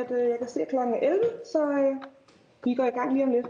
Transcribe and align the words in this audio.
at 0.00 0.10
øh, 0.10 0.28
jeg 0.28 0.38
kan 0.38 0.48
se 0.48 0.64
klokken 0.68 0.94
11, 1.02 1.20
så 1.52 1.70
øh, 1.70 1.96
vi 2.64 2.74
går 2.74 2.84
i 2.84 2.90
gang 2.90 3.12
lige 3.12 3.24
om 3.24 3.30
lidt. 3.30 3.46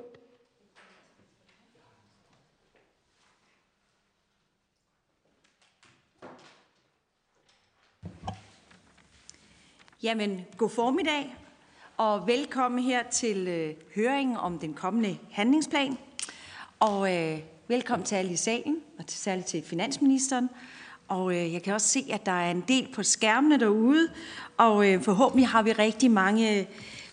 Jamen, 10.02 10.46
god 10.56 10.70
formiddag 10.70 11.36
og 11.96 12.26
velkommen 12.26 12.82
her 12.84 13.02
til 13.10 13.48
øh, 13.48 13.74
høringen 13.94 14.36
om 14.36 14.58
den 14.58 14.74
kommende 14.74 15.18
handlingsplan. 15.30 15.98
Og 16.80 17.16
øh, 17.16 17.38
velkommen 17.68 18.06
til 18.06 18.14
alle 18.14 18.32
i 18.32 18.36
salen, 18.36 18.82
og 18.98 19.06
til 19.06 19.18
særligt 19.18 19.46
til 19.46 19.62
finansministeren. 19.62 20.48
Og 21.10 21.36
øh, 21.36 21.52
jeg 21.52 21.62
kan 21.62 21.74
også 21.74 21.88
se, 21.88 22.06
at 22.10 22.26
der 22.26 22.32
er 22.32 22.50
en 22.50 22.64
del 22.68 22.88
på 22.94 23.02
skærmene 23.02 23.60
derude, 23.60 24.08
og 24.56 24.88
øh, 24.88 25.02
forhåbentlig 25.02 25.48
har 25.48 25.62
vi 25.62 25.72
rigtig 25.72 26.10
mange 26.10 26.58
øh, 26.58 26.64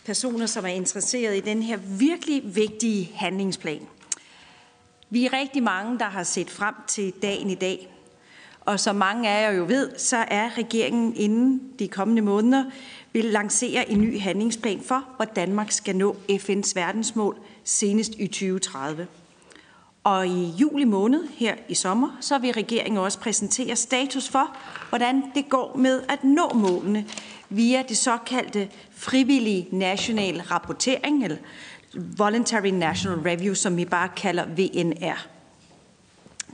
personer, 0.06 0.46
som 0.46 0.66
er 0.66 0.70
interesseret 0.70 1.38
i 1.38 1.40
den 1.40 1.64
her 1.64 1.78
virkelig 1.78 2.56
vigtige 2.56 3.12
handlingsplan. 3.16 3.82
Vi 5.10 5.26
er 5.26 5.34
rigtig 5.34 5.64
mange, 5.64 6.00
der 6.00 6.06
har 6.06 6.24
set 6.24 6.50
frem 6.50 6.76
til 6.88 7.14
dagen 7.22 7.50
i 7.50 7.56
dag. 7.56 7.94
Og 8.62 8.80
som 8.80 8.96
mange 8.96 9.30
af 9.30 9.44
jer 9.44 9.58
jo 9.58 9.66
ved, 9.68 9.90
så 9.98 10.18
er 10.18 10.58
regeringen 10.58 11.16
inden 11.16 11.62
de 11.80 11.88
kommende 11.88 12.22
måneder 12.22 12.64
vil 13.14 13.26
lancere 13.26 13.92
en 13.92 14.02
ny 14.02 14.20
handlingsplan 14.20 14.82
for, 14.82 15.06
hvor 15.16 15.26
Danmark 15.26 15.72
skal 15.72 15.96
nå 15.96 16.16
FN's 16.32 16.72
verdensmål 16.76 17.38
senest 17.64 18.12
i 18.18 18.28
2030. 18.28 19.08
Og 20.08 20.28
i 20.28 20.54
juli 20.60 20.84
måned 20.84 21.24
her 21.38 21.56
i 21.70 21.76
sommer, 21.76 22.18
så 22.22 22.38
vil 22.38 22.52
regeringen 22.52 22.98
også 22.98 23.20
præsentere 23.20 23.76
status 23.76 24.30
for, 24.30 24.58
hvordan 24.90 25.24
det 25.36 25.50
går 25.50 25.78
med 25.78 26.02
at 26.10 26.24
nå 26.24 26.52
målene 26.54 27.06
via 27.50 27.84
det 27.90 27.98
såkaldte 27.98 28.70
frivillige 28.92 29.68
national 29.72 30.42
rapportering, 30.42 31.24
eller 31.24 31.38
Voluntary 31.94 32.68
National 32.68 33.20
Review, 33.20 33.54
som 33.54 33.78
vi 33.78 33.86
bare 33.86 34.10
kalder 34.16 34.46
VNR. 34.46 35.28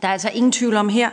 Der 0.02 0.08
er 0.08 0.12
altså 0.12 0.30
ingen 0.34 0.52
tvivl 0.52 0.76
om 0.76 0.90
her, 0.90 1.10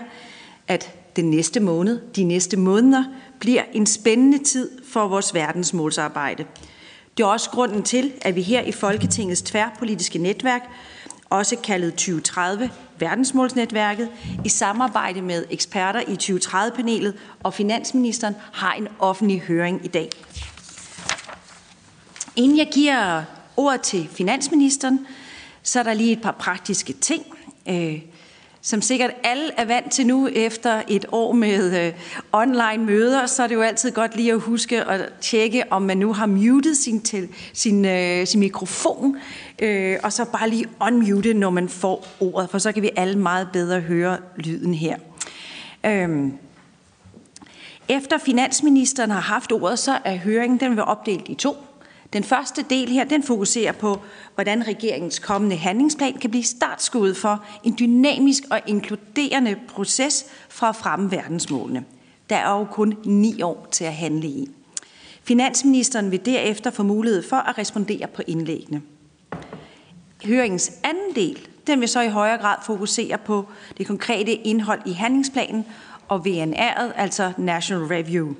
at 0.69 0.95
den 1.17 1.31
næste 1.31 1.61
måned, 1.61 2.01
de 2.17 2.25
næste 2.25 2.57
måneder, 2.57 3.05
bliver 3.41 3.63
en 3.73 3.87
spændende 3.87 4.45
tid 4.45 4.71
for 4.85 5.09
vores 5.09 5.35
verdensmålsarbejde. 5.35 6.45
Det 7.17 7.23
er 7.23 7.29
også 7.29 7.51
grunden 7.51 7.83
til, 7.83 8.13
at 8.23 8.37
vi 8.37 8.43
her 8.43 8.63
i 8.63 8.73
Folketingets 8.73 9.43
tværpolitiske 9.43 10.19
netværk, 10.19 10.71
også 11.31 11.57
kaldet 11.57 11.93
2030 11.93 12.71
verdensmålsnetværket, 12.99 14.09
i 14.45 14.49
samarbejde 14.49 15.23
med 15.23 15.45
eksperter 15.51 16.01
i 16.01 16.17
2030-panelet 16.23 17.15
og 17.43 17.55
finansministeren 17.55 18.35
har 18.53 18.73
en 18.73 18.89
offentlig 18.99 19.41
høring 19.41 19.85
i 19.85 19.89
dag. 19.89 20.11
Inden 22.37 22.59
jeg 22.59 22.69
giver 22.73 23.23
ordet 23.57 23.81
til 23.81 24.09
finansministeren, 24.13 25.07
så 25.63 25.79
er 25.79 25.83
der 25.83 25.95
lige 25.95 26.13
et 26.13 26.23
par 26.23 26.33
praktiske 26.33 26.93
ting. 26.93 27.25
Øh, 27.69 28.01
som 28.63 28.83
sikkert 28.83 29.11
alle 29.25 29.51
er 29.57 29.65
vant 29.65 29.93
til 29.93 30.07
nu 30.07 30.29
efter 30.33 30.83
et 30.89 31.07
år 31.13 31.33
med 31.33 31.87
øh, 31.87 31.93
online 32.33 32.85
møder, 32.85 33.27
så 33.27 33.43
er 33.43 33.47
det 33.47 33.55
jo 33.55 33.63
altid 33.63 33.93
godt 33.93 34.17
lige 34.17 34.33
at 34.33 34.41
huske 34.41 34.85
at 34.85 35.13
tjekke, 35.21 35.65
om 35.71 35.83
man 35.83 35.99
nu 35.99 36.13
har 36.13 36.27
muted 36.27 36.75
sin, 36.75 37.01
til, 37.01 37.29
sin, 37.53 37.85
øh, 37.85 38.27
sin 38.27 38.41
mikrofon, 38.41 39.17
øh, 39.61 39.99
og 40.03 40.13
så 40.13 40.25
bare 40.25 40.51
lige 40.51 40.67
unmute, 40.81 41.35
når 41.35 41.51
man 41.51 41.69
får 41.69 42.07
ordet, 42.21 42.51
for 42.51 42.59
så 42.59 42.73
kan 42.73 42.83
vi 42.83 42.91
alle 42.97 43.19
meget 43.19 43.49
bedre 43.53 43.81
høre 43.81 44.19
lyden 44.37 44.75
her. 44.75 44.97
Øhm. 45.87 46.33
efter 47.89 48.19
finansministeren 48.19 49.11
har 49.11 49.21
haft 49.21 49.53
ordet, 49.53 49.79
så 49.79 49.99
er 50.05 50.17
høringen 50.17 50.61
den 50.61 50.77
vil 50.77 50.85
opdelt 50.85 51.29
i 51.29 51.35
to. 51.35 51.57
Den 52.13 52.25
første 52.25 52.65
del 52.71 52.89
her, 52.89 53.05
den 53.05 53.23
fokuserer 53.23 53.73
på, 53.73 54.01
hvordan 54.35 54.67
regeringens 54.69 55.19
kommende 55.19 55.57
handlingsplan 55.57 56.19
kan 56.19 56.31
blive 56.31 56.45
startskud 56.45 57.15
for 57.15 57.45
en 57.65 57.77
dynamisk 57.79 58.43
og 58.51 58.61
inkluderende 58.67 59.57
proces 59.69 60.27
for 60.49 60.67
at 60.67 60.77
fremme 60.77 61.11
verdensmålene. 61.11 61.85
Der 62.31 62.37
er 62.37 62.59
jo 62.59 62.65
kun 62.65 62.97
ni 63.05 63.43
år 63.43 63.69
til 63.71 63.85
at 63.85 63.95
handle 63.95 64.29
i. 64.29 64.51
Finansministeren 65.23 66.11
vil 66.11 66.27
derefter 66.27 66.71
få 66.71 66.83
mulighed 66.83 67.23
for 67.23 67.37
at 67.37 67.59
respondere 67.59 68.07
på 68.07 68.23
indlæggene. 68.27 68.83
Høringens 70.25 70.73
anden 70.85 71.15
del, 71.15 71.49
den 71.67 71.81
vil 71.81 71.89
så 71.89 72.01
i 72.01 72.09
højere 72.09 72.39
grad 72.39 72.57
fokusere 72.63 73.19
på 73.19 73.47
det 73.79 73.87
konkrete 73.87 74.33
indhold 74.33 74.81
i 74.87 74.93
handlingsplanen 74.93 75.67
og 76.09 76.27
VNR'et, 76.27 76.93
altså 76.97 77.33
National 77.39 77.85
Review. 77.85 78.35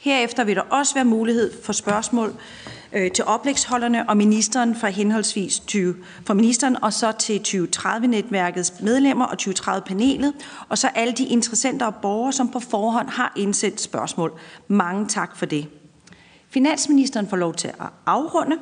Herefter 0.00 0.44
vil 0.44 0.56
der 0.56 0.62
også 0.62 0.94
være 0.94 1.04
mulighed 1.04 1.62
for 1.62 1.72
spørgsmål 1.72 2.34
øh, 2.92 3.10
til 3.10 3.24
oplægsholderne 3.24 4.08
og 4.08 4.16
ministeren 4.16 4.74
fra 4.74 4.88
henholdsvis 4.88 5.60
20, 5.60 5.96
for 6.26 6.34
ministeren 6.34 6.82
og 6.82 6.92
så 6.92 7.12
til 7.12 7.38
2030-netværkets 7.48 8.84
medlemmer 8.84 9.24
og 9.24 9.36
2030-panelet, 9.42 10.32
og 10.68 10.78
så 10.78 10.88
alle 10.94 11.12
de 11.12 11.24
interessenter 11.24 11.86
og 11.86 11.94
borgere, 11.94 12.32
som 12.32 12.48
på 12.48 12.60
forhånd 12.60 13.08
har 13.08 13.32
indsendt 13.36 13.80
spørgsmål. 13.80 14.32
Mange 14.68 15.08
tak 15.08 15.36
for 15.36 15.46
det. 15.46 15.66
Finansministeren 16.50 17.28
får 17.28 17.36
lov 17.36 17.54
til 17.54 17.68
at 17.68 17.86
afrunde, 18.06 18.56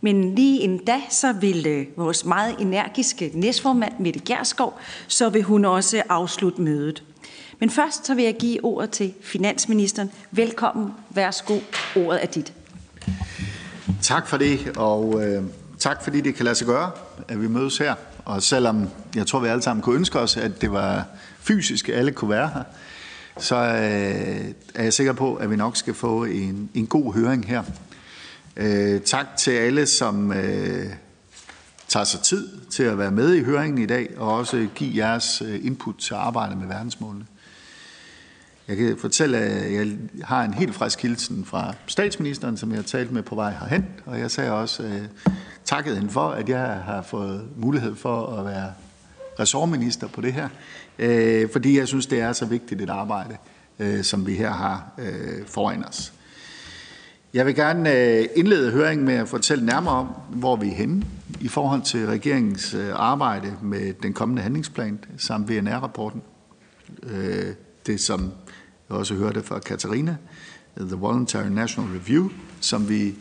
men 0.00 0.34
lige 0.34 0.60
inden 0.60 0.84
da, 0.84 1.00
så 1.10 1.32
vil 1.32 1.66
øh, 1.66 1.86
vores 1.96 2.24
meget 2.24 2.54
energiske 2.58 3.30
næstformand, 3.34 3.92
Mette 3.98 4.20
Gerskov, 4.20 4.78
så 5.08 5.28
vil 5.28 5.42
hun 5.42 5.64
også 5.64 6.02
afslutte 6.08 6.62
mødet. 6.62 7.02
Men 7.58 7.70
først 7.70 8.06
så 8.06 8.14
vil 8.14 8.24
jeg 8.24 8.36
give 8.38 8.64
ordet 8.64 8.90
til 8.90 9.14
finansministeren. 9.22 10.10
Velkommen. 10.30 10.92
Værsgo. 11.10 11.58
Ordet 11.96 12.22
er 12.22 12.26
dit. 12.26 12.52
Tak 14.02 14.28
for 14.28 14.36
det, 14.36 14.76
og 14.76 15.26
øh, 15.26 15.42
tak 15.78 16.04
fordi 16.04 16.20
det 16.20 16.34
kan 16.34 16.44
lade 16.44 16.54
sig 16.54 16.66
gøre, 16.66 16.90
at 17.28 17.42
vi 17.42 17.48
mødes 17.48 17.78
her. 17.78 17.94
Og 18.24 18.42
selvom 18.42 18.88
jeg 19.14 19.26
tror, 19.26 19.38
vi 19.38 19.48
alle 19.48 19.62
sammen 19.62 19.82
kunne 19.82 19.96
ønske 19.96 20.18
os, 20.18 20.36
at 20.36 20.60
det 20.60 20.72
var 20.72 21.04
fysisk, 21.40 21.88
at 21.88 21.94
alle 21.94 22.12
kunne 22.12 22.30
være 22.30 22.50
her, 22.54 22.62
så 23.38 23.56
øh, 23.56 24.44
er 24.74 24.82
jeg 24.82 24.92
sikker 24.92 25.12
på, 25.12 25.34
at 25.34 25.50
vi 25.50 25.56
nok 25.56 25.76
skal 25.76 25.94
få 25.94 26.24
en, 26.24 26.70
en 26.74 26.86
god 26.86 27.14
høring 27.14 27.46
her. 27.46 27.62
Øh, 28.56 29.00
tak 29.00 29.26
til 29.38 29.50
alle, 29.50 29.86
som 29.86 30.32
øh, 30.32 30.86
tager 31.88 32.04
sig 32.04 32.20
tid 32.20 32.48
til 32.70 32.82
at 32.82 32.98
være 32.98 33.10
med 33.10 33.34
i 33.34 33.42
høringen 33.42 33.82
i 33.82 33.86
dag, 33.86 34.10
og 34.16 34.34
også 34.34 34.68
give 34.74 35.06
jeres 35.06 35.42
øh, 35.42 35.64
input 35.64 35.96
til 35.98 36.14
arbejdet 36.14 36.58
med 36.58 36.66
verdensmålene. 36.66 37.26
Jeg 38.68 38.78
kan 38.78 38.96
fortælle, 38.98 39.38
at 39.38 39.72
jeg 39.72 39.88
har 40.24 40.44
en 40.44 40.54
helt 40.54 40.74
frisk 40.74 41.02
hilsen 41.02 41.44
fra 41.44 41.74
statsministeren, 41.86 42.56
som 42.56 42.70
jeg 42.70 42.78
har 42.78 42.82
talt 42.82 43.12
med 43.12 43.22
på 43.22 43.34
vej 43.34 43.50
herhen, 43.50 43.86
og 44.06 44.18
jeg 44.18 44.30
sagde 44.30 44.52
også 44.52 44.82
uh, 44.82 45.32
takket 45.64 45.96
hende 45.96 46.10
for, 46.10 46.28
at 46.28 46.48
jeg 46.48 46.60
har 46.60 47.02
fået 47.02 47.48
mulighed 47.56 47.96
for 47.96 48.26
at 48.26 48.44
være 48.44 48.72
ressortminister 49.40 50.08
på 50.08 50.20
det 50.20 50.32
her, 50.32 50.48
uh, 50.98 51.50
fordi 51.52 51.78
jeg 51.78 51.88
synes, 51.88 52.06
det 52.06 52.20
er 52.20 52.32
så 52.32 52.44
vigtigt 52.44 52.82
et 52.82 52.90
arbejde, 52.90 53.36
uh, 53.78 54.02
som 54.02 54.26
vi 54.26 54.34
her 54.34 54.50
har 54.50 54.90
uh, 54.98 55.46
foran 55.46 55.84
os. 55.84 56.12
Jeg 57.34 57.46
vil 57.46 57.54
gerne 57.54 57.96
øh, 57.96 58.26
indlede 58.34 58.70
høringen 58.70 59.06
med 59.06 59.14
at 59.14 59.28
fortælle 59.28 59.66
nærmere 59.66 59.94
om, 59.94 60.06
hvor 60.28 60.56
vi 60.56 60.68
er 60.68 60.74
henne 60.74 61.02
i 61.40 61.48
forhold 61.48 61.82
til 61.82 62.06
regeringens 62.06 62.74
øh, 62.74 62.88
arbejde 62.94 63.56
med 63.62 63.94
den 64.02 64.12
kommende 64.12 64.42
handlingsplan 64.42 65.04
samt 65.16 65.50
VNR-rapporten. 65.50 66.22
Øh, 67.02 67.46
det, 67.86 68.00
som 68.00 68.32
jeg 68.88 68.96
også 68.96 69.14
hørte 69.14 69.42
fra 69.42 69.58
Katarina, 69.58 70.16
The 70.78 70.96
Voluntary 70.96 71.48
National 71.48 71.90
Review, 71.90 72.28
som 72.60 72.88
vi 72.88 73.14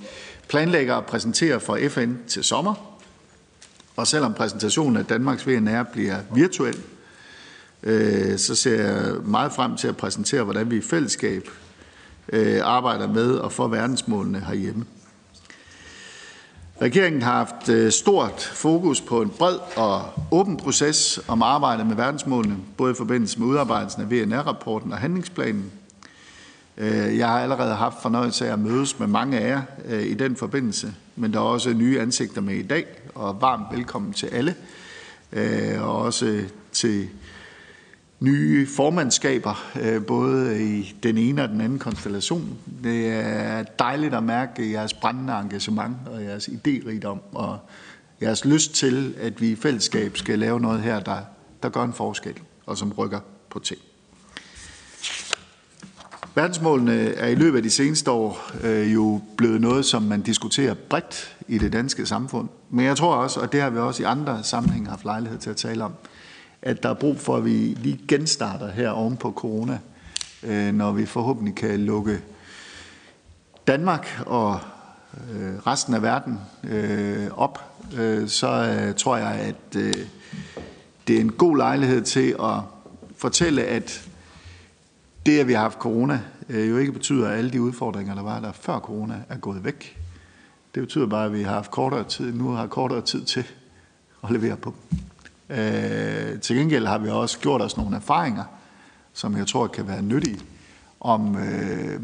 planlægger 0.48 0.96
at 0.96 1.06
præsentere 1.06 1.60
for 1.60 1.80
FN 1.90 2.14
til 2.28 2.44
sommer. 2.44 3.00
Og 3.96 4.08
selvom 4.08 4.34
præsentationen 4.34 4.98
af 4.98 5.06
Danmarks 5.06 5.48
VNR 5.48 5.84
bliver 5.84 6.18
virtuel, 6.36 6.76
så 8.38 8.56
ser 8.56 8.84
jeg 8.84 9.14
meget 9.24 9.52
frem 9.52 9.78
til 9.78 9.88
at 9.88 9.98
præsentere, 9.98 10.44
hvordan 10.44 10.72
vi 10.72 10.78
i 10.78 10.82
fællesskab 10.82 11.50
øh, 12.34 12.62
arbejder 12.64 13.08
med 13.08 13.32
og 13.32 13.52
for 13.52 13.68
verdensmålene 13.68 14.40
herhjemme. 14.40 14.86
Regeringen 16.82 17.22
har 17.22 17.34
haft 17.34 17.70
øh, 17.70 17.92
stort 17.92 18.42
fokus 18.54 19.02
på 19.02 19.22
en 19.22 19.30
bred 19.30 19.58
og 19.76 20.02
åben 20.32 20.58
proces 20.58 21.20
om 21.28 21.44
arbejdet 21.44 21.88
med 21.88 21.96
verdensmålene, 21.96 22.58
både 22.78 22.92
i 22.92 22.96
forbindelse 22.96 23.40
med 23.40 23.48
udarbejdelsen 23.48 24.02
af 24.02 24.12
VNR-rapporten 24.12 24.92
og 24.92 24.98
handlingsplanen. 24.98 25.72
Øh, 26.78 27.18
jeg 27.18 27.28
har 27.28 27.40
allerede 27.40 27.76
haft 27.76 28.02
fornøjelse 28.02 28.48
af 28.48 28.54
at 28.54 28.60
mødes 28.60 29.00
med 29.00 29.08
mange 29.08 29.40
af 29.40 29.50
jer 29.50 29.62
øh, 29.86 30.04
i 30.04 30.14
den 30.14 30.36
forbindelse, 30.36 30.94
men 31.16 31.34
der 31.34 31.40
er 31.40 31.44
også 31.44 31.74
nye 31.74 32.00
ansigter 32.00 32.42
med 32.42 32.56
i 32.56 32.64
dag, 32.64 32.86
og 33.16 33.42
varmt 33.42 33.78
velkommen 33.78 34.14
til 34.14 34.28
alle, 34.28 34.56
og 35.82 35.96
også 35.96 36.42
til 36.72 37.10
nye 38.20 38.68
formandskaber, 38.68 39.68
øh, 39.82 40.06
både 40.06 40.64
i 40.64 40.96
den 41.04 41.18
ene 41.18 41.44
og 41.44 41.50
den 41.50 41.62
anden 41.62 41.80
konstellation. 41.80 42.58
Det 42.84 43.08
er 43.08 43.64
dejligt 43.64 44.14
at 44.14 44.24
mærke 44.24 44.72
jeres 44.72 44.94
brændende 44.94 45.34
engagement 45.34 45.98
og 46.06 46.24
jeres 46.24 46.48
idérigdom 46.48 47.20
og 47.32 47.60
jeres 48.22 48.46
lyst 48.46 48.74
til, 48.74 49.16
at 49.22 49.42
vi 49.42 49.50
i 49.50 49.56
fællesskab 49.56 50.18
skal 50.18 50.40
lave 50.40 50.60
noget 50.60 50.82
her, 50.82 51.00
der, 51.00 51.18
der 51.64 51.70
gør 51.70 51.84
en 51.84 51.94
forskel 51.94 52.34
og 52.66 52.78
som 52.78 52.94
rykker 52.94 53.20
på 53.50 53.60
ting. 53.60 53.80
Verdensmålene 56.36 56.94
er 56.94 57.28
i 57.28 57.36
løbet 57.36 57.58
af 57.58 57.64
de 57.64 57.70
seneste 57.70 58.12
år 58.12 58.52
øh, 58.64 58.94
jo 58.94 59.22
blevet 59.38 59.62
noget, 59.62 59.86
som 59.86 60.04
man 60.04 60.22
diskuterer 60.22 60.74
bredt 60.74 61.38
i 61.48 61.58
det 61.58 61.74
danske 61.74 62.06
samfund. 62.06 62.50
Men 62.70 62.86
jeg 62.86 62.98
tror 62.98 63.16
også, 63.16 63.40
og 63.40 63.52
det 63.52 63.62
har 63.62 63.70
vi 63.70 63.78
også 63.78 64.04
i 64.04 64.06
andre 64.06 64.44
sammenhænge 64.44 64.90
haft 64.90 65.06
lejlighed 65.06 65.40
til 65.40 65.50
at 65.50 65.56
tale 65.56 65.84
om, 65.84 65.94
at 66.62 66.84
der 66.84 66.90
er 66.90 66.94
brug 66.94 67.20
for, 67.20 67.38
at 67.38 67.46
vi 67.46 67.52
lige 67.52 68.02
genstarter 68.08 68.72
her 68.72 68.90
oven 68.90 69.18
på 69.18 69.32
corona, 69.32 69.80
øh, 70.44 70.74
når 70.74 70.92
vi 70.92 71.06
forhåbentlig 71.06 71.56
kan 71.56 71.80
lukke 71.80 72.22
Danmark 73.68 74.22
og 74.26 74.60
øh, 75.34 75.56
resten 75.68 75.94
af 75.94 76.02
verden 76.02 76.40
øh, 76.64 77.28
op, 77.38 77.84
øh, 77.98 78.28
så 78.28 78.48
øh, 78.48 78.96
tror 78.96 79.18
jeg, 79.18 79.32
at 79.32 79.76
øh, 79.76 79.94
det 81.08 81.16
er 81.16 81.22
en 81.22 81.32
god 81.32 81.58
lejlighed 81.58 82.02
til 82.02 82.36
at 82.44 82.62
fortælle, 83.16 83.64
at 83.64 84.10
det, 85.26 85.40
at 85.40 85.48
vi 85.48 85.54
har 85.54 85.62
haft 85.62 85.80
corona, 85.80 86.22
øh, 86.50 86.70
jo 86.70 86.78
ikke 86.78 86.92
betyder, 86.92 87.28
at 87.28 87.38
alle 87.38 87.52
de 87.52 87.62
udfordringer, 87.62 88.16
der 88.16 88.24
var 88.24 88.40
der 88.40 88.52
før 88.52 88.80
corona, 88.80 89.22
er 89.30 89.38
gået 89.38 89.64
væk. 89.64 89.98
Det 90.76 90.84
betyder 90.84 91.08
bare, 91.08 91.26
at 91.26 91.34
vi 91.34 91.44
har 91.44 91.54
haft 91.54 91.72
kortere 91.72 92.04
tid, 92.04 92.34
nu 92.34 92.50
har 92.50 92.68
kortere 92.68 93.02
tid 93.02 93.26
til 93.26 93.44
at 94.24 94.32
levere 94.32 94.58
på 94.58 94.74
dem. 94.92 95.00
Øh, 95.50 96.40
til 96.40 96.56
gengæld 96.56 96.86
har 96.86 96.98
vi 96.98 97.10
også 97.10 97.40
gjort 97.40 97.62
os 97.62 97.78
nogle 97.78 97.96
erfaringer, 97.96 98.44
som 99.14 99.38
jeg 99.38 99.48
tror 99.48 99.68
kan 99.68 99.88
være 99.88 100.02
nyttige, 100.02 100.40
om 101.00 101.38
øh, 101.38 102.02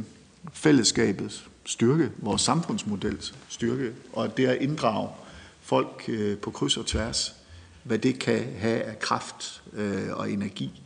fællesskabets 0.53 1.47
styrke, 1.65 2.11
vores 2.17 2.41
samfundsmodels 2.41 3.33
styrke, 3.49 3.91
og 4.13 4.37
det 4.37 4.47
at 4.47 4.61
inddrage 4.61 5.09
folk 5.61 6.03
øh, 6.07 6.37
på 6.37 6.51
kryds 6.51 6.77
og 6.77 6.85
tværs, 6.85 7.35
hvad 7.83 7.97
det 7.97 8.19
kan 8.19 8.45
have 8.59 8.81
af 8.81 8.99
kraft 8.99 9.61
øh, 9.73 10.07
og 10.13 10.31
energi, 10.31 10.81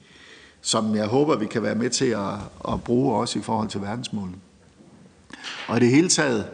som 0.61 0.95
jeg 0.95 1.07
håber, 1.07 1.35
vi 1.35 1.45
kan 1.45 1.63
være 1.63 1.75
med 1.75 1.89
til 1.89 2.05
at, 2.05 2.33
at 2.73 2.83
bruge 2.83 3.15
også 3.15 3.39
i 3.39 3.41
forhold 3.41 3.69
til 3.69 3.81
verdensmålene. 3.81 4.37
Og 5.67 5.77
i 5.77 5.79
det 5.79 5.89
hele 5.89 6.09
taget, 6.09 6.49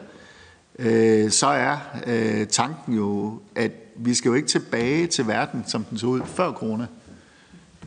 øh, 0.80 1.31
så 1.31 1.48
er 1.48 1.78
øh, 2.07 2.48
tanken 2.48 2.96
jo, 2.96 3.40
at 3.56 3.72
vi 3.95 4.13
skal 4.13 4.30
jo 4.30 4.36
ikke 4.36 4.47
tilbage 4.47 5.07
til 5.07 5.27
verden, 5.27 5.63
som 5.68 5.83
den 5.83 5.97
så 5.97 6.07
ud 6.07 6.21
før 6.25 6.51
corona. 6.51 6.88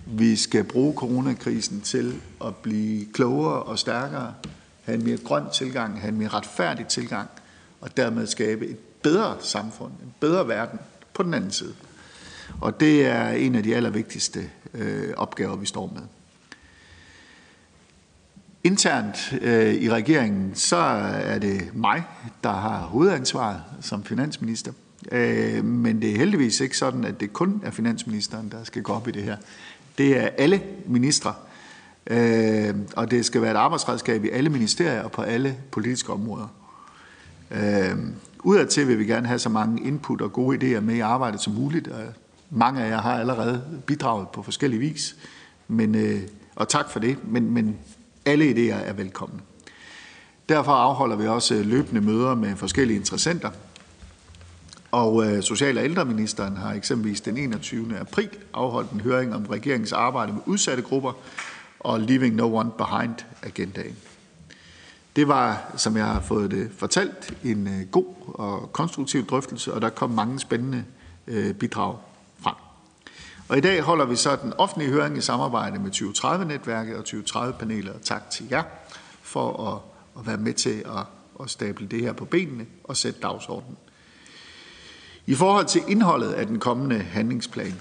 Vi 0.06 0.36
skal 0.36 0.64
bruge 0.64 0.94
coronakrisen 0.94 1.80
til 1.80 2.20
at 2.44 2.56
blive 2.56 3.06
klogere 3.12 3.62
og 3.62 3.78
stærkere, 3.78 4.34
have 4.84 4.98
en 4.98 5.04
mere 5.04 5.16
grøn 5.16 5.44
tilgang, 5.52 6.00
have 6.00 6.08
en 6.08 6.18
mere 6.18 6.28
retfærdig 6.28 6.86
tilgang, 6.86 7.28
og 7.80 7.96
dermed 7.96 8.26
skabe 8.26 8.66
et 8.66 8.78
bedre 8.78 9.36
samfund, 9.40 9.92
en 10.02 10.14
bedre 10.20 10.48
verden 10.48 10.78
på 11.14 11.22
den 11.22 11.34
anden 11.34 11.50
side. 11.50 11.74
Og 12.60 12.80
det 12.80 13.06
er 13.06 13.28
en 13.28 13.54
af 13.54 13.62
de 13.62 13.76
allervigtigste 13.76 14.50
øh, 14.74 15.14
opgaver, 15.16 15.56
vi 15.56 15.66
står 15.66 15.92
med. 15.94 16.02
Internt 18.64 19.34
øh, 19.40 19.74
i 19.74 19.90
regeringen, 19.90 20.54
så 20.54 20.76
er 20.76 21.38
det 21.38 21.70
mig, 21.74 22.02
der 22.42 22.52
har 22.52 22.78
hovedansvaret 22.78 23.62
som 23.80 24.04
finansminister. 24.04 24.72
Øh, 25.12 25.64
men 25.64 26.02
det 26.02 26.10
er 26.10 26.16
heldigvis 26.16 26.60
ikke 26.60 26.78
sådan, 26.78 27.04
at 27.04 27.20
det 27.20 27.32
kun 27.32 27.62
er 27.64 27.70
finansministeren, 27.70 28.48
der 28.48 28.64
skal 28.64 28.82
gå 28.82 28.92
op 28.92 29.08
i 29.08 29.10
det 29.10 29.22
her. 29.22 29.36
Det 29.98 30.16
er 30.16 30.28
alle 30.38 30.62
ministre, 30.86 31.34
øh, 32.06 32.74
og 32.96 33.10
det 33.10 33.24
skal 33.24 33.42
være 33.42 33.50
et 33.50 33.56
arbejdsredskab 33.56 34.24
i 34.24 34.30
alle 34.30 34.50
ministerier 34.50 35.02
og 35.02 35.12
på 35.12 35.22
alle 35.22 35.56
politiske 35.70 36.12
områder. 36.12 36.48
Øh, 37.50 37.96
udadtil 38.40 38.88
vil 38.88 38.98
vi 38.98 39.04
gerne 39.04 39.26
have 39.26 39.38
så 39.38 39.48
mange 39.48 39.86
input 39.86 40.20
og 40.20 40.32
gode 40.32 40.76
idéer 40.76 40.80
med 40.80 40.94
i 40.94 41.00
arbejdet 41.00 41.40
som 41.40 41.52
muligt, 41.52 41.88
og 41.88 42.00
mange 42.50 42.82
af 42.82 42.90
jer 42.90 43.00
har 43.00 43.20
allerede 43.20 43.62
bidraget 43.86 44.28
på 44.28 44.42
forskellige 44.42 44.80
vis, 44.80 45.16
men, 45.68 45.94
øh, 45.94 46.20
og 46.56 46.68
tak 46.68 46.90
for 46.90 47.00
det, 47.00 47.16
men, 47.28 47.50
men 47.50 47.78
alle 48.26 48.50
idéer 48.50 48.88
er 48.88 48.92
velkomne. 48.92 49.40
Derfor 50.48 50.72
afholder 50.72 51.16
vi 51.16 51.26
også 51.26 51.62
løbende 51.62 52.00
møder 52.00 52.34
med 52.34 52.56
forskellige 52.56 52.96
interessenter, 52.96 53.50
og 54.90 55.26
øh, 55.26 55.42
Social- 55.42 55.78
og 55.78 55.84
ældreministeren 55.84 56.56
har 56.56 56.72
eksempelvis 56.72 57.20
den 57.20 57.36
21. 57.36 57.98
april 57.98 58.30
afholdt 58.54 58.90
en 58.90 59.00
høring 59.00 59.34
om 59.34 59.46
regeringens 59.46 59.92
arbejde 59.92 60.32
med 60.32 60.40
udsatte 60.46 60.82
grupper 60.82 61.12
og 61.80 62.00
Leaving 62.00 62.34
No 62.34 62.56
One 62.56 62.70
Behind 62.78 63.14
agendaen. 63.42 63.96
Det 65.16 65.28
var, 65.28 65.72
som 65.76 65.96
jeg 65.96 66.06
har 66.06 66.20
fået 66.20 66.50
det 66.50 66.70
fortalt, 66.78 67.34
en 67.44 67.66
øh, 67.66 67.86
god 67.90 68.06
og 68.26 68.72
konstruktiv 68.72 69.26
drøftelse, 69.26 69.74
og 69.74 69.82
der 69.82 69.88
kom 69.88 70.10
mange 70.10 70.40
spændende 70.40 70.84
øh, 71.26 71.54
bidrag 71.54 71.96
frem. 72.40 72.54
Og 73.48 73.58
i 73.58 73.60
dag 73.60 73.82
holder 73.82 74.04
vi 74.04 74.16
så 74.16 74.36
den 74.36 74.52
offentlige 74.58 74.90
høring 74.90 75.18
i 75.18 75.20
samarbejde 75.20 75.78
med 75.78 75.90
2030-netværket 75.90 76.96
og 76.96 77.04
2030-panelet, 77.08 77.94
og 77.94 78.02
tak 78.02 78.30
til 78.30 78.46
jer 78.50 78.62
for 79.22 79.72
at, 79.72 79.80
at 80.20 80.26
være 80.26 80.36
med 80.36 80.54
til 80.54 80.84
at, 80.86 81.06
at 81.40 81.50
stable 81.50 81.86
det 81.86 82.00
her 82.00 82.12
på 82.12 82.24
benene 82.24 82.66
og 82.84 82.96
sætte 82.96 83.20
dagsordenen. 83.20 83.76
I 85.28 85.34
forhold 85.34 85.66
til 85.66 85.82
indholdet 85.88 86.32
af 86.32 86.46
den 86.46 86.58
kommende 86.58 86.98
handlingsplan, 86.98 87.74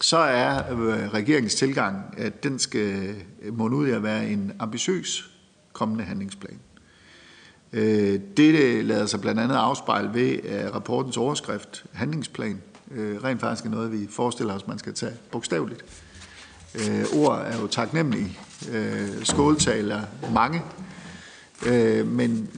så 0.00 0.16
er 0.16 0.72
øh, 0.72 1.08
regeringens 1.08 1.54
tilgang, 1.54 2.14
at 2.16 2.42
den 2.42 2.58
skal 2.58 3.14
øh, 3.42 3.58
munde 3.58 3.76
ud 3.76 3.88
i 3.88 3.90
at 3.90 4.02
være 4.02 4.28
en 4.28 4.52
ambitiøs 4.58 5.30
kommende 5.72 6.04
handlingsplan. 6.04 6.58
Øh, 7.72 8.20
Det 8.36 8.84
lader 8.84 9.06
sig 9.06 9.20
blandt 9.20 9.40
andet 9.40 9.54
afspejle 9.54 10.14
ved 10.14 10.38
rapportens 10.74 11.16
overskrift, 11.16 11.84
handlingsplan, 11.92 12.60
rent 13.24 13.40
faktisk 13.40 13.66
er 13.66 13.70
noget, 13.70 13.92
vi 13.92 14.08
forestiller 14.10 14.54
os, 14.54 14.66
man 14.66 14.78
skal 14.78 14.94
tage 14.94 15.12
bogstaveligt. 15.30 15.84
Ord 17.14 17.42
er 17.46 17.60
jo 17.60 17.66
taknemmelige, 17.66 18.38
skåltaler 19.22 20.02
mange, 20.32 20.62
men 22.04 22.48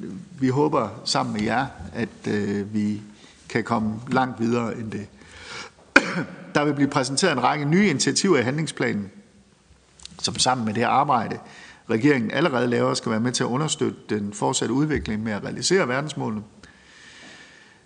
vi 0.40 0.48
håber 0.48 0.88
sammen 1.04 1.34
med 1.34 1.42
jer, 1.42 1.66
at 1.94 2.08
vi 2.74 3.02
kan 3.48 3.64
komme 3.64 3.94
langt 4.08 4.40
videre 4.40 4.78
end 4.78 4.90
det. 4.90 5.06
Der 6.54 6.64
vil 6.64 6.74
blive 6.74 6.88
præsenteret 6.88 7.32
en 7.32 7.42
række 7.42 7.64
nye 7.64 7.88
initiativer 7.88 8.38
i 8.38 8.42
handlingsplanen, 8.42 9.10
som 10.18 10.38
sammen 10.38 10.66
med 10.66 10.74
det 10.74 10.82
arbejde, 10.82 11.38
regeringen 11.90 12.30
allerede 12.30 12.66
laver, 12.66 12.94
skal 12.94 13.10
være 13.10 13.20
med 13.20 13.32
til 13.32 13.44
at 13.44 13.48
understøtte 13.48 13.98
den 14.08 14.32
fortsatte 14.32 14.74
udvikling 14.74 15.22
med 15.22 15.32
at 15.32 15.44
realisere 15.44 15.88
verdensmålene. 15.88 16.42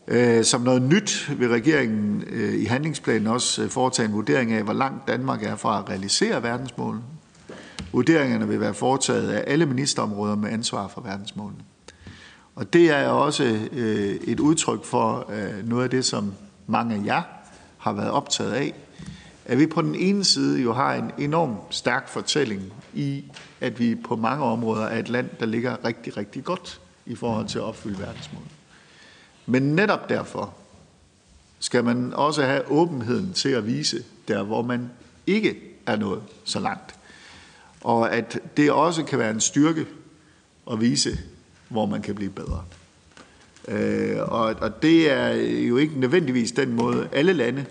Øh, 0.08 0.44
som 0.44 0.60
noget 0.60 0.82
nyt 0.82 1.30
vil 1.38 1.48
regeringen 1.48 2.24
øh, 2.26 2.54
i 2.54 2.64
handlingsplanen 2.64 3.26
også 3.26 3.62
øh, 3.62 3.68
foretage 3.68 4.08
en 4.08 4.14
vurdering 4.14 4.52
af, 4.52 4.62
hvor 4.62 4.72
langt 4.72 5.08
Danmark 5.08 5.42
er 5.42 5.56
fra 5.56 5.78
at 5.78 5.88
realisere 5.88 6.42
verdensmålene. 6.42 7.02
Vurderingerne 7.92 8.48
vil 8.48 8.60
være 8.60 8.74
foretaget 8.74 9.31
af 9.31 9.44
alle 9.46 9.66
ministerområder 9.66 10.36
med 10.36 10.50
ansvar 10.50 10.88
for 10.88 11.00
verdensmålene. 11.00 11.60
Og 12.54 12.72
det 12.72 12.90
er 12.90 13.06
også 13.06 13.68
øh, 13.72 14.14
et 14.14 14.40
udtryk 14.40 14.84
for 14.84 15.30
øh, 15.32 15.68
noget 15.68 15.84
af 15.84 15.90
det, 15.90 16.04
som 16.04 16.34
mange 16.66 16.94
af 16.94 17.04
jer 17.04 17.22
har 17.78 17.92
været 17.92 18.10
optaget 18.10 18.52
af, 18.52 18.74
at 19.44 19.58
vi 19.58 19.66
på 19.66 19.82
den 19.82 19.94
ene 19.94 20.24
side 20.24 20.62
jo 20.62 20.72
har 20.72 20.94
en 20.94 21.10
enorm 21.18 21.56
stærk 21.70 22.08
fortælling 22.08 22.72
i, 22.94 23.24
at 23.60 23.78
vi 23.78 23.94
på 23.94 24.16
mange 24.16 24.44
områder 24.44 24.84
er 24.84 24.98
et 24.98 25.08
land, 25.08 25.28
der 25.40 25.46
ligger 25.46 25.84
rigtig, 25.84 26.16
rigtig 26.16 26.44
godt 26.44 26.80
i 27.06 27.14
forhold 27.14 27.48
til 27.48 27.58
at 27.58 27.64
opfylde 27.64 27.98
verdensmål. 27.98 28.42
Men 29.46 29.62
netop 29.62 30.08
derfor 30.08 30.54
skal 31.58 31.84
man 31.84 32.14
også 32.14 32.42
have 32.42 32.70
åbenheden 32.70 33.32
til 33.32 33.48
at 33.48 33.66
vise 33.66 34.04
der, 34.28 34.42
hvor 34.42 34.62
man 34.62 34.90
ikke 35.26 35.56
er 35.86 35.96
nået 35.96 36.22
så 36.44 36.60
langt. 36.60 36.94
Og 37.80 38.12
at 38.14 38.38
det 38.56 38.72
også 38.72 39.04
kan 39.04 39.18
være 39.18 39.30
en 39.30 39.40
styrke 39.40 39.86
at 40.70 40.80
vise, 40.80 41.18
hvor 41.72 41.86
man 41.86 42.02
kan 42.02 42.14
blive 42.14 42.31
bedre. 42.31 42.64
Øh, 43.69 44.17
og 44.20 44.41
og 44.60 44.82
det 44.82 45.10
er 45.10 45.29
jo 45.67 45.76
ikke 45.76 46.00
nødvendigvis 46.00 46.52
den 46.52 46.72
måde, 46.72 47.08
alle 47.12 47.32
lande 47.32 47.64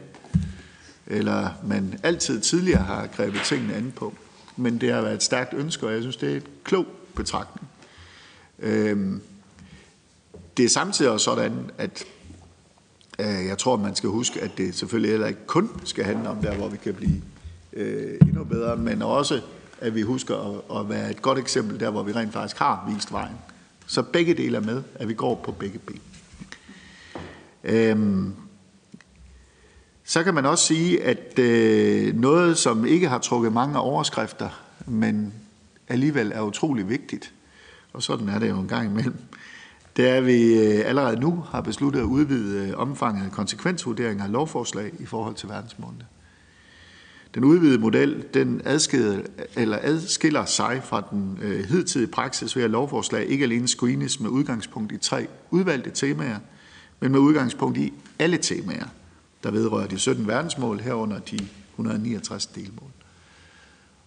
eller 1.11 1.49
man 1.63 1.99
altid 2.03 2.41
tidligere 2.41 2.83
har 2.83 3.07
grebet 3.07 3.41
tingene 3.45 3.73
an 3.73 3.93
på. 3.95 4.13
Men 4.55 4.81
det 4.81 4.93
har 4.93 5.01
været 5.01 5.13
et 5.13 5.23
stærkt 5.23 5.53
ønske, 5.53 5.87
og 5.87 5.93
jeg 5.93 6.01
synes, 6.01 6.17
det 6.17 6.31
er 6.31 6.37
et 6.37 6.47
klog 6.63 6.85
betragtning. 7.15 7.67
Øh, 8.59 9.19
det 10.57 10.65
er 10.65 10.69
samtidig 10.69 11.11
også 11.11 11.23
sådan, 11.23 11.71
at 11.77 12.03
øh, 13.19 13.45
jeg 13.47 13.57
tror, 13.57 13.77
man 13.77 13.95
skal 13.95 14.09
huske, 14.09 14.41
at 14.41 14.51
det 14.57 14.75
selvfølgelig 14.75 15.11
heller 15.11 15.27
ikke 15.27 15.45
kun 15.47 15.69
skal 15.83 16.05
handle 16.05 16.29
om 16.29 16.37
der, 16.37 16.55
hvor 16.55 16.67
vi 16.67 16.77
kan 16.77 16.93
blive 16.93 17.21
øh, 17.73 18.17
endnu 18.21 18.43
bedre, 18.43 18.77
men 18.77 19.01
også, 19.01 19.41
at 19.81 19.95
vi 19.95 20.01
husker 20.01 20.35
at, 20.35 20.79
at 20.79 20.89
være 20.89 21.11
et 21.11 21.21
godt 21.21 21.39
eksempel 21.39 21.79
der, 21.79 21.89
hvor 21.89 22.03
vi 22.03 22.11
rent 22.11 22.33
faktisk 22.33 22.57
har 22.57 22.91
vist 22.95 23.11
vejen. 23.11 23.35
Så 23.91 24.01
begge 24.01 24.33
dele 24.33 24.57
er 24.57 24.61
med, 24.61 24.83
at 24.95 25.07
vi 25.07 25.13
går 25.13 25.35
på 25.35 25.51
begge 25.51 25.79
ben. 25.79 26.01
Øhm, 27.63 28.33
så 30.03 30.23
kan 30.23 30.33
man 30.33 30.45
også 30.45 30.65
sige, 30.65 31.03
at 31.03 31.39
øh, 31.39 32.15
noget, 32.15 32.57
som 32.57 32.85
ikke 32.85 33.09
har 33.09 33.19
trukket 33.19 33.53
mange 33.53 33.79
overskrifter, 33.79 34.49
men 34.87 35.33
alligevel 35.87 36.31
er 36.35 36.41
utrolig 36.41 36.89
vigtigt, 36.89 37.33
og 37.93 38.03
sådan 38.03 38.29
er 38.29 38.39
det 38.39 38.49
jo 38.49 38.59
en 38.59 38.67
gang 38.67 38.91
imellem, 38.91 39.17
det 39.95 40.09
er, 40.09 40.15
at 40.15 40.25
vi 40.25 40.59
øh, 40.59 40.89
allerede 40.89 41.19
nu 41.19 41.45
har 41.49 41.61
besluttet 41.61 41.99
at 41.99 42.05
udvide 42.05 42.67
øh, 42.67 42.77
omfanget 42.77 43.25
af 43.25 43.31
konsekvensvurderinger 43.31 44.23
af 44.23 44.31
lovforslag 44.31 44.91
i 44.99 45.05
forhold 45.05 45.35
til 45.35 45.49
verdensmålene. 45.49 46.05
Den 47.35 47.43
udvidede 47.43 47.79
model 47.79 48.25
den 48.33 48.61
adskiller, 48.65 49.21
eller 49.55 49.79
adskiller 49.81 50.45
sig 50.45 50.81
fra 50.83 51.03
den 51.11 51.39
øh, 51.41 51.65
hidtidige 51.65 52.11
praksis 52.11 52.55
ved, 52.55 52.63
at 52.63 52.69
lovforslag 52.69 53.25
ikke 53.25 53.43
alene 53.43 53.67
screenes 53.67 54.19
med 54.19 54.29
udgangspunkt 54.29 54.91
i 54.91 54.97
tre 54.97 55.27
udvalgte 55.51 55.89
temaer, 55.89 56.39
men 56.99 57.11
med 57.11 57.19
udgangspunkt 57.19 57.77
i 57.77 57.93
alle 58.19 58.37
temaer, 58.37 58.85
der 59.43 59.51
vedrører 59.51 59.87
de 59.87 59.99
17 59.99 60.27
verdensmål 60.27 60.79
herunder 60.79 61.19
de 61.19 61.39
169 61.71 62.45
delmål. 62.45 62.91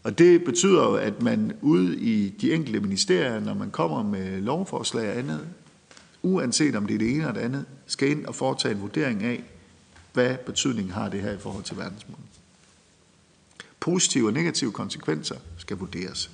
Og 0.02 0.18
det 0.18 0.44
betyder 0.44 0.82
jo, 0.82 0.94
at 0.94 1.22
man 1.22 1.52
ude 1.62 1.98
i 1.98 2.28
de 2.28 2.52
enkelte 2.52 2.80
ministerier, 2.80 3.40
når 3.40 3.54
man 3.54 3.70
kommer 3.70 4.02
med 4.02 4.40
lovforslag 4.40 5.10
og 5.10 5.18
andet, 5.18 5.40
uanset 6.22 6.76
om 6.76 6.86
det 6.86 6.94
er 6.94 6.98
det 6.98 7.10
ene 7.10 7.18
eller 7.18 7.32
det 7.32 7.40
andet, 7.40 7.64
skal 7.86 8.10
ind 8.10 8.26
og 8.26 8.34
foretage 8.34 8.74
en 8.74 8.80
vurdering 8.80 9.22
af, 9.22 9.44
hvad 10.12 10.36
betydning 10.46 10.92
har 10.92 11.08
det 11.08 11.20
her 11.20 11.32
i 11.32 11.38
forhold 11.38 11.64
til 11.64 11.76
verdensmålene. 11.76 12.33
Positive 13.84 14.26
og 14.26 14.32
negative 14.32 14.72
konsekvenser 14.72 15.36
skal 15.56 15.76
vurderes. 15.76 16.30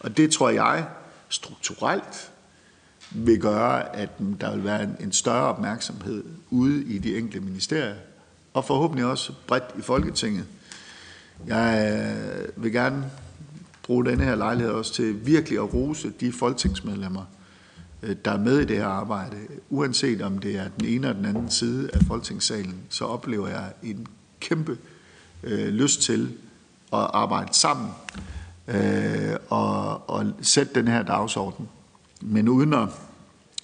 Og 0.00 0.16
det 0.16 0.30
tror 0.30 0.50
jeg 0.50 0.86
strukturelt 1.28 2.30
vil 3.10 3.40
gøre, 3.40 3.96
at 3.96 4.10
der 4.40 4.54
vil 4.54 4.64
være 4.64 4.88
en 5.00 5.12
større 5.12 5.44
opmærksomhed 5.44 6.24
ude 6.50 6.84
i 6.84 6.98
de 6.98 7.18
enkelte 7.18 7.40
ministerier, 7.40 7.94
og 8.54 8.64
forhåbentlig 8.64 9.06
også 9.06 9.32
bredt 9.46 9.64
i 9.78 9.82
Folketinget. 9.82 10.44
Jeg 11.46 11.92
øh, 12.56 12.62
vil 12.62 12.72
gerne 12.72 13.10
bruge 13.82 14.04
denne 14.04 14.24
her 14.24 14.34
lejlighed 14.34 14.72
også 14.72 14.94
til 14.94 15.26
virkelig 15.26 15.58
at 15.58 15.74
rose 15.74 16.12
de 16.20 16.32
folketingsmedlemmer, 16.32 17.24
øh, 18.02 18.16
der 18.24 18.30
er 18.30 18.38
med 18.38 18.60
i 18.60 18.64
det 18.64 18.76
her 18.76 18.86
arbejde. 18.86 19.36
Uanset 19.70 20.22
om 20.22 20.38
det 20.38 20.56
er 20.56 20.68
den 20.68 20.88
ene 20.88 21.08
eller 21.08 21.12
den 21.12 21.24
anden 21.24 21.50
side 21.50 21.90
af 21.92 22.00
folketingssalen, 22.06 22.80
så 22.88 23.04
oplever 23.04 23.48
jeg 23.48 23.72
en 23.82 24.06
kæmpe 24.40 24.78
øh, 25.42 25.68
lyst 25.68 26.02
til 26.02 26.38
at 26.92 27.10
arbejde 27.12 27.54
sammen 27.54 27.90
øh, 28.68 29.36
og, 29.48 30.10
og 30.10 30.26
sætte 30.42 30.74
den 30.74 30.88
her 30.88 31.02
dagsorden. 31.02 31.68
Men 32.20 32.48
uden 32.48 32.74
at 32.74 32.88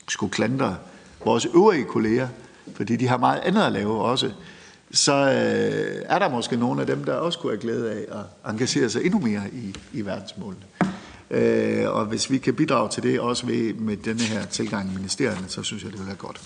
skulle 0.08 0.32
klandre 0.32 0.76
vores 1.24 1.46
øvrige 1.54 1.84
kolleger, 1.84 2.28
fordi 2.74 2.96
de 2.96 3.08
har 3.08 3.16
meget 3.16 3.40
andet 3.40 3.62
at 3.62 3.72
lave 3.72 4.02
også, 4.02 4.30
så 4.92 5.12
øh, 5.12 6.02
er 6.08 6.18
der 6.18 6.28
måske 6.28 6.56
nogle 6.56 6.80
af 6.80 6.86
dem, 6.86 7.04
der 7.04 7.14
også 7.14 7.38
kunne 7.38 7.52
have 7.52 7.60
glæde 7.60 7.92
af 7.92 8.18
at 8.18 8.50
engagere 8.50 8.90
sig 8.90 9.04
endnu 9.04 9.20
mere 9.20 9.42
i, 9.52 9.74
i 9.92 10.06
verdensmålene. 10.06 10.64
Øh, 11.30 11.90
og 11.90 12.04
hvis 12.04 12.30
vi 12.30 12.38
kan 12.38 12.54
bidrage 12.54 12.88
til 12.88 13.02
det, 13.02 13.20
også 13.20 13.46
ved, 13.46 13.74
med 13.74 13.96
denne 13.96 14.22
her 14.22 14.46
tilgang 14.46 14.90
i 14.92 14.96
ministerierne, 14.96 15.48
så 15.48 15.62
synes 15.62 15.82
jeg, 15.82 15.92
det 15.92 15.98
vil 15.98 16.06
være 16.06 16.16
godt. 16.16 16.40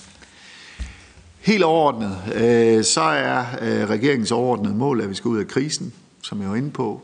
Helt 1.41 1.65
overordnet, 1.65 2.19
øh, 2.35 2.85
så 2.85 3.01
er 3.01 3.45
øh, 3.61 3.89
regeringens 3.89 4.33
overordnede 4.33 4.75
mål, 4.75 5.01
at 5.01 5.11
vi 5.11 5.15
skal 5.15 5.29
ud 5.29 5.39
af 5.39 5.49
krisen, 5.49 5.93
som 6.29 6.43
jeg 6.43 6.51
var 6.51 6.57
inde 6.57 6.71
på, 6.71 7.03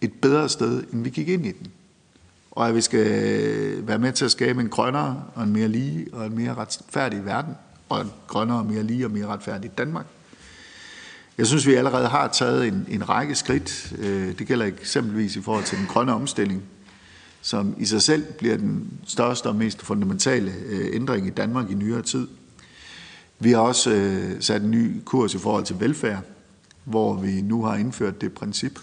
et 0.00 0.12
bedre 0.12 0.48
sted, 0.48 0.84
end 0.92 1.02
vi 1.02 1.10
gik 1.10 1.28
ind 1.28 1.46
i 1.46 1.52
den. 1.52 1.66
Og 2.50 2.68
at 2.68 2.74
vi 2.74 2.80
skal 2.80 3.06
være 3.86 3.98
med 3.98 4.12
til 4.12 4.24
at 4.24 4.30
skabe 4.30 4.60
en 4.60 4.68
grønnere 4.68 5.24
og 5.34 5.42
en 5.42 5.52
mere 5.52 5.68
lige 5.68 6.06
og 6.12 6.26
en 6.26 6.36
mere 6.36 6.54
retfærdig 6.54 7.24
verden, 7.24 7.54
og 7.88 8.00
en 8.00 8.10
grønnere 8.26 8.58
og 8.58 8.66
mere 8.66 8.82
lige 8.82 9.06
og 9.06 9.10
mere 9.10 9.26
retfærdig 9.26 9.78
Danmark. 9.78 10.06
Jeg 11.38 11.46
synes, 11.46 11.66
vi 11.66 11.74
allerede 11.74 12.08
har 12.08 12.28
taget 12.28 12.68
en, 12.68 12.86
en 12.88 13.08
række 13.08 13.34
skridt. 13.34 13.92
Øh, 13.98 14.38
det 14.38 14.46
gælder 14.46 14.66
eksempelvis 14.66 15.36
i 15.36 15.40
forhold 15.40 15.64
til 15.64 15.78
den 15.78 15.86
grønne 15.86 16.12
omstilling, 16.12 16.62
som 17.42 17.74
i 17.78 17.84
sig 17.84 18.02
selv 18.02 18.24
bliver 18.38 18.56
den 18.56 19.00
største 19.06 19.46
og 19.46 19.56
mest 19.56 19.82
fundamentale 19.82 20.52
øh, 20.66 20.94
ændring 20.94 21.26
i 21.26 21.30
Danmark 21.30 21.70
i 21.70 21.74
nyere 21.74 22.02
tid. 22.02 22.28
Vi 23.38 23.52
har 23.52 23.60
også 23.60 23.90
øh, 23.90 24.42
sat 24.42 24.62
en 24.62 24.70
ny 24.70 25.02
kurs 25.04 25.34
i 25.34 25.38
forhold 25.38 25.64
til 25.64 25.80
velfærd, 25.80 26.22
hvor 26.84 27.14
vi 27.14 27.40
nu 27.40 27.64
har 27.64 27.76
indført 27.76 28.20
det 28.20 28.32
princip, 28.32 28.78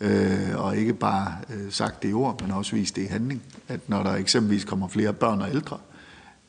øh, 0.00 0.56
og 0.56 0.76
ikke 0.76 0.94
bare 0.94 1.36
øh, 1.54 1.72
sagt 1.72 2.02
det 2.02 2.10
i 2.10 2.12
ord, 2.12 2.42
men 2.42 2.50
også 2.50 2.76
vist 2.76 2.96
det 2.96 3.02
i 3.02 3.06
handling, 3.06 3.42
at 3.68 3.88
når 3.88 4.02
der 4.02 4.14
eksempelvis 4.14 4.64
kommer 4.64 4.88
flere 4.88 5.12
børn 5.12 5.40
og 5.40 5.50
ældre, 5.50 5.78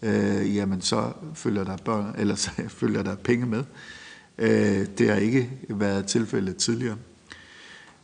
øh, 0.02 0.56
jamen 0.56 0.82
så 0.82 1.12
følger 1.34 1.64
der, 1.64 1.78
børn, 1.78 2.16
eller 2.22 2.36
så 2.36 2.52
følger 2.68 3.04
der 3.04 3.16
penge 3.16 3.46
med. 3.46 3.64
Øh, 4.38 4.88
det 4.98 5.10
har 5.10 5.16
ikke 5.16 5.50
været 5.70 6.06
tilfældet 6.06 6.58
tidligere. 6.58 6.98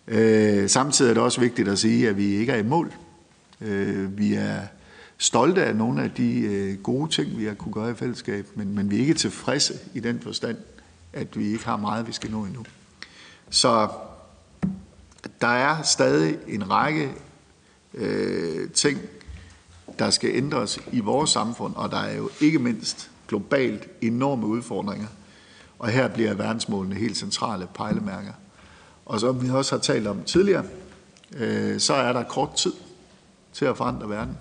Øh, 0.07 0.69
samtidig 0.69 1.09
er 1.09 1.13
det 1.13 1.23
også 1.23 1.41
vigtigt 1.41 1.67
at 1.67 1.79
sige, 1.79 2.09
at 2.09 2.17
vi 2.17 2.25
ikke 2.25 2.51
er 2.51 2.57
i 2.57 2.63
mål. 2.63 2.93
Øh, 3.61 4.17
vi 4.17 4.33
er 4.33 4.59
stolte 5.17 5.63
af 5.63 5.75
nogle 5.75 6.03
af 6.03 6.11
de 6.11 6.77
gode 6.83 7.11
ting, 7.11 7.37
vi 7.37 7.45
har 7.45 7.53
kunne 7.53 7.73
gøre 7.73 7.91
i 7.91 7.93
fællesskab, 7.93 8.47
men, 8.55 8.75
men 8.75 8.91
vi 8.91 8.95
er 8.95 8.99
ikke 8.99 9.13
tilfredse 9.13 9.73
i 9.93 9.99
den 9.99 10.19
forstand, 10.19 10.57
at 11.15 11.37
vi 11.37 11.51
ikke 11.51 11.65
har 11.65 11.77
meget, 11.77 12.07
vi 12.07 12.11
skal 12.11 12.31
nå 12.31 12.45
endnu. 12.45 12.65
Så 13.49 13.89
der 15.41 15.47
er 15.47 15.81
stadig 15.81 16.37
en 16.47 16.69
række 16.69 17.11
øh, 17.93 18.71
ting, 18.71 18.99
der 19.99 20.09
skal 20.09 20.29
ændres 20.35 20.79
i 20.91 20.99
vores 20.99 21.29
samfund, 21.29 21.75
og 21.75 21.91
der 21.91 21.97
er 21.97 22.15
jo 22.15 22.29
ikke 22.41 22.59
mindst 22.59 23.11
globalt 23.27 23.87
enorme 24.01 24.47
udfordringer– 24.47 25.07
og 25.79 25.89
her 25.89 26.07
bliver 26.07 26.33
verdensmålene 26.33 26.95
helt 26.95 27.17
centrale 27.17 27.67
pejlemærker. 27.73 28.33
Og 29.05 29.19
som 29.19 29.43
vi 29.43 29.49
også 29.49 29.75
har 29.75 29.81
talt 29.81 30.07
om 30.07 30.23
tidligere, 30.23 30.65
øh, 31.37 31.79
så 31.79 31.93
er 31.93 32.13
der 32.13 32.23
kort 32.23 32.53
tid 32.55 32.73
til 33.53 33.65
at 33.65 33.77
forandre 33.77 34.09
verden. 34.09 34.37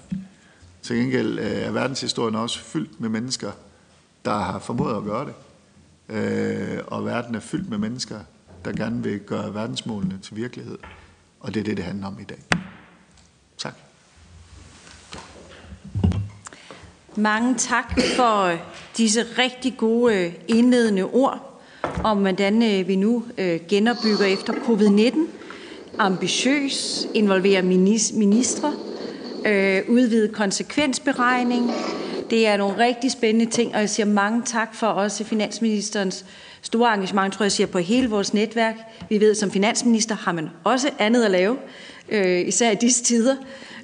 Til 0.82 0.96
gengæld 0.96 1.38
øh, 1.38 1.46
er 1.46 1.70
verdenshistorien 1.70 2.34
også 2.34 2.60
fyldt 2.60 3.00
med 3.00 3.08
mennesker, 3.08 3.52
der 4.24 4.38
har 4.38 4.58
formået 4.58 4.96
at 4.96 5.04
gøre 5.04 5.24
det. 5.24 5.34
Øh, 6.08 6.78
og 6.86 7.04
verden 7.04 7.34
er 7.34 7.40
fyldt 7.40 7.70
med 7.70 7.78
mennesker, 7.78 8.20
der 8.64 8.72
gerne 8.72 9.02
vil 9.02 9.20
gøre 9.20 9.54
verdensmålene 9.54 10.18
til 10.22 10.36
virkelighed. 10.36 10.78
Og 11.40 11.54
det 11.54 11.60
er 11.60 11.64
det, 11.64 11.76
det 11.76 11.84
handler 11.84 12.06
om 12.06 12.18
i 12.20 12.24
dag. 12.24 12.38
Tak. 13.58 13.74
Mange 17.16 17.54
tak 17.58 18.00
for 18.16 18.58
disse 18.96 19.22
rigtig 19.38 19.74
gode 19.76 20.32
indledende 20.48 21.02
ord 21.02 21.60
om, 22.04 22.18
hvordan 22.18 22.62
øh, 22.62 22.88
vi 22.88 22.96
nu 22.96 23.24
øh, 23.38 23.60
genopbygger 23.68 24.24
efter 24.24 24.52
covid-19. 24.52 25.18
Ambitiøs, 25.98 27.06
involverer 27.14 27.62
ministre, 28.14 28.72
øh, 29.46 29.82
udvidet 29.88 30.32
konsekvensberegning. 30.32 31.70
Det 32.30 32.46
er 32.46 32.56
nogle 32.56 32.78
rigtig 32.78 33.12
spændende 33.12 33.50
ting, 33.50 33.74
og 33.74 33.80
jeg 33.80 33.90
siger 33.90 34.06
mange 34.06 34.42
tak 34.42 34.74
for 34.74 34.86
også 34.86 35.24
finansministerens 35.24 36.24
store 36.62 36.94
engagement, 36.94 37.34
tror 37.34 37.42
jeg, 37.42 37.46
jeg 37.46 37.52
siger, 37.52 37.66
på 37.66 37.78
hele 37.78 38.10
vores 38.10 38.34
netværk. 38.34 38.74
Vi 39.08 39.20
ved, 39.20 39.34
som 39.34 39.50
finansminister 39.50 40.14
har 40.14 40.32
man 40.32 40.50
også 40.64 40.90
andet 40.98 41.24
at 41.24 41.30
lave, 41.30 41.56
øh, 42.08 42.48
især 42.48 42.70
i 42.70 42.74
disse 42.74 43.04
tider 43.04 43.36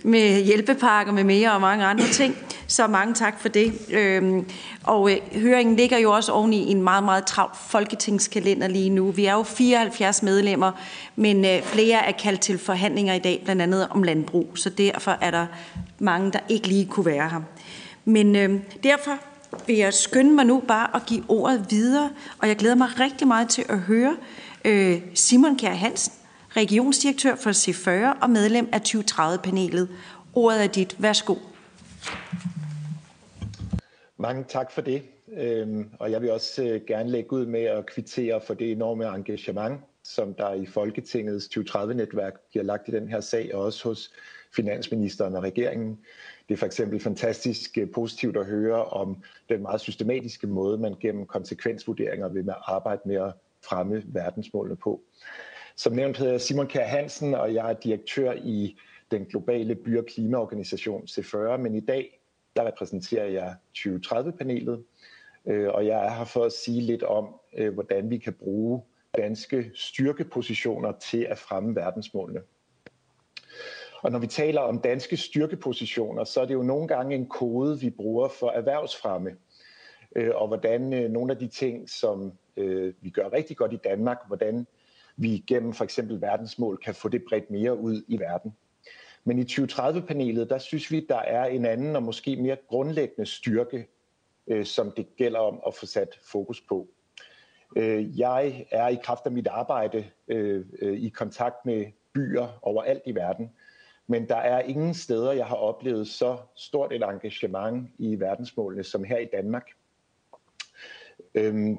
med 0.03 0.45
hjælpepakker 0.45 1.13
med 1.13 1.25
mere 1.25 1.53
og 1.53 1.61
mange 1.61 1.85
andre 1.85 2.07
ting. 2.07 2.37
Så 2.67 2.87
mange 2.87 3.15
tak 3.15 3.41
for 3.41 3.49
det. 3.49 3.73
Øhm, 3.91 4.47
og 4.85 5.13
øh, 5.13 5.17
høringen 5.35 5.77
ligger 5.77 5.99
jo 5.99 6.13
også 6.13 6.33
oven 6.33 6.53
i 6.53 6.71
en 6.71 6.83
meget, 6.83 7.05
meget 7.05 7.25
travl 7.27 7.51
folketingskalender 7.69 8.69
lige 8.69 8.91
nu. 8.91 9.11
Vi 9.11 9.25
er 9.25 9.33
jo 9.33 9.43
74 9.43 10.23
medlemmer, 10.23 10.73
men 11.17 11.45
øh, 11.45 11.63
flere 11.63 12.07
er 12.07 12.13
kaldt 12.13 12.41
til 12.41 12.59
forhandlinger 12.59 13.15
i 13.15 13.19
dag, 13.19 13.41
blandt 13.45 13.63
andet 13.63 13.89
om 13.91 14.03
landbrug. 14.03 14.49
Så 14.55 14.71
derfor 14.71 15.17
er 15.21 15.31
der 15.31 15.47
mange, 15.99 16.33
der 16.33 16.39
ikke 16.49 16.69
lige 16.69 16.87
kunne 16.87 17.07
være 17.07 17.29
her. 17.29 17.41
Men 18.11 18.37
øh, 18.37 18.61
derfor 18.83 19.19
vil 19.67 19.77
jeg 19.77 19.95
skynde 19.95 20.35
mig 20.35 20.45
nu 20.45 20.63
bare 20.69 20.97
at 20.97 21.03
give 21.07 21.25
ordet 21.29 21.67
videre, 21.71 22.11
og 22.39 22.49
jeg 22.49 22.57
glæder 22.57 22.75
mig 22.75 22.89
rigtig 23.01 23.29
meget 23.29 23.49
til 23.49 23.65
at 23.69 23.79
høre 23.79 24.17
øh, 24.65 25.03
Simon 25.15 25.59
Kjær 25.59 25.71
Hansen, 25.71 26.13
regionsdirektør 26.51 27.35
for 27.35 27.51
C40 27.51 28.23
og 28.23 28.31
medlem 28.31 28.69
af 28.73 28.81
2030-panelet. 28.89 29.89
Ordet 30.35 30.63
er 30.63 30.67
dit. 30.67 30.97
Værsgo. 30.99 31.35
Mange 34.17 34.45
tak 34.49 34.73
for 34.73 34.81
det. 34.81 35.03
Øhm, 35.37 35.91
og 35.99 36.11
jeg 36.11 36.23
vil 36.23 36.31
også 36.31 36.65
øh, 36.65 36.81
gerne 36.87 37.11
lægge 37.11 37.33
ud 37.33 37.47
med 37.47 37.63
at 37.63 37.87
kvittere 37.87 38.41
for 38.47 38.55
det 38.55 38.73
enorme 38.73 39.05
engagement, 39.05 39.81
som 40.05 40.35
der 40.35 40.55
i 40.55 40.67
Folketingets 40.67 41.47
2030-netværk 41.59 42.49
bliver 42.51 42.65
lagt 42.65 42.89
i 42.89 42.91
den 42.91 43.09
her 43.09 43.21
sag, 43.21 43.55
og 43.55 43.63
også 43.63 43.89
hos 43.89 44.13
finansministeren 44.57 45.37
og 45.37 45.43
regeringen. 45.43 45.99
Det 46.51 46.57
er 46.57 46.59
for 46.59 46.67
eksempel 46.67 47.01
fantastisk 47.01 47.79
øh, 47.79 47.91
positivt 47.91 48.37
at 48.37 48.47
høre 48.47 48.85
om 48.85 49.23
den 49.49 49.63
meget 49.63 49.81
systematiske 49.81 50.47
måde, 50.47 50.79
man 50.79 50.95
gennem 51.01 51.27
konsekvensvurderinger 51.27 52.29
vil 52.29 52.45
med 52.45 52.55
arbejde 52.67 53.01
med 53.05 53.17
at 53.17 53.33
fremme 53.65 54.03
verdensmålene 54.07 54.77
på. 54.77 55.01
Som 55.77 55.93
nævnt 55.93 56.17
hedder 56.17 56.33
jeg 56.33 56.41
Simon 56.41 56.67
Kjær 56.67 56.87
Hansen, 56.87 57.35
og 57.35 57.55
jeg 57.55 57.71
er 57.71 57.75
direktør 57.75 58.33
i 58.33 58.77
den 59.11 59.25
globale 59.25 59.75
by- 59.75 59.99
og 59.99 60.07
klimaorganisation 60.07 61.03
C40, 61.03 61.57
men 61.57 61.75
i 61.75 61.81
dag 61.81 62.21
der 62.57 62.67
repræsenterer 62.67 63.27
jeg 63.27 63.55
2030-panelet, 63.79 64.85
øh, 65.47 65.69
og 65.69 65.87
jeg 65.87 66.07
er 66.07 66.11
her 66.11 66.25
for 66.25 66.45
at 66.45 66.53
sige 66.53 66.81
lidt 66.81 67.03
om, 67.03 67.35
øh, 67.57 67.75
hvordan 67.75 68.11
vi 68.11 68.19
kan 68.19 68.33
bruge 68.33 68.83
danske 69.17 69.71
styrkepositioner 69.75 70.93
til 70.93 71.27
at 71.31 71.39
fremme 71.39 71.77
verdensmålene. 71.77 72.41
Og 74.03 74.13
når 74.13 74.19
vi 74.19 74.27
taler 74.27 74.61
om 74.61 74.81
danske 74.81 75.17
styrkepositioner, 75.17 76.25
så 76.25 76.41
er 76.41 76.45
det 76.45 76.55
jo 76.55 76.63
nogle 76.63 76.89
gange 76.89 77.15
en 77.15 77.27
kode, 77.27 77.81
vi 77.81 77.91
bruger 77.91 78.29
for 78.29 78.51
erhvervsfremme. 78.51 79.31
Øh, 80.17 80.31
og 80.35 80.49
hvordan 80.49 80.93
øh, 80.93 81.11
nogle 81.11 81.33
af 81.33 81.39
de 81.39 81.49
ting, 81.49 81.91
som 81.91 82.33
øh, 82.57 82.95
vi 83.01 83.11
gør 83.11 83.33
rigtig 83.33 83.57
godt 83.57 83.73
i 83.73 83.81
Danmark, 83.85 84.19
hvordan 84.27 84.67
vi 85.17 85.45
gennem 85.47 85.73
for 85.73 85.85
eksempel 85.85 86.21
verdensmål 86.21 86.79
kan 86.85 86.95
få 86.95 87.09
det 87.09 87.23
bredt 87.29 87.51
mere 87.51 87.79
ud 87.79 88.03
i 88.09 88.19
verden. 88.19 88.53
Men 89.25 89.39
i 89.39 89.43
2030-panelet, 89.43 90.51
der 90.51 90.59
synes 90.59 90.91
vi, 90.91 91.07
der 91.09 91.19
er 91.19 91.45
en 91.45 91.65
anden 91.65 91.97
og 91.97 92.03
måske 92.03 92.37
mere 92.37 92.57
grundlæggende 92.69 93.27
styrke, 93.27 93.87
som 94.65 94.93
det 94.97 95.17
gælder 95.17 95.39
om 95.39 95.61
at 95.67 95.75
få 95.75 95.87
sat 95.87 96.19
fokus 96.23 96.61
på. 96.61 96.89
Jeg 98.17 98.67
er 98.71 98.89
i 98.89 98.99
kraft 99.03 99.27
af 99.27 99.33
mit 99.33 99.47
arbejde 99.47 100.05
i 100.81 101.09
kontakt 101.15 101.67
med 101.67 101.87
byer 102.15 102.59
overalt 102.63 103.03
i 103.07 103.15
verden, 103.15 103.51
men 104.11 104.29
der 104.29 104.37
er 104.37 104.61
ingen 104.61 104.95
steder, 104.95 105.33
jeg 105.33 105.47
har 105.47 105.57
oplevet 105.57 106.09
så 106.09 106.37
stort 106.57 106.93
et 106.93 107.03
engagement 107.03 107.91
i 107.99 108.21
verdensmålene 108.21 108.85
som 108.85 109.05
her 109.05 109.19
i 109.19 109.29
Danmark. 109.33 109.71
Øhm, 111.35 111.79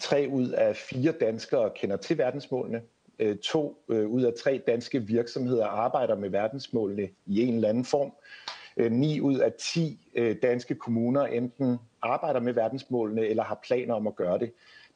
tre 0.00 0.26
ud 0.30 0.48
af 0.48 0.76
fire 0.76 1.12
danskere 1.12 1.70
kender 1.74 1.96
til 1.96 2.18
verdensmålene. 2.18 2.82
Øh, 3.18 3.36
to 3.36 3.84
øh, 3.88 4.08
ud 4.08 4.22
af 4.22 4.32
tre 4.34 4.62
danske 4.66 5.00
virksomheder 5.00 5.66
arbejder 5.66 6.16
med 6.16 6.30
verdensmålene 6.30 7.08
i 7.26 7.42
en 7.42 7.54
eller 7.54 7.68
anden 7.68 7.84
form. 7.84 8.12
Øh, 8.76 8.92
ni 8.92 9.20
ud 9.20 9.38
af 9.38 9.52
ti 9.52 10.08
øh, 10.14 10.36
danske 10.42 10.74
kommuner 10.74 11.22
enten 11.22 11.78
arbejder 12.02 12.40
med 12.40 12.52
verdensmålene 12.52 13.26
eller 13.26 13.42
har 13.42 13.60
planer 13.66 13.94
om 13.94 14.06
at 14.06 14.16
gøre 14.16 14.38
det. 14.38 14.52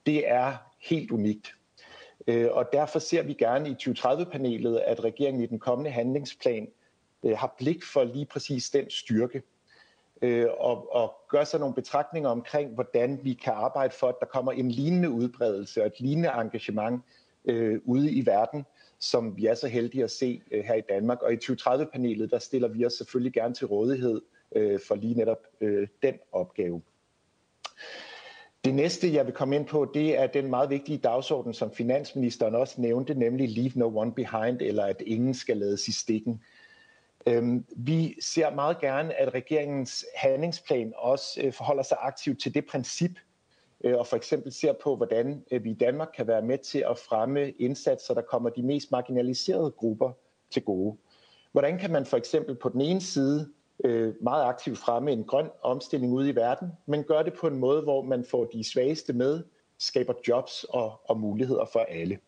Det 0.06 0.30
er 0.30 0.56
helt 0.80 1.10
unikt. 1.10 1.55
Øh, 2.26 2.48
og 2.50 2.68
derfor 2.72 2.98
ser 2.98 3.22
vi 3.22 3.32
gerne 3.32 3.70
i 3.70 3.76
2030-panelet, 3.82 4.78
at 4.78 5.04
regeringen 5.04 5.42
i 5.42 5.46
den 5.46 5.58
kommende 5.58 5.90
handlingsplan 5.90 6.68
øh, 7.22 7.36
har 7.36 7.54
blik 7.58 7.84
for 7.84 8.04
lige 8.04 8.26
præcis 8.26 8.70
den 8.70 8.90
styrke. 8.90 9.42
Øh, 10.22 10.46
og, 10.58 10.94
og 10.94 11.14
gør 11.28 11.44
sig 11.44 11.60
nogle 11.60 11.74
betragtninger 11.74 12.30
omkring, 12.30 12.74
hvordan 12.74 13.20
vi 13.22 13.34
kan 13.34 13.52
arbejde 13.52 13.94
for, 13.94 14.08
at 14.08 14.14
der 14.20 14.26
kommer 14.26 14.52
en 14.52 14.70
lignende 14.70 15.10
udbredelse 15.10 15.80
og 15.80 15.86
et 15.86 16.00
lignende 16.00 16.28
engagement 16.28 17.02
øh, 17.44 17.80
ude 17.84 18.12
i 18.12 18.26
verden, 18.26 18.66
som 18.98 19.36
vi 19.36 19.46
er 19.46 19.54
så 19.54 19.68
heldige 19.68 20.04
at 20.04 20.10
se 20.10 20.42
øh, 20.50 20.64
her 20.64 20.74
i 20.74 20.82
Danmark. 20.88 21.22
Og 21.22 21.32
i 21.32 21.36
2030-panelet, 21.36 22.30
der 22.30 22.38
stiller 22.38 22.68
vi 22.68 22.86
os 22.86 22.92
selvfølgelig 22.92 23.32
gerne 23.32 23.54
til 23.54 23.66
rådighed 23.66 24.20
øh, 24.56 24.80
for 24.88 24.94
lige 24.94 25.14
netop 25.14 25.46
øh, 25.60 25.88
den 26.02 26.14
opgave. 26.32 26.82
Det 28.66 28.74
næste, 28.74 29.14
jeg 29.14 29.26
vil 29.26 29.34
komme 29.34 29.56
ind 29.56 29.66
på, 29.66 29.90
det 29.94 30.18
er 30.18 30.26
den 30.26 30.50
meget 30.50 30.70
vigtige 30.70 30.98
dagsorden, 30.98 31.54
som 31.54 31.70
finansministeren 31.70 32.54
også 32.54 32.80
nævnte, 32.80 33.14
nemlig 33.14 33.48
Leave 33.48 33.72
No 33.74 33.98
One 33.98 34.14
Behind, 34.14 34.62
eller 34.62 34.84
at 34.84 35.02
ingen 35.06 35.34
skal 35.34 35.56
lades 35.56 35.88
i 35.88 35.92
stikken. 35.92 36.42
Øhm, 37.26 37.64
vi 37.76 38.16
ser 38.20 38.54
meget 38.54 38.80
gerne, 38.80 39.20
at 39.20 39.34
regeringens 39.34 40.06
handlingsplan 40.16 40.92
også 40.96 41.40
øh, 41.42 41.52
forholder 41.52 41.82
sig 41.82 41.96
aktivt 42.00 42.40
til 42.40 42.54
det 42.54 42.66
princip, 42.66 43.10
øh, 43.84 43.96
og 43.98 44.06
for 44.06 44.16
eksempel 44.16 44.52
ser 44.52 44.72
på, 44.82 44.96
hvordan 44.96 45.44
øh, 45.50 45.64
vi 45.64 45.70
i 45.70 45.74
Danmark 45.80 46.08
kan 46.16 46.26
være 46.26 46.42
med 46.42 46.58
til 46.58 46.84
at 46.90 46.98
fremme 46.98 47.50
indsatser, 47.50 48.14
der 48.14 48.22
kommer 48.22 48.50
de 48.50 48.62
mest 48.62 48.90
marginaliserede 48.90 49.70
grupper 49.70 50.12
til 50.50 50.62
gode. 50.62 50.96
Hvordan 51.52 51.78
kan 51.78 51.90
man 51.90 52.06
for 52.06 52.16
eksempel 52.16 52.54
på 52.54 52.68
den 52.68 52.80
ene 52.80 53.00
side 53.00 53.48
øh, 53.84 54.14
meget 54.22 54.44
aktivt 54.44 54.78
fremme 54.78 55.12
en 55.12 55.24
grøn 55.24 55.48
omstilling 55.62 56.12
ude 56.12 56.28
i 56.28 56.34
verden, 56.36 56.68
men 56.86 57.04
gør 57.04 57.22
det 57.22 57.34
på 57.34 57.46
en 57.46 57.58
måde, 57.58 57.82
hvor 57.82 58.02
man 58.02 58.24
får 58.24 58.44
de 58.44 58.64
svageste 58.64 59.12
med, 59.12 59.42
skaber 59.78 60.14
jobs 60.28 60.64
og, 60.64 61.00
og 61.04 61.20
muligheder 61.20 61.64
for 61.72 61.80
alle. 61.80 62.18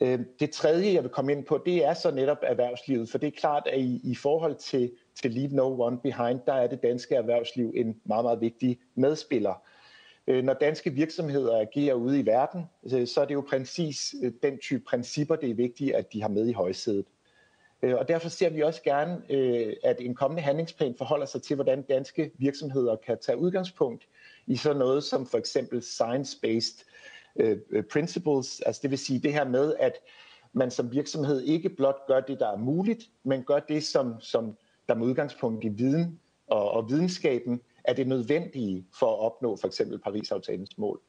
Øh, 0.00 0.20
det 0.40 0.50
tredje, 0.50 0.94
jeg 0.94 1.02
vil 1.02 1.10
komme 1.10 1.32
ind 1.32 1.44
på, 1.44 1.62
det 1.66 1.84
er 1.84 1.94
så 1.94 2.10
netop 2.10 2.38
erhvervslivet, 2.42 3.10
for 3.10 3.18
det 3.18 3.26
er 3.26 3.40
klart, 3.40 3.66
at 3.66 3.80
i, 3.80 4.00
i 4.04 4.14
forhold 4.14 4.54
til, 4.54 4.92
til 5.22 5.30
Leave 5.30 5.54
No 5.54 5.82
One 5.82 5.98
Behind, 5.98 6.40
der 6.46 6.52
er 6.52 6.66
det 6.66 6.82
danske 6.82 7.14
erhvervsliv 7.14 7.72
en 7.76 8.00
meget, 8.04 8.24
meget 8.24 8.40
vigtig 8.40 8.78
medspiller. 8.94 9.62
Øh, 10.26 10.44
når 10.44 10.54
danske 10.54 10.90
virksomheder 10.90 11.60
agerer 11.60 11.94
ude 11.94 12.20
i 12.20 12.26
verden, 12.26 12.64
øh, 12.92 13.06
så 13.06 13.20
er 13.20 13.24
det 13.24 13.34
jo 13.34 13.44
præcis 13.48 14.14
øh, 14.22 14.32
den 14.42 14.58
type 14.58 14.84
principper, 14.84 15.36
det 15.36 15.50
er 15.50 15.54
vigtigt, 15.54 15.94
at 15.94 16.12
de 16.12 16.22
har 16.22 16.28
med 16.28 16.46
i 16.48 16.52
højsædet. 16.52 17.06
Øh, 17.82 17.94
og 17.94 18.08
derfor 18.08 18.28
ser 18.28 18.50
vi 18.50 18.62
også 18.62 18.82
gerne, 18.82 19.22
øh, 19.30 19.72
at 19.84 19.96
en 20.00 20.14
kommende 20.14 20.42
handlingsplan 20.42 20.94
forholder 20.98 21.26
sig 21.26 21.42
til, 21.42 21.54
hvordan 21.54 21.82
danske 21.82 22.30
virksomheder 22.38 22.96
kan 22.96 23.18
tage 23.18 23.38
udgangspunkt 23.38 24.08
i 24.46 24.56
sådan 24.56 24.76
noget 24.78 25.04
som 25.04 25.26
for 25.26 25.38
eksempel 25.38 25.82
science-based 25.82 26.84
øh, 27.36 27.58
principles. 27.92 28.60
Altså 28.60 28.80
det 28.82 28.90
vil 28.90 28.98
sige 28.98 29.18
det 29.18 29.32
her 29.32 29.48
med, 29.48 29.74
at 29.78 29.92
man 30.52 30.70
som 30.70 30.92
virksomhed 30.92 31.40
ikke 31.40 31.68
blot 31.68 32.06
gør 32.06 32.20
det, 32.20 32.40
der 32.40 32.52
er 32.52 32.56
muligt, 32.56 33.10
men 33.24 33.42
gør 33.42 33.58
det, 33.58 33.84
som, 33.84 34.20
som 34.20 34.56
der 34.88 34.94
med 34.94 35.06
udgangspunkt 35.06 35.64
i 35.64 35.68
viden 35.68 36.20
og, 36.46 36.70
og 36.70 36.90
videnskaben 36.90 37.60
er 37.84 37.92
det 37.92 38.06
nødvendige 38.06 38.86
for 38.98 39.06
at 39.06 39.18
opnå 39.18 39.56
for 39.56 39.66
eksempel 39.66 39.98
Paris-aftalens 39.98 40.78
mål. 40.78 41.00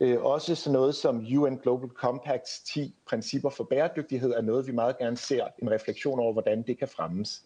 Øh, 0.00 0.22
også 0.22 0.54
sådan 0.54 0.72
noget 0.72 0.94
som 0.94 1.26
UN 1.36 1.56
Global 1.56 1.88
Compacts 1.88 2.60
10 2.60 2.94
principper 3.08 3.50
for 3.50 3.64
bæredygtighed 3.64 4.30
er 4.30 4.42
noget, 4.42 4.66
vi 4.66 4.72
meget 4.72 4.98
gerne 4.98 5.16
ser 5.16 5.46
en 5.62 5.70
refleksion 5.70 6.20
over, 6.20 6.32
hvordan 6.32 6.62
det 6.62 6.78
kan 6.78 6.88
fremmes. 6.88 7.42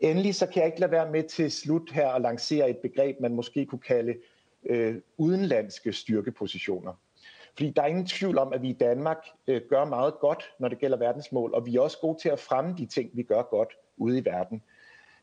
Endelig 0.00 0.34
så 0.34 0.46
kan 0.46 0.56
jeg 0.56 0.66
ikke 0.66 0.80
lade 0.80 0.92
være 0.92 1.10
med 1.10 1.22
til 1.22 1.50
slut 1.50 1.90
her 1.92 2.08
at 2.08 2.22
lancere 2.22 2.70
et 2.70 2.78
begreb, 2.78 3.20
man 3.20 3.34
måske 3.34 3.66
kunne 3.66 3.80
kalde 3.80 4.14
øh, 4.64 4.96
udenlandske 5.16 5.92
styrkepositioner. 5.92 6.92
Fordi 7.54 7.70
der 7.70 7.82
er 7.82 7.86
ingen 7.86 8.06
tvivl 8.06 8.38
om, 8.38 8.52
at 8.52 8.62
vi 8.62 8.68
i 8.68 8.72
Danmark 8.80 9.26
øh, 9.46 9.60
gør 9.70 9.84
meget 9.84 10.14
godt, 10.20 10.52
når 10.58 10.68
det 10.68 10.78
gælder 10.78 10.96
verdensmål, 10.96 11.54
og 11.54 11.66
vi 11.66 11.76
er 11.76 11.80
også 11.80 11.98
gode 12.00 12.18
til 12.20 12.28
at 12.28 12.40
fremme 12.40 12.74
de 12.78 12.86
ting, 12.86 13.10
vi 13.12 13.22
gør 13.22 13.42
godt 13.42 13.76
ude 13.96 14.18
i 14.18 14.24
verden. 14.24 14.62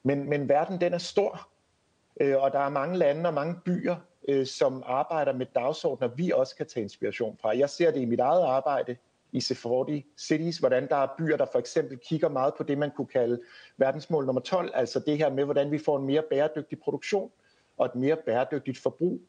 Men, 0.03 0.29
men 0.29 0.49
verden 0.49 0.81
den 0.81 0.93
er 0.93 0.97
stor, 0.97 1.49
øh, 2.21 2.37
og 2.37 2.51
der 2.51 2.59
er 2.59 2.69
mange 2.69 2.97
lande 2.97 3.29
og 3.29 3.33
mange 3.33 3.55
byer, 3.65 3.95
øh, 4.27 4.45
som 4.45 4.83
arbejder 4.85 5.33
med 5.33 5.45
dagsordner, 5.55 6.07
vi 6.07 6.31
også 6.31 6.55
kan 6.55 6.67
tage 6.67 6.83
inspiration 6.83 7.37
fra. 7.41 7.57
Jeg 7.57 7.69
ser 7.69 7.91
det 7.91 8.01
i 8.01 8.05
mit 8.05 8.19
eget 8.19 8.43
arbejde 8.43 8.95
i 9.31 9.39
C40 9.39 10.01
Cities, 10.17 10.57
hvordan 10.57 10.87
der 10.89 10.95
er 10.95 11.07
byer, 11.17 11.37
der 11.37 11.45
for 11.51 11.59
eksempel 11.59 11.97
kigger 11.97 12.29
meget 12.29 12.53
på 12.57 12.63
det, 12.63 12.77
man 12.77 12.91
kunne 12.91 13.07
kalde 13.07 13.41
verdensmål 13.77 14.25
nummer 14.25 14.41
12, 14.41 14.71
altså 14.73 14.99
det 14.99 15.17
her 15.17 15.29
med, 15.29 15.45
hvordan 15.45 15.71
vi 15.71 15.77
får 15.77 15.97
en 15.97 16.05
mere 16.05 16.23
bæredygtig 16.29 16.79
produktion 16.79 17.31
og 17.77 17.85
et 17.85 17.95
mere 17.95 18.15
bæredygtigt 18.25 18.77
forbrug, 18.77 19.21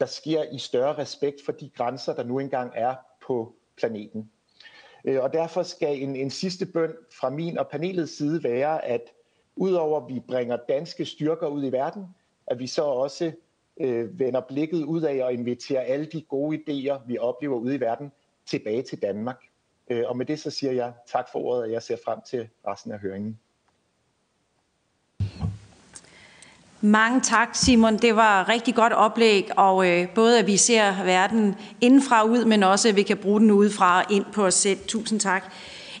der 0.00 0.06
sker 0.06 0.42
i 0.42 0.58
større 0.58 0.98
respekt 0.98 1.44
for 1.44 1.52
de 1.52 1.70
grænser, 1.76 2.14
der 2.14 2.22
nu 2.22 2.38
engang 2.38 2.72
er 2.74 2.94
på 3.26 3.54
planeten. 3.76 4.30
Øh, 5.04 5.22
og 5.22 5.32
derfor 5.32 5.62
skal 5.62 6.02
en, 6.02 6.16
en 6.16 6.30
sidste 6.30 6.66
bøn 6.66 6.92
fra 7.20 7.30
min 7.30 7.58
og 7.58 7.68
panelets 7.68 8.16
side 8.16 8.42
være, 8.42 8.84
at 8.84 9.02
udover 9.56 10.00
at 10.00 10.14
vi 10.14 10.20
bringer 10.20 10.56
danske 10.68 11.04
styrker 11.04 11.46
ud 11.46 11.64
i 11.64 11.72
verden, 11.72 12.06
at 12.46 12.58
vi 12.58 12.66
så 12.66 12.82
også 12.82 13.32
øh, 13.80 14.18
vender 14.18 14.40
blikket 14.40 14.84
ud 14.84 15.02
af 15.02 15.24
og 15.24 15.32
inviterer 15.32 15.80
alle 15.80 16.06
de 16.06 16.22
gode 16.22 16.58
idéer, 16.58 17.00
vi 17.06 17.18
oplever 17.18 17.56
ude 17.56 17.74
i 17.74 17.80
verden, 17.80 18.12
tilbage 18.46 18.82
til 18.82 19.02
Danmark. 19.02 19.36
Øh, 19.90 20.04
og 20.06 20.16
med 20.16 20.26
det 20.26 20.40
så 20.40 20.50
siger 20.50 20.72
jeg 20.72 20.92
tak 21.12 21.26
for 21.32 21.38
ordet, 21.38 21.62
og 21.62 21.72
jeg 21.72 21.82
ser 21.82 21.96
frem 22.04 22.18
til 22.30 22.48
resten 22.66 22.92
af 22.92 22.98
høringen. 22.98 23.38
Mange 26.80 27.20
tak, 27.20 27.48
Simon. 27.54 27.96
Det 27.96 28.16
var 28.16 28.48
rigtig 28.48 28.74
godt 28.74 28.92
oplæg, 28.92 29.48
og 29.56 29.88
øh, 29.88 30.08
både 30.14 30.38
at 30.38 30.46
vi 30.46 30.56
ser 30.56 31.04
verden 31.04 31.54
indenfra 31.80 32.24
ud, 32.24 32.44
men 32.44 32.62
også 32.62 32.88
at 32.88 32.96
vi 32.96 33.02
kan 33.02 33.16
bruge 33.16 33.40
den 33.40 33.50
udefra 33.50 34.04
ind 34.10 34.24
på 34.34 34.46
os 34.46 34.54
selv. 34.54 34.78
Tusind 34.86 35.20
tak. 35.20 35.52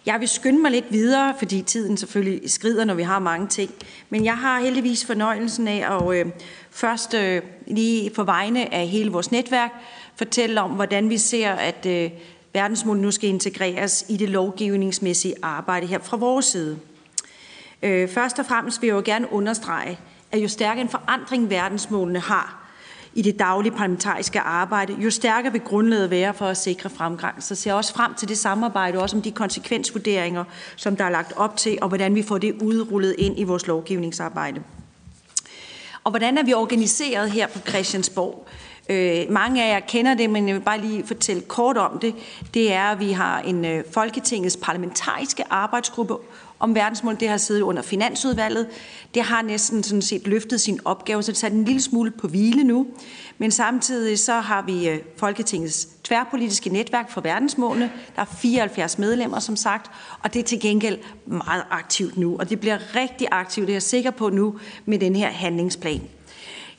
Jeg 0.08 0.20
vil 0.20 0.28
skynde 0.28 0.62
mig 0.62 0.70
lidt 0.70 0.92
videre, 0.92 1.34
fordi 1.38 1.62
tiden 1.62 1.96
selvfølgelig 1.96 2.50
skrider, 2.50 2.84
når 2.84 2.94
vi 2.94 3.02
har 3.02 3.18
mange 3.18 3.46
ting. 3.46 3.70
Men 4.10 4.24
jeg 4.24 4.38
har 4.38 4.60
heldigvis 4.60 5.04
fornøjelsen 5.06 5.68
af 5.68 5.96
at 5.96 6.16
øh, 6.16 6.26
først 6.70 7.14
øh, 7.14 7.42
lige 7.66 8.10
på 8.10 8.24
vegne 8.24 8.74
af 8.74 8.86
hele 8.86 9.10
vores 9.10 9.32
netværk 9.32 9.70
fortælle 10.16 10.60
om, 10.60 10.70
hvordan 10.70 11.10
vi 11.10 11.18
ser, 11.18 11.52
at 11.52 11.86
øh, 11.86 12.10
verdensmål 12.52 12.96
nu 12.96 13.10
skal 13.10 13.28
integreres 13.28 14.04
i 14.08 14.16
det 14.16 14.28
lovgivningsmæssige 14.28 15.34
arbejde 15.42 15.86
her 15.86 15.98
fra 15.98 16.16
vores 16.16 16.46
side. 16.46 16.78
Øh, 17.82 18.08
først 18.08 18.38
og 18.38 18.46
fremmest 18.46 18.82
vil 18.82 18.88
jeg 18.88 18.94
jo 18.94 19.02
gerne 19.04 19.32
understrege, 19.32 19.98
at 20.32 20.42
jo 20.42 20.48
stærkere 20.48 20.82
en 20.82 20.88
forandring 20.88 21.50
verdensmålene 21.50 22.20
har, 22.20 22.57
i 23.18 23.22
det 23.22 23.38
daglige 23.38 23.72
parlamentariske 23.72 24.40
arbejde, 24.40 24.96
jo 24.98 25.10
stærkere 25.10 25.52
vil 25.52 25.60
grundlaget 25.60 26.10
være 26.10 26.34
for 26.34 26.46
at 26.46 26.56
sikre 26.56 26.90
fremgang. 26.90 27.42
Så 27.42 27.54
ser 27.54 27.70
jeg 27.70 27.76
også 27.76 27.94
frem 27.94 28.14
til 28.14 28.28
det 28.28 28.38
samarbejde, 28.38 28.98
også 28.98 29.16
om 29.16 29.22
de 29.22 29.30
konsekvensvurderinger, 29.30 30.44
som 30.76 30.96
der 30.96 31.04
er 31.04 31.10
lagt 31.10 31.32
op 31.36 31.56
til, 31.56 31.78
og 31.82 31.88
hvordan 31.88 32.14
vi 32.14 32.22
får 32.22 32.38
det 32.38 32.62
udrullet 32.62 33.14
ind 33.18 33.38
i 33.38 33.44
vores 33.44 33.66
lovgivningsarbejde. 33.66 34.62
Og 36.04 36.10
hvordan 36.10 36.38
er 36.38 36.42
vi 36.42 36.54
organiseret 36.54 37.30
her 37.30 37.46
på 37.46 37.58
Christiansborg? 37.68 38.46
Øh, 38.88 39.30
mange 39.30 39.64
af 39.64 39.74
jer 39.74 39.80
kender 39.80 40.14
det, 40.14 40.30
men 40.30 40.48
jeg 40.48 40.54
vil 40.54 40.62
bare 40.62 40.80
lige 40.80 41.06
fortælle 41.06 41.42
kort 41.42 41.76
om 41.76 41.98
det. 41.98 42.14
Det 42.54 42.72
er, 42.72 42.84
at 42.84 43.00
vi 43.00 43.12
har 43.12 43.40
en 43.40 43.64
øh, 43.64 43.84
Folketingets 43.92 44.56
parlamentariske 44.56 45.44
arbejdsgruppe 45.50 46.16
om 46.58 46.74
verdensmål. 46.74 47.16
Det 47.20 47.28
har 47.28 47.36
siddet 47.36 47.62
under 47.62 47.82
Finansudvalget. 47.82 48.66
Det 49.14 49.22
har 49.22 49.42
næsten 49.42 49.82
sådan 49.82 50.02
set 50.02 50.26
løftet 50.26 50.60
sin 50.60 50.80
opgave, 50.84 51.22
så 51.22 51.32
det 51.32 51.38
sat 51.38 51.52
en 51.52 51.64
lille 51.64 51.82
smule 51.82 52.10
på 52.10 52.28
hvile 52.28 52.64
nu. 52.64 52.86
Men 53.38 53.50
samtidig 53.50 54.18
så 54.18 54.32
har 54.32 54.62
vi 54.62 54.88
øh, 54.88 54.98
Folketingets 55.16 55.88
tværpolitiske 56.04 56.70
netværk 56.70 57.10
for 57.10 57.20
verdensmålene. 57.20 57.92
Der 58.16 58.22
er 58.22 58.26
74 58.26 58.98
medlemmer, 58.98 59.38
som 59.38 59.56
sagt, 59.56 59.90
og 60.22 60.34
det 60.34 60.40
er 60.40 60.44
til 60.44 60.60
gengæld 60.60 60.98
meget 61.26 61.64
aktivt 61.70 62.16
nu. 62.16 62.36
Og 62.38 62.50
det 62.50 62.60
bliver 62.60 62.96
rigtig 62.96 63.28
aktivt, 63.30 63.66
det 63.66 63.72
er 63.72 63.74
jeg 63.74 63.82
sikker 63.82 64.10
på 64.10 64.28
nu, 64.28 64.58
med 64.84 64.98
den 64.98 65.16
her 65.16 65.28
handlingsplan. 65.28 66.00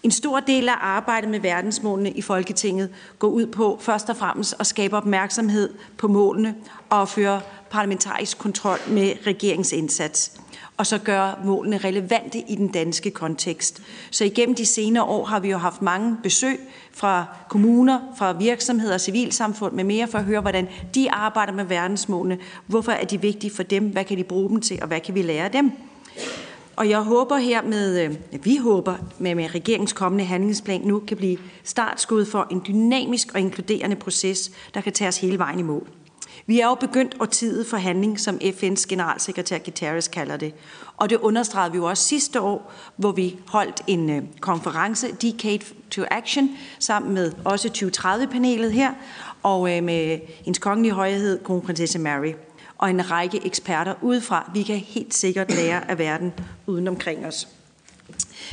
En 0.03 0.11
stor 0.11 0.39
del 0.39 0.69
af 0.69 0.75
arbejdet 0.81 1.29
med 1.29 1.39
verdensmålene 1.39 2.11
i 2.11 2.21
Folketinget 2.21 2.89
går 3.19 3.27
ud 3.27 3.45
på 3.45 3.77
først 3.81 4.09
og 4.09 4.17
fremmest 4.17 4.55
at 4.59 4.67
skabe 4.67 4.97
opmærksomhed 4.97 5.73
på 5.97 6.07
målene 6.07 6.55
og 6.89 7.09
føre 7.09 7.41
parlamentarisk 7.71 8.37
kontrol 8.37 8.79
med 8.87 9.13
regeringsindsats 9.27 10.31
og 10.79 10.87
så 10.87 10.97
gøre 10.97 11.35
målene 11.43 11.77
relevante 11.77 12.39
i 12.39 12.55
den 12.55 12.67
danske 12.67 13.11
kontekst. 13.11 13.81
Så 14.11 14.25
igennem 14.25 14.55
de 14.55 14.65
senere 14.65 15.03
år 15.03 15.25
har 15.25 15.39
vi 15.39 15.49
jo 15.49 15.57
haft 15.57 15.81
mange 15.81 16.17
besøg 16.23 16.59
fra 16.91 17.25
kommuner, 17.49 17.99
fra 18.17 18.31
virksomheder, 18.31 18.97
civilsamfund 18.97 19.73
med 19.73 19.83
mere 19.83 20.07
for 20.07 20.17
at 20.17 20.23
høre, 20.23 20.41
hvordan 20.41 20.67
de 20.95 21.11
arbejder 21.11 21.53
med 21.53 21.65
verdensmålene. 21.65 22.37
Hvorfor 22.67 22.91
er 22.91 23.05
de 23.05 23.21
vigtige 23.21 23.51
for 23.51 23.63
dem? 23.63 23.83
Hvad 23.83 24.03
kan 24.03 24.17
de 24.17 24.23
bruge 24.23 24.49
dem 24.49 24.61
til? 24.61 24.79
Og 24.81 24.87
hvad 24.87 24.99
kan 24.99 25.15
vi 25.15 25.21
lære 25.21 25.45
af 25.45 25.51
dem? 25.51 25.71
Og 26.75 26.89
jeg 26.89 26.99
håber 26.99 27.37
her 27.37 27.61
med, 27.61 28.03
øh, 28.03 28.15
vi 28.45 28.57
håber 28.57 28.95
med, 29.17 29.35
med 29.35 29.55
regeringens 29.55 29.93
kommende 29.93 30.25
handlingsplan 30.25 30.81
nu 30.81 30.99
kan 30.99 31.17
blive 31.17 31.37
startskud 31.63 32.25
for 32.25 32.47
en 32.51 32.61
dynamisk 32.67 33.27
og 33.33 33.39
inkluderende 33.39 33.95
proces, 33.95 34.51
der 34.73 34.81
kan 34.81 34.93
tage 34.93 35.07
os 35.07 35.17
hele 35.17 35.37
vejen 35.37 35.59
i 35.59 35.63
mål. 35.63 35.87
Vi 36.49 36.59
er 36.59 36.67
jo 36.67 36.75
begyndt 36.75 37.15
årtiet 37.19 37.67
for 37.67 37.77
handling, 37.77 38.19
som 38.19 38.39
FN's 38.43 38.85
generalsekretær 38.87 39.57
Guterres 39.57 40.07
kalder 40.07 40.37
det. 40.37 40.53
Og 40.97 41.09
det 41.09 41.17
understregede 41.17 41.71
vi 41.71 41.77
jo 41.77 41.85
også 41.85 42.03
sidste 42.03 42.41
år, 42.41 42.73
hvor 42.95 43.11
vi 43.11 43.37
holdt 43.47 43.81
en 43.87 44.09
øh, 44.09 44.23
konference, 44.39 45.07
Decade 45.07 45.65
to 45.91 46.01
Action, 46.11 46.49
sammen 46.79 47.13
med 47.13 47.31
også 47.45 47.67
2030-panelet 47.67 48.71
her, 48.71 48.93
og 49.43 49.77
øh, 49.77 49.83
med 49.83 50.19
hendes 50.45 50.59
kongelige 50.59 50.93
højhed, 50.93 51.43
kronprinsesse 51.43 51.99
Mary 51.99 52.33
og 52.77 52.89
en 52.89 53.11
række 53.11 53.45
eksperter 53.45 53.93
udefra. 54.01 54.51
Vi 54.53 54.63
kan 54.63 54.77
helt 54.77 55.13
sikkert 55.13 55.55
lære 55.55 55.89
af 55.91 55.97
verden 55.99 56.33
uden 56.67 56.87
omkring 56.87 57.25
os. 57.25 57.58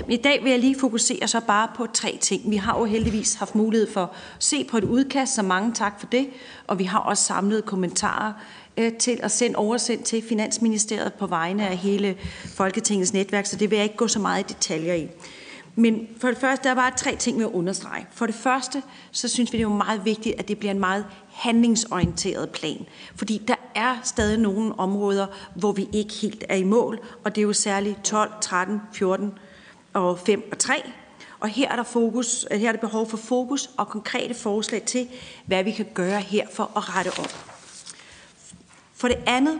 Men 0.00 0.12
i 0.12 0.16
dag 0.16 0.44
vil 0.44 0.50
jeg 0.50 0.60
lige 0.60 0.78
fokusere 0.80 1.28
så 1.28 1.40
bare 1.40 1.68
på 1.76 1.86
tre 1.94 2.18
ting. 2.20 2.50
Vi 2.50 2.56
har 2.56 2.78
jo 2.78 2.84
heldigvis 2.84 3.34
haft 3.34 3.54
mulighed 3.54 3.92
for 3.92 4.02
at 4.02 4.08
se 4.38 4.64
på 4.64 4.78
et 4.78 4.84
udkast, 4.84 5.34
så 5.34 5.42
mange 5.42 5.72
tak 5.72 6.00
for 6.00 6.06
det. 6.06 6.28
Og 6.66 6.78
vi 6.78 6.84
har 6.84 6.98
også 6.98 7.24
samlet 7.24 7.64
kommentarer 7.64 8.32
øh, 8.76 8.92
til 8.92 9.20
at 9.22 9.30
sende 9.30 9.56
oversendt 9.56 10.04
til 10.04 10.22
Finansministeriet 10.28 11.14
på 11.14 11.26
vegne 11.26 11.68
af 11.68 11.76
hele 11.76 12.16
Folketingets 12.54 13.12
netværk, 13.12 13.46
så 13.46 13.56
det 13.56 13.70
vil 13.70 13.76
jeg 13.76 13.84
ikke 13.84 13.96
gå 13.96 14.08
så 14.08 14.18
meget 14.18 14.50
i 14.50 14.52
detaljer 14.52 14.94
i. 14.94 15.08
Men 15.78 16.08
for 16.20 16.28
det 16.28 16.38
første, 16.38 16.64
der 16.64 16.70
er 16.70 16.74
bare 16.74 16.92
tre 16.96 17.16
ting, 17.16 17.36
med 17.36 17.44
at 17.46 17.52
understrege. 17.52 18.06
For 18.12 18.26
det 18.26 18.34
første, 18.34 18.82
så 19.10 19.28
synes 19.28 19.52
vi, 19.52 19.58
det 19.58 19.64
er 19.64 19.68
jo 19.68 19.76
meget 19.76 20.04
vigtigt, 20.04 20.34
at 20.38 20.48
det 20.48 20.58
bliver 20.58 20.72
en 20.72 20.80
meget 20.80 21.06
handlingsorienteret 21.32 22.50
plan. 22.50 22.86
Fordi 23.14 23.42
der 23.48 23.54
er 23.74 23.96
stadig 24.04 24.38
nogle 24.38 24.78
områder, 24.78 25.26
hvor 25.54 25.72
vi 25.72 25.88
ikke 25.92 26.14
helt 26.14 26.44
er 26.48 26.56
i 26.56 26.64
mål, 26.64 27.00
og 27.24 27.34
det 27.34 27.40
er 27.40 27.46
jo 27.46 27.52
særligt 27.52 28.04
12, 28.04 28.30
13, 28.40 28.80
14 28.92 29.32
og 29.96 30.18
5 30.18 30.48
og 30.52 30.58
3. 30.58 30.74
Og 31.40 31.48
her 31.48 31.70
er 31.70 31.76
der, 31.76 31.82
fokus, 31.82 32.46
øh, 32.50 32.60
her 32.60 32.68
er 32.68 32.72
der 32.72 32.78
behov 32.78 33.10
for 33.10 33.16
fokus 33.16 33.70
og 33.76 33.88
konkrete 33.88 34.34
forslag 34.34 34.82
til, 34.82 35.08
hvad 35.46 35.64
vi 35.64 35.70
kan 35.70 35.86
gøre 35.94 36.20
her 36.20 36.46
for 36.52 36.70
at 36.76 36.96
rette 36.96 37.08
op. 37.08 37.56
For 38.94 39.08
det 39.08 39.18
andet, 39.26 39.58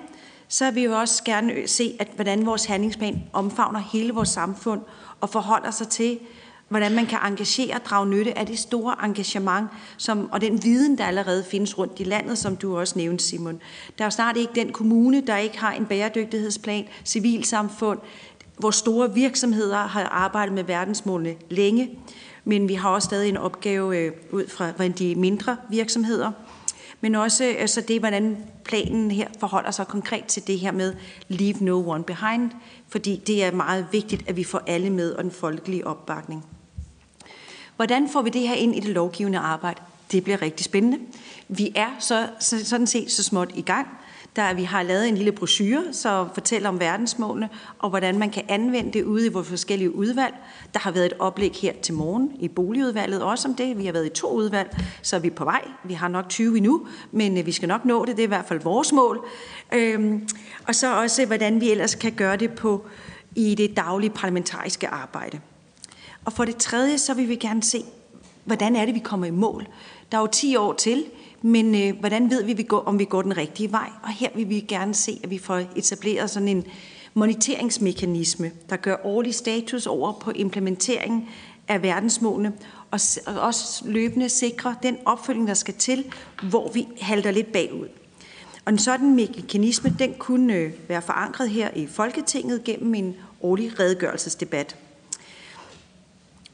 så 0.49 0.65
vil 0.65 0.75
vi 0.75 0.85
jo 0.85 0.99
også 0.99 1.25
gerne 1.25 1.69
se, 1.69 1.97
at 1.99 2.09
hvordan 2.15 2.47
vores 2.47 2.65
handlingsplan 2.65 3.23
omfavner 3.33 3.81
hele 3.81 4.13
vores 4.13 4.29
samfund 4.29 4.81
og 5.21 5.31
forholder 5.31 5.71
sig 5.71 5.89
til, 5.89 6.19
hvordan 6.69 6.95
man 6.95 7.07
kan 7.07 7.19
engagere 7.25 7.75
og 7.75 7.85
drage 7.85 8.07
nytte 8.07 8.39
af 8.39 8.47
det 8.47 8.59
store 8.59 8.95
engagement 9.05 9.69
som, 9.97 10.29
og 10.33 10.41
den 10.41 10.63
viden, 10.63 10.99
der 10.99 11.05
allerede 11.05 11.45
findes 11.45 11.79
rundt 11.79 12.01
i 12.01 12.05
landet, 12.05 12.39
som 12.39 12.57
du 12.57 12.79
også 12.79 12.99
nævnte, 12.99 13.25
Simon. 13.25 13.61
Der 13.99 14.05
er 14.05 14.07
jo 14.07 14.11
snart 14.11 14.37
ikke 14.37 14.53
den 14.55 14.73
kommune, 14.73 15.21
der 15.21 15.37
ikke 15.37 15.59
har 15.59 15.73
en 15.73 15.87
bæredygtighedsplan, 15.87 16.85
civilsamfund, 17.05 17.99
hvor 18.57 18.71
store 18.71 19.15
virksomheder 19.15 19.77
har 19.77 20.03
arbejdet 20.03 20.55
med 20.55 20.65
verdensmålene 20.65 21.35
længe, 21.51 21.99
men 22.45 22.69
vi 22.69 22.75
har 22.75 22.91
også 22.91 23.07
stadig 23.07 23.29
en 23.29 23.37
opgave 23.37 23.99
øh, 23.99 24.13
ud 24.31 24.49
fra 24.49 24.89
de 24.89 25.15
mindre 25.15 25.57
virksomheder. 25.71 26.33
Men 27.01 27.15
også 27.15 27.45
altså 27.45 27.81
det, 27.81 28.01
hvordan 28.01 28.37
planen 28.65 29.11
her 29.11 29.29
forholder 29.41 29.71
sig 29.71 29.87
konkret 29.87 30.25
til 30.25 30.47
det 30.47 30.59
her 30.59 30.73
med 30.73 30.95
leave 31.29 31.57
no 31.61 31.91
one 31.91 32.05
behind, 32.05 32.51
fordi 32.89 33.23
det 33.27 33.45
er 33.45 33.53
meget 33.53 33.87
vigtigt, 33.93 34.29
at 34.29 34.37
vi 34.37 34.45
får 34.45 34.63
alle 34.67 34.91
med 34.91 35.13
og 35.13 35.25
den 35.25 35.33
folkelige 35.33 35.87
opbakning. 35.87 36.45
Hvordan 37.77 38.09
får 38.09 38.23
vi 38.23 38.31
det 38.31 38.49
her 38.49 38.55
ind 38.55 38.77
i 38.77 38.81
det 38.81 38.91
lovgivende 38.91 39.39
arbejde? 39.39 39.81
Det 40.13 40.25
bliver 40.25 40.43
rigtig 40.43 40.65
spændende. 40.65 40.99
Vi 41.49 41.73
er 41.75 41.91
så, 41.99 42.29
så 42.41 42.65
sådan 42.65 42.87
set 42.87 43.11
så 43.11 43.23
småt 43.23 43.51
i 43.55 43.63
gang. 43.63 43.89
Der 44.37 44.55
vi 44.55 44.63
har 44.63 44.83
lavet 44.83 45.09
en 45.09 45.17
lille 45.17 45.33
brochure, 45.33 45.85
så 45.93 46.29
fortæller 46.35 46.69
om 46.69 46.81
verdensmålene, 46.81 47.49
og 47.79 47.91
hvordan 47.91 48.19
man 48.19 48.31
kan 48.31 48.43
anvende 48.49 48.93
det 48.93 49.03
ude 49.03 49.27
i 49.27 49.29
vores 49.29 49.49
forskellige 49.49 49.95
udvalg. 49.95 50.35
Der 50.75 50.81
har 50.81 50.91
været 50.91 51.07
et 51.07 51.13
oplæg 51.19 51.53
her 51.53 51.73
til 51.83 51.95
morgen 51.95 52.33
i 52.41 52.49
boligudvalget 52.49 53.23
også 53.23 53.49
om 53.49 53.55
det. 53.55 53.79
Vi 53.79 53.87
har 53.87 53.93
været 53.93 54.07
i 54.07 54.09
to 54.09 54.31
udvalg, 54.31 54.77
så 55.03 55.17
er 55.17 55.21
vi 55.21 55.31
på 55.31 55.45
vej. 55.45 55.69
Vi 55.85 55.95
har 55.95 56.09
nok 56.09 56.29
20 56.29 56.57
endnu, 56.57 56.87
men 57.13 57.39
øh, 57.39 57.47
vi 57.47 57.53
skal 57.53 57.69
nok 57.69 57.85
nå 57.85 58.05
det. 58.05 58.17
Det 58.17 58.23
er 58.23 58.27
i 58.27 58.29
hvert 58.29 58.45
fald 58.49 58.61
vores 58.61 58.93
mål. 58.93 59.27
Øhm, 59.75 60.29
og 60.69 60.75
så 60.75 61.01
også, 61.01 61.27
hvordan 61.27 61.61
vi 61.61 61.71
ellers 61.71 61.95
kan 61.95 62.13
gøre 62.13 62.37
det 62.37 62.51
på 62.51 62.87
i 63.35 63.55
det 63.55 63.77
daglige 63.77 64.11
parlamentariske 64.11 64.89
arbejde. 64.89 65.41
Og 66.25 66.33
for 66.33 66.45
det 66.45 66.57
tredje, 66.57 66.99
så 66.99 67.15
vil 67.15 67.29
vi 67.29 67.37
gerne 67.37 67.63
se, 67.63 67.85
hvordan 68.45 68.77
er 68.77 68.85
det, 68.85 68.95
vi 68.95 69.01
kommer 69.01 69.27
i 69.27 69.31
mål. 69.31 69.67
Der 70.13 70.19
er 70.19 70.23
jo 70.23 70.27
10 70.27 70.57
år 70.57 70.73
til, 70.73 71.05
men 71.43 71.75
øh, 71.75 72.01
hvordan 72.01 72.31
ved 72.31 72.45
vi, 72.45 72.53
vi 72.53 72.63
går, 72.63 72.79
om 72.79 72.99
vi 72.99 73.05
går 73.05 73.23
den 73.23 73.37
rigtige 73.37 73.73
vej? 73.73 73.91
Og 74.03 74.09
her 74.09 74.29
vil 74.35 74.49
vi 74.49 74.61
gerne 74.61 74.95
se, 74.95 75.21
at 75.25 75.31
vi 75.31 75.39
får 75.39 75.63
etableret 75.77 76.31
sådan 76.31 76.49
en 76.49 76.65
moniteringsmekanisme, 77.15 78.51
der 78.71 78.77
gør 78.77 78.97
årlig 79.05 79.35
status 79.35 79.87
over 79.87 80.13
på 80.13 80.31
implementeringen 80.31 81.29
af 81.69 81.83
verdensmålene, 81.83 82.53
og 82.91 83.01
også 83.41 83.85
løbende 83.87 84.29
sikre 84.29 84.75
den 84.83 84.97
opfølging, 85.05 85.49
der 85.49 85.55
skal 85.55 85.75
til, 85.75 86.05
hvor 86.51 86.71
vi 86.73 86.89
halter 87.01 87.31
lidt 87.31 87.53
bagud. 87.53 87.89
Og 88.65 88.73
en 88.73 88.79
sådan 88.79 89.15
mekanisme, 89.15 89.97
den 89.99 90.15
kunne 90.19 90.55
øh, 90.55 90.73
være 90.89 91.03
forankret 91.03 91.51
her 91.51 91.71
i 91.75 91.87
Folketinget 91.87 92.65
gennem 92.65 92.95
en 92.95 93.17
årlig 93.43 93.81
redegørelsesdebat. 93.81 94.77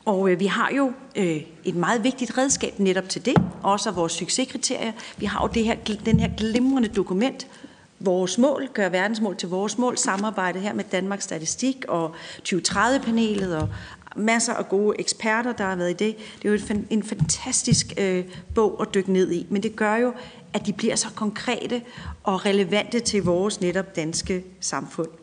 Og 0.05 0.31
øh, 0.31 0.41
vi 0.41 0.47
har 0.47 0.71
jo 0.77 0.93
øh, 1.17 1.43
et 1.65 1.75
meget 1.75 2.05
vigtigt 2.05 2.39
redskab 2.39 2.79
netop 2.79 3.09
til 3.09 3.27
det, 3.27 3.37
også 3.63 3.89
af 3.89 3.97
vores 3.97 4.13
succeskriterier. 4.13 4.93
Vi 5.17 5.27
har 5.27 5.43
jo 5.43 5.51
det 5.55 5.65
her, 5.65 5.75
den 6.05 6.21
her 6.21 6.31
glimrende 6.37 6.89
dokument, 6.89 7.47
vores 8.01 8.39
mål, 8.39 8.69
gør 8.75 8.89
verdensmål 8.89 9.37
til 9.37 9.49
vores 9.49 9.79
mål, 9.79 9.99
samarbejde 9.99 10.61
her 10.61 10.73
med 10.73 10.85
Danmarks 10.93 11.25
Statistik 11.25 11.85
og 11.89 12.15
2030-panelet 12.49 13.57
og 13.57 13.69
masser 14.17 14.55
af 14.55 14.69
gode 14.69 15.01
eksperter, 15.01 15.53
der 15.53 15.65
har 15.65 15.77
været 15.77 15.91
i 15.91 16.05
det. 16.05 16.17
Det 16.43 16.49
er 16.49 16.53
jo 16.53 16.59
en, 16.71 16.87
en 16.91 17.03
fantastisk 17.03 17.93
øh, 17.99 18.25
bog 18.55 18.83
at 18.83 18.95
dykke 18.95 19.13
ned 19.13 19.33
i, 19.33 19.47
men 19.51 19.63
det 19.63 19.77
gør 19.77 19.97
jo, 19.97 20.13
at 20.55 20.67
de 20.67 20.73
bliver 20.73 20.97
så 20.97 21.09
konkrete 21.15 21.83
og 22.23 22.47
relevante 22.47 23.01
til 23.01 23.25
vores 23.25 23.61
netop 23.61 23.97
danske 23.97 24.45
samfund. 24.61 25.22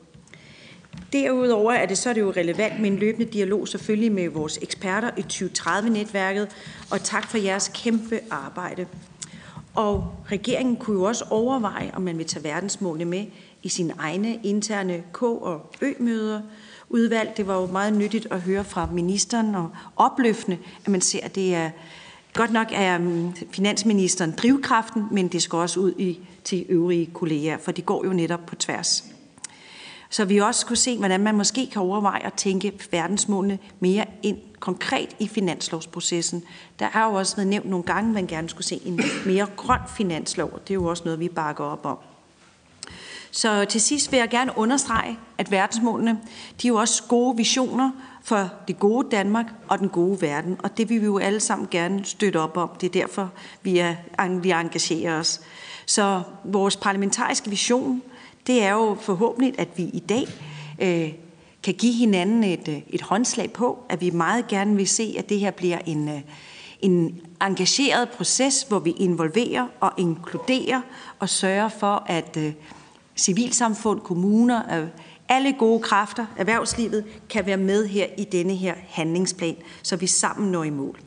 Derudover 1.13 1.71
er 1.71 1.85
det 1.85 1.97
så 1.97 2.09
er 2.09 2.13
det 2.13 2.21
jo 2.21 2.31
relevant 2.31 2.79
med 2.79 2.91
en 2.91 2.97
løbende 2.97 3.31
dialog 3.31 3.67
selvfølgelig 3.67 4.11
med 4.11 4.29
vores 4.29 4.59
eksperter 4.61 5.11
i 5.17 5.21
2030-netværket, 5.33 6.47
og 6.91 7.03
tak 7.03 7.27
for 7.27 7.37
jeres 7.37 7.71
kæmpe 7.73 8.19
arbejde. 8.29 8.85
Og 9.75 10.13
regeringen 10.31 10.75
kunne 10.75 10.99
jo 10.99 11.03
også 11.03 11.25
overveje, 11.29 11.91
om 11.93 12.01
man 12.01 12.17
vil 12.17 12.25
tage 12.25 12.43
verdensmålene 12.43 13.05
med 13.05 13.25
i 13.63 13.69
sine 13.69 13.93
egne 13.99 14.39
interne 14.43 15.03
K- 15.17 15.23
og 15.23 15.71
Ø-møder. 15.81 16.41
Udvalg, 16.89 17.33
det 17.37 17.47
var 17.47 17.61
jo 17.61 17.65
meget 17.65 17.93
nyttigt 17.93 18.27
at 18.31 18.41
høre 18.41 18.63
fra 18.63 18.89
ministeren 18.93 19.55
og 19.55 19.69
opløftende, 19.95 20.57
at 20.85 20.91
man 20.91 21.01
ser, 21.01 21.19
at 21.23 21.35
det 21.35 21.55
er 21.55 21.69
godt 22.33 22.51
nok 22.51 22.67
er 22.71 22.97
mm, 22.97 23.33
finansministeren 23.51 24.31
drivkraften, 24.31 25.03
men 25.11 25.27
det 25.27 25.41
skal 25.41 25.57
også 25.57 25.79
ud 25.79 25.93
i, 25.97 26.19
til 26.43 26.65
øvrige 26.69 27.09
kolleger, 27.13 27.57
for 27.57 27.71
det 27.71 27.85
går 27.85 28.05
jo 28.05 28.13
netop 28.13 28.45
på 28.45 28.55
tværs. 28.55 29.03
Så 30.09 30.25
vi 30.25 30.37
også 30.37 30.65
kunne 30.65 30.77
se, 30.77 30.97
hvordan 30.97 31.19
man 31.19 31.35
måske 31.35 31.67
kan 31.67 31.81
overveje 31.81 32.25
at 32.25 32.33
tænke 32.33 32.73
verdensmålene 32.91 33.59
mere 33.79 34.05
ind 34.23 34.37
konkret 34.59 35.15
i 35.19 35.27
finanslovsprocessen. 35.27 36.43
Der 36.79 36.87
er 36.93 37.05
jo 37.05 37.13
også 37.13 37.35
været 37.35 37.47
nævnt 37.47 37.69
nogle 37.69 37.83
gange, 37.83 38.09
at 38.09 38.13
man 38.13 38.27
gerne 38.27 38.49
skulle 38.49 38.65
se 38.65 38.81
en 38.85 39.01
mere 39.25 39.47
grøn 39.55 39.79
finanslov, 39.97 40.49
og 40.53 40.67
det 40.67 40.69
er 40.69 40.75
jo 40.75 40.85
også 40.85 41.03
noget, 41.05 41.19
vi 41.19 41.29
bakker 41.29 41.63
op 41.63 41.85
om. 41.85 41.97
Så 43.31 43.65
til 43.65 43.81
sidst 43.81 44.11
vil 44.11 44.17
jeg 44.17 44.29
gerne 44.29 44.51
understrege, 44.57 45.19
at 45.37 45.51
verdensmålene 45.51 46.19
de 46.61 46.67
er 46.67 46.69
jo 46.69 46.75
også 46.75 47.03
gode 47.07 47.37
visioner 47.37 47.91
for 48.23 48.49
det 48.67 48.79
gode 48.79 49.07
Danmark 49.11 49.45
og 49.67 49.79
den 49.79 49.89
gode 49.89 50.21
verden, 50.21 50.57
og 50.63 50.77
det 50.77 50.89
vil 50.89 51.01
vi 51.01 51.05
jo 51.05 51.17
alle 51.17 51.39
sammen 51.39 51.67
gerne 51.71 52.05
støtte 52.05 52.39
op 52.39 52.57
om. 52.57 52.69
Det 52.81 52.87
er 52.87 53.01
derfor, 53.01 53.29
vi, 53.61 53.77
er, 53.77 53.95
vi 54.39 54.51
engagerer 54.51 55.19
os. 55.19 55.41
Så 55.85 56.21
vores 56.43 56.77
parlamentariske 56.77 57.49
vision 57.49 58.01
det 58.47 58.63
er 58.63 58.71
jo 58.71 58.97
forhåbentlig, 59.01 59.59
at 59.59 59.67
vi 59.75 59.83
i 59.83 59.99
dag 59.99 60.27
øh, 60.81 61.13
kan 61.63 61.73
give 61.73 61.93
hinanden 61.93 62.43
et, 62.43 62.67
øh, 62.67 62.81
et 62.89 63.01
håndslag 63.01 63.53
på, 63.53 63.79
at 63.89 64.01
vi 64.01 64.09
meget 64.09 64.47
gerne 64.47 64.75
vil 64.75 64.87
se, 64.87 65.15
at 65.17 65.29
det 65.29 65.39
her 65.39 65.51
bliver 65.51 65.79
en, 65.85 66.09
øh, 66.09 66.21
en 66.81 67.21
engageret 67.41 68.09
proces, 68.09 68.63
hvor 68.63 68.79
vi 68.79 68.91
involverer 68.91 69.67
og 69.79 69.91
inkluderer 69.97 70.81
og 71.19 71.29
sørger 71.29 71.69
for, 71.69 72.03
at 72.07 72.37
øh, 72.37 72.53
civilsamfund, 73.15 73.99
kommuner, 73.99 74.81
øh, 74.81 74.87
alle 75.29 75.53
gode 75.59 75.79
kræfter, 75.79 76.25
erhvervslivet, 76.37 77.05
kan 77.29 77.45
være 77.45 77.57
med 77.57 77.87
her 77.87 78.07
i 78.17 78.23
denne 78.23 78.55
her 78.55 78.75
handlingsplan, 78.89 79.55
så 79.83 79.95
vi 79.95 80.07
sammen 80.07 80.51
når 80.51 80.63
i 80.63 80.69
mål. 80.69 80.99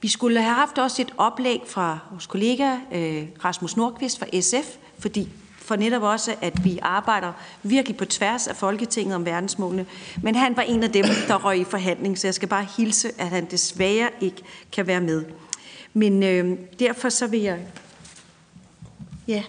Vi 0.00 0.08
skulle 0.08 0.40
have 0.40 0.54
haft 0.54 0.78
også 0.78 1.02
et 1.02 1.14
oplæg 1.16 1.60
fra 1.66 1.98
vores 2.10 2.26
kollega 2.26 2.76
øh, 2.92 3.26
Rasmus 3.44 3.76
Nordqvist 3.76 4.18
fra 4.18 4.40
SF, 4.40 4.76
fordi 4.98 5.28
for 5.66 5.76
netop 5.76 6.02
også, 6.02 6.34
at 6.40 6.64
vi 6.64 6.78
arbejder 6.82 7.32
virkelig 7.62 7.96
på 7.96 8.04
tværs 8.04 8.46
af 8.46 8.56
Folketinget 8.56 9.14
om 9.14 9.26
verdensmålene. 9.26 9.86
Men 10.22 10.34
han 10.34 10.56
var 10.56 10.62
en 10.62 10.82
af 10.82 10.92
dem, 10.92 11.04
der 11.28 11.44
røg 11.44 11.58
i 11.58 11.64
forhandling, 11.64 12.18
så 12.18 12.26
jeg 12.26 12.34
skal 12.34 12.48
bare 12.48 12.66
hilse, 12.76 13.08
at 13.18 13.28
han 13.28 13.46
desværre 13.50 14.10
ikke 14.20 14.42
kan 14.72 14.86
være 14.86 15.00
med. 15.00 15.24
Men 15.94 16.22
øh, 16.22 16.58
derfor 16.78 17.08
så 17.08 17.26
vil 17.26 17.40
jeg... 17.40 17.58
Ja, 19.28 19.42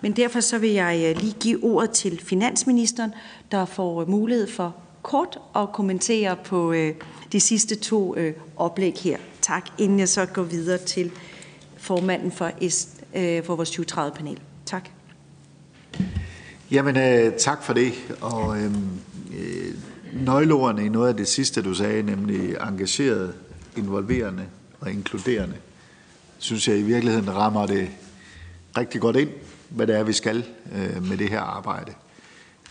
men 0.00 0.12
derfor 0.12 0.40
så 0.40 0.58
vil 0.58 0.70
jeg 0.70 1.14
øh, 1.16 1.22
lige 1.22 1.34
give 1.40 1.64
ordet 1.64 1.90
til 1.90 2.20
finansministeren, 2.24 3.14
der 3.50 3.64
får 3.64 4.00
øh, 4.00 4.08
mulighed 4.08 4.50
for 4.50 4.74
kort 5.02 5.38
at 5.56 5.72
kommentere 5.72 6.36
på 6.36 6.72
øh, 6.72 6.94
de 7.32 7.40
sidste 7.40 7.74
to 7.74 8.16
øh, 8.16 8.34
oplæg 8.56 8.94
her. 9.02 9.18
Tak, 9.40 9.68
inden 9.78 9.98
jeg 9.98 10.08
så 10.08 10.26
går 10.26 10.42
videre 10.42 10.78
til 10.78 11.10
formanden 11.76 12.32
for, 12.32 12.50
øh, 13.14 13.44
for 13.44 13.56
vores 13.56 13.70
2030-panel. 13.70 14.40
Tak. 14.66 14.88
Jamen, 16.70 16.96
øh, 16.96 17.32
tak 17.38 17.62
for 17.62 17.72
det. 17.72 17.92
Og 18.20 18.58
øhm, 18.58 18.88
øh, 19.38 19.74
nøgleordene 20.12 20.86
i 20.86 20.88
noget 20.88 21.08
af 21.08 21.16
det 21.16 21.28
sidste, 21.28 21.62
du 21.62 21.74
sagde, 21.74 22.02
nemlig 22.02 22.56
engageret, 22.60 23.34
involverende 23.76 24.44
og 24.80 24.90
inkluderende, 24.90 25.56
synes 26.38 26.68
jeg 26.68 26.78
i 26.78 26.82
virkeligheden 26.82 27.36
rammer 27.36 27.66
det 27.66 27.88
rigtig 28.76 29.00
godt 29.00 29.16
ind, 29.16 29.30
hvad 29.68 29.86
det 29.86 29.96
er, 29.96 30.02
vi 30.02 30.12
skal 30.12 30.44
øh, 30.74 31.08
med 31.08 31.16
det 31.16 31.28
her 31.28 31.40
arbejde. 31.40 31.92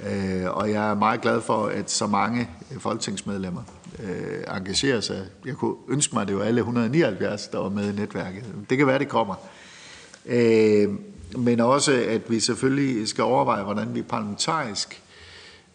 Øh, 0.04 0.52
og 0.52 0.72
jeg 0.72 0.90
er 0.90 0.96
meget 0.96 1.22
glad 1.22 1.42
for, 1.42 1.66
at 1.66 1.92
så 1.92 2.08
mange 2.08 2.50
folketingsmedlemmer 2.80 3.64
øh, 4.04 4.58
engagerer 4.58 5.02
sig. 5.02 5.26
Jeg 5.46 5.56
kunne 5.56 5.76
ønske 5.90 6.16
mig, 6.16 6.22
at 6.22 6.28
det 6.28 6.36
var 6.36 6.44
alle 6.44 6.60
179, 6.60 7.48
der 7.48 7.58
var 7.58 7.70
med 7.70 7.94
i 7.94 7.96
netværket. 7.96 8.46
Det 8.70 8.78
kan 8.78 8.88
være, 8.88 9.00
det 9.00 9.10
kommer. 9.10 9.36
Øh, 10.26 10.90
men 11.38 11.60
også, 11.60 11.92
at 11.92 12.22
vi 12.30 12.40
selvfølgelig 12.40 13.08
skal 13.08 13.24
overveje, 13.24 13.64
hvordan 13.64 13.96
vi 13.96 14.02
parlamentarisk 14.02 15.02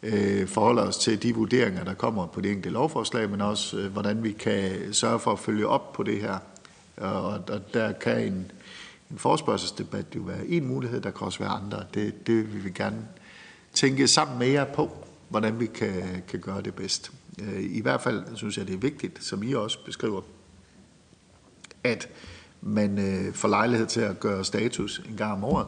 øh, 0.03 0.49
forholder 0.49 0.83
os 0.83 0.97
til 0.97 1.23
de 1.23 1.35
vurderinger, 1.35 1.85
der 1.85 1.95
kommer 1.95 2.27
på 2.27 2.41
de 2.41 2.49
enkelte 2.49 2.71
lovforslag, 2.71 3.31
men 3.31 3.41
også, 3.41 3.77
øh, 3.79 3.93
hvordan 3.93 4.25
vi 4.25 4.33
kan 4.33 4.93
sørge 4.93 5.19
for 5.19 5.33
at 5.33 5.39
følge 5.39 5.67
op 5.67 5.93
på 5.93 6.03
det 6.03 6.21
her. 6.21 6.39
Og, 6.97 7.23
og 7.25 7.75
der 7.75 7.93
kan 7.93 8.27
en, 8.27 8.53
en 9.11 9.19
forspørgselsdebat 9.19 10.07
jo 10.17 10.21
være 10.21 10.47
en 10.47 10.67
mulighed, 10.67 11.01
der 11.01 11.11
kan 11.11 11.27
også 11.27 11.39
være 11.39 11.49
andre. 11.49 11.85
Det, 11.95 12.27
det 12.27 12.55
vil 12.55 12.65
vi 12.65 12.71
gerne 12.71 13.09
tænke 13.75 14.09
sammen 14.09 14.39
med 14.39 14.47
jer 14.47 14.65
på, 14.65 14.91
hvordan 15.29 15.61
vi 15.61 15.67
kan, 15.67 16.23
kan 16.29 16.41
gøre 16.41 16.63
det 16.63 16.75
bedst. 16.75 17.13
Øh, 17.43 17.63
I 17.63 17.81
hvert 17.81 18.01
fald 18.01 18.25
synes 18.35 18.59
jeg, 18.59 18.67
det 18.67 18.75
er 18.75 18.79
vigtigt, 18.79 19.25
som 19.25 19.43
I 19.43 19.53
også 19.53 19.79
beskriver, 19.85 20.21
at 21.85 22.09
man 22.67 22.99
øh, 22.99 23.35
får 23.35 23.49
lejlighed 23.49 23.87
til 23.87 24.01
at 24.01 24.21
gøre 24.21 24.45
status 24.45 25.03
en 25.09 25.17
gang 25.17 25.33
om 25.33 25.45
året. 25.45 25.67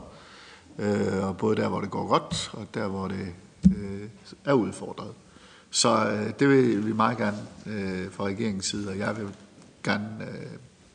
Øh, 0.78 1.26
og 1.28 1.36
både 1.36 1.56
der, 1.56 1.68
hvor 1.68 1.80
det 1.80 1.90
går 1.90 2.06
godt, 2.06 2.50
og 2.52 2.66
der, 2.74 2.88
hvor 2.88 3.08
det 3.08 3.34
øh, 3.76 4.08
er 4.44 4.52
udfordret. 4.52 5.12
Så 5.70 6.10
øh, 6.10 6.32
det 6.38 6.48
vil 6.48 6.86
vi 6.86 6.92
meget 6.92 7.18
gerne 7.18 7.38
øh, 7.66 8.10
fra 8.10 8.24
regeringens 8.24 8.66
side, 8.66 8.88
og 8.88 8.98
jeg 8.98 9.16
vil 9.16 9.28
gerne 9.84 10.08
øh, 10.20 10.46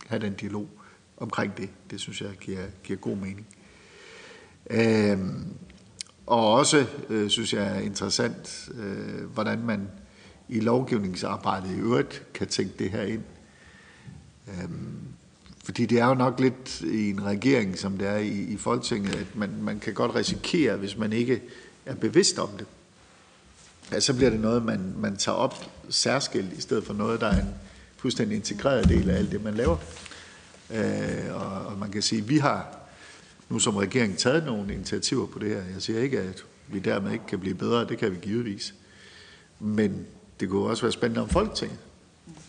have 0.07 0.21
den 0.21 0.33
dialog 0.33 0.69
omkring 1.17 1.57
det. 1.57 1.69
Det 1.91 1.99
synes 1.99 2.21
jeg 2.21 2.29
giver, 2.41 2.65
giver 2.83 2.99
god 2.99 3.15
mening. 3.15 3.47
Øh, 4.69 5.19
og 6.25 6.53
også 6.53 6.85
øh, 7.09 7.29
synes 7.29 7.53
jeg 7.53 7.77
er 7.77 7.79
interessant, 7.79 8.69
øh, 8.73 9.23
hvordan 9.25 9.65
man 9.65 9.87
i 10.49 10.59
lovgivningsarbejdet 10.59 11.71
i 11.71 11.79
øvrigt 11.79 12.25
kan 12.33 12.47
tænke 12.47 12.73
det 12.79 12.91
her 12.91 13.01
ind. 13.01 13.23
Øh, 14.47 14.69
fordi 15.63 15.86
det 15.86 15.99
er 15.99 16.06
jo 16.06 16.13
nok 16.13 16.39
lidt 16.39 16.82
i 16.82 17.10
en 17.10 17.23
regering, 17.23 17.78
som 17.78 17.97
det 17.97 18.08
er 18.08 18.17
i, 18.17 18.41
i 18.43 18.58
Folketinget, 18.58 19.15
at 19.15 19.36
man, 19.36 19.49
man 19.62 19.80
kan 19.80 19.93
godt 19.93 20.15
risikere, 20.15 20.76
hvis 20.76 20.97
man 20.97 21.13
ikke 21.13 21.41
er 21.86 21.95
bevidst 21.95 22.39
om 22.39 22.49
det, 22.60 22.65
at 23.91 24.04
så 24.04 24.13
bliver 24.13 24.30
det 24.30 24.39
noget, 24.39 24.65
man, 24.65 24.93
man 24.97 25.15
tager 25.17 25.36
op 25.36 25.56
særskilt, 25.89 26.54
i 26.54 26.62
stedet 26.62 26.84
for 26.84 26.93
noget, 26.93 27.21
der 27.21 27.28
er 27.28 27.41
en 27.41 27.49
fuldstændig 27.97 28.36
integreret 28.36 28.89
del 28.89 29.10
af 29.10 29.17
alt 29.17 29.32
det, 29.32 29.43
man 29.43 29.54
laver. 29.54 29.78
Øh, 30.71 31.36
og, 31.36 31.65
og 31.65 31.78
man 31.78 31.91
kan 31.91 32.02
sige, 32.02 32.21
at 32.21 32.30
vi 32.30 32.38
har 32.38 32.78
nu 33.49 33.60
som 33.60 33.76
regering 33.76 34.17
taget 34.17 34.45
nogle 34.45 34.73
initiativer 34.73 35.28
på 35.28 35.39
det 35.39 35.49
her. 35.49 35.63
Jeg 35.73 35.82
siger 35.82 35.99
ikke, 35.99 36.19
at 36.19 36.45
vi 36.67 36.80
dermed 36.80 37.12
ikke 37.12 37.26
kan 37.28 37.39
blive 37.39 37.56
bedre, 37.56 37.88
det 37.88 37.97
kan 37.97 38.12
vi 38.12 38.17
givetvis. 38.21 38.73
Men 39.60 40.06
det 40.39 40.49
kunne 40.49 40.69
også 40.69 40.84
være 40.84 40.91
spændende 40.91 41.21
om 41.21 41.30
Folketinget 41.30 41.78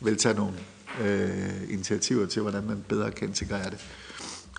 vil 0.01 0.17
tage 0.17 0.35
nogle 0.35 0.53
øh, 1.01 1.73
initiativer 1.73 2.27
til, 2.27 2.43
hvordan 2.43 2.67
man 2.67 2.85
bedre 2.89 3.11
kan 3.11 3.29
integrere 3.29 3.71
det. 3.71 3.87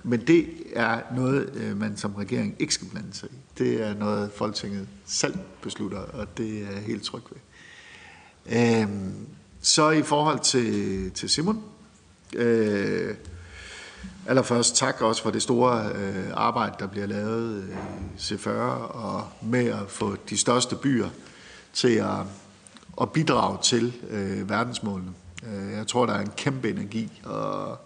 Men 0.04 0.28
det 0.28 0.48
er 0.74 1.02
noget, 1.16 1.50
øh, 1.56 1.78
man 1.78 1.98
som 1.98 2.16
regering 2.16 2.56
ikke 2.60 2.74
skal 2.74 2.88
blande 2.88 3.14
sig 3.14 3.30
i. 3.30 3.36
Det 3.58 3.82
er 3.82 3.94
noget, 3.94 4.32
Folketinget 4.36 4.88
selv 5.06 5.38
beslutter, 5.62 6.00
og 6.00 6.38
det 6.38 6.62
er 6.62 6.72
jeg 6.72 6.82
helt 6.82 7.04
tryg 7.04 7.22
ved. 7.30 7.40
Øh, 8.58 8.88
så 9.62 9.90
i 9.90 10.02
forhold 10.02 10.40
til, 10.40 11.12
til 11.12 11.30
Simon, 11.30 11.64
øh, 12.36 13.16
allerførst 14.28 14.76
tak 14.76 15.02
også 15.02 15.24
for 15.24 15.32
det 15.32 15.42
store 15.42 15.90
øh, 15.96 16.26
arbejde, 16.34 16.76
der 16.80 16.88
bliver 16.88 17.06
lavet 17.06 17.64
øh, 17.64 17.70
i 18.16 18.18
C40, 18.18 18.50
og 18.50 19.28
med 19.42 19.66
at 19.66 19.90
få 19.90 20.16
de 20.30 20.38
største 20.38 20.76
byer 20.76 21.10
til 21.74 21.96
at, 21.96 22.20
at 23.02 23.12
bidrage 23.12 23.58
til 23.64 23.94
øh, 24.10 24.50
verdensmålene. 24.50 25.12
Øh, 25.46 25.74
jeg 25.74 25.88
tror, 25.88 26.06
der 26.06 26.14
er 26.14 26.22
en 26.22 26.32
kæmpe 26.38 26.70
energi 26.70 27.22
og, 27.24 27.78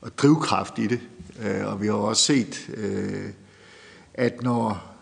og 0.00 0.18
drivkraft 0.18 0.78
i 0.78 0.86
det. 0.86 1.00
Øh, 1.40 1.66
og 1.66 1.80
vi 1.80 1.86
har 1.86 1.94
også 1.94 2.22
set, 2.22 2.70
øh, 2.74 3.30
at 4.14 4.42
når 4.42 4.94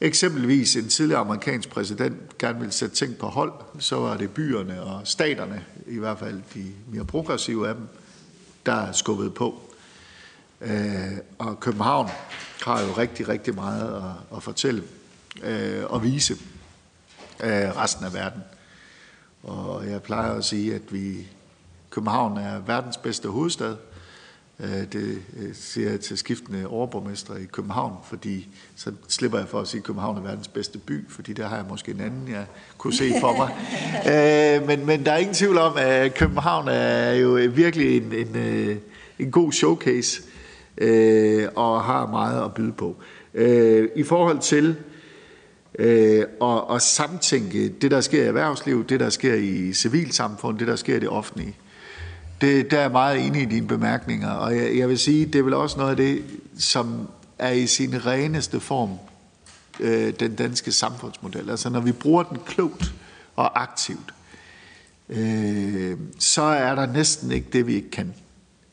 eksempelvis 0.00 0.76
en 0.76 0.88
tidligere 0.88 1.20
amerikansk 1.20 1.68
præsident 1.68 2.38
gerne 2.38 2.58
ville 2.58 2.72
sætte 2.72 2.94
ting 2.94 3.16
på 3.16 3.26
hold, 3.26 3.52
så 3.78 3.96
var 3.96 4.16
det 4.16 4.30
byerne 4.30 4.82
og 4.82 5.06
staterne, 5.06 5.64
i 5.86 5.98
hvert 5.98 6.18
fald 6.18 6.42
de 6.54 6.72
mere 6.88 7.04
progressive 7.04 7.68
af 7.68 7.74
dem, 7.74 7.88
der 8.66 8.92
skubbede 8.92 9.30
på. 9.30 9.62
Øh, 10.60 11.18
og 11.38 11.60
København 11.60 12.08
har 12.64 12.80
jo 12.80 12.92
rigtig, 12.92 13.28
rigtig 13.28 13.54
meget 13.54 13.96
at, 13.96 14.36
at 14.36 14.42
fortælle 14.42 14.82
og 15.86 16.02
vise 16.02 16.36
resten 17.40 18.04
af 18.04 18.14
verden. 18.14 18.42
Og 19.42 19.90
jeg 19.90 20.02
plejer 20.02 20.32
at 20.32 20.44
sige, 20.44 20.74
at 20.74 20.92
vi 20.92 21.26
København 21.90 22.36
er 22.36 22.60
verdens 22.66 22.96
bedste 22.96 23.28
hovedstad. 23.28 23.76
Øh, 24.60 24.92
det 24.92 25.18
øh, 25.36 25.54
siger 25.54 25.90
jeg 25.90 26.00
til 26.00 26.18
skiftende 26.18 26.66
overborgmestre 26.66 27.42
i 27.42 27.44
København, 27.44 27.92
fordi 28.04 28.48
så 28.76 28.92
slipper 29.08 29.38
jeg 29.38 29.48
for 29.48 29.60
at 29.60 29.68
sige, 29.68 29.78
at 29.78 29.84
København 29.84 30.16
er 30.16 30.20
verdens 30.20 30.48
bedste 30.48 30.78
by, 30.78 31.08
fordi 31.08 31.32
der 31.32 31.48
har 31.48 31.56
jeg 31.56 31.64
måske 31.68 31.90
en 31.90 32.00
anden, 32.00 32.28
jeg 32.28 32.46
kunne 32.78 32.94
se 32.94 33.12
for 33.20 33.36
mig. 33.36 33.54
Øh, 34.12 34.66
men, 34.66 34.86
men 34.86 35.06
der 35.06 35.12
er 35.12 35.16
ingen 35.16 35.34
tvivl 35.34 35.58
om, 35.58 35.72
at 35.76 36.14
København 36.14 36.68
er 36.68 37.12
jo 37.12 37.28
virkelig 37.54 37.96
en, 37.96 38.12
en, 38.12 38.36
en 39.18 39.30
god 39.30 39.52
showcase 39.52 40.22
og 41.56 41.84
har 41.84 42.06
meget 42.06 42.44
at 42.44 42.54
byde 42.54 42.72
på. 42.72 42.96
I 43.96 44.02
forhold 44.02 44.38
til 44.38 44.76
øh, 45.78 46.24
og, 46.40 46.70
og 46.70 46.82
samtænke 46.82 47.68
det, 47.68 47.90
der 47.90 48.00
sker 48.00 48.22
i 48.22 48.26
erhvervslivet, 48.26 48.88
det, 48.88 49.00
der 49.00 49.10
sker 49.10 49.34
i 49.34 49.72
civilsamfundet, 49.72 50.60
det, 50.60 50.68
der 50.68 50.76
sker 50.76 50.96
i 50.96 51.00
det 51.00 51.08
offentlige. 51.08 51.56
Det, 52.40 52.70
der 52.70 52.76
er 52.76 52.80
jeg 52.80 52.90
meget 52.90 53.26
enig 53.26 53.42
i 53.42 53.44
dine 53.44 53.66
bemærkninger, 53.66 54.30
og 54.30 54.56
jeg, 54.56 54.76
jeg 54.76 54.88
vil 54.88 54.98
sige, 54.98 55.26
det 55.26 55.38
er 55.38 55.42
vel 55.42 55.54
også 55.54 55.78
noget 55.78 55.90
af 55.90 55.96
det, 55.96 56.22
som 56.58 57.08
er 57.38 57.50
i 57.50 57.66
sin 57.66 58.06
reneste 58.06 58.60
form 58.60 58.90
øh, 59.80 60.12
den 60.20 60.34
danske 60.34 60.72
samfundsmodel. 60.72 61.50
Altså 61.50 61.70
når 61.70 61.80
vi 61.80 61.92
bruger 61.92 62.22
den 62.22 62.38
klogt 62.46 62.94
og 63.36 63.62
aktivt, 63.62 64.14
øh, 65.08 65.96
så 66.18 66.42
er 66.42 66.74
der 66.74 66.86
næsten 66.86 67.32
ikke 67.32 67.48
det, 67.52 67.66
vi 67.66 67.74
ikke 67.74 67.90
kan. 67.90 68.14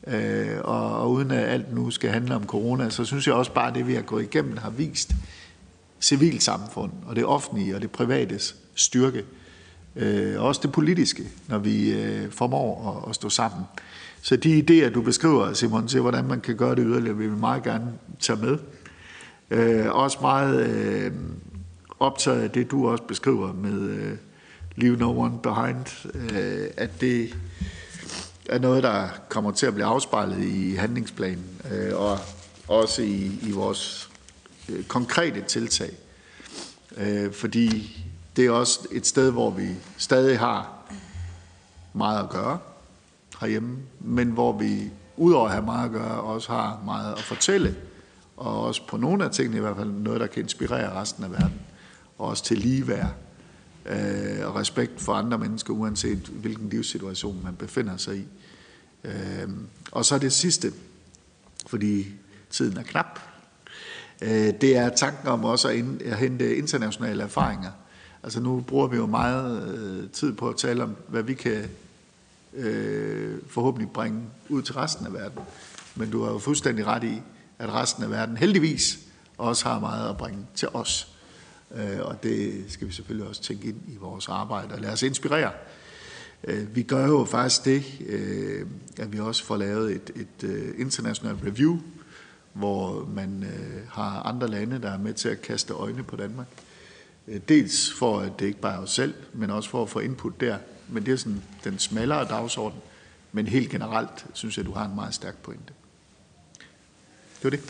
Øh, 0.06 0.58
og, 0.64 1.00
og 1.00 1.10
uden 1.10 1.30
at 1.30 1.48
alt 1.48 1.74
nu 1.74 1.90
skal 1.90 2.10
handle 2.10 2.34
om 2.34 2.46
corona, 2.46 2.90
så 2.90 3.04
synes 3.04 3.26
jeg 3.26 3.34
også 3.34 3.52
bare, 3.52 3.68
at 3.68 3.74
det, 3.74 3.86
vi 3.86 3.94
har 3.94 4.02
gået 4.02 4.22
igennem, 4.22 4.56
har 4.56 4.70
vist, 4.70 5.10
civilsamfund 6.00 6.92
og 7.06 7.16
det 7.16 7.24
offentlige 7.24 7.74
og 7.74 7.82
det 7.82 7.90
privates 7.90 8.56
styrke. 8.74 9.24
Øh, 9.96 10.42
også 10.42 10.60
det 10.64 10.72
politiske, 10.72 11.22
når 11.48 11.58
vi 11.58 11.92
øh, 11.92 12.30
formår 12.30 13.02
at, 13.02 13.08
at 13.10 13.14
stå 13.14 13.28
sammen. 13.28 13.64
Så 14.22 14.36
de 14.36 14.58
idéer, 14.58 14.90
du 14.90 15.02
beskriver, 15.02 15.52
Simon, 15.52 15.88
til 15.88 16.00
hvordan 16.00 16.24
man 16.24 16.40
kan 16.40 16.56
gøre 16.56 16.74
det 16.74 16.84
yderligere, 16.86 17.16
vil 17.16 17.30
vi 17.30 17.36
meget 17.36 17.62
gerne 17.62 17.92
tage 18.20 18.38
med. 18.42 18.58
Øh, 19.50 19.94
også 19.94 20.18
meget 20.20 20.66
øh, 20.66 21.12
optaget 22.00 22.42
af 22.42 22.50
det, 22.50 22.70
du 22.70 22.88
også 22.88 23.02
beskriver 23.02 23.52
med 23.52 23.80
øh, 23.80 24.12
Leave 24.76 24.96
No 24.96 25.20
One 25.20 25.38
Behind, 25.42 26.06
øh, 26.14 26.68
at 26.76 27.00
det 27.00 27.36
er 28.48 28.58
noget, 28.58 28.82
der 28.82 29.08
kommer 29.28 29.50
til 29.50 29.66
at 29.66 29.74
blive 29.74 29.86
afspejlet 29.86 30.44
i 30.44 30.74
handlingsplanen, 30.74 31.44
øh, 31.72 32.00
og 32.00 32.18
også 32.68 33.02
i, 33.02 33.38
i 33.42 33.50
vores 33.50 34.10
Øh, 34.68 34.84
konkrete 34.84 35.42
tiltag. 35.42 35.90
Øh, 36.96 37.32
fordi 37.32 37.96
det 38.36 38.46
er 38.46 38.50
også 38.50 38.80
et 38.92 39.06
sted, 39.06 39.30
hvor 39.30 39.50
vi 39.50 39.68
stadig 39.96 40.38
har 40.38 40.92
meget 41.92 42.22
at 42.22 42.30
gøre 42.30 42.58
herhjemme, 43.40 43.78
men 44.00 44.30
hvor 44.30 44.58
vi 44.58 44.90
udover 45.16 45.46
at 45.46 45.52
have 45.52 45.64
meget 45.64 45.84
at 45.84 45.92
gøre, 45.92 46.20
også 46.20 46.52
har 46.52 46.82
meget 46.84 47.12
at 47.12 47.22
fortælle, 47.22 47.76
og 48.36 48.62
også 48.62 48.86
på 48.88 48.96
nogle 48.96 49.24
af 49.24 49.30
tingene 49.30 49.56
i 49.56 49.60
hvert 49.60 49.76
fald 49.76 49.90
noget, 49.90 50.20
der 50.20 50.26
kan 50.26 50.42
inspirere 50.42 51.00
resten 51.00 51.24
af 51.24 51.30
verden, 51.30 51.60
og 52.18 52.28
også 52.28 52.44
til 52.44 52.58
ligeværd 52.58 53.14
øh, 53.86 54.46
og 54.46 54.56
respekt 54.56 55.00
for 55.00 55.12
andre 55.12 55.38
mennesker, 55.38 55.74
uanset 55.74 56.18
hvilken 56.18 56.68
livssituation 56.68 57.40
man 57.44 57.56
befinder 57.56 57.96
sig 57.96 58.16
i. 58.16 58.24
Øh, 59.04 59.48
og 59.92 60.04
så 60.04 60.18
det 60.18 60.32
sidste, 60.32 60.72
fordi 61.66 62.06
tiden 62.50 62.76
er 62.76 62.82
knap, 62.82 63.20
Øh, 64.22 64.52
det 64.60 64.76
er 64.76 64.88
tanken 64.88 65.28
om 65.28 65.44
også 65.44 65.68
at, 65.68 65.74
ind, 65.74 66.02
at 66.02 66.16
hente 66.16 66.56
internationale 66.56 67.22
erfaringer. 67.22 67.70
Altså 68.22 68.40
nu 68.40 68.60
bruger 68.60 68.86
vi 68.86 68.96
jo 68.96 69.06
meget 69.06 69.78
øh, 69.78 70.10
tid 70.10 70.32
på 70.32 70.48
at 70.48 70.56
tale 70.56 70.82
om, 70.82 70.96
hvad 71.08 71.22
vi 71.22 71.34
kan 71.34 71.68
øh, 72.54 73.38
forhåbentlig 73.48 73.90
bringe 73.90 74.22
ud 74.48 74.62
til 74.62 74.74
resten 74.74 75.06
af 75.06 75.12
verden. 75.12 75.40
Men 75.94 76.10
du 76.10 76.22
har 76.24 76.32
jo 76.32 76.38
fuldstændig 76.38 76.86
ret 76.86 77.04
i, 77.04 77.22
at 77.58 77.74
resten 77.74 78.04
af 78.04 78.10
verden 78.10 78.36
heldigvis 78.36 78.98
også 79.38 79.68
har 79.68 79.80
meget 79.80 80.10
at 80.10 80.16
bringe 80.16 80.46
til 80.54 80.68
os. 80.68 81.08
Øh, 81.74 82.00
og 82.00 82.22
det 82.22 82.64
skal 82.68 82.88
vi 82.88 82.92
selvfølgelig 82.92 83.28
også 83.28 83.42
tænke 83.42 83.68
ind 83.68 83.80
i 83.88 83.96
vores 83.96 84.28
arbejde 84.28 84.74
og 84.74 84.80
lade 84.80 84.92
os 84.92 85.02
inspirere. 85.02 85.50
Øh, 86.44 86.76
vi 86.76 86.82
gør 86.82 87.06
jo 87.06 87.24
faktisk 87.24 87.64
det, 87.64 87.84
øh, 88.06 88.66
at 88.98 89.12
vi 89.12 89.18
også 89.18 89.44
får 89.44 89.56
lavet 89.56 89.92
et, 89.92 90.10
et 90.16 90.48
øh, 90.48 90.74
internationalt 90.78 91.38
review, 91.44 91.78
hvor 92.56 93.08
man 93.14 93.42
øh, 93.42 93.88
har 93.90 94.22
andre 94.22 94.48
lande, 94.48 94.82
der 94.82 94.90
er 94.90 94.98
med 94.98 95.14
til 95.14 95.28
at 95.28 95.42
kaste 95.42 95.72
øjne 95.72 96.02
på 96.02 96.16
Danmark. 96.16 96.46
Øh, 97.28 97.40
dels 97.48 97.92
for, 97.98 98.20
at 98.20 98.32
det 98.38 98.46
ikke 98.46 98.60
bare 98.60 98.74
er 98.74 98.78
os 98.78 98.90
selv, 98.90 99.14
men 99.32 99.50
også 99.50 99.70
for 99.70 99.82
at 99.82 99.88
få 99.88 99.98
input 99.98 100.40
der. 100.40 100.58
Men 100.88 101.06
det 101.06 101.12
er 101.12 101.16
sådan 101.16 101.42
den 101.64 101.78
smallere 101.78 102.28
dagsorden. 102.28 102.78
Men 103.32 103.46
helt 103.46 103.70
generelt 103.70 104.26
synes 104.32 104.56
jeg, 104.56 104.62
at 104.62 104.66
du 104.66 104.72
har 104.72 104.84
en 104.84 104.94
meget 104.94 105.14
stærk 105.14 105.36
pointe. 105.36 105.72
Det 107.42 107.44
var 107.44 107.50
det. 107.50 107.60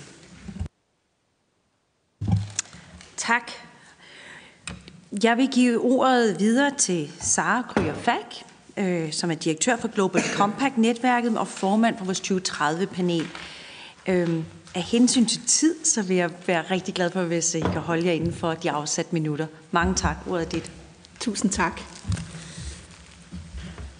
Tak. 3.17 3.51
Jeg 5.23 5.37
vil 5.37 5.49
give 5.49 5.81
ordet 5.81 6.41
videre 6.41 6.75
til 6.79 7.13
Sara 7.21 7.63
Kryer 7.63 7.95
Falk, 7.95 8.35
øh, 8.77 9.13
som 9.13 9.31
er 9.31 9.35
direktør 9.35 9.77
for 9.77 9.89
Global 9.89 10.23
Compact-netværket 10.23 11.39
og 11.39 11.49
formand 11.49 11.99
for 11.99 12.05
vores 12.05 12.21
2030-panel. 12.21 13.27
Øh, 14.09 14.43
af 14.77 14.83
hensyn 14.83 15.27
til 15.27 15.41
tid, 15.47 15.75
så 15.85 16.03
vil 16.03 16.17
jeg 16.17 16.31
være 16.47 16.63
rigtig 16.71 16.95
glad 16.95 17.11
for, 17.11 17.23
hvis 17.23 17.55
øh, 17.55 17.61
I 17.61 17.65
kan 17.73 17.81
holde 17.81 18.07
jer 18.07 18.13
inden 18.13 18.33
for 18.33 18.55
de 18.55 18.71
afsatte 18.71 19.13
minutter. 19.13 19.47
Mange 19.71 19.95
tak. 19.95 20.17
Ordet 20.27 20.47
er 20.47 20.49
dit. 20.49 20.71
Tusind 21.21 21.51
tak. 21.51 21.81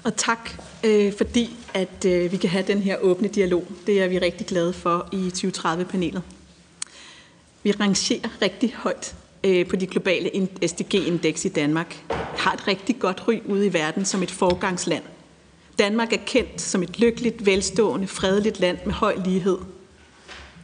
Og 0.05 0.17
tak, 0.17 0.51
øh, 0.85 1.13
fordi 1.17 1.57
at 1.75 2.05
øh, 2.07 2.33
vi 2.33 2.37
kan 2.37 2.51
have 2.51 2.65
den 2.67 2.79
her 2.79 2.97
åbne 2.97 3.29
dialog. 3.29 3.65
Det 3.87 4.03
er 4.03 4.09
vi 4.09 4.19
rigtig 4.19 4.47
glade 4.47 4.73
for 4.73 5.09
i 5.13 5.29
2030-panelet. 5.35 6.23
Vi 7.63 7.73
rangerer 7.73 8.43
rigtig 8.43 8.75
højt 8.75 9.15
øh, 9.45 9.67
på 9.67 9.77
de 9.77 9.87
globale 9.87 10.49
SDG-indeks 10.67 11.45
i 11.45 11.49
Danmark. 11.49 12.05
Har 12.11 12.53
et 12.53 12.69
rigtig 12.69 12.99
godt 12.99 13.29
ry 13.29 13.41
ude 13.45 13.67
i 13.67 13.73
verden 13.73 14.05
som 14.05 14.23
et 14.23 14.31
forgangsland. 14.31 15.03
Danmark 15.79 16.13
er 16.13 16.21
kendt 16.27 16.61
som 16.61 16.83
et 16.83 16.99
lykkeligt, 16.99 17.47
velstående, 17.47 18.07
fredeligt 18.07 18.61
land 18.61 18.79
med 18.85 18.95
høj 18.95 19.17
lighed. 19.25 19.59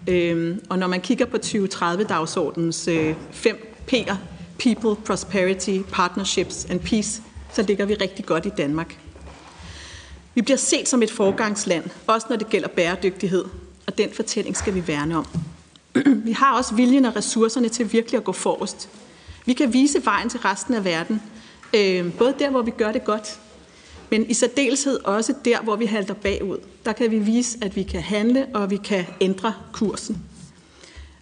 Øh, 0.06 0.56
og 0.70 0.78
når 0.78 0.86
man 0.86 1.00
kigger 1.00 1.24
på 1.24 1.36
2030-dagsordens 1.36 2.88
øh, 2.88 3.14
fem 3.30 3.72
P'er, 3.92 4.14
People, 4.58 5.04
Prosperity, 5.04 5.78
Partnerships 5.92 6.64
and 6.70 6.80
Peace, 6.80 7.22
så 7.52 7.62
ligger 7.62 7.84
vi 7.84 7.94
rigtig 7.94 8.24
godt 8.24 8.46
i 8.46 8.50
Danmark. 8.56 8.98
Vi 10.34 10.42
bliver 10.42 10.56
set 10.56 10.88
som 10.88 11.02
et 11.02 11.10
forgangsland, 11.10 11.84
også 12.06 12.26
når 12.30 12.36
det 12.36 12.48
gælder 12.48 12.68
bæredygtighed, 12.68 13.44
og 13.86 13.98
den 13.98 14.08
fortælling 14.12 14.56
skal 14.56 14.74
vi 14.74 14.86
værne 14.86 15.16
om. 15.16 15.26
Vi 16.24 16.32
har 16.32 16.56
også 16.56 16.74
viljen 16.74 17.04
og 17.04 17.16
ressourcerne 17.16 17.68
til 17.68 17.92
virkelig 17.92 18.18
at 18.18 18.24
gå 18.24 18.32
forrest. 18.32 18.88
Vi 19.46 19.52
kan 19.52 19.72
vise 19.72 20.04
vejen 20.04 20.28
til 20.28 20.40
resten 20.40 20.74
af 20.74 20.84
verden, 20.84 21.22
øh, 21.74 22.14
både 22.14 22.34
der, 22.38 22.50
hvor 22.50 22.62
vi 22.62 22.70
gør 22.70 22.92
det 22.92 23.04
godt, 23.04 23.38
men 24.12 24.30
i 24.30 24.34
særdeleshed 24.34 25.04
også 25.04 25.34
der, 25.44 25.60
hvor 25.62 25.76
vi 25.76 25.86
halter 25.86 26.14
bagud. 26.14 26.58
Der 26.84 26.92
kan 26.92 27.10
vi 27.10 27.18
vise, 27.18 27.58
at 27.62 27.76
vi 27.76 27.82
kan 27.82 28.02
handle, 28.02 28.46
og 28.54 28.70
vi 28.70 28.76
kan 28.76 29.04
ændre 29.20 29.54
kursen. 29.72 30.22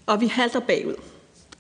Og 0.07 0.21
vi 0.21 0.27
halter 0.27 0.61
bagud. 0.61 0.95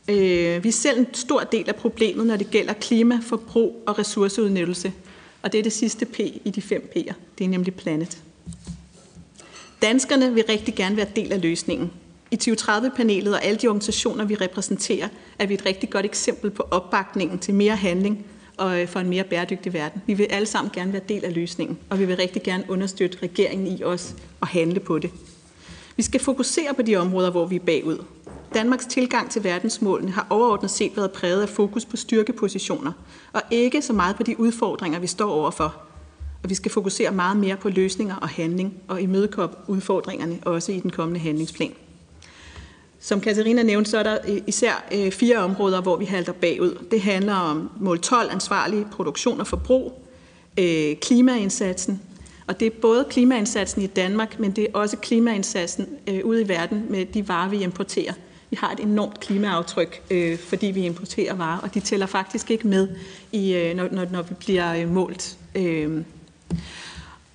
Øh, 0.09 0.65
vi 0.65 0.69
er 0.69 0.73
selv 0.73 0.99
en 0.99 1.07
stor 1.15 1.41
del 1.41 1.69
af 1.69 1.77
problemet, 1.77 2.27
når 2.27 2.37
det 2.37 2.51
gælder 2.51 2.73
klima, 2.73 3.19
forbrug 3.23 3.83
og 3.87 3.99
ressourceudnyttelse. 3.99 4.93
Og 5.43 5.53
det 5.53 5.59
er 5.59 5.63
det 5.63 5.73
sidste 5.73 6.07
P 6.07 6.19
i 6.19 6.53
de 6.55 6.63
fem 6.63 6.91
P'er. 6.97 7.15
Det 7.39 7.45
er 7.45 7.49
nemlig 7.49 7.75
planet. 7.75 8.19
Danskerne 9.83 10.35
vil 10.35 10.45
rigtig 10.49 10.75
gerne 10.75 10.97
være 10.97 11.09
del 11.17 11.33
af 11.33 11.43
løsningen. 11.43 11.91
I 12.31 12.39
2030-panelet 12.43 13.35
og 13.35 13.45
alle 13.45 13.59
de 13.59 13.67
organisationer, 13.67 14.25
vi 14.25 14.35
repræsenterer, 14.35 15.09
er 15.39 15.47
vi 15.47 15.55
et 15.55 15.67
rigtig 15.67 15.91
godt 15.91 16.05
eksempel 16.05 16.51
på 16.51 16.63
opbakningen 16.71 17.39
til 17.39 17.55
mere 17.55 17.77
handling 17.77 18.27
og 18.61 18.81
øh, 18.81 18.89
for 18.89 19.01
en 19.01 19.09
mere 19.09 19.25
bæredygtig 19.25 19.73
verden. 19.73 20.03
Vi 20.07 20.15
vil 20.15 20.27
alle 20.31 20.47
sammen 20.47 20.71
gerne 20.75 20.93
være 20.93 21.03
del 21.09 21.25
af 21.25 21.35
løsningen, 21.35 21.79
og 21.91 21.99
vi 21.99 22.05
vil 22.05 22.17
rigtig 22.17 22.43
gerne 22.43 22.65
understøtte 22.69 23.19
regeringen 23.23 23.67
i 23.67 23.85
os 23.85 24.15
og 24.41 24.49
handle 24.49 24.81
på 24.81 24.99
det. 24.99 25.11
Vi 25.97 26.03
skal 26.03 26.21
fokusere 26.21 26.75
på 26.75 26.83
de 26.83 26.97
områder, 26.97 27.31
hvor 27.31 27.47
vi 27.47 27.57
er 27.57 27.61
bagud. 27.61 28.05
Danmarks 28.55 28.87
tilgang 28.87 29.31
til 29.31 29.45
verdensmålene 29.45 30.11
har 30.11 30.27
overordnet 30.31 30.71
set 30.71 30.97
været 30.97 31.13
præget 31.13 31.43
af 31.43 31.49
fokus 31.49 31.85
på 31.85 31.97
styrkepositioner, 31.97 32.93
og 33.33 33.43
ikke 33.51 33.83
så 33.83 33.93
meget 33.93 34.17
på 34.17 34.23
de 34.23 34.41
udfordringer, 34.41 34.99
vi 34.99 35.07
står 35.07 35.31
overfor. 35.31 35.77
Og 36.43 36.51
vi 36.51 36.55
skal 36.55 36.71
fokusere 36.71 37.11
meget 37.11 37.37
mere 37.37 37.57
på 37.57 37.69
løsninger 37.69 38.17
og 38.17 38.29
handling, 38.29 38.75
og 38.89 39.03
imødekomme 39.03 39.57
udfordringerne 39.69 40.39
også 40.43 40.73
i 40.73 40.81
den 40.81 40.91
kommende 40.91 41.21
handlingsplan. 41.21 41.73
Som 43.03 43.21
Katarina 43.21 43.63
nævnte, 43.63 43.91
så 43.91 43.99
er 43.99 44.03
der 44.03 44.19
øh, 44.29 44.41
især 44.47 44.85
øh, 44.95 45.13
fire 45.13 45.37
områder, 45.39 45.81
hvor 45.81 45.97
vi 45.97 46.05
halter 46.05 46.33
bagud. 46.33 46.87
Det 46.91 47.01
handler 47.01 47.35
om 47.35 47.71
mål 47.81 48.01
12, 48.01 48.31
ansvarlig 48.33 48.87
produktion 48.93 49.41
og 49.41 49.47
forbrug, 49.47 50.07
øh, 50.59 50.97
klimaindsatsen, 50.97 52.03
og 52.47 52.61
det 52.61 52.67
er 52.67 52.71
både 52.83 53.07
klimaindsatsen 53.11 53.83
i 53.83 53.87
Danmark, 53.87 54.41
men 54.41 54.51
det 54.51 54.65
er 54.65 54.69
også 54.79 54.97
klimaindsatsen 54.97 55.89
ude 56.25 56.43
i 56.43 56.49
verden 56.49 56.87
med 56.89 57.07
de 57.07 57.29
varer, 57.29 57.49
vi 57.49 57.63
importerer. 57.63 58.13
Vi 58.51 58.57
har 58.61 58.73
et 58.73 58.81
enormt 58.81 59.21
klimaaftryk, 59.21 60.03
fordi 60.49 60.67
vi 60.67 60.81
importerer 60.81 61.35
varer, 61.35 61.59
og 61.59 61.75
de 61.75 61.81
tæller 61.81 62.07
faktisk 62.07 62.51
ikke 62.51 62.67
med, 62.67 62.89
i, 63.33 63.73
når, 63.77 63.89
når, 64.11 64.23
vi 64.23 64.35
bliver 64.35 64.87
målt. 64.87 65.37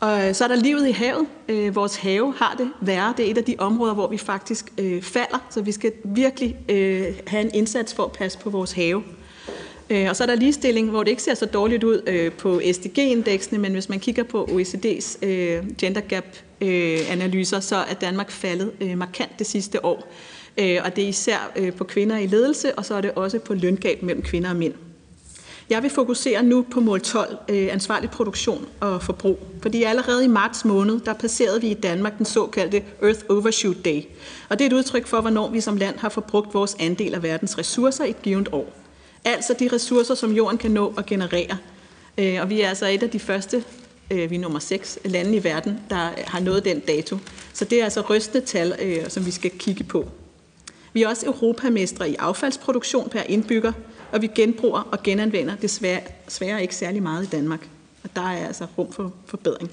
Øh. 0.04 0.10
Og 0.10 0.36
så 0.36 0.44
er 0.44 0.48
der 0.48 0.56
livet 0.56 0.88
i 0.88 0.92
havet. 0.92 1.28
Øh, 1.50 1.76
vores 1.76 1.96
have 1.96 2.34
har 2.34 2.56
det 2.58 2.70
værre. 2.82 3.14
Det 3.18 3.28
er 3.28 3.32
et 3.32 3.38
af 3.38 3.44
de 3.44 3.56
områder, 3.58 3.94
hvor 3.94 4.08
vi 4.08 4.18
faktisk 4.18 4.74
øh, 4.78 5.02
falder, 5.02 5.48
så 5.50 5.62
vi 5.62 5.72
skal 5.72 5.92
virkelig 6.04 6.58
øh, 6.70 7.06
have 7.28 7.42
en 7.42 7.52
indsats 7.54 7.94
for 7.94 8.04
at 8.04 8.12
passe 8.12 8.40
på 8.40 8.50
vores 8.50 8.72
have. 8.72 9.04
Øh, 9.90 10.10
og 10.10 10.16
så 10.16 10.24
er 10.24 10.28
der 10.28 10.36
ligestilling, 10.36 10.90
hvor 10.90 11.04
det 11.04 11.12
ikke 11.12 11.24
ser 11.24 11.34
så 11.34 11.46
dårligt 11.46 11.84
ud 11.84 12.02
øh, 12.08 12.32
på 12.32 12.62
SDG-indeksene, 12.74 13.58
men 13.58 13.74
hvis 13.74 13.90
man 13.90 14.00
kigger 14.00 14.24
på 14.24 14.46
OECD's 14.46 15.26
øh, 15.26 15.64
gender 15.78 16.02
gap-analyser, 16.02 17.58
øh, 17.58 17.64
så 17.64 17.76
er 17.76 17.94
Danmark 17.94 18.32
faldet 18.32 18.72
øh, 18.82 18.98
markant 18.98 19.40
det 19.40 19.48
sidste 19.48 19.86
år. 19.86 20.08
Øh, 20.58 20.78
og 20.84 20.96
det 20.96 21.04
er 21.04 21.08
især 21.08 21.52
på 21.78 21.84
kvinder 21.84 22.18
i 22.18 22.28
ledelse, 22.28 22.76
og 22.76 22.86
så 22.86 22.96
er 22.96 23.02
det 23.02 23.12
også 23.12 23.40
på 23.40 23.54
løngab 23.54 24.04
mellem 24.04 24.24
kvinder 24.24 24.50
og 24.50 24.56
mænd. 24.56 24.74
Jeg 25.70 25.84
vil 25.84 25.90
fokusere 25.90 26.44
nu 26.44 26.66
på 26.72 26.80
mål 26.80 27.02
12, 27.02 27.38
øh, 27.50 27.68
ansvarlig 27.72 28.10
produktion 28.10 28.68
og 28.80 29.04
forbrug. 29.04 29.40
Fordi 29.62 29.84
allerede 29.84 30.26
i 30.26 30.28
marts 30.28 30.66
måned, 30.66 31.00
der 31.00 31.14
passerede 31.14 31.62
vi 31.62 31.68
i 31.68 31.74
Danmark 31.74 32.18
den 32.18 32.26
såkaldte 32.26 32.84
Earth 33.02 33.20
Overshoot 33.30 33.86
Day. 33.86 34.02
Og 34.50 34.60
det 34.60 34.66
er 34.66 34.70
et 34.70 34.74
udtryk 34.74 35.08
for, 35.08 35.22
hvornår 35.22 35.50
vi 35.50 35.62
som 35.62 35.78
land 35.78 35.98
har 35.98 36.10
forbrugt 36.10 36.54
vores 36.54 36.76
andel 36.80 37.14
af 37.14 37.24
verdens 37.24 37.58
ressourcer 37.58 38.04
i 38.04 38.10
et 38.10 38.22
givet 38.22 38.50
år 38.52 38.74
altså 39.26 39.56
de 39.60 39.70
ressourcer, 39.74 40.16
som 40.16 40.32
jorden 40.32 40.58
kan 40.58 40.72
nå 40.72 40.94
at 40.98 41.06
generere. 41.06 41.58
Øh, 42.18 42.42
og 42.42 42.50
vi 42.50 42.62
er 42.62 42.70
altså 42.70 42.88
et 42.88 43.04
af 43.04 43.10
de 43.10 43.20
første, 43.20 43.64
øh, 44.12 44.30
vi 44.30 44.36
er 44.36 44.40
nummer 44.40 44.60
6 44.60 45.00
lande 45.06 45.36
i 45.36 45.44
verden, 45.44 45.80
der 45.90 46.10
har 46.28 46.40
nået 46.40 46.66
den 46.66 46.80
dato. 46.80 47.18
Så 47.54 47.66
det 47.66 47.80
er 47.80 47.84
altså 47.84 48.02
rystende 48.02 48.46
tal, 48.46 49.06
som 49.10 49.26
vi 49.26 49.32
skal 49.32 49.52
kigge 49.60 49.84
på. 49.84 50.10
Vi 50.94 51.04
er 51.04 51.08
også 51.08 51.26
europamestre 51.26 52.10
i 52.10 52.16
affaldsproduktion 52.16 53.10
per 53.10 53.22
indbygger, 53.22 53.72
og 54.12 54.22
vi 54.22 54.30
genbruger 54.36 54.82
og 54.92 55.04
genanvender 55.04 55.56
desværre, 55.56 56.02
desværre 56.26 56.62
ikke 56.62 56.76
særlig 56.76 57.04
meget 57.04 57.24
i 57.24 57.30
Danmark. 57.30 57.68
Og 58.04 58.10
der 58.16 58.22
er 58.22 58.48
altså 58.48 58.66
rum 58.78 58.92
for 58.92 59.14
forbedring. 59.26 59.72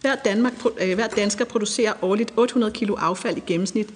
Hver, 0.00 0.14
Danmark, 0.24 0.52
øh, 0.80 0.94
hver 0.94 1.08
dansker 1.08 1.44
producerer 1.44 1.92
årligt 2.02 2.32
800 2.36 2.72
kg 2.72 2.90
affald 2.98 3.36
i 3.36 3.42
gennemsnit. 3.46 3.88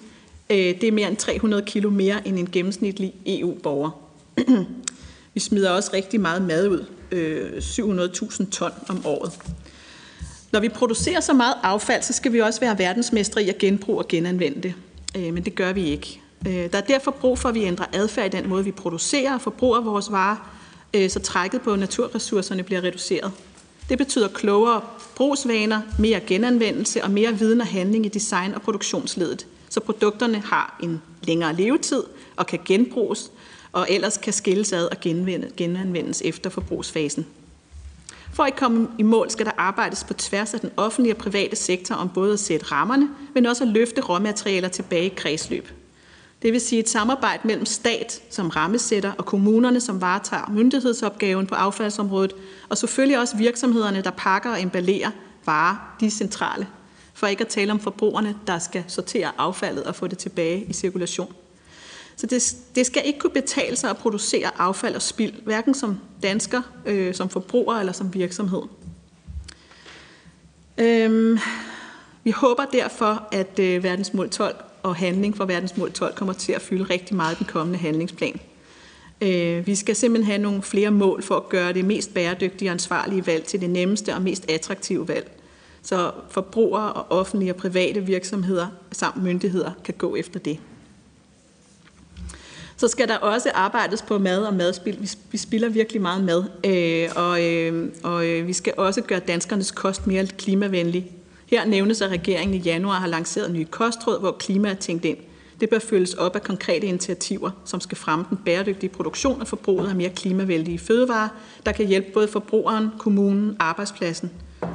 Øh, 0.50 0.56
det 0.56 0.84
er 0.84 0.92
mere 0.92 1.08
end 1.08 1.16
300 1.16 1.62
kg 1.62 1.92
mere 1.92 2.28
end 2.28 2.38
en 2.38 2.50
gennemsnitlig 2.50 3.14
EU-borger. 3.26 3.90
Vi 5.34 5.40
smider 5.40 5.70
også 5.70 5.90
rigtig 5.92 6.20
meget 6.20 6.42
mad 6.42 6.68
ud, 6.68 6.84
øh, 7.10 7.52
700.000 7.58 8.50
ton 8.50 8.70
om 8.88 9.06
året. 9.06 9.32
Når 10.52 10.60
vi 10.60 10.68
producerer 10.68 11.20
så 11.20 11.32
meget 11.32 11.54
affald, 11.62 12.02
så 12.02 12.12
skal 12.12 12.32
vi 12.32 12.40
også 12.40 12.60
være 12.60 12.78
verdensmestre 12.78 13.42
i 13.42 13.48
at 13.48 13.58
genbruge 13.58 13.98
og 13.98 14.08
genanvende 14.08 14.62
det. 14.62 14.74
Men 15.14 15.44
det 15.44 15.54
gør 15.54 15.72
vi 15.72 15.84
ikke. 15.84 16.20
Øh, 16.46 16.52
der 16.52 16.78
er 16.78 16.80
derfor 16.80 17.10
brug 17.10 17.38
for, 17.38 17.48
at 17.48 17.54
vi 17.54 17.64
ændrer 17.64 17.86
adfærd 17.92 18.34
i 18.34 18.36
den 18.36 18.48
måde, 18.48 18.64
vi 18.64 18.70
producerer 18.70 19.34
og 19.34 19.40
forbruger 19.40 19.80
vores 19.80 20.12
varer, 20.12 20.50
øh, 20.94 21.10
så 21.10 21.20
trækket 21.20 21.60
på 21.62 21.76
naturressourcerne 21.76 22.62
bliver 22.62 22.84
reduceret. 22.84 23.32
Det 23.88 23.98
betyder 23.98 24.28
klogere 24.28 24.80
brugsvaner, 25.16 25.80
mere 25.98 26.20
genanvendelse 26.20 27.04
og 27.04 27.10
mere 27.10 27.38
viden 27.38 27.60
og 27.60 27.66
handling 27.66 28.06
i 28.06 28.08
design- 28.08 28.54
og 28.54 28.62
produktionsledet, 28.62 29.46
så 29.70 29.80
produkterne 29.80 30.38
har 30.38 30.78
en 30.82 31.02
længere 31.22 31.54
levetid 31.54 32.02
og 32.36 32.46
kan 32.46 32.58
genbruges, 32.64 33.30
og 33.72 33.86
ellers 33.90 34.16
kan 34.16 34.32
skilles 34.32 34.72
ad 34.72 34.84
og 34.84 34.96
genanvendes 35.56 36.22
efter 36.24 36.50
forbrugsfasen. 36.50 37.26
For 38.32 38.42
at 38.42 38.56
komme 38.56 38.88
i 38.98 39.02
mål 39.02 39.30
skal 39.30 39.46
der 39.46 39.52
arbejdes 39.56 40.04
på 40.04 40.14
tværs 40.14 40.54
af 40.54 40.60
den 40.60 40.70
offentlige 40.76 41.14
og 41.14 41.18
private 41.18 41.56
sektor 41.56 41.94
om 41.94 42.08
både 42.08 42.32
at 42.32 42.40
sætte 42.40 42.66
rammerne, 42.66 43.08
men 43.34 43.46
også 43.46 43.64
at 43.64 43.70
løfte 43.70 44.00
råmaterialer 44.00 44.68
tilbage 44.68 45.06
i 45.06 45.14
kredsløb. 45.16 45.68
Det 46.42 46.52
vil 46.52 46.60
sige 46.60 46.80
et 46.80 46.88
samarbejde 46.88 47.40
mellem 47.44 47.66
stat 47.66 48.22
som 48.30 48.48
rammesætter 48.48 49.12
og 49.12 49.24
kommunerne, 49.24 49.80
som 49.80 50.00
varetager 50.00 50.50
myndighedsopgaven 50.50 51.46
på 51.46 51.54
affaldsområdet, 51.54 52.32
og 52.68 52.78
selvfølgelig 52.78 53.18
også 53.18 53.36
virksomhederne, 53.36 54.02
der 54.02 54.10
pakker 54.10 54.50
og 54.50 54.62
emballerer 54.62 55.10
varer, 55.46 55.96
de 56.00 56.06
er 56.06 56.10
centrale. 56.10 56.66
For 57.14 57.26
ikke 57.26 57.40
at 57.40 57.48
tale 57.48 57.72
om 57.72 57.80
forbrugerne, 57.80 58.36
der 58.46 58.58
skal 58.58 58.84
sortere 58.88 59.30
affaldet 59.38 59.84
og 59.84 59.94
få 59.94 60.06
det 60.06 60.18
tilbage 60.18 60.64
i 60.64 60.72
cirkulation. 60.72 61.34
Så 62.16 62.26
det, 62.26 62.56
det 62.74 62.86
skal 62.86 63.02
ikke 63.04 63.18
kunne 63.18 63.32
betale 63.32 63.76
sig 63.76 63.90
at 63.90 63.96
producere 63.96 64.60
affald 64.60 64.94
og 64.94 65.02
spild, 65.02 65.32
hverken 65.44 65.74
som 65.74 65.98
dansker, 66.22 66.62
øh, 66.86 67.14
som 67.14 67.28
forbruger 67.28 67.74
eller 67.74 67.92
som 67.92 68.14
virksomhed. 68.14 68.62
Øhm, 70.78 71.38
vi 72.24 72.30
håber 72.30 72.64
derfor, 72.64 73.28
at 73.32 73.58
øh, 73.58 73.82
verdensmål 73.82 74.30
12 74.30 74.56
og 74.82 74.96
handling 74.96 75.36
for 75.36 75.44
verdensmål 75.44 75.92
12 75.92 76.14
kommer 76.14 76.34
til 76.34 76.52
at 76.52 76.62
fylde 76.62 76.84
rigtig 76.84 77.16
meget 77.16 77.34
i 77.34 77.38
den 77.38 77.46
kommende 77.46 77.78
handlingsplan. 77.78 78.40
Øh, 79.20 79.66
vi 79.66 79.74
skal 79.74 79.96
simpelthen 79.96 80.32
have 80.32 80.42
nogle 80.42 80.62
flere 80.62 80.90
mål 80.90 81.22
for 81.22 81.36
at 81.36 81.48
gøre 81.48 81.72
det 81.72 81.84
mest 81.84 82.14
bæredygtige 82.14 82.68
og 82.68 82.72
ansvarlige 82.72 83.26
valg 83.26 83.44
til 83.44 83.60
det 83.60 83.70
nemmeste 83.70 84.14
og 84.14 84.22
mest 84.22 84.50
attraktive 84.50 85.08
valg. 85.08 85.30
Så 85.82 86.10
forbrugere 86.30 86.92
og 86.92 87.18
offentlige 87.18 87.52
og 87.52 87.56
private 87.56 88.00
virksomheder 88.00 88.66
samt 88.92 89.22
myndigheder 89.22 89.70
kan 89.84 89.94
gå 89.98 90.16
efter 90.16 90.40
det. 90.40 90.58
Så 92.76 92.88
skal 92.88 93.08
der 93.08 93.16
også 93.16 93.50
arbejdes 93.54 94.02
på 94.02 94.18
mad 94.18 94.42
og 94.44 94.54
madspil. 94.54 94.96
Vi, 95.00 95.08
vi 95.30 95.38
spilder 95.38 95.68
virkelig 95.68 96.02
meget 96.02 96.24
mad, 96.24 96.44
øh, 96.64 97.08
og, 97.16 97.44
øh, 97.44 97.92
og 98.02 98.22
vi 98.46 98.52
skal 98.52 98.72
også 98.76 99.00
gøre 99.00 99.18
danskernes 99.18 99.70
kost 99.70 100.06
mere 100.06 100.26
klimavenlig. 100.26 101.10
Her 101.50 101.64
nævnes, 101.64 102.02
at 102.02 102.10
regeringen 102.10 102.54
i 102.54 102.62
januar 102.62 102.98
har 103.00 103.06
lanceret 103.06 103.50
nye 103.50 103.64
kostråd, 103.64 104.20
hvor 104.20 104.32
klima 104.32 104.70
er 104.70 104.74
tænkt 104.74 105.04
ind. 105.04 105.16
Det 105.60 105.70
bør 105.70 105.78
følges 105.78 106.14
op 106.14 106.36
af 106.36 106.42
konkrete 106.42 106.86
initiativer, 106.86 107.50
som 107.64 107.80
skal 107.80 107.98
fremme 107.98 108.24
den 108.30 108.38
bæredygtige 108.44 108.90
produktion 108.90 109.40
og 109.40 109.48
forbruget 109.48 109.88
af 109.88 109.94
mere 109.94 110.10
klimavenlige 110.10 110.78
fødevarer, 110.78 111.28
der 111.66 111.72
kan 111.72 111.86
hjælpe 111.86 112.10
både 112.14 112.28
forbrugeren, 112.28 112.88
kommunen, 112.98 113.56
arbejdspladsen, 113.58 114.30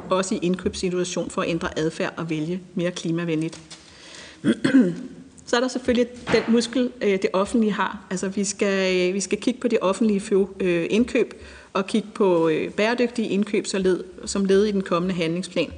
også 0.10 0.36
i 0.36 0.40
indkøbssituation 0.42 1.30
for 1.30 1.42
at 1.42 1.50
ændre 1.50 1.80
adfærd 1.80 2.14
og 2.18 2.30
vælge 2.30 2.62
mere 2.76 2.92
klimavenligt. 2.92 3.60
Så 5.46 5.56
er 5.56 5.60
der 5.60 5.68
selvfølgelig 5.68 6.08
den 6.32 6.44
muskel, 6.48 6.92
øh, 7.02 7.12
det 7.12 7.28
offentlige 7.34 7.74
har. 7.74 8.06
Altså 8.10 8.28
vi 8.28 8.44
skal, 8.44 9.10
øh, 9.10 9.14
vi 9.14 9.20
skal 9.20 9.38
kigge 9.42 9.60
på 9.60 9.68
det 9.68 9.80
offentlige 9.82 10.48
øh, 10.60 10.88
indkøb 10.90 11.34
og 11.74 11.88
kigge 11.88 12.08
på 12.14 12.52
bæredygtige 12.78 13.30
indkøb 13.30 13.68
som 14.26 14.46
led 14.46 14.66
i 14.66 14.72
den 14.72 14.82
kommende 14.82 15.16
handlingsplan. 15.16 15.72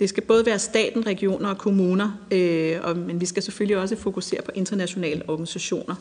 Det 0.00 0.08
skal 0.08 0.22
både 0.22 0.46
være 0.46 0.58
staten, 0.58 1.06
regioner 1.06 1.48
og 1.48 1.58
kommuner, 1.58 2.18
øh, 2.30 2.96
men 2.96 3.20
vi 3.20 3.26
skal 3.26 3.42
selvfølgelig 3.42 3.76
også 3.76 3.96
fokusere 3.96 4.42
på 4.42 4.50
internationale 4.54 5.22
organisationer. 5.28 5.94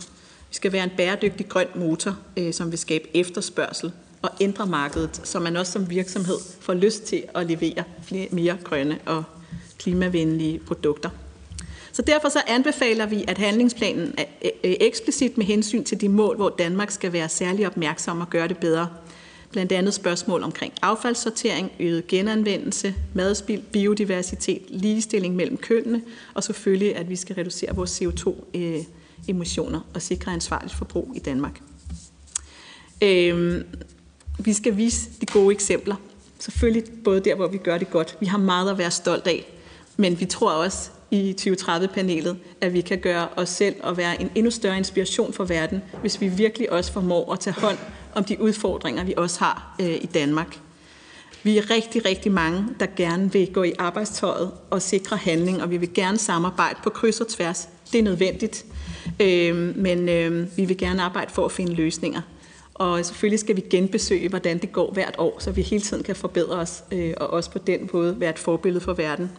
Vi 0.50 0.56
skal 0.56 0.72
være 0.72 0.84
en 0.84 0.92
bæredygtig 0.98 1.50
grøn 1.50 1.68
motor, 1.76 2.18
øh, 2.38 2.54
som 2.54 2.72
vil 2.72 2.80
skabe 2.80 3.08
efterspørgsel 3.14 3.92
og 4.22 4.30
ændre 4.42 4.68
markedet, 4.68 5.22
så 5.24 5.40
man 5.40 5.58
også 5.58 5.72
som 5.72 5.90
virksomhed 5.90 6.38
får 6.60 6.74
lyst 6.74 7.04
til 7.04 7.24
at 7.36 7.46
levere 7.46 7.84
flere, 8.04 8.28
mere 8.32 8.58
grønne 8.64 9.00
og 9.06 9.24
klimavenlige 9.80 10.60
produkter. 10.60 11.10
Så 11.92 12.02
derfor 12.02 12.30
så 12.30 12.42
anbefaler 12.48 13.06
vi, 13.06 13.26
at 13.28 13.38
handlingsplanen 13.38 14.14
er 14.18 14.26
øh, 14.44 14.50
eksplicit 14.80 15.38
med 15.38 15.46
hensyn 15.46 15.84
til 15.84 16.02
de 16.02 16.10
mål, 16.10 16.36
hvor 16.36 16.50
Danmark 16.50 16.92
skal 16.92 17.14
være 17.14 17.30
særlig 17.30 17.68
opmærksom 17.68 18.22
og 18.22 18.30
gøre 18.30 18.48
det 18.48 18.58
bedre. 18.58 18.88
Blandt 19.52 19.72
andet 19.72 19.94
spørgsmål 19.94 20.44
omkring 20.44 20.74
affaldssortering, 20.82 21.72
øget 21.80 22.08
genanvendelse, 22.08 22.96
madspild, 23.14 23.62
biodiversitet, 23.62 24.62
ligestilling 24.68 25.36
mellem 25.36 25.58
kønnene, 25.58 26.02
og 26.34 26.44
selvfølgelig, 26.44 26.96
at 26.96 27.10
vi 27.10 27.16
skal 27.16 27.36
reducere 27.36 27.76
vores 27.76 28.02
CO2-emissioner 28.02 29.80
øh, 29.80 29.86
og 29.94 30.02
sikre 30.02 30.34
ansvarligt 30.34 30.74
forbrug 30.74 31.12
i 31.16 31.20
Danmark. 31.20 31.62
Øhm, 33.04 33.64
vi 34.40 34.54
skal 34.54 34.78
vise 34.78 35.10
de 35.22 35.26
gode 35.26 35.52
eksempler. 35.54 35.96
Selvfølgelig 36.40 36.84
både 37.04 37.20
der, 37.20 37.36
hvor 37.36 37.48
vi 37.48 37.58
gør 37.58 37.78
det 37.78 37.90
godt. 37.90 38.18
Vi 38.20 38.26
har 38.26 38.38
meget 38.38 38.72
at 38.72 38.78
være 38.78 38.92
stolt 38.92 39.28
af. 39.28 39.46
Men 39.98 40.20
vi 40.20 40.26
tror 40.26 40.52
også, 40.52 40.90
i 41.12 41.36
2030-panelet, 41.42 42.38
at 42.62 42.74
vi 42.74 42.82
kan 42.82 43.00
gøre 43.00 43.28
os 43.36 43.50
selv 43.50 43.76
og 43.84 43.98
være 43.98 44.22
en 44.22 44.32
endnu 44.36 44.52
større 44.52 44.78
inspiration 44.78 45.34
for 45.34 45.44
verden, 45.44 45.82
hvis 46.02 46.22
vi 46.22 46.28
virkelig 46.28 46.72
også 46.72 46.92
formår 46.92 47.34
at 47.34 47.40
tage 47.40 47.54
hånd 47.54 47.78
om 48.16 48.24
de 48.24 48.42
udfordringer, 48.42 49.04
vi 49.04 49.14
også 49.18 49.40
har 49.40 49.76
øh, 49.82 49.96
i 49.96 50.10
Danmark. 50.14 50.60
Vi 51.44 51.58
er 51.58 51.70
rigtig, 51.70 52.06
rigtig 52.06 52.32
mange, 52.32 52.66
der 52.80 52.86
gerne 52.96 53.34
vil 53.34 53.54
gå 53.54 53.64
i 53.64 53.74
arbejdstøjet 53.80 54.52
og 54.70 54.82
sikre 54.82 55.18
handling, 55.18 55.62
og 55.62 55.70
vi 55.70 55.78
vil 55.78 55.94
gerne 55.94 56.18
samarbejde 56.18 56.80
på 56.84 56.90
kryds 56.90 57.22
og 57.22 57.28
tværs. 57.28 57.70
Det 57.92 58.00
er 58.00 58.04
nødvendigt, 58.04 58.66
øh, 59.20 59.78
men 59.78 60.10
øh, 60.10 60.58
vi 60.58 60.66
vil 60.66 60.78
gerne 60.78 61.02
arbejde 61.02 61.32
for 61.34 61.46
at 61.46 61.52
finde 61.52 61.74
løsninger. 61.74 62.22
Og 62.74 63.06
selvfølgelig 63.06 63.40
skal 63.40 63.56
vi 63.56 63.62
genbesøge, 63.70 64.30
hvordan 64.30 64.58
det 64.58 64.72
går 64.72 64.94
hvert 64.94 65.16
år, 65.18 65.38
så 65.40 65.52
vi 65.52 65.62
hele 65.62 65.82
tiden 65.82 66.04
kan 66.04 66.16
forbedre 66.16 66.56
os, 66.56 66.84
øh, 66.92 67.14
og 67.18 67.30
også 67.30 67.52
på 67.52 67.60
den 67.60 67.90
måde 67.94 68.20
være 68.20 68.30
et 68.30 68.40
forbillede 68.40 68.84
for 68.84 68.94
verden. 68.94 69.32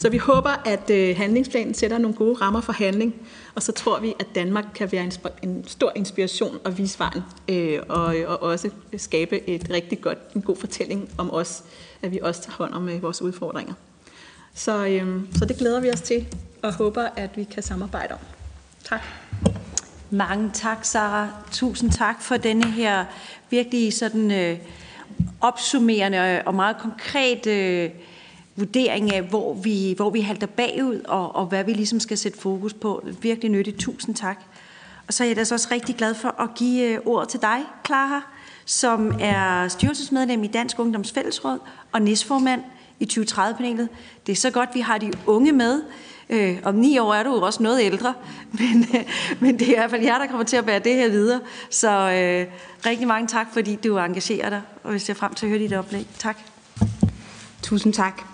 Så 0.00 0.08
vi 0.08 0.18
håber, 0.18 0.50
at 0.64 0.90
øh, 0.90 1.16
handlingsplanen 1.16 1.74
sætter 1.74 1.98
nogle 1.98 2.16
gode 2.16 2.34
rammer 2.34 2.60
for 2.60 2.72
handling, 2.72 3.14
og 3.54 3.62
så 3.62 3.72
tror 3.72 4.00
vi, 4.00 4.14
at 4.20 4.26
Danmark 4.34 4.64
kan 4.74 4.92
være 4.92 5.04
en, 5.04 5.12
en 5.42 5.64
stor 5.68 5.92
inspiration 5.94 6.58
og 6.64 6.78
vise 6.78 6.98
vejen, 6.98 7.22
øh, 7.48 7.80
og, 7.88 8.16
øh, 8.16 8.30
og 8.30 8.42
også 8.42 8.70
skabe 8.96 9.48
et 9.48 9.70
rigtig 9.70 10.00
godt, 10.00 10.18
en 10.36 10.42
god 10.42 10.56
fortælling 10.56 11.10
om 11.18 11.34
os, 11.34 11.62
at 12.02 12.12
vi 12.12 12.18
også 12.22 12.42
tager 12.42 12.56
hånd 12.56 12.74
om 12.74 12.88
øh, 12.88 13.02
vores 13.02 13.22
udfordringer. 13.22 13.74
Så, 14.54 14.86
øh, 14.86 15.20
så 15.38 15.44
det 15.44 15.56
glæder 15.56 15.80
vi 15.80 15.90
os 15.90 16.00
til, 16.00 16.26
og 16.62 16.74
håber, 16.74 17.08
at 17.16 17.30
vi 17.36 17.44
kan 17.44 17.62
samarbejde 17.62 18.14
om. 18.14 18.20
Tak. 18.84 19.00
Mange 20.10 20.50
tak, 20.54 20.84
Sara. 20.84 21.28
Tusind 21.52 21.92
tak 21.92 22.22
for 22.22 22.36
denne 22.36 22.70
her 22.70 23.04
virkelig 23.50 23.92
sådan 23.92 24.30
øh, 24.30 24.58
opsummerende 25.40 26.42
og 26.46 26.54
meget 26.54 26.76
konkret 26.78 27.46
øh, 27.46 27.90
vurdering 28.60 29.14
af, 29.14 29.22
hvor 29.22 29.54
vi, 29.54 29.94
hvor 29.96 30.10
vi 30.10 30.20
halter 30.20 30.46
bagud, 30.46 31.00
og, 31.08 31.36
og 31.36 31.46
hvad 31.46 31.64
vi 31.64 31.72
ligesom 31.72 32.00
skal 32.00 32.18
sætte 32.18 32.38
fokus 32.38 32.74
på. 32.74 33.04
Virkelig 33.22 33.50
nyttigt. 33.50 33.78
Tusind 33.78 34.14
tak. 34.14 34.40
Og 35.06 35.14
så 35.14 35.24
er 35.24 35.28
jeg 35.28 35.36
da 35.36 35.40
også 35.40 35.68
rigtig 35.70 35.96
glad 35.96 36.14
for 36.14 36.40
at 36.42 36.54
give 36.54 36.98
ord 36.98 37.06
ordet 37.06 37.28
til 37.28 37.40
dig, 37.40 37.58
Clara, 37.86 38.22
som 38.64 39.12
er 39.20 39.68
styrelsesmedlem 39.68 40.44
i 40.44 40.46
Dansk 40.46 40.78
Ungdoms 40.78 41.12
Fællesråd 41.12 41.58
og 41.92 42.02
næstformand 42.02 42.62
i 43.00 43.08
2030-panelet. 43.12 43.88
Det 44.26 44.32
er 44.32 44.36
så 44.36 44.50
godt, 44.50 44.70
vi 44.74 44.80
har 44.80 44.98
de 44.98 45.12
unge 45.26 45.52
med. 45.52 45.82
Øh, 46.30 46.58
om 46.64 46.74
ni 46.74 46.98
år 46.98 47.14
er 47.14 47.22
du 47.22 47.34
jo 47.34 47.42
også 47.42 47.62
noget 47.62 47.82
ældre, 47.82 48.14
men, 48.58 48.86
øh, 48.94 49.04
men 49.40 49.58
det 49.58 49.68
er 49.68 49.72
i 49.72 49.76
hvert 49.76 49.90
fald 49.90 50.02
jer, 50.02 50.18
der 50.18 50.26
kommer 50.26 50.44
til 50.44 50.56
at 50.56 50.66
bære 50.66 50.78
det 50.78 50.94
her 50.94 51.08
videre. 51.08 51.40
Så 51.70 51.88
øh, 51.90 52.46
rigtig 52.86 53.06
mange 53.06 53.28
tak, 53.28 53.46
fordi 53.52 53.76
du 53.76 53.98
engagerer 53.98 54.50
dig, 54.50 54.62
og 54.84 54.92
jeg 54.92 55.00
ser 55.00 55.14
frem 55.14 55.34
til 55.34 55.46
at 55.46 55.50
høre 55.50 55.60
dit 55.60 55.72
oplæg. 55.72 56.06
Tak. 56.18 56.38
Tusind 57.62 57.92
tak. 57.92 58.29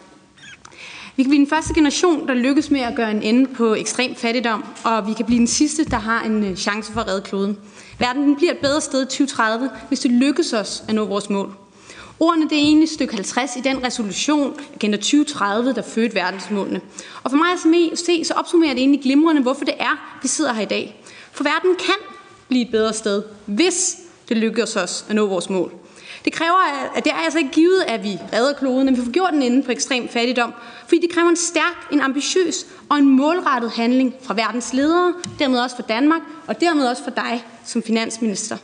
Vi 1.16 1.22
kan 1.22 1.30
blive 1.30 1.40
den 1.40 1.50
første 1.50 1.74
generation, 1.74 2.28
der 2.28 2.34
lykkes 2.34 2.70
med 2.70 2.80
at 2.80 2.94
gøre 2.94 3.10
en 3.10 3.22
ende 3.22 3.46
på 3.46 3.74
ekstrem 3.74 4.14
fattigdom, 4.14 4.64
og 4.84 5.06
vi 5.06 5.12
kan 5.12 5.26
blive 5.26 5.38
den 5.38 5.46
sidste, 5.46 5.84
der 5.84 5.96
har 5.98 6.22
en 6.22 6.44
øh, 6.44 6.56
chance 6.56 6.92
for 6.92 7.00
at 7.00 7.08
redde 7.08 7.22
kloden. 7.22 7.58
Verden 7.98 8.36
bliver 8.36 8.52
et 8.52 8.58
bedre 8.58 8.80
sted 8.80 9.02
i 9.02 9.04
2030, 9.04 9.70
hvis 9.88 10.00
det 10.00 10.10
lykkes 10.10 10.52
os 10.52 10.84
at 10.88 10.94
nå 10.94 11.04
vores 11.04 11.30
mål. 11.30 11.54
Ordene 12.20 12.48
det 12.48 12.58
er 12.58 12.62
egentlig 12.62 12.88
stykke 12.88 13.14
50 13.14 13.56
i 13.56 13.60
den 13.60 13.84
resolution, 13.84 14.60
Agenda 14.74 14.96
2030, 14.96 15.72
der 15.72 15.82
fødte 15.82 16.14
verdensmålene. 16.14 16.80
Og 17.22 17.30
for 17.30 17.38
mig 17.38 17.52
at 17.92 17.98
se, 17.98 18.24
så 18.24 18.34
opsummerer 18.34 18.72
det 18.72 18.80
egentlig 18.80 19.02
glimrende, 19.02 19.42
hvorfor 19.42 19.64
det 19.64 19.74
er, 19.78 20.18
vi 20.22 20.28
sidder 20.28 20.52
her 20.52 20.62
i 20.62 20.64
dag. 20.64 21.02
For 21.32 21.44
verden 21.44 21.76
kan 21.78 22.14
blive 22.48 22.64
et 22.64 22.70
bedre 22.70 22.92
sted, 22.92 23.22
hvis 23.46 23.96
det 24.28 24.36
lykkes 24.36 24.76
os 24.76 25.04
at 25.08 25.14
nå 25.14 25.26
vores 25.26 25.50
mål. 25.50 25.72
Det 26.24 26.32
kræver, 26.32 26.90
at 26.94 27.04
det 27.04 27.12
er 27.12 27.16
altså 27.16 27.38
ikke 27.38 27.50
givet, 27.50 27.82
at 27.86 28.04
vi 28.04 28.18
redder 28.32 28.52
kloden, 28.52 28.84
men 28.84 28.96
vi 28.96 29.02
får 29.04 29.10
gjort 29.10 29.32
den 29.32 29.42
inde 29.42 29.62
på 29.62 29.72
ekstrem 29.72 30.08
fattigdom, 30.08 30.52
fordi 30.88 31.00
det 31.00 31.10
kræver 31.10 31.28
en 31.28 31.36
stærk, 31.36 31.88
en 31.92 32.00
ambitiøs 32.00 32.66
og 32.88 32.98
en 32.98 33.08
målrettet 33.08 33.70
handling 33.70 34.14
fra 34.22 34.34
verdens 34.34 34.72
ledere, 34.72 35.14
dermed 35.38 35.60
også 35.60 35.76
for 35.76 35.82
Danmark, 35.82 36.20
og 36.46 36.60
dermed 36.60 36.88
også 36.88 37.04
for 37.04 37.10
dig 37.10 37.44
som 37.64 37.82
finansminister. 37.82 38.56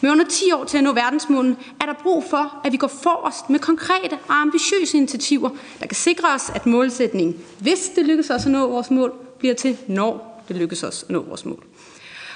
Med 0.00 0.10
under 0.10 0.24
10 0.24 0.52
år 0.52 0.64
til 0.64 0.78
at 0.78 0.84
nå 0.84 0.92
verdensmålen, 0.92 1.56
er 1.80 1.86
der 1.86 1.92
brug 2.02 2.24
for, 2.30 2.60
at 2.64 2.72
vi 2.72 2.76
går 2.76 2.88
forrest 2.88 3.50
med 3.50 3.58
konkrete 3.58 4.18
og 4.28 4.40
ambitiøse 4.40 4.96
initiativer, 4.96 5.50
der 5.80 5.86
kan 5.86 5.96
sikre 5.96 6.28
os, 6.34 6.50
at 6.54 6.66
målsætningen, 6.66 7.44
hvis 7.58 7.88
det 7.96 8.06
lykkes 8.06 8.30
os 8.30 8.46
at 8.46 8.52
nå 8.52 8.68
vores 8.68 8.90
mål, 8.90 9.12
bliver 9.38 9.54
til 9.54 9.76
når 9.88 10.44
det 10.48 10.56
lykkes 10.56 10.82
os 10.82 11.02
at 11.02 11.10
nå 11.10 11.22
vores 11.22 11.44
mål. 11.44 11.64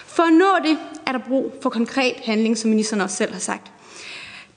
For 0.06 0.22
at 0.22 0.32
nå 0.32 0.70
det 0.70 0.78
er 1.06 1.12
der 1.12 1.18
brug 1.28 1.52
for 1.62 1.70
konkret 1.70 2.14
handling, 2.24 2.58
som 2.58 2.70
ministeren 2.70 3.00
også 3.00 3.16
selv 3.16 3.32
har 3.32 3.40
sagt. 3.40 3.72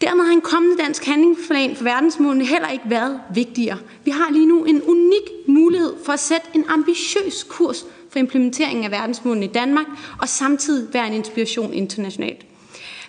Dermed 0.01 0.25
har 0.25 0.31
en 0.31 0.41
kommende 0.41 0.83
dansk 0.83 1.05
handlingsplan 1.05 1.75
for 1.75 1.83
verdensmålene 1.83 2.45
heller 2.45 2.69
ikke 2.69 2.83
været 2.89 3.19
vigtigere. 3.33 3.77
Vi 4.05 4.11
har 4.11 4.31
lige 4.31 4.45
nu 4.45 4.63
en 4.63 4.81
unik 4.81 5.47
mulighed 5.47 5.93
for 6.05 6.13
at 6.13 6.19
sætte 6.19 6.47
en 6.53 6.65
ambitiøs 6.67 7.43
kurs 7.49 7.85
for 8.09 8.19
implementeringen 8.19 8.85
af 8.85 8.91
verdensmålene 8.91 9.45
i 9.45 9.49
Danmark, 9.49 9.85
og 10.21 10.29
samtidig 10.29 10.93
være 10.93 11.07
en 11.07 11.13
inspiration 11.13 11.73
internationalt. 11.73 12.45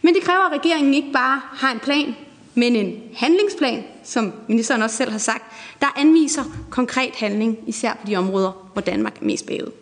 Men 0.03 0.15
det 0.15 0.23
kræver, 0.23 0.41
at 0.41 0.53
regeringen 0.61 0.95
ikke 0.95 1.13
bare 1.13 1.41
har 1.45 1.73
en 1.73 1.79
plan, 1.79 2.17
men 2.55 2.77
en 2.77 3.03
handlingsplan, 3.15 3.85
som 4.05 4.33
ministeren 4.49 4.83
også 4.83 4.97
selv 4.97 5.11
har 5.11 5.19
sagt, 5.19 5.45
der 5.81 5.87
anviser 5.97 6.45
konkret 6.71 7.15
handling, 7.15 7.59
især 7.67 7.95
på 8.01 8.07
de 8.07 8.17
områder, 8.17 8.71
hvor 8.73 8.83
Danmark 8.83 9.19
er 9.21 9.25
mest 9.25 9.47
bagud. 9.47 9.73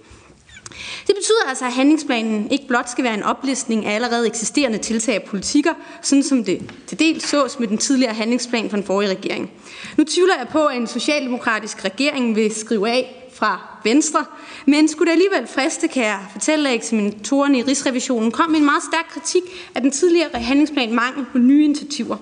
Det 1.06 1.14
betyder 1.16 1.48
altså, 1.48 1.64
at 1.64 1.72
handlingsplanen 1.72 2.50
ikke 2.50 2.66
blot 2.66 2.90
skal 2.90 3.04
være 3.04 3.14
en 3.14 3.22
oplistning 3.22 3.86
af 3.86 3.94
allerede 3.94 4.26
eksisterende 4.26 4.78
tiltag 4.78 5.16
og 5.16 5.22
politikker, 5.22 5.72
sådan 6.02 6.22
som 6.22 6.44
det 6.44 6.70
til 6.86 6.98
dels 6.98 7.28
sås 7.28 7.58
med 7.58 7.68
den 7.68 7.78
tidligere 7.78 8.14
handlingsplan 8.14 8.70
fra 8.70 8.76
den 8.76 8.84
forrige 8.84 9.10
regering. 9.10 9.50
Nu 9.96 10.04
tvivler 10.04 10.34
jeg 10.38 10.48
på, 10.48 10.66
at 10.66 10.76
en 10.76 10.86
socialdemokratisk 10.86 11.84
regering 11.84 12.36
vil 12.36 12.54
skrive 12.54 12.90
af 12.90 13.16
fra 13.32 13.80
Venstre, 13.84 14.24
men 14.66 14.88
skulle 14.88 15.06
det 15.06 15.12
alligevel 15.12 15.46
friste, 15.46 15.88
kan 15.88 16.02
jeg 16.02 16.18
fortælle, 16.32 16.68
at 16.68 16.74
eksaminatorerne 16.74 17.58
i 17.58 17.62
Rigsrevisionen 17.62 18.32
kom 18.32 18.50
med 18.50 18.58
en 18.58 18.64
meget 18.64 18.82
stærk 18.82 19.06
kritik 19.10 19.42
af 19.74 19.82
den 19.82 19.90
tidligere 19.90 20.28
handlingsplan 20.34 20.94
mangel 20.94 21.26
på 21.32 21.38
nye 21.38 21.64
initiativer. 21.64 22.16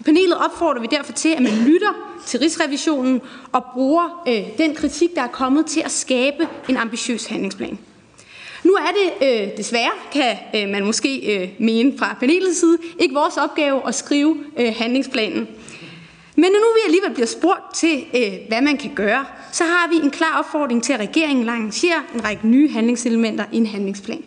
I 0.00 0.02
panelet 0.02 0.38
opfordrer 0.38 0.80
vi 0.80 0.86
derfor 0.90 1.12
til, 1.12 1.28
at 1.28 1.42
man 1.42 1.52
lytter 1.52 1.92
til 2.26 2.40
Rigsrevisionen 2.40 3.20
og 3.52 3.64
bruger 3.74 4.22
øh, 4.28 4.58
den 4.58 4.74
kritik, 4.74 5.14
der 5.14 5.22
er 5.22 5.28
kommet 5.28 5.66
til 5.66 5.80
at 5.80 5.90
skabe 5.90 6.48
en 6.68 6.76
ambitiøs 6.76 7.26
handlingsplan. 7.26 7.78
Nu 8.64 8.72
er 8.72 8.90
det 9.00 9.26
øh, 9.28 9.56
desværre, 9.56 9.90
kan 10.12 10.36
øh, 10.54 10.68
man 10.68 10.84
måske 10.84 11.36
øh, 11.36 11.48
mene 11.58 11.98
fra 11.98 12.16
panelets 12.20 12.60
side, 12.60 12.78
ikke 12.98 13.14
vores 13.14 13.36
opgave 13.36 13.88
at 13.88 13.94
skrive 13.94 14.36
øh, 14.58 14.74
handlingsplanen. 14.76 15.48
Men 16.36 16.52
når 16.52 16.58
nu 16.58 16.66
vi 16.74 16.80
alligevel 16.86 17.14
bliver 17.14 17.26
spurgt 17.26 17.74
til, 17.74 18.04
øh, 18.14 18.32
hvad 18.48 18.60
man 18.60 18.76
kan 18.76 18.90
gøre, 18.94 19.26
så 19.52 19.64
har 19.64 19.88
vi 19.88 19.96
en 19.96 20.10
klar 20.10 20.38
opfordring 20.38 20.82
til, 20.82 20.92
at 20.92 21.00
regeringen 21.00 21.44
lancerer 21.44 22.00
en 22.14 22.24
række 22.24 22.48
nye 22.48 22.70
handlingselementer 22.70 23.44
i 23.52 23.56
en 23.56 23.66
handlingsplan. 23.66 24.24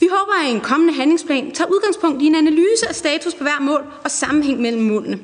Vi 0.00 0.08
håber, 0.12 0.32
at 0.44 0.54
en 0.54 0.60
kommende 0.60 0.94
handlingsplan 0.94 1.50
tager 1.50 1.70
udgangspunkt 1.70 2.22
i 2.22 2.26
en 2.26 2.34
analyse 2.34 2.88
af 2.88 2.94
status 2.94 3.34
på 3.34 3.44
hver 3.44 3.60
mål 3.60 3.84
og 4.04 4.10
sammenhæng 4.10 4.60
mellem 4.60 4.82
målene. 4.82 5.18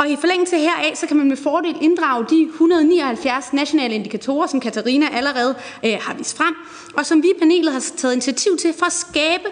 Og 0.00 0.10
i 0.10 0.16
forlængelse 0.16 0.58
heraf, 0.58 0.92
så 0.96 1.06
kan 1.06 1.16
man 1.16 1.28
med 1.28 1.36
fordel 1.36 1.76
inddrage 1.80 2.26
de 2.30 2.42
179 2.42 3.52
nationale 3.52 3.94
indikatorer, 3.94 4.46
som 4.46 4.60
Katarina 4.60 5.06
allerede 5.12 5.54
øh, 5.84 5.98
har 6.00 6.14
vist 6.14 6.36
frem, 6.36 6.54
og 6.94 7.06
som 7.06 7.22
vi 7.22 7.28
i 7.28 7.38
panelet 7.38 7.72
har 7.72 7.84
taget 7.96 8.12
initiativ 8.14 8.56
til 8.56 8.74
for 8.78 8.86
at 8.86 8.92
skabe 8.92 9.44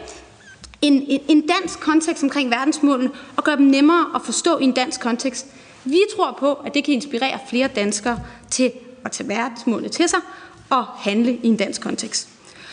en, 0.83 0.93
en, 1.09 1.21
en 1.29 1.47
dansk 1.47 1.81
kontekst 1.81 2.23
omkring 2.23 2.51
verdensmålene 2.51 3.11
og 3.37 3.45
gøre 3.45 3.57
dem 3.57 3.67
nemmere 3.67 4.07
at 4.15 4.23
forstå 4.25 4.59
i 4.59 4.65
en 4.65 4.73
dansk 4.73 5.01
kontekst. 5.01 5.47
Vi 5.85 6.01
tror 6.17 6.37
på, 6.41 6.53
at 6.53 6.75
det 6.75 6.85
kan 6.85 6.95
inspirere 6.95 7.39
flere 7.49 7.69
danskere 7.69 8.21
til 8.51 8.73
at 9.05 9.13
tage 9.13 9.29
verdensmålene 9.29 9.89
til 9.89 10.09
sig 10.09 10.21
og 10.71 10.85
handle 10.85 11.39
i 11.43 11.47
en 11.47 11.57
dansk 11.57 11.81
kontekst. 11.81 12.29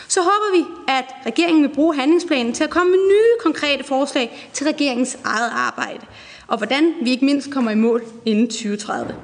Så 0.08 0.20
håber 0.20 0.58
vi, 0.58 0.64
at 0.88 1.04
regeringen 1.26 1.62
vil 1.62 1.74
bruge 1.74 1.96
handlingsplanen 1.96 2.52
til 2.52 2.64
at 2.64 2.70
komme 2.70 2.90
med 2.90 2.98
nye 2.98 3.42
konkrete 3.42 3.84
forslag 3.84 4.50
til 4.52 4.66
regeringens 4.66 5.18
eget 5.24 5.50
arbejde, 5.54 6.06
og 6.48 6.56
hvordan 6.56 6.94
vi 7.02 7.10
ikke 7.10 7.24
mindst 7.24 7.50
kommer 7.50 7.70
i 7.70 7.74
mål 7.74 8.02
inden 8.24 8.48
2030. 8.48 9.14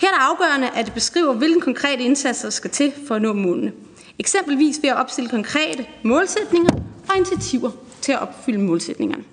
Her 0.00 0.08
er 0.08 0.12
det 0.12 0.20
afgørende, 0.20 0.70
at 0.74 0.84
det 0.86 0.94
beskriver, 0.94 1.34
hvilke 1.34 1.60
konkrete 1.60 2.02
indsatser 2.02 2.50
skal 2.50 2.70
til 2.70 2.92
for 3.06 3.14
at 3.14 3.22
nå 3.22 3.32
målene. 3.32 3.72
Eksempelvis 4.18 4.78
ved 4.82 4.90
at 4.90 4.96
opstille 4.96 5.30
konkrete 5.30 5.86
målsætninger 6.02 6.70
og 7.08 7.16
initiativer 7.16 7.70
til 8.00 8.12
at 8.12 8.22
opfylde 8.22 8.58
målsætningerne. 8.58 9.24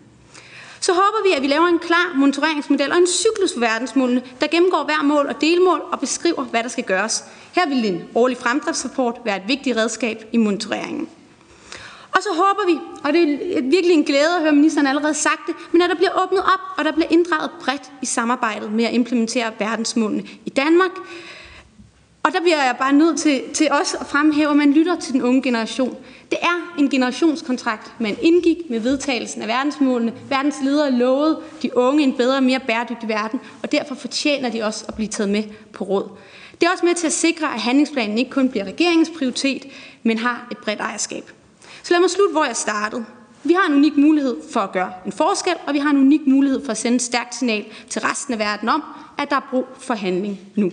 Så 0.79 0.93
håber 0.93 1.29
vi, 1.29 1.35
at 1.35 1.41
vi 1.41 1.47
laver 1.47 1.67
en 1.67 1.79
klar 1.79 2.13
monitoreringsmodel 2.15 2.91
og 2.91 2.97
en 2.97 3.07
cyklus 3.07 3.53
for 3.53 3.59
verdensmålene, 3.59 4.21
der 4.41 4.47
gennemgår 4.47 4.83
hver 4.83 5.03
mål 5.03 5.25
og 5.27 5.41
delmål 5.41 5.81
og 5.91 5.99
beskriver, 5.99 6.43
hvad 6.43 6.63
der 6.63 6.69
skal 6.69 6.83
gøres. 6.83 7.23
Her 7.55 7.67
vil 7.69 7.85
en 7.85 8.01
årlig 8.15 8.37
fremdriftsrapport 8.37 9.21
være 9.25 9.37
et 9.37 9.43
vigtigt 9.47 9.77
redskab 9.77 10.25
i 10.31 10.37
monitoreringen. 10.37 11.09
Og 12.16 12.24
så 12.24 12.30
håber 12.34 12.74
vi, 12.74 12.80
og 13.03 13.14
det 13.14 13.57
er 13.57 13.61
virkelig 13.61 13.93
en 13.93 14.03
glæde 14.03 14.36
at 14.36 14.41
høre 14.41 14.51
ministeren 14.51 14.88
allerede 14.88 15.14
sagt 15.14 15.47
det, 15.47 15.55
men 15.72 15.82
at 15.82 15.89
der 15.89 15.95
bliver 15.95 16.24
åbnet 16.24 16.41
op, 16.41 16.59
og 16.78 16.86
der 16.86 16.91
bliver 16.91 17.07
inddraget 17.09 17.51
bredt 17.61 17.91
i 18.01 18.05
samarbejdet 18.05 18.72
med 18.72 18.86
at 18.86 18.93
implementere 18.93 19.51
verdensmålene 19.59 20.24
i 20.45 20.49
Danmark. 20.49 20.91
Og 22.24 22.34
der 22.34 22.41
bliver 22.41 22.64
jeg 22.64 22.76
bare 22.80 22.93
nødt 22.93 23.20
til, 23.20 23.41
til 23.53 23.68
også 23.72 23.97
at 23.99 24.07
fremhæve, 24.07 24.49
at 24.49 24.55
man 24.55 24.74
lytter 24.74 24.95
til 24.99 25.14
den 25.14 25.22
unge 25.22 25.41
generation. 25.41 25.97
Det 26.30 26.38
er 26.41 26.76
en 26.80 26.89
generationskontrakt, 26.89 27.91
man 27.99 28.18
indgik 28.22 28.57
med 28.70 28.80
vedtagelsen 28.80 29.41
af 29.41 29.47
verdensmålene. 29.47 30.14
Verdens 30.30 30.55
ledere 30.64 30.91
lovede 30.91 31.39
de 31.61 31.78
unge 31.78 32.03
en 32.03 32.14
bedre 32.14 32.38
og 32.38 32.43
mere 32.43 32.59
bæredygtig 32.59 33.09
verden, 33.09 33.39
og 33.64 33.72
derfor 33.72 33.95
fortjener 33.95 34.49
de 34.49 34.64
også 34.64 34.86
at 34.88 34.95
blive 34.95 35.07
taget 35.07 35.30
med 35.30 35.43
på 35.74 35.84
råd. 35.84 36.09
Det 36.61 36.68
er 36.68 36.72
også 36.72 36.86
med 36.86 36.95
til 36.95 37.07
at 37.07 37.14
sikre, 37.14 37.53
at 37.53 37.61
handlingsplanen 37.61 38.18
ikke 38.18 38.32
kun 38.32 38.49
bliver 38.49 38.66
regeringens 38.66 39.11
prioritet, 39.18 39.66
men 40.03 40.18
har 40.18 40.47
et 40.51 40.57
bredt 40.57 40.80
ejerskab. 40.80 41.32
Så 41.84 41.93
lad 41.93 41.99
mig 41.99 42.09
slutte, 42.09 42.31
hvor 42.31 42.45
jeg 42.45 42.55
startede. 42.55 43.05
Vi 43.43 43.53
har 43.53 43.69
en 43.69 43.75
unik 43.75 43.97
mulighed 43.97 44.38
for 44.53 44.59
at 44.59 44.71
gøre 44.71 44.91
en 45.05 45.11
forskel, 45.11 45.53
og 45.67 45.73
vi 45.73 45.79
har 45.79 45.89
en 45.89 45.97
unik 45.97 46.21
mulighed 46.27 46.65
for 46.65 46.71
at 46.71 46.77
sende 46.77 46.95
et 46.95 47.01
stærkt 47.01 47.36
signal 47.36 47.65
til 47.89 48.01
resten 48.01 48.34
af 48.34 48.39
verden 48.39 48.69
om, 48.69 48.84
at 49.17 49.29
der 49.29 49.36
er 49.36 49.47
brug 49.51 49.65
for 49.79 49.93
handling 49.93 50.39
nu. 50.55 50.71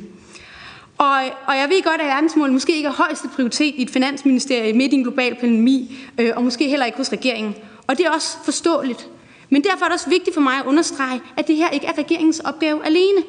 Og, 0.98 1.16
og 1.46 1.56
jeg 1.56 1.68
ved 1.68 1.82
godt, 1.82 2.00
at 2.00 2.06
verdensmålet 2.06 2.52
måske 2.52 2.76
ikke 2.76 2.86
er 2.86 2.92
højeste 2.92 3.28
prioritet 3.28 3.74
i 3.74 3.82
et 3.82 3.90
finansministerie 3.90 4.72
midt 4.72 4.92
i 4.92 4.96
en 4.96 5.02
global 5.02 5.34
pandemi, 5.34 5.98
øh, 6.18 6.32
og 6.36 6.44
måske 6.44 6.68
heller 6.68 6.86
ikke 6.86 6.98
hos 6.98 7.12
regeringen. 7.12 7.54
Og 7.86 7.98
det 7.98 8.06
er 8.06 8.10
også 8.10 8.36
forståeligt. 8.44 9.08
Men 9.50 9.64
derfor 9.64 9.84
er 9.84 9.88
det 9.88 9.94
også 9.94 10.10
vigtigt 10.10 10.34
for 10.34 10.40
mig 10.40 10.54
at 10.58 10.66
understrege, 10.66 11.20
at 11.36 11.46
det 11.46 11.56
her 11.56 11.70
ikke 11.70 11.86
er 11.86 11.98
regeringens 11.98 12.40
opgave 12.40 12.86
alene. 12.86 13.22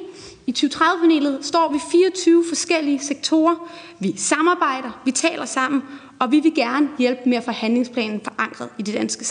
I 0.47 0.53
2030-panelet 0.57 1.45
står 1.45 1.71
vi 1.73 1.79
24 1.91 2.43
forskellige 2.49 2.99
sektorer. 2.99 3.71
Vi 3.99 4.13
samarbejder, 4.17 5.01
vi 5.05 5.11
taler 5.11 5.45
sammen, 5.45 5.84
og 6.22 6.32
vi 6.32 6.39
vil 6.39 6.55
gerne 6.55 6.89
hjælpe 6.99 7.30
med 7.30 7.38
at 7.38 7.43
få 7.43 7.51
handlingsplanen 7.51 8.22
forankret 8.24 8.69
i 8.78 8.82
det 8.82 8.93
danske 8.93 9.26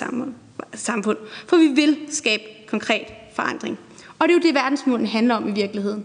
samfund. 0.75 1.17
For 1.49 1.57
vi 1.57 1.67
vil 1.67 1.99
skabe 2.09 2.43
konkret 2.67 3.05
forandring. 3.35 3.79
Og 4.19 4.29
det 4.29 4.35
er 4.35 4.39
jo 4.39 4.43
det, 4.43 4.55
verdensmålene 4.55 5.09
handler 5.09 5.35
om 5.35 5.49
i 5.49 5.53
virkeligheden. 5.53 6.05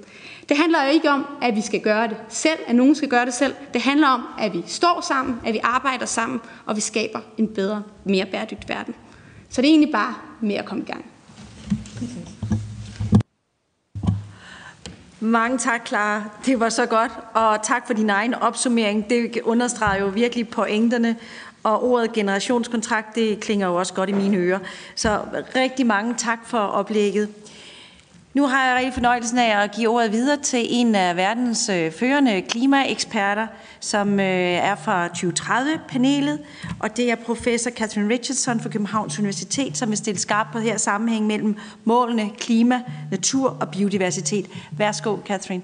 Det 0.49 0.57
handler 0.57 0.83
jo 0.83 0.91
ikke 0.91 1.09
om, 1.09 1.25
at 1.41 1.55
vi 1.55 1.61
skal 1.61 1.79
gøre 1.79 2.07
det 2.07 2.17
selv, 2.29 2.59
at 2.67 2.75
nogen 2.75 2.95
skal 2.95 3.09
gøre 3.09 3.25
det 3.25 3.33
selv. 3.33 3.53
Det 3.73 3.81
handler 3.81 4.07
om, 4.07 4.23
at 4.39 4.53
vi 4.53 4.63
står 4.67 5.05
sammen, 5.07 5.35
at 5.45 5.53
vi 5.53 5.59
arbejder 5.63 6.05
sammen, 6.05 6.39
og 6.65 6.75
vi 6.75 6.81
skaber 6.81 7.19
en 7.37 7.47
bedre, 7.47 7.83
mere 8.03 8.25
bæredygtig 8.25 8.69
verden. 8.69 8.95
Så 9.49 9.61
det 9.61 9.67
er 9.67 9.71
egentlig 9.71 9.91
bare 9.91 10.15
med 10.41 10.55
at 10.55 10.65
komme 10.65 10.83
i 10.83 10.87
gang. 10.87 11.05
Mange 15.19 15.57
tak, 15.57 15.87
Clara. 15.87 16.23
Det 16.45 16.59
var 16.59 16.69
så 16.69 16.85
godt, 16.85 17.11
og 17.33 17.63
tak 17.63 17.87
for 17.87 17.93
din 17.93 18.09
egen 18.09 18.33
opsummering. 18.33 19.09
Det 19.09 19.41
understreger 19.43 20.01
jo 20.01 20.07
virkelig 20.07 20.49
pointerne, 20.49 21.15
og 21.63 21.83
ordet 21.83 22.13
generationskontrakt, 22.13 23.15
det 23.15 23.39
klinger 23.39 23.67
jo 23.67 23.75
også 23.75 23.93
godt 23.93 24.09
i 24.09 24.13
mine 24.13 24.37
ører. 24.37 24.59
Så 24.95 25.19
rigtig 25.55 25.85
mange 25.85 26.13
tak 26.17 26.39
for 26.45 26.57
oplægget. 26.57 27.29
Nu 28.35 28.47
har 28.47 28.67
jeg 28.67 28.77
rigtig 28.77 28.93
fornøjelsen 28.93 29.37
af 29.37 29.63
at 29.63 29.71
give 29.71 29.89
ordet 29.89 30.11
videre 30.11 30.41
til 30.41 30.65
en 30.69 30.95
af 30.95 31.15
verdens 31.15 31.69
øh, 31.69 31.91
førende 31.91 32.41
klimaeksperter, 32.41 33.47
som 33.79 34.19
øh, 34.19 34.25
er 34.25 34.75
fra 34.75 35.07
2030-panelet, 35.07 36.45
og 36.79 36.97
det 36.97 37.11
er 37.11 37.15
professor 37.15 37.71
Catherine 37.71 38.13
Richardson 38.13 38.59
fra 38.59 38.69
Københavns 38.69 39.19
Universitet, 39.19 39.77
som 39.77 39.89
vil 39.89 39.97
stille 39.97 40.19
skarpt 40.19 40.51
på 40.51 40.59
her 40.59 40.77
sammenhæng 40.77 41.27
mellem 41.27 41.57
målene 41.83 42.31
klima, 42.37 42.83
natur 43.11 43.57
og 43.61 43.71
biodiversitet. 43.71 44.49
Værsgo, 44.77 45.17
Catherine. 45.25 45.63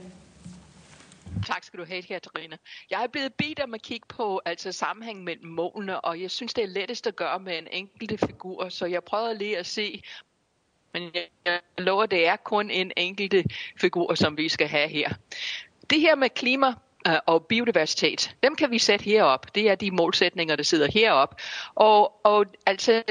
Tak 1.48 1.64
skal 1.64 1.80
du 1.80 1.86
have, 1.86 2.02
Katarina. 2.02 2.58
Jeg 2.92 3.04
er 3.04 3.08
blevet 3.08 3.34
bedt 3.34 3.60
om 3.60 3.74
at 3.74 3.82
kigge 3.82 4.08
på 4.10 4.42
altså 4.46 4.72
sammenhæng 4.72 5.24
mellem 5.24 5.50
målene, 5.50 6.02
og 6.02 6.22
jeg 6.22 6.32
synes, 6.32 6.54
det 6.54 6.64
er 6.64 6.68
lettest 6.68 7.08
at 7.08 7.16
gøre 7.16 7.40
med 7.40 7.58
en 7.58 7.68
enkelte 7.72 8.18
figur, 8.18 8.70
så 8.70 8.86
jeg 8.86 9.04
prøvede 9.04 9.38
lige 9.38 9.58
at 9.58 9.66
se, 9.66 10.04
men 10.94 11.10
jeg 11.46 11.60
lover, 11.78 12.06
det 12.06 12.28
er 12.28 12.36
kun 12.36 12.70
en 12.70 12.92
enkelte 12.98 13.44
figur, 13.78 14.16
som 14.16 14.38
vi 14.38 14.50
skal 14.50 14.68
have 14.68 14.88
her. 14.88 15.10
Det 15.90 16.02
her 16.02 16.16
med 16.16 16.30
klima 16.30 16.74
øh, 17.08 17.14
og 17.26 17.46
biodiversitet, 17.46 18.36
dem 18.44 18.56
kan 18.56 18.72
vi 18.72 18.80
sætte 18.80 19.06
herop. 19.06 19.56
Det 19.56 19.70
er 19.70 19.76
de 19.76 19.92
målsætninger, 19.92 20.56
der 20.56 20.64
sidder 20.64 20.92
herop. 20.92 21.42
Og, 21.76 22.26
og 22.26 22.46
altså, 22.66 23.04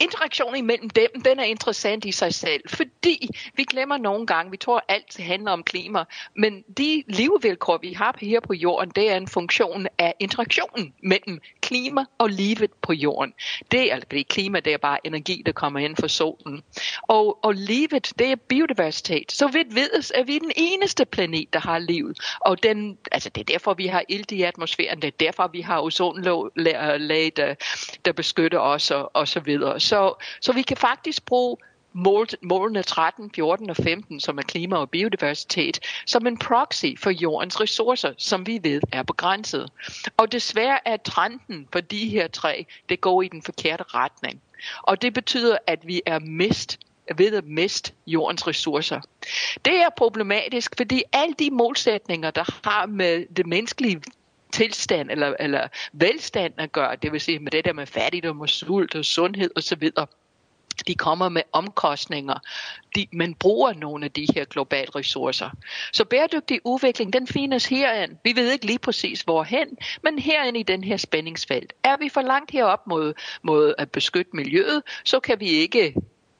interaktionen 0.00 0.56
imellem 0.56 0.90
dem, 0.90 1.22
den 1.24 1.38
er 1.38 1.44
interessant 1.44 2.04
i 2.04 2.12
sig 2.12 2.34
selv, 2.34 2.62
fordi 2.68 3.28
vi 3.54 3.64
glemmer 3.64 3.98
nogle 3.98 4.26
gange, 4.26 4.50
vi 4.50 4.56
tror 4.56 4.84
alt 4.88 5.18
handler 5.18 5.52
om 5.52 5.62
klima, 5.62 6.04
men 6.34 6.64
de 6.78 7.04
levevilkår, 7.08 7.78
vi 7.78 7.92
har 7.92 8.16
her 8.20 8.40
på 8.40 8.54
jorden, 8.54 8.90
det 8.90 9.10
er 9.10 9.16
en 9.16 9.28
funktion 9.28 9.86
af 9.98 10.14
interaktionen 10.20 10.94
mellem 11.02 11.40
klima 11.66 12.04
og 12.18 12.30
livet 12.30 12.70
på 12.82 12.92
jorden. 12.92 13.34
Det 13.70 13.80
er, 13.80 13.94
altså, 13.94 14.06
fordi 14.08 14.22
klima 14.22 14.60
det 14.60 14.72
er 14.72 14.78
bare 14.78 15.06
energi, 15.06 15.42
der 15.46 15.52
kommer 15.52 15.80
ind 15.80 15.96
fra 15.96 16.08
solen. 16.08 16.62
Og, 17.02 17.44
og 17.44 17.54
livet, 17.54 18.12
det 18.18 18.32
er 18.32 18.36
biodiversitet. 18.36 19.32
Så 19.32 19.48
vidt 19.48 19.74
vides, 19.74 20.12
er 20.14 20.24
vi 20.24 20.38
den 20.38 20.52
eneste 20.56 21.04
planet, 21.04 21.52
der 21.52 21.58
har 21.58 21.78
liv. 21.78 22.14
Og 22.40 22.62
den, 22.62 22.98
altså 23.12 23.30
det 23.30 23.40
er 23.40 23.44
derfor, 23.44 23.74
vi 23.74 23.86
har 23.86 24.02
ilt 24.08 24.32
i 24.32 24.42
atmosfæren. 24.42 25.02
Det 25.02 25.08
er 25.08 25.16
derfor, 25.20 25.48
vi 25.52 25.60
har 25.60 25.80
ozonlag, 25.80 27.32
der, 27.36 27.48
øh, 27.48 27.56
der 28.04 28.12
beskytter 28.12 28.58
os 28.58 28.90
og, 28.90 29.10
og 29.14 29.28
så 29.28 29.40
videre. 29.40 29.80
Så, 29.80 30.14
så 30.40 30.52
vi 30.52 30.62
kan 30.62 30.76
faktisk 30.76 31.24
bruge 31.24 31.56
mål, 31.96 32.26
målene 32.42 32.82
13, 32.82 33.30
14 33.34 33.70
og 33.70 33.76
15, 33.76 34.20
som 34.20 34.38
er 34.38 34.42
klima 34.42 34.76
og 34.76 34.90
biodiversitet, 34.90 35.80
som 36.06 36.26
en 36.26 36.38
proxy 36.38 36.86
for 36.98 37.10
jordens 37.10 37.60
ressourcer, 37.60 38.12
som 38.18 38.46
vi 38.46 38.58
ved 38.62 38.80
er 38.92 39.02
begrænset. 39.02 39.70
Og 40.16 40.32
desværre 40.32 40.88
er 40.88 40.96
trenden 40.96 41.68
for 41.72 41.80
de 41.80 42.08
her 42.08 42.28
tre, 42.28 42.66
det 42.88 43.00
går 43.00 43.22
i 43.22 43.28
den 43.28 43.42
forkerte 43.42 43.84
retning. 43.94 44.40
Og 44.82 45.02
det 45.02 45.14
betyder, 45.14 45.58
at 45.66 45.86
vi 45.86 46.02
er 46.06 46.18
mist 46.18 46.78
ved 47.16 47.32
at 47.32 47.44
miste 47.44 47.92
jordens 48.06 48.46
ressourcer. 48.46 49.00
Det 49.64 49.74
er 49.74 49.88
problematisk, 49.96 50.72
fordi 50.76 51.02
alle 51.12 51.34
de 51.38 51.50
målsætninger, 51.50 52.30
der 52.30 52.68
har 52.68 52.86
med 52.86 53.26
det 53.36 53.46
menneskelige 53.46 54.02
tilstand 54.52 55.10
eller, 55.10 55.34
eller 55.40 55.68
velstand 55.92 56.54
at 56.56 56.72
gøre, 56.72 56.96
det 56.96 57.12
vil 57.12 57.20
sige 57.20 57.38
med 57.38 57.50
det 57.50 57.64
der 57.64 57.72
med 57.72 57.86
fattigdom 57.86 58.40
og 58.40 58.48
sult 58.48 58.94
og 58.94 59.04
sundhed 59.04 59.50
osv., 59.56 59.90
de 60.86 60.94
kommer 60.94 61.28
med 61.28 61.42
omkostninger. 61.52 62.38
De, 62.96 63.06
man 63.12 63.34
bruger 63.34 63.72
nogle 63.72 64.04
af 64.04 64.12
de 64.12 64.26
her 64.34 64.44
globale 64.44 64.90
ressourcer. 64.94 65.50
Så 65.92 66.04
bæredygtig 66.04 66.60
udvikling, 66.64 67.12
den 67.12 67.26
findes 67.26 67.66
herind. 67.66 68.16
Vi 68.24 68.36
ved 68.36 68.52
ikke 68.52 68.66
lige 68.66 68.78
præcis 68.78 69.20
hvorhen, 69.22 69.78
men 70.02 70.18
herinde 70.18 70.60
i 70.60 70.62
den 70.62 70.84
her 70.84 70.96
spændingsfelt. 70.96 71.72
Er 71.84 71.96
vi 71.96 72.08
for 72.08 72.22
langt 72.22 72.50
herop 72.50 72.86
mod, 72.86 73.14
mod 73.42 73.74
at 73.78 73.90
beskytte 73.90 74.30
miljøet, 74.34 74.82
så 75.04 75.20
kan 75.20 75.40
vi 75.40 75.48
ikke 75.48 75.94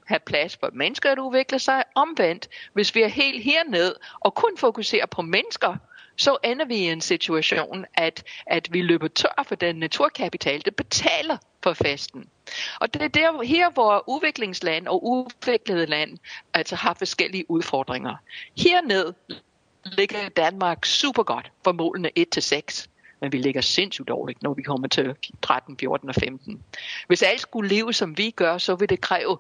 have 0.07 0.20
plads 0.26 0.57
for 0.57 0.70
mennesker 0.72 1.12
at 1.12 1.18
udvikle 1.18 1.59
sig. 1.59 1.84
Omvendt, 1.95 2.49
hvis 2.72 2.95
vi 2.95 3.03
er 3.03 3.09
helt 3.09 3.45
herned 3.45 3.95
og 4.20 4.34
kun 4.34 4.57
fokuserer 4.59 5.07
på 5.07 5.22
mennesker, 5.22 5.76
så 6.16 6.36
ender 6.44 6.64
vi 6.64 6.76
i 6.76 6.90
en 6.90 7.00
situation, 7.00 7.84
at, 7.94 8.24
at 8.46 8.68
vi 8.72 8.82
løber 8.82 9.08
tør 9.08 9.44
for 9.46 9.54
den 9.54 9.76
naturkapital, 9.76 10.64
det 10.64 10.76
betaler 10.76 11.36
for 11.62 11.72
fasten. 11.72 12.28
Og 12.80 12.94
det 12.94 13.02
er 13.02 13.08
der, 13.08 13.42
her, 13.42 13.70
hvor 13.70 14.04
udviklingsland 14.08 14.88
og 14.88 15.06
udviklede 15.06 15.86
land 15.86 16.18
altså 16.54 16.76
har 16.76 16.94
forskellige 16.94 17.50
udfordringer. 17.50 18.14
Herned 18.58 19.12
ligger 19.84 20.28
Danmark 20.28 20.84
super 20.84 21.22
godt 21.22 21.52
for 21.64 21.72
målene 21.72 22.10
1-6 22.18 22.86
men 23.20 23.32
vi 23.32 23.38
ligger 23.38 23.60
sindssygt 23.60 24.08
dårligt, 24.08 24.42
når 24.42 24.54
vi 24.54 24.62
kommer 24.62 24.88
til 24.88 25.14
13, 25.42 25.76
14 25.78 26.08
og 26.08 26.14
15. 26.14 26.62
Hvis 27.06 27.22
alt 27.22 27.40
skulle 27.40 27.68
leve, 27.68 27.92
som 27.92 28.18
vi 28.18 28.30
gør, 28.30 28.58
så 28.58 28.74
vil 28.74 28.88
det 28.88 29.00
kræve 29.00 29.38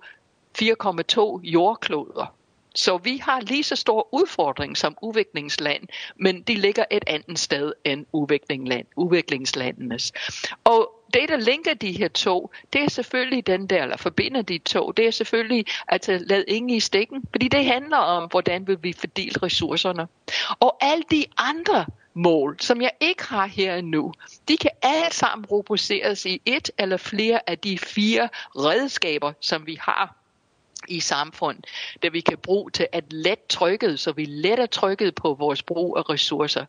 4,2 0.58 1.40
jordkloder 1.42 2.36
så 2.76 2.98
vi 2.98 3.16
har 3.16 3.40
lige 3.40 3.62
så 3.62 3.76
stor 3.76 4.08
udfordring 4.12 4.76
som 4.76 4.96
udviklingsland, 5.02 5.82
men 6.16 6.42
de 6.42 6.54
ligger 6.54 6.84
et 6.90 7.04
andet 7.06 7.38
sted 7.38 7.72
end 7.84 8.06
udviklingsland, 8.12 8.86
udviklingslandenes. 8.96 10.12
Og 10.64 10.92
det, 11.14 11.28
der 11.28 11.36
linker 11.36 11.74
de 11.74 11.92
her 11.92 12.08
to, 12.08 12.50
det 12.72 12.82
er 12.82 12.88
selvfølgelig 12.88 13.46
den 13.46 13.66
der, 13.66 13.82
eller 13.82 13.96
forbinder 13.96 14.42
de 14.42 14.58
to, 14.58 14.90
det 14.90 15.06
er 15.06 15.10
selvfølgelig 15.10 15.66
at 15.88 16.08
lade 16.08 16.44
ingen 16.48 16.70
i 16.70 16.80
stikken, 16.80 17.24
fordi 17.30 17.48
det 17.48 17.64
handler 17.64 17.96
om, 17.96 18.28
hvordan 18.30 18.66
vil 18.66 18.78
vi 18.82 18.92
fordele 18.92 19.42
ressourcerne. 19.42 20.08
Og 20.60 20.76
alle 20.80 21.04
de 21.10 21.24
andre 21.38 21.86
mål, 22.14 22.56
som 22.60 22.82
jeg 22.82 22.90
ikke 23.00 23.24
har 23.24 23.46
her 23.46 23.76
endnu, 23.76 24.12
de 24.48 24.56
kan 24.56 24.70
alle 24.82 25.12
sammen 25.12 25.46
rubriceres 25.46 26.26
i 26.26 26.42
et 26.44 26.70
eller 26.78 26.96
flere 26.96 27.50
af 27.50 27.58
de 27.58 27.78
fire 27.78 28.28
redskaber, 28.56 29.32
som 29.40 29.66
vi 29.66 29.78
har 29.80 30.25
i 30.88 31.00
samfund, 31.00 31.58
der 32.02 32.10
vi 32.10 32.20
kan 32.20 32.38
bruge 32.38 32.70
til 32.70 32.88
at 32.92 33.12
let 33.12 33.38
trykket, 33.48 34.00
så 34.00 34.12
vi 34.12 34.24
letter 34.24 34.66
trykket 34.66 35.14
på 35.14 35.34
vores 35.34 35.62
brug 35.62 35.98
af 35.98 36.10
ressourcer. 36.10 36.64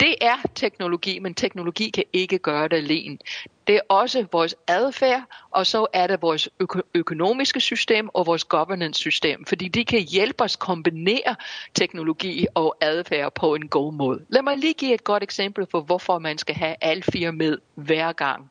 Det 0.00 0.14
er 0.20 0.36
teknologi, 0.54 1.18
men 1.18 1.34
teknologi 1.34 1.90
kan 1.90 2.04
ikke 2.12 2.38
gøre 2.38 2.68
det 2.68 2.76
alene. 2.76 3.18
Det 3.66 3.76
er 3.76 3.80
også 3.88 4.26
vores 4.32 4.54
adfærd, 4.68 5.22
og 5.50 5.66
så 5.66 5.86
er 5.92 6.06
det 6.06 6.22
vores 6.22 6.48
øko- 6.62 6.90
økonomiske 6.94 7.60
system 7.60 8.08
og 8.14 8.26
vores 8.26 8.44
governance 8.44 8.98
system, 9.00 9.44
fordi 9.46 9.68
de 9.68 9.84
kan 9.84 10.00
hjælpe 10.00 10.44
os 10.44 10.56
kombinere 10.56 11.36
teknologi 11.74 12.46
og 12.54 12.76
adfærd 12.80 13.34
på 13.34 13.54
en 13.54 13.68
god 13.68 13.92
måde. 13.92 14.20
Lad 14.28 14.42
mig 14.42 14.58
lige 14.58 14.74
give 14.74 14.94
et 14.94 15.04
godt 15.04 15.22
eksempel 15.22 15.66
for, 15.70 15.80
hvorfor 15.80 16.18
man 16.18 16.38
skal 16.38 16.54
have 16.54 16.76
alle 16.80 17.02
fire 17.02 17.32
med 17.32 17.58
hver 17.74 18.12
gang. 18.12 18.50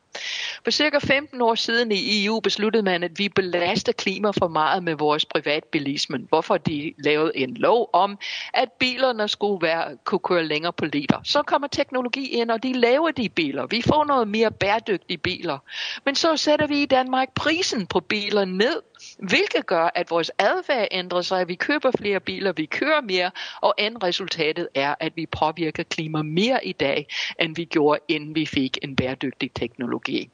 For 0.63 0.71
cirka 0.71 0.99
15 0.99 1.41
år 1.41 1.55
siden 1.55 1.91
i 1.91 2.25
EU 2.25 2.39
besluttede 2.39 2.83
man, 2.83 3.03
at 3.03 3.19
vi 3.19 3.29
belaster 3.29 3.91
klima 3.91 4.29
for 4.29 4.47
meget 4.47 4.83
med 4.83 4.95
vores 4.95 5.25
privatbilisme. 5.25 6.17
Hvorfor 6.29 6.57
de 6.57 6.93
lavede 6.97 7.37
en 7.37 7.53
lov 7.53 7.89
om, 7.93 8.17
at 8.53 8.71
bilerne 8.71 9.27
skulle 9.27 9.67
være, 9.67 9.97
kunne 10.03 10.19
køre 10.19 10.43
længere 10.45 10.73
på 10.73 10.85
liter. 10.85 11.19
Så 11.23 11.41
kommer 11.41 11.67
teknologi 11.67 12.27
ind, 12.27 12.51
og 12.51 12.63
de 12.63 12.73
laver 12.73 13.11
de 13.11 13.29
biler. 13.29 13.65
Vi 13.65 13.81
får 13.81 14.05
noget 14.05 14.27
mere 14.27 14.51
bæredygtige 14.51 15.17
biler. 15.17 15.57
Men 16.05 16.15
så 16.15 16.37
sætter 16.37 16.67
vi 16.67 16.81
i 16.81 16.85
Danmark 16.85 17.33
prisen 17.33 17.87
på 17.87 17.99
biler 17.99 18.45
ned, 18.45 18.81
hvilket 19.19 19.65
gør, 19.65 19.89
at 19.95 20.09
vores 20.09 20.31
adfærd 20.39 20.87
ændrer 20.91 21.21
sig. 21.21 21.47
Vi 21.47 21.55
køber 21.55 21.91
flere 21.97 22.19
biler, 22.19 22.51
vi 22.51 22.65
kører 22.65 23.01
mere, 23.01 23.31
og 23.61 23.73
end 23.77 24.03
resultatet 24.03 24.67
er, 24.75 24.95
at 24.99 25.11
vi 25.15 25.25
påvirker 25.25 25.83
klima 25.83 26.21
mere 26.21 26.65
i 26.65 26.71
dag, 26.71 27.07
end 27.39 27.55
vi 27.55 27.65
gjorde, 27.65 27.99
inden 28.07 28.35
vi 28.35 28.45
fik 28.45 28.77
en 28.81 28.95
bæredygtig 28.95 29.51
teknologi. 29.53 30.29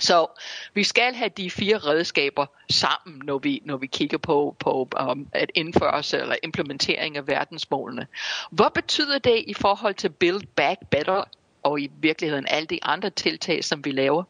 Så 0.00 0.26
vi 0.74 0.84
skal 0.84 1.14
have 1.14 1.30
de 1.36 1.50
fire 1.50 1.78
redskaber 1.78 2.46
sammen, 2.70 3.22
når 3.24 3.38
vi, 3.38 3.62
når 3.64 3.76
vi 3.76 3.86
kigger 3.86 4.18
på, 4.18 4.56
på 4.58 4.88
um, 5.10 5.28
at 5.32 5.50
indførelse 5.54 6.18
eller 6.18 6.36
implementering 6.42 7.16
af 7.16 7.28
verdensmålene. 7.28 8.06
Hvad 8.50 8.70
betyder 8.74 9.18
det 9.18 9.44
i 9.46 9.54
forhold 9.54 9.94
til 9.94 10.08
Build 10.08 10.46
Back 10.56 10.80
Better? 10.90 11.24
Og 11.66 11.80
i 11.80 11.90
virkeligheden 12.00 12.46
alle 12.48 12.66
de 12.66 12.78
andre 12.82 13.10
tiltag, 13.10 13.64
som 13.64 13.84
vi 13.84 13.90
laver. 13.90 14.22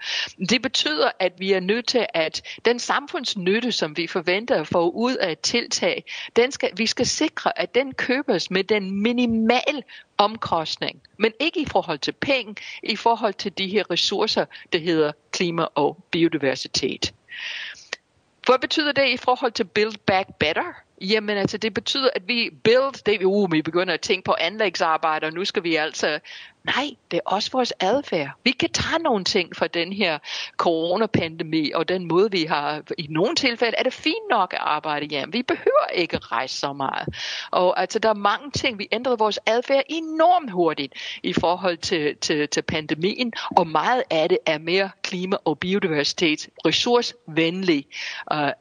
Det 0.48 0.62
betyder, 0.62 1.10
at 1.20 1.32
vi 1.38 1.52
er 1.52 1.60
nødt 1.60 1.86
til, 1.86 2.06
at 2.14 2.42
den 2.64 2.78
samfundsnytte, 2.78 3.72
som 3.72 3.96
vi 3.96 4.06
forventer 4.06 4.60
at 4.60 4.66
få 4.66 4.90
ud 4.90 5.16
af 5.16 5.32
et 5.32 5.40
tiltag, 5.40 6.04
den 6.36 6.52
skal, 6.52 6.70
vi 6.76 6.86
skal 6.86 7.06
sikre, 7.06 7.58
at 7.58 7.74
den 7.74 7.94
købes 7.94 8.50
med 8.50 8.64
den 8.64 9.02
minimal 9.02 9.82
omkostning, 10.18 11.02
men 11.16 11.32
ikke 11.40 11.60
i 11.60 11.66
forhold 11.66 11.98
til 11.98 12.12
penge, 12.12 12.54
i 12.82 12.96
forhold 12.96 13.34
til 13.34 13.58
de 13.58 13.68
her 13.68 13.90
ressourcer, 13.90 14.44
der 14.72 14.78
hedder 14.78 15.12
klima 15.30 15.66
og 15.74 16.04
biodiversitet. 16.10 17.14
Hvad 18.46 18.58
betyder 18.58 18.92
det 18.92 19.08
i 19.08 19.16
forhold 19.16 19.52
til 19.52 19.64
Build 19.64 19.98
Back 20.06 20.28
Better? 20.38 20.72
Jamen 21.00 21.36
altså, 21.36 21.58
det 21.58 21.74
betyder, 21.74 22.10
at 22.14 22.28
vi 22.28 22.50
build, 22.64 23.04
det 23.04 23.22
uh, 23.24 23.52
vi 23.52 23.62
begynder 23.62 23.94
at 23.94 24.00
tænke 24.00 24.24
på 24.24 24.34
anlægsarbejder, 24.40 25.30
nu 25.30 25.44
skal 25.44 25.62
vi 25.62 25.76
altså 25.76 26.20
Nej, 26.66 26.90
det 27.10 27.16
er 27.16 27.20
også 27.24 27.50
vores 27.52 27.72
adfærd. 27.80 28.30
Vi 28.44 28.50
kan 28.50 28.70
tage 28.70 29.02
nogle 29.02 29.24
ting 29.24 29.56
fra 29.56 29.66
den 29.66 29.92
her 29.92 30.18
coronapandemi, 30.56 31.70
og 31.74 31.88
den 31.88 32.08
måde, 32.08 32.30
vi 32.30 32.44
har, 32.44 32.82
i 32.98 33.06
nogle 33.10 33.34
tilfælde 33.34 33.76
er 33.78 33.82
det 33.82 33.92
fint 33.92 34.28
nok 34.30 34.52
at 34.52 34.58
arbejde 34.62 35.06
hjem. 35.06 35.32
Vi 35.32 35.42
behøver 35.42 35.86
ikke 35.94 36.18
rejse 36.18 36.58
så 36.58 36.72
meget. 36.72 37.08
Og 37.50 37.80
altså, 37.80 37.98
der 37.98 38.08
er 38.08 38.14
mange 38.14 38.50
ting, 38.50 38.78
vi 38.78 38.88
ændrede 38.92 39.18
vores 39.18 39.38
adfærd 39.46 39.82
enormt 39.88 40.50
hurtigt 40.50 40.94
i 41.22 41.32
forhold 41.32 41.76
til, 41.76 42.16
til, 42.16 42.48
til 42.48 42.62
pandemien, 42.62 43.32
og 43.56 43.66
meget 43.66 44.02
af 44.10 44.28
det 44.28 44.38
er 44.46 44.58
mere 44.58 44.90
klima- 45.02 45.36
og 45.44 45.58
biodiversitet, 45.58 46.48
ressourcevenlig. 46.66 47.86
Uh, 48.34 48.46
øh, 48.46 48.52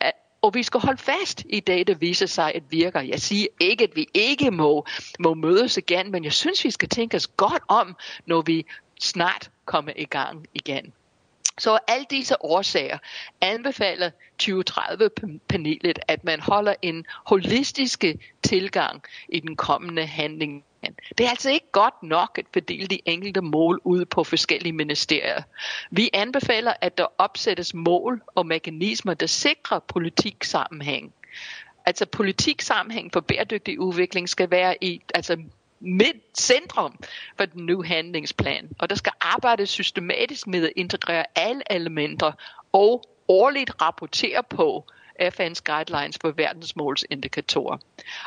og 0.45 0.53
vi 0.53 0.63
skal 0.63 0.79
holde 0.79 1.01
fast 1.01 1.43
i 1.49 1.59
det, 1.59 1.87
der 1.87 1.95
viser 1.95 2.25
sig, 2.25 2.55
at 2.55 2.63
virker. 2.69 3.01
Jeg 3.01 3.19
siger 3.19 3.47
ikke, 3.59 3.83
at 3.83 3.95
vi 3.95 4.07
ikke 4.13 4.51
må, 4.51 4.85
må 5.19 5.33
mødes 5.33 5.77
igen, 5.77 6.11
men 6.11 6.23
jeg 6.23 6.33
synes, 6.33 6.63
vi 6.63 6.71
skal 6.71 6.89
tænke 6.89 7.17
os 7.17 7.27
godt 7.27 7.63
om, 7.67 7.95
når 8.25 8.41
vi 8.41 8.65
snart 9.01 9.49
kommer 9.65 9.91
i 9.95 10.05
gang 10.05 10.47
igen. 10.53 10.93
Så 11.57 11.79
alle 11.87 12.05
disse 12.09 12.45
årsager 12.45 12.97
anbefaler 13.41 14.11
2030-panelet, 14.43 15.99
at 16.07 16.23
man 16.23 16.39
holder 16.39 16.75
en 16.81 17.05
holistisk 17.25 18.03
tilgang 18.43 19.03
i 19.29 19.39
den 19.39 19.55
kommende 19.55 20.05
handling 20.05 20.63
det 21.17 21.25
er 21.25 21.29
altså 21.29 21.49
ikke 21.49 21.71
godt 21.71 22.03
nok 22.03 22.37
at 22.39 22.45
fordele 22.53 22.87
de 22.87 22.99
enkelte 23.05 23.41
mål 23.41 23.81
ud 23.83 24.05
på 24.05 24.23
forskellige 24.23 24.73
ministerier. 24.73 25.41
Vi 25.91 26.09
anbefaler, 26.13 26.73
at 26.81 26.97
der 26.97 27.05
opsættes 27.17 27.73
mål 27.73 28.21
og 28.35 28.45
mekanismer, 28.45 29.13
der 29.13 29.25
sikrer 29.25 29.79
politiksammenhæng. 29.79 31.13
Altså 31.85 32.05
politiksammenhæng 32.05 33.13
for 33.13 33.19
bæredygtig 33.19 33.79
udvikling 33.79 34.29
skal 34.29 34.51
være 34.51 34.83
i 34.83 35.01
altså 35.13 35.37
midt 35.79 36.17
centrum 36.39 36.99
for 37.37 37.45
den 37.45 37.65
nye 37.65 37.83
handlingsplan. 37.83 38.69
Og 38.79 38.89
der 38.89 38.95
skal 38.95 39.11
arbejdes 39.21 39.69
systematisk 39.69 40.47
med 40.47 40.63
at 40.63 40.73
integrere 40.75 41.25
alle 41.35 41.61
elementer 41.69 42.31
og 42.71 43.03
årligt 43.27 43.81
rapportere 43.81 44.43
på, 44.43 44.85
FN's 45.21 45.61
guidelines 45.61 46.17
for 46.21 46.31
verdensmålsindikatorer. 46.31 47.77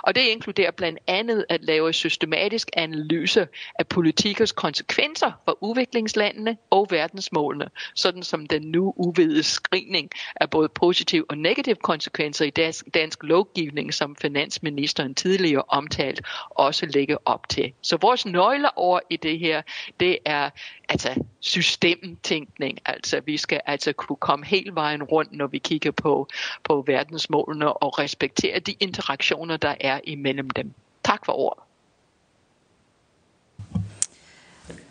Og 0.03 0.15
det 0.15 0.21
inkluderer 0.21 0.71
blandt 0.71 0.99
andet 1.07 1.45
at 1.49 1.65
lave 1.65 1.93
systematisk 1.93 2.69
analyse 2.73 3.49
af 3.79 3.87
politikers 3.87 4.53
konsekvenser 4.53 5.33
for 5.45 5.59
udviklingslandene 5.61 6.57
og 6.71 6.87
verdensmålene, 6.91 7.69
sådan 7.95 8.23
som 8.23 8.47
den 8.47 8.63
nu 8.63 8.95
uvide 8.97 9.43
screening 9.43 10.11
af 10.37 10.51
både 10.51 10.69
positive 10.69 11.25
og 11.29 11.39
negative 11.39 11.77
konsekvenser 11.77 12.45
i 12.45 12.51
dansk, 12.51 12.87
dansk 12.95 13.23
lovgivning, 13.23 13.95
som 13.95 14.17
finansministeren 14.17 15.15
tidligere 15.15 15.63
omtalt, 15.69 16.21
også 16.51 16.87
lægger 16.87 17.17
op 17.25 17.49
til. 17.49 17.73
Så 17.83 17.97
vores 17.97 18.27
nøgleord 18.27 19.03
i 19.11 19.17
det 19.17 19.39
her, 19.39 19.63
det 20.01 20.19
er 20.25 20.51
altså 20.89 21.15
systemtænkning. 21.41 22.79
Altså 22.87 23.21
vi 23.27 23.37
skal 23.37 23.61
altså 23.67 23.93
kunne 23.93 24.17
komme 24.17 24.47
hele 24.47 24.75
vejen 24.75 25.03
rundt, 25.03 25.33
når 25.33 25.47
vi 25.47 25.59
kigger 25.59 25.91
på, 25.91 26.29
på 26.65 26.85
verdensmålene 26.87 27.73
og 27.73 27.99
respektere 27.99 28.59
de 28.59 28.73
interaktioner, 28.81 29.57
der 29.57 29.75
er 29.81 30.01
imellem 30.05 30.51
dem. 30.51 30.73
Tak 31.05 31.27
for 31.27 31.33
ordet. 31.33 31.63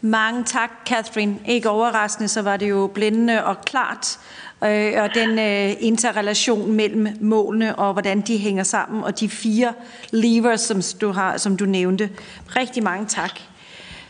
Mange 0.02 0.43
tak, 0.43 0.72
Catherine. 0.86 1.39
Ikke 1.48 1.70
overraskende, 1.70 2.28
så 2.28 2.41
var 2.41 2.58
det 2.58 2.70
jo 2.70 2.91
blændende 2.93 3.45
og 3.45 3.62
klart. 3.66 4.20
Øh, 4.64 4.93
og 5.04 5.14
den 5.14 5.39
øh, 5.39 5.76
interrelation 5.80 6.72
mellem 6.72 7.08
målene 7.22 7.76
og 7.76 7.93
hvordan 7.93 8.22
de 8.22 8.38
hænger 8.38 8.64
sammen, 8.64 9.04
og 9.04 9.20
de 9.20 9.30
fire 9.30 9.74
levers, 10.12 10.62
som 10.62 10.82
du, 11.02 11.12
har, 11.12 11.38
som 11.38 11.58
du 11.58 11.66
nævnte. 11.66 12.10
Rigtig 12.56 12.84
mange 12.84 13.06
tak. 13.06 13.39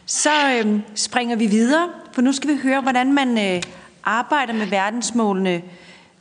Så 0.10 0.30
øh, 0.52 0.80
springer 0.96 1.36
vi 1.36 1.46
videre, 1.46 1.90
for 2.12 2.22
nu 2.22 2.32
skal 2.32 2.50
vi 2.50 2.60
høre, 2.64 2.82
hvordan 2.82 3.14
man 3.14 3.56
øh, 3.56 3.64
arbejder 4.04 4.54
med 4.54 4.66
verdensmålene 4.66 5.62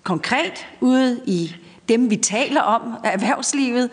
konkret 0.03 0.67
ude 0.81 1.21
i 1.27 1.57
dem, 1.89 2.11
vi 2.11 2.17
taler 2.17 2.61
om, 2.61 2.83
erhvervslivet, 3.05 3.91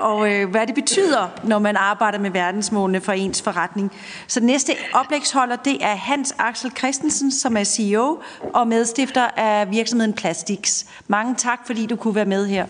og 0.00 0.32
øh, 0.32 0.50
hvad 0.50 0.66
det 0.66 0.74
betyder, 0.74 1.28
når 1.44 1.58
man 1.58 1.76
arbejder 1.76 2.18
med 2.18 2.30
verdensmålene 2.30 3.00
for 3.00 3.12
ens 3.12 3.42
forretning. 3.42 3.92
Så 4.26 4.40
næste 4.40 4.72
oplægsholder, 4.92 5.56
det 5.56 5.84
er 5.84 5.94
Hans 5.94 6.34
Axel 6.38 6.70
Christensen, 6.78 7.32
som 7.32 7.56
er 7.56 7.64
CEO 7.64 8.22
og 8.54 8.68
medstifter 8.68 9.28
af 9.36 9.70
virksomheden 9.70 10.12
Plastics. 10.12 10.86
Mange 11.08 11.34
tak, 11.34 11.66
fordi 11.66 11.86
du 11.86 11.96
kunne 11.96 12.14
være 12.14 12.24
med 12.24 12.46
her. 12.46 12.66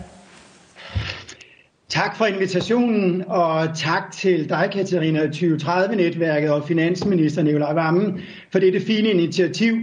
Tak 1.89 2.17
for 2.17 2.25
invitationen, 2.25 3.23
og 3.27 3.77
tak 3.77 4.11
til 4.11 4.49
dig, 4.49 4.69
Katarina, 4.73 5.25
2030-netværket 5.25 6.49
og 6.49 6.63
finansminister 6.67 7.43
Nikolaj 7.43 7.73
Vammen 7.73 8.21
for 8.51 8.59
dette 8.59 8.79
fine 8.79 9.09
initiativ. 9.09 9.75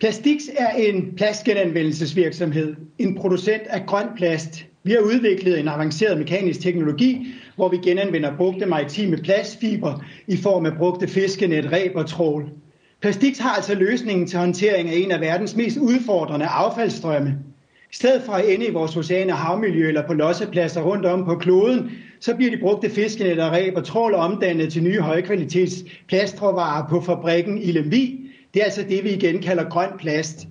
Plastix 0.00 0.42
er 0.56 0.70
en 0.70 1.12
plastgenanvendelsesvirksomhed, 1.16 2.74
en 2.98 3.14
producent 3.14 3.62
af 3.66 3.86
grøn 3.86 4.06
plast. 4.16 4.64
Vi 4.84 4.92
har 4.92 4.98
udviklet 4.98 5.60
en 5.60 5.68
avanceret 5.68 6.18
mekanisk 6.18 6.60
teknologi, 6.60 7.26
hvor 7.56 7.68
vi 7.68 7.76
genanvender 7.76 8.36
brugte 8.36 8.66
maritime 8.66 9.16
plastfiber 9.16 10.04
i 10.26 10.36
form 10.36 10.66
af 10.66 10.72
brugte 10.78 11.08
fiskenet, 11.08 11.72
ræb 11.72 11.92
og 11.94 12.06
trål. 12.06 12.48
Plastix 13.00 13.38
har 13.38 13.50
altså 13.50 13.74
løsningen 13.74 14.26
til 14.26 14.38
håndtering 14.38 14.88
af 14.88 14.94
en 14.96 15.10
af 15.10 15.20
verdens 15.20 15.56
mest 15.56 15.78
udfordrende 15.78 16.46
affaldsstrømme. 16.46 17.34
I 17.92 17.94
stedet 17.94 18.22
for 18.22 18.32
at 18.32 18.48
ende 18.54 18.66
i 18.66 18.70
vores 18.70 18.96
oceaner, 18.96 19.34
havmiljø 19.34 19.88
eller 19.88 20.06
på 20.06 20.12
lossepladser 20.12 20.80
rundt 20.82 21.06
om 21.06 21.24
på 21.24 21.34
kloden, 21.34 21.90
så 22.20 22.34
bliver 22.34 22.50
de 22.50 22.56
brugte 22.56 22.90
fiskenet 22.90 23.40
og 23.40 23.52
ræb 23.52 23.76
og 23.76 23.84
trål 23.84 24.14
omdannet 24.14 24.72
til 24.72 24.82
nye 24.82 25.00
højkvalitets 25.00 25.84
plastråvarer 26.08 26.88
på 26.88 27.00
fabrikken 27.00 27.62
i 27.62 27.72
Lemvi. 27.72 28.20
Det 28.54 28.60
er 28.60 28.64
altså 28.64 28.82
det, 28.88 29.04
vi 29.04 29.10
igen 29.10 29.42
kalder 29.42 29.68
grøn 29.68 29.88
plast. 29.98 30.46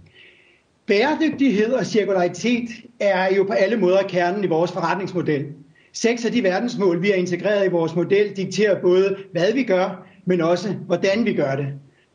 Bæredygtighed 0.88 1.74
og 1.74 1.86
cirkularitet 1.86 2.70
er 3.00 3.36
jo 3.36 3.44
på 3.44 3.54
alle 3.54 3.76
måder 3.78 4.04
kernen 4.04 4.44
i 4.44 4.48
vores 4.48 4.72
forretningsmodel. 4.72 5.46
Seks 5.94 6.26
af 6.26 6.32
de 6.32 6.44
verdensmål, 6.44 7.02
vi 7.02 7.08
har 7.08 7.16
integreret 7.16 7.66
i 7.66 7.70
vores 7.70 7.96
model, 7.96 8.30
dikterer 8.38 8.82
både, 8.82 9.16
hvad 9.32 9.54
vi 9.54 9.64
gør, 9.64 10.08
men 10.26 10.42
også, 10.42 10.70
hvordan 10.86 11.26
vi 11.26 11.34
gør 11.34 11.56
det. 11.56 11.68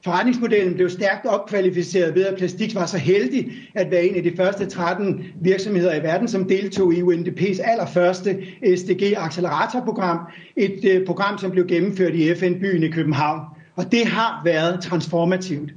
Forretningsmodellen 0.05 0.75
blev 0.75 0.91
stærkt 0.91 1.27
opkvalificeret 1.27 2.15
ved, 2.15 2.27
at 2.27 2.37
Plastik 2.37 2.75
var 2.75 2.87
så 2.87 2.99
heldig 2.99 3.53
at 3.75 3.91
være 3.91 4.05
en 4.05 4.15
af 4.15 4.23
de 4.23 4.37
første 4.37 4.67
13 4.67 5.25
virksomheder 5.41 5.95
i 5.95 6.03
verden, 6.03 6.29
som 6.29 6.49
deltog 6.49 6.95
i 6.95 7.03
UNDP's 7.03 7.71
allerførste 7.71 8.43
SDG-acceleratorprogram. 8.63 10.19
Et 10.57 10.85
øh, 10.85 11.07
program, 11.07 11.39
som 11.39 11.51
blev 11.51 11.67
gennemført 11.67 12.15
i 12.15 12.35
FN-byen 12.35 12.83
i 12.83 12.91
København. 12.91 13.41
Og 13.77 13.93
det 13.93 14.07
har 14.07 14.43
været 14.45 14.81
transformativt. 14.83 15.71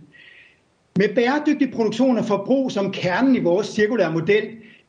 Med 0.98 1.16
bæredygtig 1.16 1.72
produktion 1.72 2.18
og 2.18 2.26
forbrug 2.26 2.72
som 2.72 2.92
kernen 2.92 3.36
i 3.36 3.40
vores 3.40 3.68
cirkulære 3.68 4.12
model, 4.12 4.44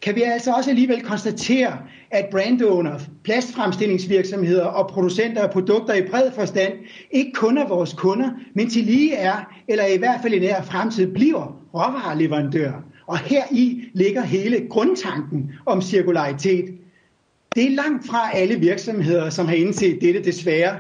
kan 0.07 0.15
vi 0.15 0.23
altså 0.23 0.53
også 0.53 0.71
alligevel 0.71 1.03
konstatere, 1.03 1.79
at 2.11 2.27
brandowner, 2.31 2.99
plastfremstillingsvirksomheder 3.25 4.65
og 4.65 4.89
producenter 4.89 5.43
af 5.43 5.51
produkter 5.51 5.95
i 5.95 6.09
bred 6.11 6.31
forstand 6.35 6.73
ikke 7.11 7.33
kun 7.35 7.59
er 7.59 7.69
vores 7.69 7.93
kunder, 7.93 8.31
men 8.55 8.71
til 8.71 8.85
lige 8.85 9.15
er, 9.15 9.53
eller 9.69 9.85
i 9.85 9.99
hvert 9.99 10.21
fald 10.23 10.33
i 10.33 10.39
nær 10.39 10.63
fremtid 10.63 11.07
bliver 11.07 11.61
råvareleverandører. 11.75 12.83
Og 13.07 13.19
her 13.19 13.43
i 13.51 13.83
ligger 13.95 14.23
hele 14.23 14.69
grundtanken 14.71 15.53
om 15.67 15.83
cirkularitet. 15.83 16.65
Det 17.55 17.67
er 17.67 17.71
langt 17.71 18.07
fra 18.07 18.31
alle 18.35 18.55
virksomheder, 18.55 19.31
som 19.31 19.47
har 19.47 19.55
indset 19.55 19.99
dette 20.01 20.25
desværre. 20.25 20.77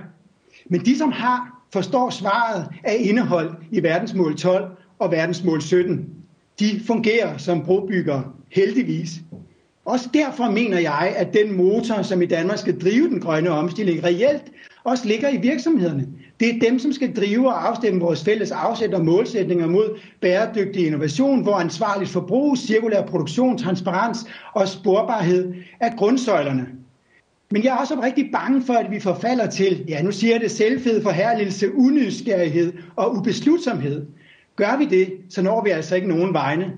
Men 0.70 0.80
de, 0.80 0.98
som 0.98 1.12
har, 1.12 1.62
forstår 1.72 2.10
svaret 2.10 2.66
af 2.84 2.96
indhold 3.00 3.50
i 3.70 3.82
verdensmål 3.82 4.36
12 4.36 4.64
og 4.98 5.10
verdensmål 5.12 5.62
17. 5.62 6.06
De 6.60 6.80
fungerer 6.86 7.36
som 7.36 7.64
brobyggere 7.64 8.35
heldigvis. 8.56 9.10
Også 9.84 10.08
derfor 10.14 10.50
mener 10.50 10.78
jeg, 10.78 11.14
at 11.16 11.34
den 11.34 11.56
motor, 11.56 12.02
som 12.02 12.22
i 12.22 12.26
Danmark 12.26 12.58
skal 12.58 12.80
drive 12.80 13.08
den 13.08 13.20
grønne 13.20 13.50
omstilling, 13.50 14.04
reelt 14.04 14.42
også 14.84 15.08
ligger 15.08 15.28
i 15.28 15.36
virksomhederne. 15.36 16.06
Det 16.40 16.48
er 16.48 16.60
dem, 16.60 16.78
som 16.78 16.92
skal 16.92 17.16
drive 17.16 17.48
og 17.48 17.68
afstemme 17.68 18.00
vores 18.00 18.24
fælles 18.24 18.50
afsæt 18.50 18.94
og 18.94 19.04
målsætninger 19.04 19.66
mod 19.66 19.98
bæredygtig 20.20 20.86
innovation, 20.86 21.42
hvor 21.42 21.54
ansvarligt 21.54 22.10
forbrug, 22.10 22.56
cirkulær 22.58 23.02
produktion, 23.02 23.58
transparens 23.58 24.18
og 24.54 24.68
sporbarhed 24.68 25.54
er 25.80 25.96
grundsøjlerne. 25.96 26.66
Men 27.50 27.64
jeg 27.64 27.72
er 27.72 27.76
også 27.76 28.00
rigtig 28.02 28.30
bange 28.32 28.62
for, 28.62 28.74
at 28.74 28.90
vi 28.90 29.00
forfalder 29.00 29.50
til, 29.50 29.84
ja 29.88 30.02
nu 30.02 30.12
siger 30.12 30.32
jeg 30.32 30.40
det, 30.40 30.50
selvfed 30.50 31.02
forherligelse, 31.02 31.74
unysgerrighed 31.74 32.72
og 32.96 33.16
ubeslutsomhed. 33.16 34.06
Gør 34.56 34.78
vi 34.78 34.84
det, 34.84 35.12
så 35.30 35.42
når 35.42 35.64
vi 35.64 35.70
altså 35.70 35.96
ikke 35.96 36.08
nogen 36.08 36.32
vegne. 36.32 36.72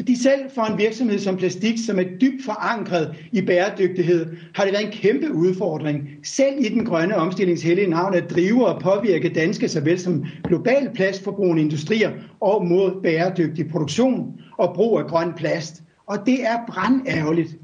Fordi 0.00 0.16
selv 0.22 0.40
for 0.54 0.62
en 0.62 0.78
virksomhed 0.78 1.18
som 1.18 1.36
Plastik, 1.36 1.78
som 1.86 1.98
er 1.98 2.02
dybt 2.20 2.44
forankret 2.44 3.14
i 3.32 3.40
bæredygtighed, 3.40 4.26
har 4.54 4.64
det 4.64 4.72
været 4.72 4.84
en 4.86 4.92
kæmpe 4.92 5.32
udfordring, 5.34 6.08
selv 6.24 6.54
i 6.64 6.68
den 6.68 6.84
grønne 6.84 7.16
omstillingshellige 7.16 7.86
navn, 7.86 8.14
at 8.14 8.30
drive 8.30 8.66
og 8.66 8.80
påvirke 8.82 9.28
danske 9.28 9.68
såvel 9.68 9.98
som 9.98 10.24
global 10.44 10.90
plastforbrugende 10.94 11.62
industrier 11.62 12.10
og 12.40 12.66
mod 12.66 13.02
bæredygtig 13.02 13.68
produktion 13.70 14.32
og 14.58 14.74
brug 14.74 14.98
af 14.98 15.04
grøn 15.06 15.32
plast. 15.36 15.82
Og 16.06 16.18
det 16.26 16.44
er 16.44 16.56
brandærgerligt, 16.68 17.56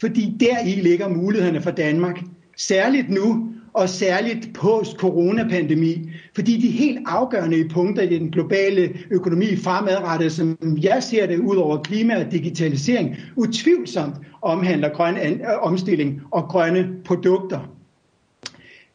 fordi 0.00 0.36
der 0.40 0.66
i 0.66 0.70
ligger 0.70 1.08
mulighederne 1.08 1.60
for 1.60 1.70
Danmark. 1.70 2.20
Særligt 2.56 3.10
nu, 3.10 3.48
og 3.78 3.88
særligt 3.88 4.54
post-coronapandemi, 4.54 6.10
fordi 6.34 6.56
de 6.56 6.68
helt 6.70 6.98
afgørende 7.06 7.68
punkter 7.68 8.02
i 8.02 8.18
den 8.18 8.30
globale 8.30 8.94
økonomi 9.10 9.56
fremadrettet, 9.56 10.32
som 10.32 10.78
jeg 10.82 11.02
ser 11.02 11.26
det 11.26 11.38
ud 11.38 11.56
over 11.56 11.82
klima 11.82 12.24
og 12.24 12.32
digitalisering, 12.32 13.16
utvivlsomt 13.36 14.14
omhandler 14.42 14.88
grøn 14.88 15.16
øh, 15.16 15.38
omstilling 15.60 16.20
og 16.30 16.42
grønne 16.42 16.88
produkter. 17.04 17.60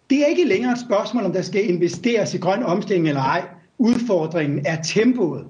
Det 0.09 0.21
er 0.21 0.25
ikke 0.25 0.45
længere 0.45 0.71
et 0.71 0.79
spørgsmål, 0.87 1.23
om 1.23 1.31
der 1.31 1.41
skal 1.41 1.69
investeres 1.69 2.33
i 2.33 2.37
grøn 2.37 2.63
omstilling 2.63 3.07
eller 3.07 3.21
ej. 3.21 3.45
Udfordringen 3.77 4.65
er 4.65 4.81
tempoet. 4.81 5.45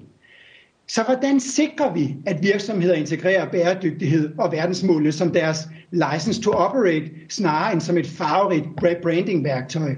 Så 0.94 1.02
hvordan 1.02 1.40
sikrer 1.40 1.92
vi, 1.94 2.14
at 2.26 2.42
virksomheder 2.42 2.94
integrerer 2.94 3.50
bæredygtighed 3.50 4.30
og 4.38 4.52
verdensmålene 4.52 5.12
som 5.12 5.30
deres 5.30 5.58
license 5.90 6.42
to 6.42 6.50
operate, 6.50 7.10
snarere 7.28 7.72
end 7.72 7.80
som 7.80 7.98
et 7.98 8.06
farverigt 8.06 8.64
branding-værktøj? 9.02 9.94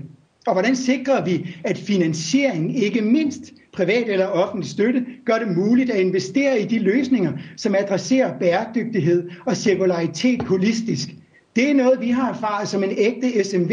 Og 0.47 0.53
hvordan 0.53 0.77
sikrer 0.77 1.25
vi, 1.25 1.57
at 1.65 1.79
finansiering, 1.79 2.79
ikke 2.79 3.03
mindst 3.03 3.41
privat 3.73 4.09
eller 4.09 4.27
offentlig 4.27 4.71
støtte, 4.71 5.07
gør 5.25 5.39
det 5.39 5.57
muligt 5.57 5.91
at 5.91 6.01
investere 6.01 6.61
i 6.61 6.65
de 6.65 6.79
løsninger, 6.79 7.33
som 7.57 7.75
adresserer 7.75 8.39
bæredygtighed 8.39 9.31
og 9.47 9.57
cirkularitet 9.57 10.43
holistisk? 10.43 11.09
Det 11.57 11.71
er 11.71 11.75
noget, 11.75 12.01
vi 12.01 12.11
har 12.11 12.31
erfaret 12.33 12.69
som 12.69 12.85
en 12.85 12.93
ægte 12.97 13.45
SMV, 13.45 13.73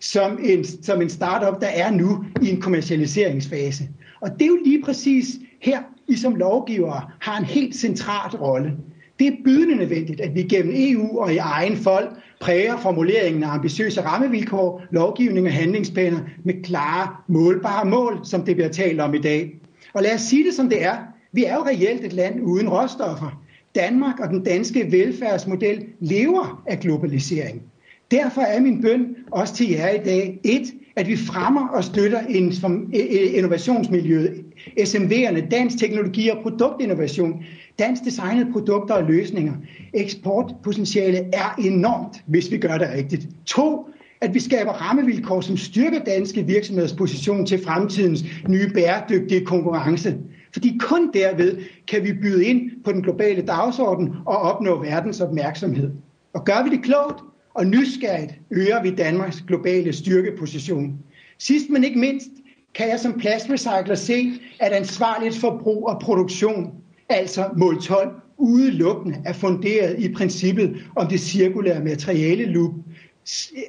som 0.00 0.38
en, 0.42 0.64
som 0.64 1.02
en 1.02 1.10
startup, 1.10 1.60
der 1.60 1.68
er 1.68 1.90
nu 1.90 2.24
i 2.42 2.50
en 2.50 2.60
kommercialiseringsfase. 2.60 3.88
Og 4.20 4.30
det 4.32 4.42
er 4.42 4.46
jo 4.46 4.58
lige 4.64 4.82
præcis 4.82 5.26
her, 5.62 5.78
i 6.08 6.16
som 6.16 6.34
lovgivere 6.34 7.02
har 7.20 7.38
en 7.38 7.44
helt 7.44 7.76
central 7.76 8.36
rolle. 8.36 8.72
Det 9.18 9.26
er 9.26 9.36
bydende 9.44 9.76
nødvendigt, 9.76 10.20
at 10.20 10.34
vi 10.34 10.42
gennem 10.42 10.74
EU 10.76 11.18
og 11.18 11.34
i 11.34 11.36
egen 11.36 11.76
fold 11.76 12.08
præger 12.40 12.76
formuleringen 12.76 13.42
af 13.42 13.48
ambitiøse 13.48 14.00
rammevilkår, 14.00 14.82
lovgivning 14.90 15.46
og 15.46 15.52
handlingsplaner 15.52 16.18
med 16.44 16.62
klare, 16.62 17.16
målbare 17.28 17.84
mål, 17.84 18.20
som 18.24 18.42
det 18.42 18.56
bliver 18.56 18.68
talt 18.68 19.00
om 19.00 19.14
i 19.14 19.18
dag. 19.18 19.60
Og 19.94 20.02
lad 20.02 20.14
os 20.14 20.20
sige 20.20 20.44
det 20.44 20.54
som 20.54 20.68
det 20.68 20.84
er. 20.84 20.96
Vi 21.32 21.44
er 21.44 21.54
jo 21.54 21.62
reelt 21.62 22.04
et 22.04 22.12
land 22.12 22.40
uden 22.42 22.68
råstoffer. 22.68 23.42
Danmark 23.74 24.20
og 24.20 24.28
den 24.28 24.44
danske 24.44 24.92
velfærdsmodel 24.92 25.84
lever 26.00 26.62
af 26.66 26.80
globalisering. 26.80 27.62
Derfor 28.10 28.40
er 28.40 28.60
min 28.60 28.82
bøn 28.82 29.16
også 29.30 29.54
til 29.54 29.70
jer 29.70 29.90
i 29.90 30.04
dag, 30.04 30.40
et, 30.44 30.74
at 30.96 31.08
vi 31.08 31.16
fremmer 31.16 31.68
og 31.68 31.84
støtter 31.84 32.20
e, 32.28 32.98
e, 32.98 33.24
innovationsmiljøet, 33.24 34.44
SMV'erne, 34.80 35.48
dansk 35.48 35.78
teknologi 35.78 36.28
og 36.28 36.38
produktinnovation, 36.42 37.44
dansk 37.78 38.04
designede 38.04 38.52
produkter 38.52 38.94
og 38.94 39.04
løsninger. 39.04 39.52
Eksportpotentialet 39.94 41.30
er 41.32 41.54
enormt, 41.58 42.22
hvis 42.26 42.50
vi 42.50 42.58
gør 42.58 42.78
det 42.78 42.88
rigtigt. 42.94 43.28
To, 43.46 43.88
at 44.20 44.34
vi 44.34 44.40
skaber 44.40 44.72
rammevilkår, 44.72 45.40
som 45.40 45.56
styrker 45.56 45.98
danske 45.98 46.46
virksomheders 46.46 46.92
position 46.92 47.46
til 47.46 47.64
fremtidens 47.64 48.24
nye 48.48 48.68
bæredygtige 48.74 49.44
konkurrence. 49.44 50.16
Fordi 50.52 50.78
kun 50.80 51.10
derved 51.14 51.58
kan 51.88 52.04
vi 52.04 52.12
byde 52.12 52.44
ind 52.44 52.70
på 52.84 52.92
den 52.92 53.02
globale 53.02 53.42
dagsorden 53.42 54.12
og 54.26 54.36
opnå 54.36 54.82
verdens 54.82 55.20
opmærksomhed. 55.20 55.90
Og 56.34 56.44
gør 56.44 56.64
vi 56.64 56.76
det 56.76 56.84
klogt 56.84 57.20
og 57.54 57.66
nysgerrigt, 57.66 58.34
øger 58.50 58.82
vi 58.82 58.90
Danmarks 58.90 59.40
globale 59.40 59.92
styrkeposition. 59.92 60.98
Sidst 61.38 61.70
men 61.70 61.84
ikke 61.84 61.98
mindst, 61.98 62.28
kan 62.74 62.88
jeg 62.88 63.00
som 63.00 63.18
plastrecycler 63.18 63.94
se, 63.94 64.32
at 64.60 64.72
ansvarligt 64.72 65.36
forbrug 65.36 65.88
og 65.88 66.00
produktion, 66.00 66.70
altså 67.08 67.48
mål 67.56 67.82
12, 67.82 68.10
udelukkende 68.38 69.22
er 69.24 69.32
funderet 69.32 69.98
i 69.98 70.12
princippet 70.12 70.76
om 70.96 71.08
det 71.08 71.20
cirkulære 71.20 71.84
materiale 71.84 72.44
loop. 72.44 72.74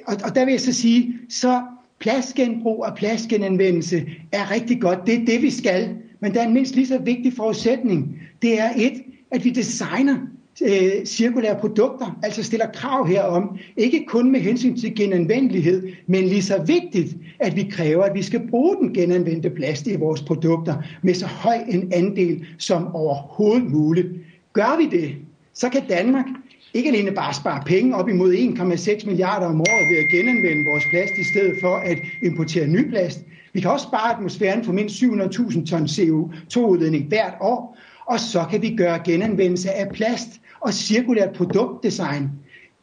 Og, 0.06 0.16
og 0.24 0.34
der 0.34 0.44
vil 0.44 0.52
jeg 0.52 0.60
så 0.60 0.72
sige, 0.72 1.18
så 1.28 1.62
plastgenbrug 1.98 2.84
og 2.84 2.96
plastgenanvendelse 2.96 4.06
er 4.32 4.50
rigtig 4.50 4.80
godt. 4.80 4.98
Det 5.06 5.14
er 5.14 5.24
det, 5.24 5.42
vi 5.42 5.50
skal. 5.50 5.96
Men 6.20 6.34
der 6.34 6.40
er 6.42 6.46
en 6.46 6.54
mindst 6.54 6.74
lige 6.74 6.86
så 6.86 6.98
vigtig 6.98 7.32
forudsætning. 7.32 8.20
Det 8.42 8.60
er 8.60 8.70
et, 8.76 9.02
at 9.30 9.44
vi 9.44 9.50
designer 9.50 10.16
øh, 10.62 11.04
cirkulære 11.04 11.56
produkter, 11.60 12.18
altså 12.22 12.42
stiller 12.42 12.66
krav 12.74 13.06
herom, 13.06 13.58
ikke 13.76 14.04
kun 14.08 14.32
med 14.32 14.40
hensyn 14.40 14.76
til 14.76 14.94
genanvendelighed, 14.94 15.88
men 16.06 16.24
lige 16.24 16.42
så 16.42 16.62
vigtigt, 16.62 17.16
at 17.38 17.56
vi 17.56 17.68
kræver, 17.72 18.04
at 18.04 18.14
vi 18.14 18.22
skal 18.22 18.48
bruge 18.50 18.76
den 18.76 18.94
genanvendte 18.94 19.50
plast 19.50 19.86
i 19.86 19.96
vores 19.96 20.22
produkter 20.22 20.74
med 21.02 21.14
så 21.14 21.26
høj 21.26 21.56
en 21.68 21.92
andel 21.92 22.46
som 22.58 22.94
overhovedet 22.94 23.70
muligt. 23.70 24.08
Gør 24.52 24.78
vi 24.78 24.98
det, 24.98 25.14
så 25.54 25.68
kan 25.68 25.82
Danmark 25.88 26.26
ikke 26.74 26.88
alene 26.88 27.10
bare 27.10 27.34
spare 27.34 27.62
penge 27.66 27.96
op 27.96 28.08
imod 28.08 28.34
1,6 28.34 29.06
milliarder 29.06 29.46
om 29.46 29.60
året 29.60 29.88
ved 29.90 29.96
at 29.96 30.08
genanvende 30.10 30.64
vores 30.70 30.84
plast 30.90 31.12
i 31.18 31.24
stedet 31.24 31.54
for 31.60 31.76
at 31.76 31.98
importere 32.22 32.66
ny 32.66 32.88
plast. 32.88 33.20
Vi 33.52 33.60
kan 33.60 33.70
også 33.70 33.86
spare 33.86 34.14
atmosfæren 34.14 34.64
for 34.64 34.72
mindst 34.72 35.02
700.000 35.02 35.66
ton 35.66 35.84
CO2-udledning 35.84 37.08
hvert 37.08 37.34
år, 37.40 37.78
og 38.06 38.20
så 38.20 38.44
kan 38.50 38.62
vi 38.62 38.76
gøre 38.76 39.00
genanvendelse 39.04 39.70
af 39.70 39.88
plast 39.88 40.40
og 40.60 40.74
cirkulært 40.74 41.32
produktdesign. 41.32 42.30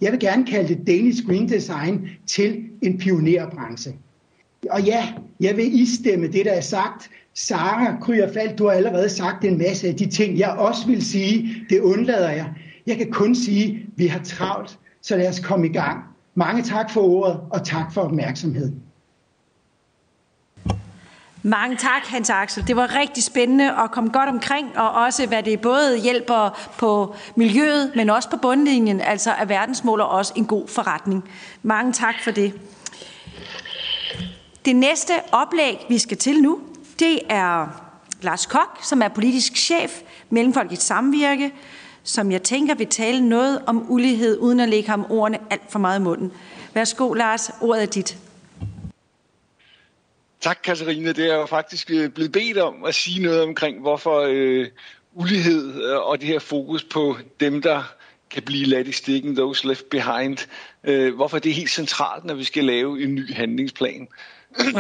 Jeg 0.01 0.11
vil 0.11 0.19
gerne 0.19 0.45
kalde 0.45 0.75
det 0.75 0.87
Danish 0.87 1.27
Green 1.27 1.49
Design 1.49 2.07
til 2.27 2.63
en 2.81 2.97
pionerbranche. 2.97 3.93
Og 4.69 4.81
ja, 4.81 5.07
jeg 5.39 5.57
vil 5.57 5.81
istemme 5.81 6.27
det, 6.27 6.45
der 6.45 6.51
er 6.51 6.61
sagt. 6.61 7.09
Sara 7.33 7.97
Kryerfald, 8.01 8.57
du 8.57 8.65
har 8.65 8.71
allerede 8.71 9.09
sagt 9.09 9.45
en 9.45 9.57
masse 9.57 9.87
af 9.87 9.95
de 9.95 10.05
ting, 10.05 10.39
jeg 10.39 10.49
også 10.49 10.87
vil 10.87 11.05
sige. 11.05 11.65
Det 11.69 11.79
undlader 11.79 12.29
jeg. 12.29 12.53
Jeg 12.87 12.97
kan 12.97 13.11
kun 13.11 13.35
sige, 13.35 13.71
at 13.71 13.79
vi 13.95 14.07
har 14.07 14.19
travlt, 14.23 14.79
så 15.01 15.17
lad 15.17 15.29
os 15.29 15.39
komme 15.39 15.67
i 15.67 15.73
gang. 15.73 16.03
Mange 16.35 16.63
tak 16.63 16.91
for 16.91 17.01
ordet, 17.01 17.39
og 17.49 17.65
tak 17.65 17.93
for 17.93 18.01
opmærksomheden. 18.01 18.82
Mange 21.45 21.77
tak, 21.77 22.05
Hans 22.05 22.29
Axel. 22.29 22.67
Det 22.67 22.75
var 22.75 22.95
rigtig 22.95 23.23
spændende 23.23 23.71
at 23.83 23.91
komme 23.91 24.09
godt 24.09 24.29
omkring, 24.29 24.77
og 24.77 24.91
også 24.91 25.25
hvad 25.27 25.43
det 25.43 25.61
både 25.61 25.97
hjælper 25.97 26.69
på 26.77 27.15
miljøet, 27.35 27.91
men 27.95 28.09
også 28.09 28.29
på 28.29 28.37
bundlinjen, 28.37 29.01
altså 29.01 29.31
er 29.31 29.45
verdensmål 29.45 30.01
også 30.01 30.33
en 30.35 30.45
god 30.45 30.67
forretning. 30.67 31.29
Mange 31.63 31.93
tak 31.93 32.15
for 32.23 32.31
det. 32.31 32.53
Det 34.65 34.75
næste 34.75 35.13
oplæg, 35.31 35.85
vi 35.89 35.97
skal 35.97 36.17
til 36.17 36.41
nu, 36.41 36.59
det 36.99 37.19
er 37.29 37.67
Lars 38.21 38.45
Kok, 38.45 38.79
som 38.83 39.01
er 39.01 39.07
politisk 39.07 39.55
chef 39.57 40.01
Mellemfolkets 40.29 40.83
Samvirke, 40.83 41.53
som 42.03 42.31
jeg 42.31 42.43
tænker 42.43 42.75
vil 42.75 42.87
tale 42.87 43.29
noget 43.29 43.61
om 43.65 43.85
ulighed, 43.91 44.37
uden 44.39 44.59
at 44.59 44.69
lægge 44.69 44.89
ham 44.89 45.05
ordene 45.09 45.37
alt 45.49 45.71
for 45.71 45.79
meget 45.79 45.99
i 45.99 46.03
munden. 46.03 46.31
Værsgo, 46.73 47.13
Lars. 47.13 47.51
Ordet 47.61 47.83
er 47.83 47.87
dit. 47.87 48.17
Tak, 50.43 50.59
Katarina. 50.63 51.11
Det 51.11 51.31
er 51.31 51.35
jo 51.35 51.45
faktisk 51.45 51.91
øh, 51.91 52.09
blevet 52.09 52.31
bedt 52.31 52.57
om 52.57 52.83
at 52.83 52.95
sige 52.95 53.21
noget 53.21 53.41
omkring, 53.41 53.81
hvorfor 53.81 54.25
øh, 54.29 54.67
ulighed 55.13 55.83
øh, 55.83 55.97
og 55.97 56.19
det 56.19 56.27
her 56.27 56.39
fokus 56.39 56.83
på 56.83 57.17
dem, 57.39 57.61
der 57.61 57.83
kan 58.31 58.43
blive 58.43 58.65
ladt 58.65 58.87
i 58.87 58.91
stikken, 58.91 59.35
those 59.35 59.67
left 59.67 59.89
behind, 59.89 60.37
øh, 60.83 61.15
hvorfor 61.15 61.39
det 61.39 61.49
er 61.49 61.53
helt 61.53 61.69
centralt, 61.69 62.25
når 62.25 62.33
vi 62.33 62.43
skal 62.43 62.63
lave 62.63 63.03
en 63.03 63.15
ny 63.15 63.33
handlingsplan. 63.33 64.07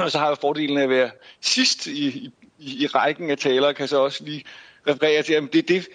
og 0.03 0.11
så 0.11 0.19
har 0.19 0.27
jeg 0.27 0.37
fordelen 0.41 0.77
af 0.77 0.83
at 0.83 0.89
være 0.89 1.11
sidst 1.41 1.87
i, 1.87 2.31
i, 2.59 2.83
i 2.83 2.87
rækken 2.87 3.29
af 3.29 3.37
talere, 3.37 3.73
kan 3.73 3.87
så 3.87 3.97
også 3.97 4.23
lige 4.23 4.43
referere 4.87 5.23
til, 5.23 5.33
at 5.33 5.43
det 5.53 5.59
er 5.59 5.79
det, 5.79 5.87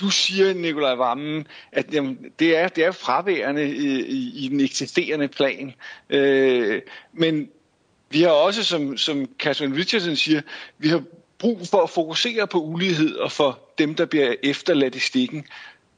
du 0.00 0.10
siger, 0.10 0.54
Nikolaj 0.54 0.94
Vammen, 0.94 1.46
at 1.72 1.94
jamen, 1.94 2.18
det, 2.38 2.56
er, 2.56 2.68
det 2.68 2.84
er 2.84 2.92
fraværende 2.92 3.68
i, 3.68 4.00
i, 4.00 4.44
i 4.44 4.48
den 4.48 4.60
eksisterende 4.60 5.28
plan. 5.28 5.74
Øh, 6.10 6.82
men 7.12 7.48
vi 8.10 8.22
har 8.22 8.30
også, 8.30 8.64
som, 8.64 8.96
som 8.96 9.28
Catherine 9.38 9.76
Richardson 9.76 10.16
siger, 10.16 10.40
vi 10.78 10.88
har 10.88 11.02
brug 11.38 11.68
for 11.70 11.82
at 11.82 11.90
fokusere 11.90 12.46
på 12.46 12.60
ulighed 12.60 13.16
og 13.16 13.32
for 13.32 13.58
dem, 13.78 13.94
der 13.94 14.04
bliver 14.04 14.34
efterladt 14.42 14.94
i 14.94 15.00
stikken 15.00 15.46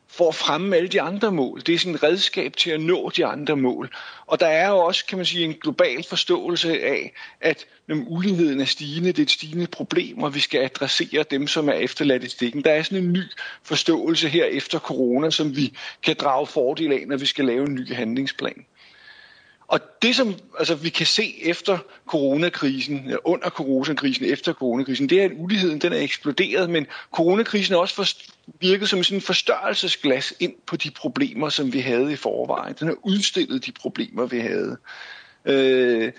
for 0.09 0.29
at 0.29 0.35
fremme 0.35 0.77
alle 0.77 0.89
de 0.89 1.01
andre 1.01 1.33
mål. 1.33 1.63
Det 1.67 1.75
er 1.75 1.79
sådan 1.79 1.95
et 1.95 2.03
redskab 2.03 2.57
til 2.57 2.71
at 2.71 2.81
nå 2.81 3.11
de 3.17 3.27
andre 3.27 3.57
mål. 3.57 3.95
Og 4.27 4.41
der 4.41 4.47
er 4.47 4.69
jo 4.69 4.79
også, 4.79 5.07
kan 5.07 5.19
man 5.19 5.27
sige, 5.27 5.45
en 5.45 5.55
global 5.55 6.05
forståelse 6.09 6.81
af, 6.81 7.13
at 7.41 7.67
når 7.87 7.97
uligheden 8.09 8.61
er 8.61 8.65
stigende, 8.65 9.09
det 9.09 9.19
er 9.19 9.23
et 9.23 9.31
stigende 9.31 9.67
problem, 9.67 10.23
og 10.23 10.35
vi 10.35 10.41
skal 10.41 10.61
adressere 10.61 11.25
dem, 11.31 11.47
som 11.47 11.69
er 11.69 11.73
efterladt 11.73 12.25
i 12.25 12.29
stikken. 12.29 12.65
Der 12.65 12.71
er 12.71 12.83
sådan 12.83 13.05
en 13.05 13.13
ny 13.13 13.23
forståelse 13.63 14.29
her 14.29 14.45
efter 14.45 14.79
corona, 14.79 15.31
som 15.31 15.57
vi 15.57 15.77
kan 16.03 16.17
drage 16.21 16.47
fordel 16.47 16.93
af, 16.93 17.05
når 17.07 17.17
vi 17.17 17.27
skal 17.27 17.45
lave 17.45 17.67
en 17.67 17.75
ny 17.75 17.95
handlingsplan. 17.95 18.67
Og 19.69 19.81
det, 20.03 20.17
som 20.17 20.35
altså, 20.59 20.75
vi 20.75 20.89
kan 20.89 21.07
se 21.07 21.35
efter 21.43 21.79
coronakrisen, 22.07 23.12
under 23.25 23.51
coronakrisen, 23.51 24.25
efter 24.25 24.53
coronakrisen, 24.53 25.09
det 25.09 25.21
er, 25.21 25.25
at 25.25 25.33
uligheden 25.37 25.81
den 25.81 25.93
er 25.93 25.99
eksploderet, 25.99 26.71
men 26.71 26.87
coronakrisen 27.12 27.75
har 27.75 27.81
også 27.81 28.25
virket 28.61 28.89
som 28.89 29.05
sådan 29.05 29.19
en 29.19 29.23
forstørrelsesglas 29.23 30.35
ind 30.41 30.55
på 30.67 30.77
de 30.77 30.91
problemer, 30.91 31.49
som 31.49 31.73
vi 31.73 31.81
havde 31.81 32.12
i 32.12 32.17
forvejen. 32.17 32.75
Den 32.81 32.89
har 32.89 32.97
udstillet 33.03 33.67
de 33.67 33.73
problemer, 33.73 34.27
vi 34.27 34.39
havde. 34.39 34.77
Øh, 35.45 36.12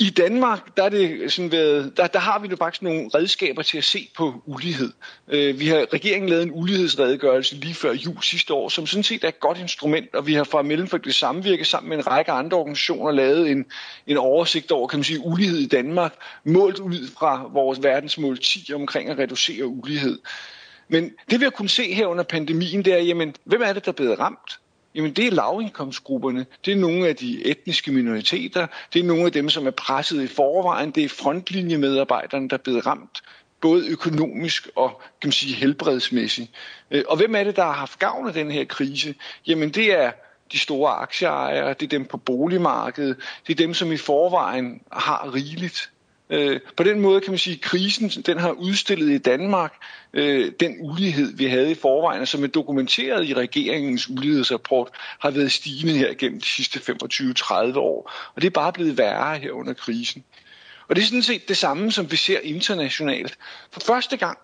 i 0.00 0.10
Danmark, 0.10 0.76
der, 0.76 0.82
er 0.82 0.88
det 0.88 1.32
sådan 1.32 1.52
været, 1.52 1.96
der, 1.96 2.06
der 2.06 2.18
har 2.18 2.38
vi 2.38 2.48
nu 2.48 2.56
faktisk 2.56 2.82
nogle 2.82 3.10
redskaber 3.14 3.62
til 3.62 3.78
at 3.78 3.84
se 3.84 4.10
på 4.16 4.42
ulighed. 4.46 4.92
Øh, 5.28 5.60
vi 5.60 5.68
har 5.68 5.86
regeringen 5.92 6.28
lavet 6.28 6.42
en 6.42 6.50
ulighedsredegørelse 6.54 7.54
lige 7.54 7.74
før 7.74 7.92
jul 7.92 8.22
sidste 8.22 8.54
år, 8.54 8.68
som 8.68 8.86
sådan 8.86 9.02
set 9.02 9.24
er 9.24 9.28
et 9.28 9.40
godt 9.40 9.58
instrument, 9.58 10.14
og 10.14 10.26
vi 10.26 10.34
har 10.34 10.44
fra 10.44 10.62
Mellemfolkeligt 10.62 11.16
Samvirke 11.16 11.64
sammen 11.64 11.88
med 11.88 11.98
en 11.98 12.06
række 12.06 12.32
andre 12.32 12.56
organisationer 12.56 13.12
lavet 13.12 13.50
en, 13.50 13.64
en 14.06 14.16
oversigt 14.16 14.72
over, 14.72 14.88
kan 14.88 14.98
man 14.98 15.04
sige, 15.04 15.20
ulighed 15.20 15.58
i 15.58 15.66
Danmark, 15.66 16.14
målt 16.44 16.78
ud 16.78 17.08
fra 17.18 17.50
vores 17.52 17.82
verdensmål 17.82 18.38
10 18.38 18.72
omkring 18.74 19.10
at 19.10 19.18
reducere 19.18 19.66
ulighed. 19.66 20.18
Men 20.88 21.10
det 21.30 21.40
vi 21.40 21.44
har 21.44 21.50
kunnet 21.50 21.70
se 21.70 21.94
her 21.94 22.06
under 22.06 22.24
pandemien, 22.24 22.84
det 22.84 22.92
er, 22.92 22.98
jamen, 22.98 23.34
hvem 23.44 23.62
er 23.62 23.72
det, 23.72 23.84
der 23.84 23.92
er 23.92 23.96
blevet 23.96 24.18
ramt? 24.18 24.58
Jamen 24.94 25.12
det 25.12 25.26
er 25.26 25.30
lavindkomstgrupperne, 25.30 26.46
det 26.64 26.72
er 26.72 26.76
nogle 26.76 27.08
af 27.08 27.16
de 27.16 27.46
etniske 27.46 27.92
minoriteter, 27.92 28.66
det 28.92 29.00
er 29.00 29.04
nogle 29.04 29.26
af 29.26 29.32
dem, 29.32 29.48
som 29.48 29.66
er 29.66 29.70
presset 29.70 30.22
i 30.22 30.26
forvejen, 30.26 30.90
det 30.90 31.04
er 31.04 31.08
frontlinjemedarbejderne, 31.08 32.48
der 32.48 32.56
er 32.56 32.62
blevet 32.62 32.86
ramt 32.86 33.22
både 33.60 33.88
økonomisk 33.88 34.68
og 34.76 35.02
kan 35.20 35.28
man 35.28 35.32
sige, 35.32 35.54
helbredsmæssigt. 35.54 36.50
Øh, 36.90 37.04
og 37.08 37.16
hvem 37.16 37.34
er 37.34 37.44
det, 37.44 37.56
der 37.56 37.64
har 37.64 37.72
haft 37.72 37.98
gavn 37.98 38.28
af 38.28 38.34
den 38.34 38.50
her 38.50 38.64
krise? 38.64 39.14
Jamen 39.46 39.70
det 39.70 39.98
er 39.98 40.12
de 40.52 40.58
store 40.58 40.90
aktieejere, 40.90 41.74
det 41.74 41.82
er 41.82 41.98
dem 41.98 42.04
på 42.04 42.16
boligmarkedet, 42.16 43.16
det 43.46 43.52
er 43.52 43.56
dem, 43.56 43.74
som 43.74 43.92
i 43.92 43.96
forvejen 43.96 44.80
har 44.92 45.34
rigeligt. 45.34 45.90
Øh, 46.30 46.60
på 46.76 46.82
den 46.82 47.00
måde 47.00 47.20
kan 47.20 47.30
man 47.30 47.38
sige, 47.38 47.54
at 47.54 47.60
krisen 47.60 48.08
den 48.08 48.38
har 48.38 48.50
udstillet 48.50 49.10
i 49.10 49.18
Danmark 49.18 49.74
øh, 50.12 50.52
den 50.60 50.76
ulighed, 50.80 51.36
vi 51.36 51.46
havde 51.46 51.70
i 51.70 51.74
forvejen, 51.74 52.26
som 52.26 52.42
er 52.42 52.46
dokumenteret 52.46 53.28
i 53.28 53.34
regeringens 53.34 54.10
ulighedsrapport, 54.10 54.88
har 55.18 55.30
været 55.30 55.52
stigende 55.52 55.92
her 55.92 56.14
gennem 56.14 56.40
de 56.40 56.46
sidste 56.46 56.78
25-30 56.78 57.78
år. 57.78 58.12
Og 58.34 58.42
det 58.42 58.46
er 58.46 58.50
bare 58.50 58.72
blevet 58.72 58.98
værre 58.98 59.38
her 59.38 59.50
under 59.50 59.72
krisen. 59.72 60.24
Og 60.88 60.96
det 60.96 61.02
er 61.02 61.06
sådan 61.06 61.22
set 61.22 61.48
det 61.48 61.56
samme, 61.56 61.92
som 61.92 62.10
vi 62.10 62.16
ser 62.16 62.38
internationalt. 62.40 63.38
For 63.72 63.80
første 63.80 64.16
gang, 64.16 64.38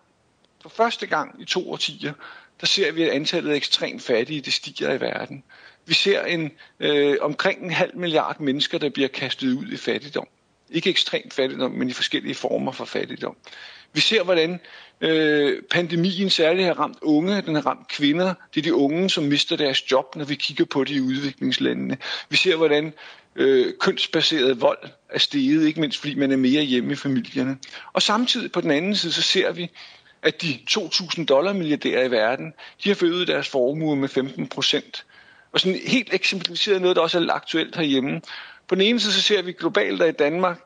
for 0.63 0.69
første 0.69 1.07
gang 1.07 1.43
i 1.43 1.45
to 1.45 1.71
årtier, 1.73 2.13
der 2.61 2.67
ser 2.67 2.93
vi, 2.93 3.03
at 3.03 3.11
antallet 3.11 3.51
af 3.51 3.57
ekstremt 3.57 4.03
fattige, 4.03 4.41
det 4.41 4.53
stiger 4.53 4.93
i 4.93 5.01
verden. 5.01 5.45
Vi 5.87 5.95
ser 5.95 6.25
en, 6.25 6.51
øh, 6.81 7.17
omkring 7.21 7.63
en 7.63 7.71
halv 7.71 7.97
milliard 7.97 8.41
mennesker, 8.41 8.79
der 8.79 8.89
bliver 8.89 9.09
kastet 9.09 9.53
ud 9.53 9.73
i 9.73 9.77
fattigdom. 9.77 10.29
Ikke 10.71 10.91
ekstrem 10.91 11.31
fattigdom, 11.31 11.71
men 11.71 11.89
i 11.89 11.93
forskellige 11.93 12.35
former 12.35 12.73
for 12.73 12.85
fattigdom. 12.85 13.37
Vi 13.93 14.01
ser, 14.01 14.23
hvordan 14.23 14.61
øh, 15.01 15.63
pandemien 15.71 16.31
særligt 16.31 16.67
har 16.67 16.75
ramt 16.75 16.99
unge, 17.03 17.43
den 17.43 17.55
har 17.55 17.67
ramt 17.67 17.89
kvinder. 17.89 18.35
Det 18.55 18.61
er 18.61 18.63
de 18.63 18.75
unge, 18.75 19.11
som 19.11 19.25
mister 19.25 19.57
deres 19.57 19.91
job, 19.91 20.17
når 20.17 20.25
vi 20.25 20.35
kigger 20.35 20.65
på 20.65 20.85
det 20.85 20.95
i 20.95 21.01
udviklingslandene. 21.01 21.97
Vi 22.29 22.37
ser, 22.37 22.57
hvordan 22.57 22.93
øh, 23.37 23.73
kønsbaseret 23.81 24.61
vold 24.61 24.79
er 25.09 25.19
steget, 25.19 25.67
ikke 25.67 25.81
mindst 25.81 25.99
fordi 25.99 26.15
man 26.15 26.33
er 26.33 26.37
mere 26.37 26.63
hjemme 26.63 26.93
i 26.93 26.97
familierne. 26.97 27.59
Og 27.93 28.03
samtidig 28.03 28.53
på 28.53 28.61
den 28.61 28.71
anden 28.71 28.97
side, 28.97 29.13
så 29.13 29.23
ser 29.23 29.53
vi, 29.53 29.71
at 30.23 30.43
de 30.43 30.59
2.000 30.71 31.25
dollar 31.25 31.53
milliardærer 31.53 32.05
i 32.05 32.11
verden, 32.11 32.53
de 32.85 32.89
har 32.89 32.97
forøget 32.97 33.29
deres 33.29 33.49
formue 33.49 33.97
med 33.97 34.09
15 34.09 34.47
procent. 34.47 35.05
Og 35.53 35.61
sådan 35.61 35.81
helt 35.87 36.15
eksemplificeret 36.15 36.81
noget, 36.81 36.97
der 36.97 37.03
også 37.03 37.19
er 37.19 37.33
aktuelt 37.33 37.77
herhjemme. 37.77 38.21
På 38.69 38.75
den 38.75 38.83
ene 38.83 39.01
side, 39.01 39.13
så 39.13 39.23
ser 39.23 39.43
vi 39.43 39.53
globalt, 39.53 40.03
at 40.03 40.09
i 40.09 40.17
Danmark, 40.17 40.61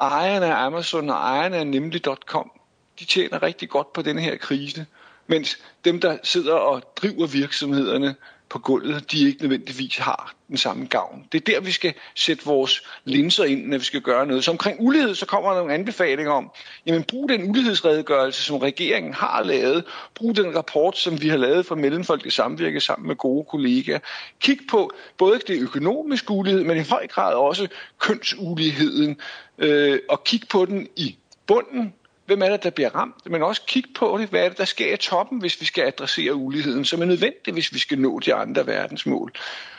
ejerne 0.00 0.46
af 0.46 0.66
Amazon 0.66 1.10
og 1.10 1.16
ejerne 1.16 1.56
af 1.56 1.66
nemlig.com, 1.66 2.50
de 2.98 3.04
tjener 3.04 3.42
rigtig 3.42 3.68
godt 3.68 3.92
på 3.92 4.02
den 4.02 4.18
her 4.18 4.36
krise, 4.36 4.86
mens 5.26 5.58
dem, 5.84 6.00
der 6.00 6.18
sidder 6.22 6.54
og 6.54 6.82
driver 6.96 7.26
virksomhederne, 7.26 8.14
på 8.52 8.58
gulvet, 8.58 9.12
de 9.12 9.26
ikke 9.26 9.42
nødvendigvis 9.42 9.96
har 9.96 10.34
den 10.48 10.56
samme 10.56 10.86
gavn. 10.86 11.24
Det 11.32 11.40
er 11.40 11.52
der, 11.52 11.60
vi 11.60 11.70
skal 11.70 11.94
sætte 12.14 12.44
vores 12.44 12.82
linser 13.04 13.44
ind, 13.44 13.66
når 13.66 13.78
vi 13.78 13.84
skal 13.84 14.00
gøre 14.00 14.26
noget. 14.26 14.44
Så 14.44 14.50
omkring 14.50 14.76
ulighed, 14.80 15.14
så 15.14 15.26
kommer 15.26 15.50
der 15.50 15.58
nogle 15.58 15.74
anbefalinger 15.74 16.32
om, 16.32 16.50
jamen 16.86 17.02
brug 17.02 17.28
den 17.28 17.50
ulighedsredegørelse, 17.50 18.42
som 18.42 18.56
regeringen 18.56 19.14
har 19.14 19.42
lavet, 19.42 19.84
brug 20.14 20.36
den 20.36 20.56
rapport, 20.56 20.98
som 20.98 21.22
vi 21.22 21.28
har 21.28 21.36
lavet 21.36 21.66
for 21.66 21.74
Mellemfolkeligt 21.74 22.34
Samvirke 22.34 22.80
sammen 22.80 23.08
med 23.08 23.16
gode 23.16 23.44
kollegaer. 23.50 23.98
Kig 24.40 24.58
på 24.70 24.90
både 25.18 25.40
det 25.46 25.60
økonomiske 25.60 26.30
ulighed, 26.30 26.64
men 26.64 26.76
i 26.76 26.84
høj 26.90 27.06
grad 27.06 27.34
også 27.34 27.68
kønsuligheden, 27.98 29.16
øh, 29.58 29.98
og 30.08 30.24
kig 30.24 30.42
på 30.50 30.64
den 30.64 30.88
i 30.96 31.16
bunden, 31.46 31.94
hvem 32.32 32.42
er 32.42 32.48
det, 32.48 32.62
der 32.62 32.70
bliver 32.70 32.94
ramt, 32.94 33.30
men 33.30 33.42
også 33.42 33.62
kigge 33.66 33.88
på 33.94 34.18
det, 34.20 34.28
hvad 34.28 34.44
er 34.44 34.48
det, 34.48 34.58
der 34.58 34.64
sker 34.64 34.94
i 34.94 34.96
toppen, 34.96 35.38
hvis 35.38 35.60
vi 35.60 35.66
skal 35.66 35.84
adressere 35.84 36.34
uligheden, 36.34 36.84
som 36.84 37.02
er 37.02 37.04
nødvendigt, 37.04 37.52
hvis 37.52 37.74
vi 37.74 37.78
skal 37.78 37.98
nå 37.98 38.18
de 38.18 38.34
andre 38.34 38.66
verdensmål. 38.66 39.32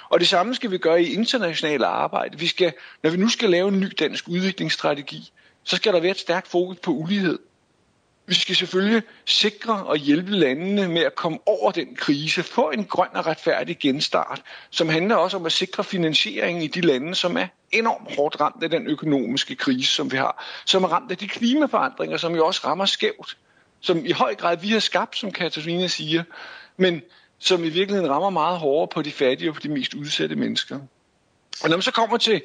Og 0.10 0.20
det 0.20 0.28
samme 0.28 0.56
skal 0.56 0.72
vi 0.72 0.78
gøre 0.78 1.04
i 1.04 1.14
internationale 1.14 1.86
arbejde. 1.86 2.40
Vi 2.40 2.48
skal, 2.48 2.74
når 3.04 3.10
vi 3.10 3.18
nu 3.18 3.30
skal 3.30 3.50
lave 3.50 3.68
en 3.68 3.80
ny 3.80 3.92
dansk 4.00 4.28
udviklingsstrategi, 4.28 5.32
så 5.64 5.76
skal 5.76 5.94
der 5.94 6.00
være 6.00 6.12
et 6.12 6.20
stærkt 6.20 6.48
fokus 6.48 6.78
på 6.80 6.92
ulighed. 6.92 7.40
Vi 8.26 8.34
skal 8.34 8.56
selvfølgelig 8.56 9.04
sikre 9.26 9.84
og 9.84 9.98
hjælpe 9.98 10.32
landene 10.32 10.88
med 10.88 11.02
at 11.02 11.16
komme 11.16 11.40
over 11.46 11.72
den 11.72 11.96
krise, 11.96 12.44
få 12.44 12.70
en 12.70 12.86
grøn 12.86 13.08
og 13.14 13.26
retfærdig 13.26 13.80
genstart, 13.80 14.42
som 14.70 14.90
handler 14.90 15.16
også 15.16 15.38
om 15.38 15.46
at 15.46 15.52
sikre 15.52 15.84
finansieringen 15.84 16.64
i 16.64 16.68
de 16.68 16.82
lande, 16.82 17.16
som 17.16 17.38
er 17.38 17.48
enormt 17.72 18.16
hårdt 18.16 18.42
ramt 18.42 18.64
af 18.64 18.70
den 18.70 18.88
økonomiske 18.88 19.56
krise, 19.56 19.94
som 19.94 20.12
vi 20.12 20.18
har, 20.18 20.46
som 20.66 20.84
er 20.84 20.88
ramt 20.88 21.12
af 21.12 21.18
de 21.18 21.28
klimaforandringer, 21.28 22.18
som 22.18 22.36
jo 22.36 22.46
også 22.46 22.62
rammer 22.66 22.86
skævt, 22.86 23.38
som 23.82 24.06
i 24.06 24.12
høj 24.12 24.36
grad 24.36 24.58
vi 24.58 24.68
har 24.68 24.80
skabt, 24.80 25.18
som 25.18 25.32
Katarina 25.32 25.88
siger, 25.88 26.24
men 26.78 27.02
som 27.40 27.64
i 27.64 27.70
virkeligheden 27.70 28.12
rammer 28.12 28.30
meget 28.30 28.60
hårdere 28.60 28.88
på 28.88 29.02
de 29.02 29.12
fattige 29.12 29.50
og 29.50 29.56
på 29.56 29.62
de 29.62 29.70
mest 29.70 29.94
udsatte 29.94 30.36
mennesker. 30.36 30.80
Og 31.64 31.70
når 31.70 31.78
man 31.78 31.82
så 31.82 31.92
kommer 31.92 32.18
til 32.18 32.42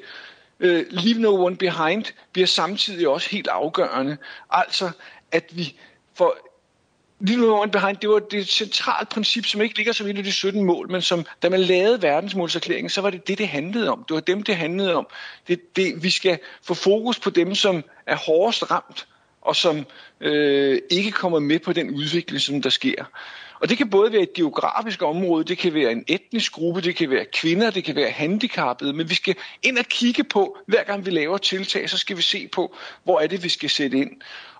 uh, 0.61 0.67
Leave 0.91 1.19
No 1.19 1.45
One 1.45 1.57
Behind, 1.57 2.05
bliver 2.33 2.47
samtidig 2.47 3.09
også 3.09 3.31
helt 3.31 3.49
afgørende. 3.49 4.17
Altså, 4.51 4.91
at 5.33 5.57
vi 5.57 5.75
får 6.15 6.49
Little 7.21 7.53
One 7.53 7.71
Behind, 7.71 7.97
det 7.97 8.11
var 8.11 8.19
det 8.19 8.49
centralt 8.49 9.09
princip, 9.09 9.47
som 9.47 9.61
ikke 9.61 9.77
ligger 9.77 9.93
som 9.93 10.07
et 10.07 10.19
af 10.19 10.25
de 10.25 10.33
17 10.33 10.65
mål, 10.65 10.91
men 10.91 11.03
som, 11.03 11.27
da 11.43 11.49
man 11.49 11.61
lavede 11.61 12.03
verdensmålserklæringen, 12.03 12.91
så 12.91 13.01
var 13.01 13.11
det 13.11 13.29
det, 13.29 13.39
det 13.39 13.49
handlede 13.49 13.91
om. 13.91 14.05
Det 14.09 14.15
var 14.15 14.21
dem, 14.21 14.43
det 14.43 14.57
handlede 14.57 14.95
om. 14.95 15.07
Det, 15.49 15.77
det, 15.77 16.03
vi 16.03 16.11
skal 16.11 16.39
få 16.63 16.75
fokus 16.75 17.19
på 17.19 17.31
dem, 17.31 17.55
som 17.55 17.85
er 18.07 18.17
hårdest 18.17 18.71
ramt, 18.71 19.07
og 19.41 19.57
som 19.57 19.87
øh, 20.21 20.79
ikke 20.91 21.11
kommer 21.11 21.39
med 21.39 21.59
på 21.59 21.73
den 21.73 21.91
udvikling, 21.91 22.41
som 22.41 22.63
der 22.63 22.71
sker. 22.71 23.05
Og 23.61 23.69
det 23.69 23.79
kan 23.79 23.91
både 23.91 24.13
være 24.13 24.23
et 24.23 24.33
geografisk 24.33 25.03
område, 25.03 25.45
det 25.45 25.59
kan 25.59 25.75
være 25.75 25.93
en 25.93 26.05
etnisk 26.07 26.53
gruppe, 26.53 26.81
det 26.81 26.97
kan 26.97 27.11
være 27.11 27.25
kvinder, 27.35 27.71
det 27.71 27.85
kan 27.85 27.97
være 27.97 28.11
handicappede, 28.11 28.93
men 28.93 29.11
vi 29.11 29.15
skal 29.15 29.37
ind 29.63 29.79
og 29.79 29.85
kigge 29.85 30.25
på, 30.25 30.59
hver 30.67 30.85
gang 30.85 31.07
vi 31.07 31.11
laver 31.11 31.39
tiltag, 31.39 31.91
så 31.91 31.99
skal 31.99 32.17
vi 32.17 32.23
se 32.23 32.49
på, 32.49 32.77
hvor 33.05 33.21
er 33.21 33.27
det, 33.27 33.45
vi 33.45 33.49
skal 33.49 33.71
sætte 33.71 33.99
ind. 33.99 34.11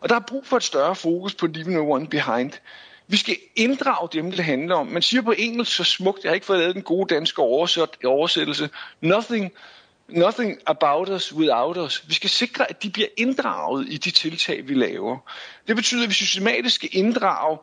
Og 0.01 0.09
der 0.09 0.15
er 0.15 0.21
brug 0.29 0.47
for 0.47 0.57
et 0.57 0.63
større 0.63 0.95
fokus 0.95 1.35
på 1.35 1.47
leaving 1.47 1.77
No 1.77 1.91
One 1.91 2.07
Behind. 2.07 2.53
Vi 3.07 3.17
skal 3.17 3.37
inddrage 3.57 4.09
dem, 4.13 4.31
det 4.31 4.45
handler 4.45 4.75
om. 4.75 4.87
Man 4.87 5.03
siger 5.03 5.23
på 5.23 5.35
engelsk 5.39 5.77
så 5.77 5.85
smukt, 5.85 6.25
jeg 6.25 6.31
har 6.31 6.35
ikke 6.35 6.47
fået 6.47 6.59
lavet 6.59 6.75
den 6.75 6.83
gode 6.83 7.15
danske 7.15 7.43
oversættelse, 8.05 8.71
nothing 9.01 9.53
Nothing 10.09 10.59
about 10.67 11.09
us 11.09 11.35
without 11.35 11.77
us. 11.77 12.05
Vi 12.09 12.15
skal 12.15 12.31
sikre, 12.31 12.71
at 12.71 12.83
de 12.83 12.91
bliver 12.91 13.09
inddraget 13.17 13.87
i 13.89 13.97
de 13.97 14.11
tiltag, 14.11 14.69
vi 14.69 14.75
laver. 14.75 15.19
Det 15.67 15.77
betyder, 15.77 16.03
at 16.03 16.09
vi 16.09 16.15
systematisk 16.15 16.75
skal 16.75 16.89
inddrage 16.93 17.59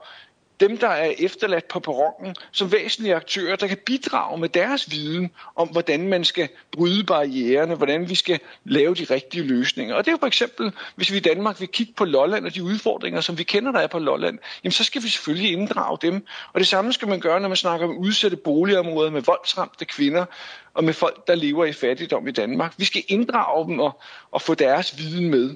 dem, 0.59 0.77
der 0.77 0.87
er 0.87 1.13
efterladt 1.19 1.67
på 1.67 1.79
perronen, 1.79 2.35
som 2.51 2.71
væsentlige 2.71 3.15
aktører, 3.15 3.55
der 3.55 3.67
kan 3.67 3.77
bidrage 3.85 4.37
med 4.37 4.49
deres 4.49 4.91
viden 4.91 5.31
om, 5.55 5.67
hvordan 5.67 6.07
man 6.07 6.23
skal 6.23 6.49
bryde 6.71 7.03
barriererne, 7.03 7.75
hvordan 7.75 8.09
vi 8.09 8.15
skal 8.15 8.39
lave 8.63 8.95
de 8.95 9.03
rigtige 9.03 9.43
løsninger. 9.43 9.95
Og 9.95 10.05
det 10.05 10.11
er 10.11 10.13
jo 10.13 10.17
for 10.17 10.27
eksempel, 10.27 10.71
hvis 10.95 11.11
vi 11.11 11.17
i 11.17 11.19
Danmark 11.19 11.59
vil 11.59 11.67
kigge 11.67 11.93
på 11.97 12.05
Lolland 12.05 12.45
og 12.45 12.55
de 12.55 12.63
udfordringer, 12.63 13.21
som 13.21 13.37
vi 13.37 13.43
kender, 13.43 13.71
der 13.71 13.79
er 13.79 13.87
på 13.87 13.99
Lolland, 13.99 14.39
jamen 14.63 14.71
så 14.71 14.83
skal 14.83 15.03
vi 15.03 15.09
selvfølgelig 15.09 15.51
inddrage 15.51 15.97
dem. 16.01 16.25
Og 16.53 16.59
det 16.59 16.67
samme 16.67 16.93
skal 16.93 17.07
man 17.07 17.19
gøre, 17.19 17.39
når 17.39 17.47
man 17.47 17.57
snakker 17.57 17.87
om 17.87 17.97
udsatte 17.97 18.37
boligområder 18.37 19.11
med 19.11 19.21
voldsramte 19.21 19.85
kvinder 19.85 20.25
og 20.73 20.83
med 20.83 20.93
folk, 20.93 21.27
der 21.27 21.35
lever 21.35 21.65
i 21.65 21.73
fattigdom 21.73 22.27
i 22.27 22.31
Danmark. 22.31 22.73
Vi 22.77 22.85
skal 22.85 23.03
inddrage 23.07 23.65
dem 23.65 23.79
og, 23.79 24.01
og 24.31 24.41
få 24.41 24.53
deres 24.53 24.97
viden 24.97 25.29
med. 25.29 25.55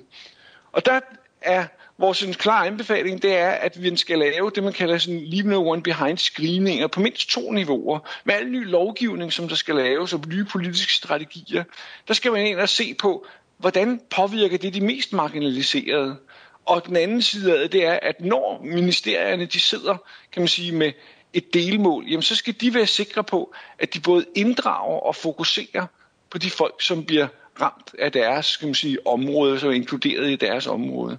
Og 0.72 0.86
der 0.86 1.00
er 1.42 1.66
vores 2.00 2.26
klare 2.36 2.68
anbefaling, 2.68 3.22
det 3.22 3.38
er, 3.38 3.50
at 3.50 3.84
vi 3.84 3.96
skal 3.96 4.20
lave 4.20 4.52
det, 4.56 4.64
man 4.64 4.74
kalder 4.74 4.98
sådan 4.98 5.26
leave 5.26 5.48
no 5.48 5.70
one 5.70 5.84
behind 5.84 6.18
screening, 6.18 6.92
på 6.92 7.00
mindst 7.00 7.30
to 7.30 7.52
niveauer. 7.52 8.00
Med 8.24 8.34
al 8.34 8.48
ny 8.48 8.70
lovgivning, 8.70 9.34
som 9.34 9.48
der 9.48 9.56
skal 9.56 9.76
laves, 9.76 10.14
og 10.14 10.24
nye 10.28 10.46
politiske 10.46 10.94
strategier, 10.94 11.64
der 12.08 12.14
skal 12.14 12.32
man 12.32 12.46
ind 12.46 12.60
og 12.60 12.70
se 12.70 12.94
på, 12.94 13.26
hvordan 13.58 14.02
påvirker 14.10 14.58
det 14.58 14.74
de 14.74 14.82
mest 14.82 15.14
marginaliserede. 15.14 16.18
Og 16.66 16.86
den 16.86 16.96
anden 16.96 17.22
side 17.22 17.54
af 17.54 17.60
det, 17.60 17.72
det 17.72 17.86
er, 17.86 18.00
at 18.02 18.22
når 18.22 18.62
ministerierne 18.64 19.46
de 19.46 19.60
sidder, 19.60 19.98
kan 20.32 20.42
man 20.42 20.48
sige, 20.48 20.72
med 20.72 20.92
et 21.34 21.54
delmål, 21.54 22.06
jamen 22.08 22.22
så 22.22 22.36
skal 22.36 22.56
de 22.62 22.74
være 22.74 22.88
sikre 22.88 23.24
på, 23.24 23.54
at 23.80 23.94
de 23.94 24.00
både 24.00 24.26
inddrager 24.36 25.00
og 25.00 25.16
fokuserer 25.16 25.86
på 26.30 26.38
de 26.38 26.50
folk, 26.50 26.82
som 26.82 27.06
bliver 27.06 27.28
ramt 27.62 27.96
af 28.00 28.12
deres 28.12 28.58
kan 28.58 28.68
man 28.68 28.76
sige, 28.76 29.08
område, 29.08 29.60
som 29.60 29.70
er 29.70 29.74
inkluderet 29.74 30.32
i 30.32 30.36
deres 30.36 30.68
område. 30.68 31.18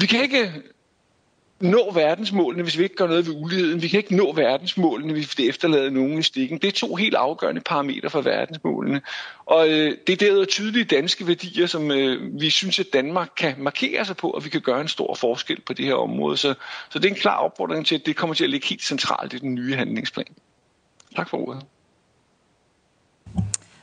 Vi 0.00 0.06
kan 0.06 0.22
ikke 0.22 0.52
nå 1.60 1.90
verdensmålene, 1.94 2.62
hvis 2.62 2.78
vi 2.78 2.82
ikke 2.82 2.96
gør 2.96 3.06
noget 3.06 3.26
ved 3.26 3.34
uligheden. 3.34 3.82
Vi 3.82 3.88
kan 3.88 3.98
ikke 3.98 4.16
nå 4.16 4.32
verdensmålene, 4.32 5.12
hvis 5.12 5.38
vi 5.38 5.48
efterlader 5.48 5.90
nogen 5.90 6.18
i 6.18 6.22
stikken. 6.22 6.58
Det 6.58 6.68
er 6.68 6.72
to 6.72 6.94
helt 6.94 7.14
afgørende 7.14 7.60
parametre 7.60 8.10
for 8.10 8.20
verdensmålene. 8.20 9.00
Og 9.46 9.68
øh, 9.68 9.96
det 10.06 10.12
er 10.12 10.16
derudover 10.16 10.46
tydelige 10.46 10.84
danske 10.84 11.26
værdier, 11.26 11.66
som 11.66 11.90
øh, 11.90 12.40
vi 12.40 12.50
synes, 12.50 12.78
at 12.78 12.86
Danmark 12.92 13.28
kan 13.36 13.54
markere 13.58 14.04
sig 14.04 14.16
på, 14.16 14.30
og 14.30 14.44
vi 14.44 14.50
kan 14.50 14.60
gøre 14.60 14.80
en 14.80 14.88
stor 14.88 15.14
forskel 15.14 15.60
på 15.60 15.72
det 15.72 15.84
her 15.84 15.94
område. 15.94 16.36
Så, 16.36 16.54
så 16.90 16.98
det 16.98 17.04
er 17.04 17.14
en 17.14 17.20
klar 17.20 17.36
opfordring 17.36 17.86
til, 17.86 17.94
at 17.94 18.06
det 18.06 18.16
kommer 18.16 18.34
til 18.34 18.44
at 18.44 18.50
ligge 18.50 18.66
helt 18.66 18.82
centralt 18.82 19.32
i 19.32 19.38
den 19.38 19.54
nye 19.54 19.74
handlingsplan. 19.74 20.34
Tak 21.16 21.28
for 21.28 21.48
ordet. 21.48 21.62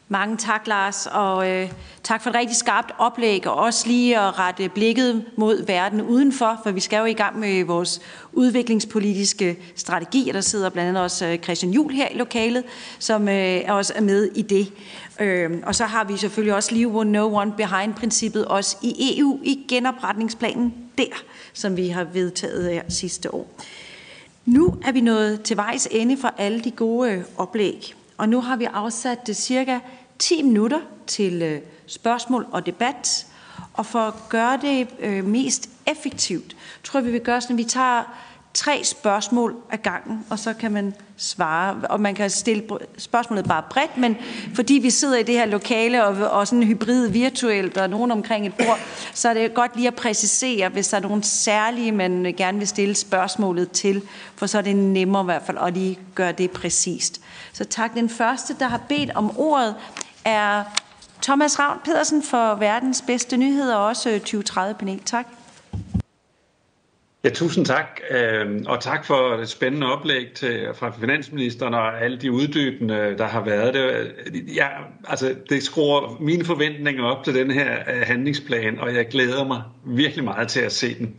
Mange 0.08 0.38
tak, 0.38 0.68
Lars, 0.68 1.08
og 1.12 1.52
øh, 1.52 1.72
tak 2.04 2.24
for 2.24 2.30
et 2.30 2.36
rigtig 2.36 2.56
skarpt 2.58 2.92
oplæg, 2.98 3.48
og 3.48 3.56
også 3.56 3.88
lige 3.88 4.20
at 4.20 4.40
rette 4.40 4.70
blikket 4.70 5.26
mod 5.38 5.66
verden 5.66 6.02
udenfor, 6.02 6.60
for 6.64 6.72
vi 6.72 6.80
skal 6.80 6.98
jo 6.98 7.06
i 7.06 7.14
gang 7.14 7.40
med 7.40 7.64
vores 7.64 8.02
udviklingspolitiske 8.34 9.58
strategi, 9.76 10.30
og 10.30 10.34
der 10.34 10.42
sidder 10.42 10.70
blandt 10.70 10.90
andet 10.90 11.04
også 11.04 11.26
øh, 11.26 11.38
Christian 11.38 11.72
Jul 11.72 11.92
her 11.92 12.08
i 12.10 12.18
lokalet, 12.18 12.64
som 13.00 13.30
øh, 13.30 13.62
også 13.68 13.94
er 13.96 14.02
med 14.02 14.30
i 14.36 14.42
det. 14.42 14.74
Øh, 15.20 15.52
og 15.64 15.76
så 15.76 15.86
har 15.86 16.04
vi 16.04 16.18
selvfølgelig 16.18 16.56
også 16.56 16.76
Leave 16.76 17.06
No 17.06 17.36
One 17.36 17.54
Behind-princippet 17.58 18.46
også 18.46 18.78
i 18.82 19.20
EU 19.20 19.40
i 19.44 19.66
genopretningsplanen 19.68 20.74
der, 20.98 21.24
som 21.54 21.78
vi 21.78 21.88
har 21.88 22.04
vedtaget 22.04 22.74
her 22.74 22.84
sidste 22.90 23.34
år. 23.34 23.48
Nu 24.46 24.76
er 24.84 24.92
vi 24.92 25.02
nået 25.02 25.42
til 25.42 25.58
vejs 25.58 25.88
ende 25.92 26.18
for 26.18 26.34
alle 26.38 26.64
de 26.64 26.72
gode 26.72 27.12
øh, 27.12 27.24
oplæg. 27.38 27.95
Og 28.18 28.30
nu 28.30 28.42
har 28.42 28.56
vi 28.56 28.66
afsat 28.66 29.28
det 29.28 29.36
cirka 29.36 29.80
10 30.20 30.42
minutter 30.42 30.80
til 31.08 31.42
øh, 31.42 31.62
spørgsmål 31.88 32.48
og 32.52 32.66
debat. 32.66 33.28
Og 33.74 33.86
for 33.86 34.00
at 34.00 34.14
gøre 34.30 34.60
det 34.62 34.88
øh, 35.00 35.26
mest 35.26 35.70
effektivt, 35.88 36.56
tror 36.84 37.00
jeg, 37.00 37.06
vi 37.06 37.12
vil 37.12 37.22
gøre 37.22 37.42
sådan, 37.42 37.54
at 37.54 37.58
vi 37.58 37.64
tager 37.64 38.04
tre 38.56 38.84
spørgsmål 38.84 39.56
ad 39.72 39.78
gangen, 39.78 40.26
og 40.30 40.40
så 40.40 40.54
kan 40.54 40.72
man 40.72 40.94
svare. 41.18 41.82
Og 41.90 42.02
man 42.02 42.16
kan 42.16 42.30
stille 42.30 42.64
spørgsmålet 42.98 43.46
bare 43.46 43.64
bredt, 43.70 43.98
men 43.98 44.18
fordi 44.54 44.74
vi 44.74 44.90
sidder 44.90 45.18
i 45.18 45.24
det 45.24 45.36
her 45.36 45.46
lokale 45.46 46.06
og, 46.06 46.32
og 46.32 46.48
sådan 46.48 46.64
hybrid 46.64 47.08
virtuelt, 47.08 47.78
og 47.78 47.90
nogen 47.90 48.12
omkring 48.12 48.48
et 48.48 48.54
bord, 48.54 48.80
så 49.14 49.30
er 49.30 49.34
det 49.34 49.54
godt 49.54 49.76
lige 49.76 49.88
at 49.88 49.96
præcisere, 49.96 50.70
hvis 50.70 50.88
der 50.88 50.98
er 50.98 51.02
nogen 51.02 51.24
særlige, 51.24 51.92
man 51.92 52.34
gerne 52.38 52.58
vil 52.58 52.68
stille 52.68 52.96
spørgsmålet 52.96 53.72
til, 53.72 54.02
for 54.36 54.46
så 54.46 54.58
er 54.58 54.62
det 54.62 54.76
nemmere 54.76 55.24
i 55.24 55.26
hvert 55.26 55.44
fald 55.46 55.58
at 55.58 55.74
lige 55.74 56.00
gøre 56.16 56.32
det 56.32 56.52
præcist. 56.52 57.22
Så 57.54 57.66
tak. 57.66 57.94
Den 57.94 58.10
første, 58.10 58.56
der 58.60 58.68
har 58.68 58.82
bedt 58.90 59.12
om 59.16 59.38
ordet, 59.38 59.76
er 60.26 60.64
Thomas 61.22 61.60
Ravn 61.60 61.80
Pedersen 61.86 62.24
for 62.24 62.56
Verdens 62.56 63.04
Bedste 63.08 63.38
Nyheder 63.38 63.76
og 63.76 63.86
også 63.86 64.20
2030-panel. 64.28 65.00
Tak. 65.00 65.28
Ja, 67.26 67.30
tusind 67.30 67.66
tak, 67.66 68.02
øhm, 68.10 68.66
og 68.68 68.82
tak 68.82 69.06
for 69.06 69.38
det 69.38 69.50
spændende 69.50 69.94
oplæg 69.94 70.32
til, 70.36 70.68
fra 70.74 70.94
finansministeren 71.00 71.74
og 71.74 72.04
alle 72.04 72.18
de 72.18 72.32
uddybende, 72.32 73.16
der 73.18 73.28
har 73.28 73.44
været. 73.44 73.74
Det, 73.74 74.14
ja, 74.56 74.68
altså, 75.08 75.36
det 75.50 75.64
skruer 75.64 76.18
mine 76.20 76.46
forventninger 76.46 77.04
op 77.04 77.24
til 77.24 77.36
den 77.36 77.52
her 77.52 77.72
øh, 77.94 78.02
handlingsplan, 78.02 78.80
og 78.80 78.96
jeg 78.96 79.08
glæder 79.08 79.44
mig 79.44 79.62
virkelig 79.86 80.24
meget 80.24 80.48
til 80.48 80.60
at 80.60 80.72
se 80.72 81.00
den. 81.00 81.16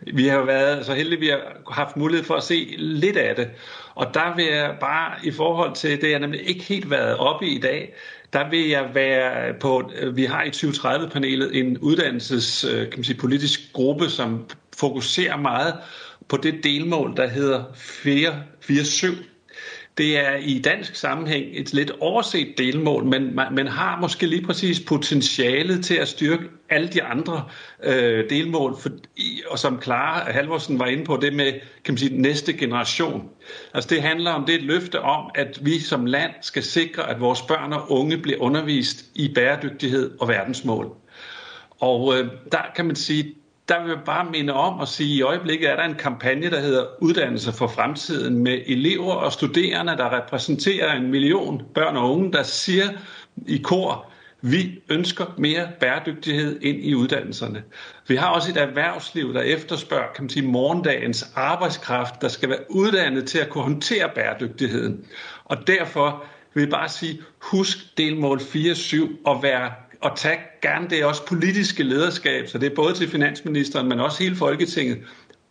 Vi 0.00 0.26
har 0.26 0.42
været 0.42 0.86
så 0.86 0.94
heldige, 0.94 1.16
at 1.16 1.20
vi 1.20 1.26
har 1.26 1.72
haft 1.72 1.96
mulighed 1.96 2.24
for 2.24 2.34
at 2.34 2.42
se 2.42 2.74
lidt 2.78 3.16
af 3.16 3.36
det. 3.36 3.48
Og 3.94 4.14
der 4.14 4.36
vil 4.36 4.44
jeg 4.44 4.76
bare 4.80 5.14
i 5.24 5.30
forhold 5.30 5.74
til 5.74 6.00
det, 6.00 6.10
jeg 6.10 6.18
nemlig 6.18 6.48
ikke 6.48 6.64
helt 6.64 6.90
været 6.90 7.16
oppe 7.16 7.46
i 7.46 7.56
i 7.56 7.60
dag, 7.60 7.94
der 8.32 8.50
vil 8.50 8.68
jeg 8.68 8.90
være 8.94 9.54
på, 9.60 9.92
øh, 10.00 10.16
vi 10.16 10.24
har 10.24 10.42
i 10.42 10.48
2030-panelet 10.48 11.56
en 11.58 11.78
uddannelses, 11.78 12.64
øh, 12.64 12.90
kan 12.90 12.98
man 12.98 13.04
sige, 13.04 13.16
politisk 13.16 13.60
gruppe, 13.72 14.10
som 14.10 14.48
fokuserer 14.78 15.36
meget 15.36 15.74
på 16.28 16.36
det 16.36 16.64
delmål, 16.64 17.16
der 17.16 17.28
hedder 17.28 17.64
447. 17.74 19.16
Det 19.98 20.18
er 20.18 20.36
i 20.36 20.58
dansk 20.58 20.94
sammenhæng 20.94 21.46
et 21.52 21.72
lidt 21.72 21.90
overset 22.00 22.54
delmål, 22.58 23.04
men 23.04 23.34
man 23.34 23.66
har 23.66 24.00
måske 24.00 24.26
lige 24.26 24.46
præcis 24.46 24.80
potentialet 24.80 25.84
til 25.84 25.94
at 25.94 26.08
styrke 26.08 26.44
alle 26.70 26.88
de 26.88 27.02
andre 27.02 27.44
øh, 27.82 28.30
delmål, 28.30 28.76
for, 28.80 28.90
og 29.50 29.58
som 29.58 29.82
Clara 29.82 30.32
Halvorsen 30.32 30.78
var 30.78 30.86
inde 30.86 31.04
på, 31.04 31.18
det 31.22 31.32
med 31.34 31.52
kan 31.84 31.94
man 31.94 31.98
sige, 31.98 32.20
næste 32.20 32.52
generation. 32.52 33.28
Altså 33.74 33.88
det 33.90 34.02
handler 34.02 34.30
om, 34.30 34.44
det 34.44 34.54
er 34.54 34.58
et 34.58 34.64
løfte 34.64 35.00
om, 35.00 35.30
at 35.34 35.58
vi 35.62 35.78
som 35.78 36.06
land 36.06 36.30
skal 36.40 36.62
sikre, 36.62 37.10
at 37.10 37.20
vores 37.20 37.42
børn 37.42 37.72
og 37.72 37.92
unge 37.92 38.18
bliver 38.18 38.38
undervist 38.38 39.04
i 39.14 39.32
bæredygtighed 39.34 40.10
og 40.20 40.28
verdensmål. 40.28 40.92
Og 41.80 42.18
øh, 42.18 42.28
der 42.52 42.62
kan 42.76 42.86
man 42.86 42.96
sige, 42.96 43.34
der 43.68 43.82
vil 43.82 43.88
jeg 43.88 43.98
bare 44.04 44.30
minde 44.30 44.52
om 44.52 44.80
at 44.80 44.88
sige, 44.88 45.12
at 45.12 45.18
i 45.18 45.22
øjeblikket 45.22 45.70
er 45.70 45.76
der 45.76 45.82
en 45.82 45.94
kampagne, 45.94 46.50
der 46.50 46.60
hedder 46.60 46.84
Uddannelse 47.02 47.52
for 47.52 47.66
fremtiden, 47.66 48.38
med 48.38 48.60
elever 48.66 49.12
og 49.12 49.32
studerende, 49.32 49.96
der 49.96 50.16
repræsenterer 50.16 50.96
en 50.96 51.10
million 51.10 51.62
børn 51.74 51.96
og 51.96 52.12
unge, 52.12 52.32
der 52.32 52.42
siger 52.42 52.88
i 53.46 53.58
kor, 53.58 54.10
vi 54.42 54.82
ønsker 54.88 55.34
mere 55.38 55.68
bæredygtighed 55.80 56.60
ind 56.62 56.84
i 56.84 56.94
uddannelserne. 56.94 57.62
Vi 58.08 58.16
har 58.16 58.28
også 58.28 58.50
et 58.50 58.56
erhvervsliv, 58.56 59.34
der 59.34 59.40
efterspørger 59.40 60.12
kan 60.14 60.24
man 60.24 60.30
sige, 60.30 60.46
morgendagens 60.46 61.32
arbejdskraft, 61.34 62.22
der 62.22 62.28
skal 62.28 62.48
være 62.48 62.70
uddannet 62.70 63.26
til 63.26 63.38
at 63.38 63.48
kunne 63.48 63.64
håndtere 63.64 64.10
bæredygtigheden. 64.14 65.04
Og 65.44 65.66
derfor 65.66 66.24
vil 66.54 66.60
jeg 66.60 66.70
bare 66.70 66.88
sige, 66.88 67.20
husk 67.38 67.98
delmål 67.98 68.38
4.7 68.38 69.08
og 69.24 69.42
være 69.42 69.72
og 70.00 70.16
tage 70.16 70.38
gerne 70.62 70.88
det 70.90 71.04
også 71.04 71.26
politiske 71.26 71.82
lederskab, 71.82 72.48
så 72.48 72.58
det 72.58 72.70
er 72.70 72.74
både 72.74 72.94
til 72.94 73.08
finansministeren, 73.08 73.88
men 73.88 74.00
også 74.00 74.22
hele 74.22 74.36
Folketinget, 74.36 74.98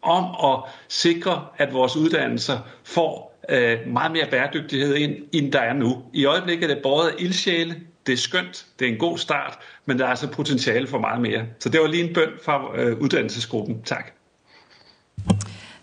om 0.02 0.54
at 0.54 0.64
sikre, 0.88 1.46
at 1.58 1.74
vores 1.74 1.96
uddannelser 1.96 2.60
får 2.84 3.40
øh, 3.50 3.78
meget 3.88 4.12
mere 4.12 4.28
bæredygtighed 4.32 4.96
ind, 4.96 5.16
end 5.32 5.52
der 5.52 5.60
er 5.60 5.74
nu. 5.74 6.04
I 6.14 6.26
øjeblikket 6.26 6.72
er 6.72 6.74
det 6.74 6.84
både 6.84 7.12
ildsjæle, 7.20 7.76
det 8.08 8.14
er 8.14 8.18
skønt, 8.18 8.66
det 8.80 8.88
er 8.88 8.92
en 8.92 9.00
god 9.00 9.18
start, 9.18 9.60
men 9.86 10.00
der 10.00 10.06
er 10.06 10.10
altså 10.10 10.28
potentiale 10.28 10.88
for 10.88 11.00
meget 11.00 11.22
mere. 11.22 11.46
Så 11.60 11.70
det 11.70 11.82
var 11.82 11.88
lige 11.88 12.04
en 12.04 12.14
bøn 12.14 12.30
fra 12.44 12.76
øh, 12.76 12.98
uddannelsesgruppen. 12.98 13.82
Tak. 13.82 14.12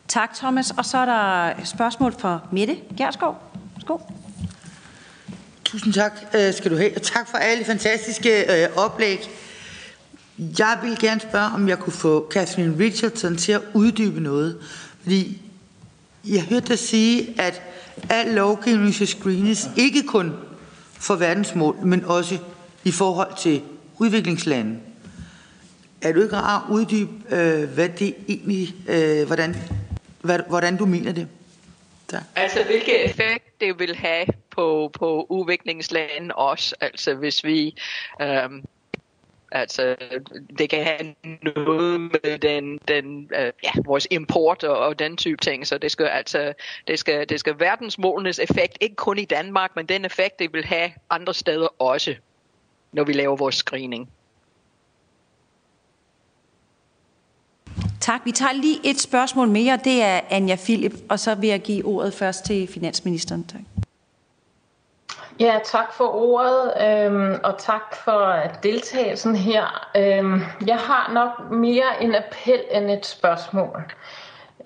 Tak, 0.09 0.35
Thomas. 0.35 0.71
Og 0.71 0.85
så 0.85 0.99
er 0.99 1.05
der 1.05 1.65
spørgsmål 1.65 2.13
for 2.13 2.49
Mette 2.53 2.77
Gerskov. 2.99 3.37
Værsgo. 3.75 3.99
Tusind 5.75 5.93
tak 5.95 6.13
øh, 6.35 6.55
skal 6.55 6.71
du 6.71 6.77
have. 6.77 6.91
tak 6.91 7.29
for 7.31 7.39
alle 7.39 7.65
fantastiske 7.65 8.63
øh, 8.63 8.69
oplæg. 8.77 9.31
Jeg 10.59 10.79
vil 10.83 10.99
gerne 10.99 11.21
spørge, 11.21 11.55
om 11.55 11.69
jeg 11.69 11.79
kunne 11.79 11.93
få 11.93 12.29
Catherine 12.31 12.79
Richardson 12.79 13.37
til 13.37 13.53
at 13.53 13.61
uddybe 13.75 14.21
noget. 14.21 14.59
Fordi 15.03 15.43
jeg 16.29 16.43
hørte 16.43 16.67
dig 16.69 16.79
sige, 16.79 17.41
at 17.41 17.63
al 18.11 18.27
lovgivning 18.27 18.95
skal 18.95 19.07
screenes, 19.07 19.71
ikke 19.77 20.03
kun 20.03 20.33
for 20.93 21.15
verdensmål, 21.15 21.77
men 21.85 22.05
også 22.05 22.39
i 22.85 22.91
forhold 22.91 23.37
til 23.39 23.63
udviklingslande. 23.99 24.77
Er 26.03 26.13
du 26.13 26.23
ikke 26.23 26.37
rar 26.37 26.67
at 26.67 26.75
uddybe, 26.75 27.11
øh, 27.31 27.69
hvad 27.69 27.89
det 27.89 28.15
egentlig, 28.29 28.75
øh, 28.89 29.27
hvordan, 29.27 29.57
hvad, 30.21 30.39
hvordan 30.49 30.77
du 30.77 30.87
mener 30.87 31.13
det? 31.13 31.27
Der. 32.11 32.21
Altså, 32.37 32.65
hvilke 32.65 33.05
effekt 33.05 33.61
det 33.61 33.79
vil 33.79 33.97
have 33.97 34.27
på, 34.51 34.91
på 34.99 35.27
udviklingslande 35.29 36.35
også, 36.35 36.75
altså 36.81 37.15
hvis 37.15 37.45
vi 37.45 37.77
øhm, 38.23 38.65
Altså, 39.55 39.97
det 40.59 40.71
kan 40.71 40.85
have 40.85 41.15
noget 41.43 42.01
med 42.01 42.39
den, 42.39 42.79
den 42.89 43.31
øh, 43.35 43.53
ja, 43.65 43.71
vores 43.85 44.07
import 44.11 44.65
og, 44.65 44.79
og 44.79 44.99
den 44.99 45.17
type 45.17 45.41
ting, 45.41 45.67
så 45.67 45.79
det 45.79 45.91
skal 45.91 46.07
altså, 46.07 46.55
det 46.87 46.99
skal, 46.99 47.29
det 47.29 47.41
skal 47.41 47.59
verdensmålenes 47.59 48.39
effekt, 48.39 48.79
ikke 48.81 48.97
kun 48.97 49.19
i 49.19 49.25
Danmark, 49.25 49.77
men 49.77 49.87
den 49.87 50.05
effekt, 50.05 50.39
det 50.39 50.53
vil 50.53 50.65
have 50.65 50.93
andre 51.11 51.35
steder 51.35 51.83
også, 51.83 52.15
når 52.93 53.05
vi 53.05 53.13
laver 53.13 53.37
vores 53.37 53.55
screening. 53.55 54.11
Tak. 58.05 58.21
Vi 58.25 58.33
tager 58.33 58.53
lige 58.53 58.81
et 58.85 59.01
spørgsmål 59.01 59.49
mere. 59.49 59.79
Det 59.85 60.03
er 60.03 60.21
Anja 60.31 60.57
Philip, 60.57 60.93
og 61.09 61.19
så 61.19 61.35
vil 61.35 61.49
jeg 61.49 61.61
give 61.61 61.85
ordet 61.85 62.15
først 62.15 62.45
til 62.45 62.69
finansministeren. 62.69 63.45
Tak. 63.45 63.61
Ja, 65.41 65.59
tak 65.65 65.93
for 65.93 66.05
ordet, 66.05 66.73
øhm, 66.87 67.41
og 67.45 67.59
tak 67.59 67.97
for 68.05 68.29
øh, 68.29 68.51
deltagelsen 68.63 69.37
her. 69.37 69.89
Øhm, 69.97 70.43
jeg 70.67 70.77
har 70.77 71.13
nok 71.13 71.51
mere 71.51 72.03
en 72.03 72.15
appel 72.15 72.61
end 72.71 72.91
et 72.91 73.07
spørgsmål. 73.07 73.83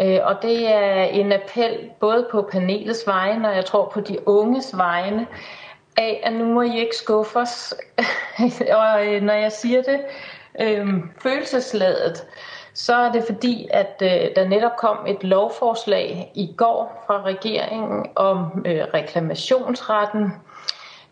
Øh, 0.00 0.18
og 0.22 0.42
det 0.42 0.72
er 0.74 1.02
en 1.02 1.32
appel 1.32 1.90
både 2.00 2.28
på 2.30 2.48
panelets 2.52 3.06
vegne, 3.06 3.48
og 3.48 3.56
jeg 3.56 3.64
tror 3.64 3.90
på 3.94 4.00
de 4.00 4.28
unges 4.28 4.76
vegne, 4.76 5.26
af 5.96 6.20
at 6.24 6.32
nu 6.32 6.44
må 6.44 6.62
I 6.62 6.78
ikke 6.78 6.96
skuffe 6.96 7.38
os. 7.38 7.74
og 8.80 9.06
øh, 9.06 9.22
når 9.22 9.34
jeg 9.34 9.52
siger 9.52 9.82
det 9.82 10.00
øhm, 10.60 11.10
følelsesladet, 11.22 12.24
så 12.78 12.94
er 12.94 13.12
det 13.12 13.24
fordi, 13.24 13.68
at 13.70 14.02
øh, 14.02 14.36
der 14.36 14.48
netop 14.48 14.76
kom 14.78 15.06
et 15.06 15.24
lovforslag 15.24 16.32
i 16.34 16.54
går 16.56 17.04
fra 17.06 17.22
regeringen 17.22 18.06
om 18.16 18.62
øh, 18.66 18.84
reklamationsretten, 18.94 20.32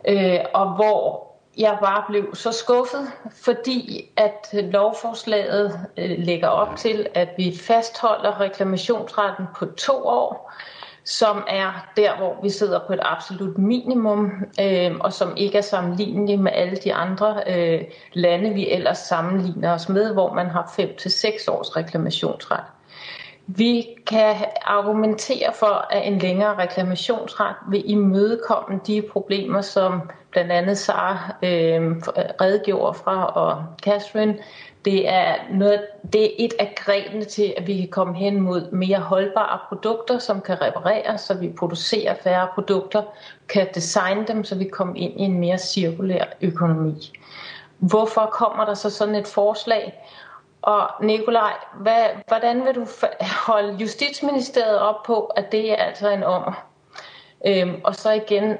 øh, 0.09 0.39
og 0.55 0.75
hvor 0.75 1.27
jeg 1.59 1.79
bare 1.81 2.05
blev 2.09 2.35
så 2.35 2.53
skuffet, 2.53 3.07
fordi 3.45 4.11
at 4.17 4.49
lovforslaget 4.53 5.81
øh, 5.97 6.19
lægger 6.19 6.49
op 6.49 6.77
til, 6.77 7.07
at 7.15 7.29
vi 7.37 7.57
fastholder 7.63 8.41
reklamationsretten 8.41 9.47
på 9.59 9.67
to 9.67 10.07
år, 10.07 10.53
som 11.07 11.45
er 11.49 11.87
der, 11.97 12.17
hvor 12.17 12.37
vi 12.43 12.51
sidder 12.51 12.81
på 12.87 12.93
et 12.93 12.99
absolut 13.03 13.59
minimum, 13.59 14.33
øh, 14.61 14.97
og 15.01 15.13
som 15.13 15.37
ikke 15.37 15.59
er 15.59 15.63
sammenlignelig 15.63 16.41
med 16.41 16.53
alle 16.55 16.77
de 16.77 16.95
andre 16.95 17.43
øh, 17.47 17.85
lande, 18.13 18.51
vi 18.55 18.71
ellers 18.71 18.99
sammenligner 18.99 19.73
os 19.73 19.89
med, 19.89 20.13
hvor 20.13 20.33
man 20.33 20.47
har 20.47 20.63
5-6 20.63 21.51
års 21.51 21.77
reklamationsret. 21.77 22.61
Vi 23.47 23.87
kan 24.07 24.35
argumentere 24.65 25.53
for, 25.55 25.87
at 25.91 26.07
en 26.07 26.19
længere 26.19 26.59
reklamationsret 26.59 27.55
vil 27.71 27.91
imødekomme 27.91 28.81
de 28.87 29.03
problemer, 29.13 29.61
som 29.61 30.11
blandt 30.31 30.53
andet 30.53 30.79
Sara 30.79 31.37
øh, 31.43 31.97
redegjorde 32.41 32.99
fra, 32.99 33.27
og 33.27 33.65
Catherine. 33.83 34.39
Det 34.87 35.09
er, 35.09 35.35
noget, 35.51 35.87
det 36.13 36.25
er 36.25 36.31
et 36.39 36.55
af 36.59 36.75
grebene 36.77 37.25
til, 37.25 37.55
at 37.57 37.67
vi 37.67 37.77
kan 37.79 37.89
komme 37.89 38.17
hen 38.17 38.41
mod 38.41 38.71
mere 38.71 38.99
holdbare 38.99 39.59
produkter, 39.69 40.19
som 40.19 40.41
kan 40.41 40.63
repareres, 40.63 41.21
så 41.21 41.35
vi 41.35 41.49
producerer 41.59 42.15
færre 42.15 42.49
produkter, 42.55 43.03
kan 43.49 43.69
designe 43.75 44.27
dem, 44.27 44.45
så 44.45 44.55
vi 44.55 44.65
kommer 44.65 44.95
ind 44.97 45.21
i 45.21 45.23
en 45.23 45.41
mere 45.41 45.59
cirkulær 45.59 46.25
økonomi. 46.41 47.13
Hvorfor 47.79 48.27
kommer 48.33 48.65
der 48.65 48.75
så 48.75 48.91
sådan 48.91 49.15
et 49.15 49.27
forslag? 49.27 49.95
Og 50.63 50.89
Nikolaj, 51.03 51.53
hvad, 51.81 52.05
hvordan 52.29 52.65
vil 52.65 52.75
du 52.75 52.87
holde 53.47 53.77
Justitsministeriet 53.81 54.79
op 54.79 55.03
på, 55.03 55.25
at 55.25 55.53
det 55.53 55.73
er 55.73 55.77
altså 55.77 56.11
en 56.11 56.23
ommer? 56.23 56.67
Øhm, 57.47 57.81
og 57.85 57.95
så 57.95 58.11
igen, 58.11 58.57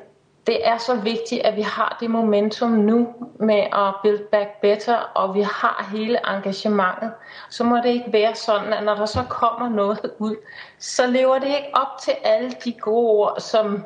det 0.47 0.69
er 0.69 0.79
så 0.79 0.95
vigtigt, 0.95 1.43
at 1.43 1.57
vi 1.57 1.63
har 1.63 1.97
det 2.01 2.11
momentum 2.11 2.71
nu 2.71 3.15
med 3.41 3.63
at 3.73 3.95
build 4.03 4.31
back 4.33 4.61
better, 4.61 4.97
og 4.97 5.35
vi 5.35 5.43
har 5.43 5.89
hele 5.93 6.19
engagementet. 6.29 7.13
Så 7.51 7.65
må 7.65 7.77
det 7.77 7.87
ikke 7.87 8.13
være 8.13 8.35
sådan, 8.35 8.73
at 8.73 8.85
når 8.85 8.95
der 8.95 9.07
så 9.07 9.23
kommer 9.29 9.69
noget 9.69 10.11
ud, 10.19 10.37
så 10.79 11.07
lever 11.07 11.39
det 11.39 11.47
ikke 11.47 11.71
op 11.73 12.01
til 12.03 12.13
alle 12.25 12.51
de 12.65 12.73
gode 12.73 13.11
ord, 13.11 13.41
som, 13.41 13.85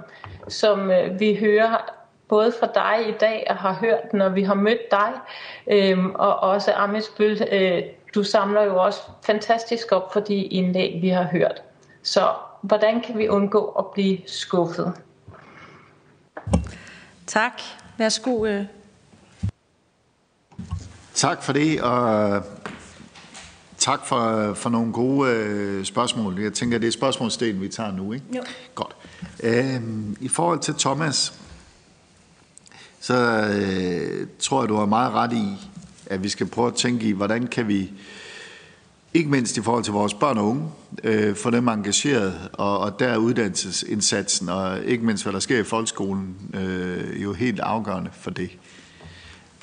som 0.49 0.91
øh, 0.91 1.21
vi 1.21 1.35
hører 1.35 2.01
både 2.29 2.53
fra 2.61 2.67
dig 2.75 3.09
i 3.09 3.13
dag 3.21 3.47
og 3.51 3.57
har 3.57 3.73
hørt, 3.73 4.13
når 4.13 4.29
vi 4.29 4.43
har 4.43 4.55
mødt 4.55 4.91
dig, 4.91 5.13
øhm, 5.67 6.15
og 6.15 6.41
også 6.41 6.73
Amitsbøl, 6.73 7.49
øh, 7.53 7.83
du 8.15 8.23
samler 8.23 8.63
jo 8.63 8.83
også 8.83 9.03
fantastisk 9.27 9.93
op 9.93 10.13
for 10.13 10.21
de 10.21 10.35
indlæg, 10.35 10.99
vi 11.03 11.09
har 11.09 11.25
hørt. 11.25 11.63
Så 12.03 12.21
hvordan 12.63 13.01
kan 13.01 13.19
vi 13.19 13.29
undgå 13.29 13.65
at 13.79 13.87
blive 13.87 14.19
skuffet? 14.27 14.95
Tak. 17.31 17.63
Værsgo. 17.99 18.47
Øh. 18.47 18.65
Tak 21.15 21.43
for 21.43 21.53
det, 21.53 21.81
og 21.81 22.43
Tak 23.79 24.07
for, 24.07 24.55
for 24.55 24.71
nogle 24.71 24.93
gode 24.93 25.31
øh, 25.33 25.85
spørgsmål. 25.85 26.41
Jeg 26.41 26.53
tænker, 26.53 26.79
det 26.79 26.87
er 26.87 26.93
spørgsmålsdelen, 26.93 27.61
vi 27.61 27.69
tager 27.69 27.93
nu, 27.93 28.13
ikke? 28.13 28.27
Jo. 28.37 28.43
Godt. 28.75 28.97
Øhm, 29.43 30.17
I 30.21 30.29
forhold 30.29 30.59
til 30.59 30.75
Thomas, 30.75 31.35
så 33.01 33.15
øh, 33.15 34.27
tror 34.39 34.63
jeg, 34.63 34.69
du 34.69 34.77
har 34.77 34.87
meget 34.87 35.13
ret 35.13 35.33
i, 35.33 35.69
at 36.07 36.23
vi 36.23 36.29
skal 36.29 36.47
prøve 36.47 36.69
at 36.69 36.75
tænke 36.75 37.09
i, 37.09 37.13
hvordan 37.13 37.47
kan 37.47 37.69
vi, 37.69 37.93
ikke 39.15 39.31
mindst 39.31 39.57
i 39.57 39.63
forhold 39.63 39.85
til 39.85 39.93
vores 39.93 40.15
børn 40.15 40.39
og 40.39 40.49
unge, 40.49 40.69
øh, 41.05 41.37
få 41.37 41.51
dem 41.51 41.69
engageret, 41.69 42.35
og, 42.53 42.79
og 42.79 43.01
der 43.01 43.09
er 43.09 43.17
uddannelsesindsatsen, 43.17 44.49
og 44.49 44.85
ikke 44.85 45.05
mindst 45.05 45.25
hvad 45.25 45.33
der 45.33 45.41
sker 45.41 45.59
i 45.59 45.65
folkeskolen, 45.65 46.37
øh, 46.55 47.23
jo 47.23 47.33
helt 47.33 47.61
afgørende 47.61 48.11
for 48.13 48.31
det. 48.31 48.51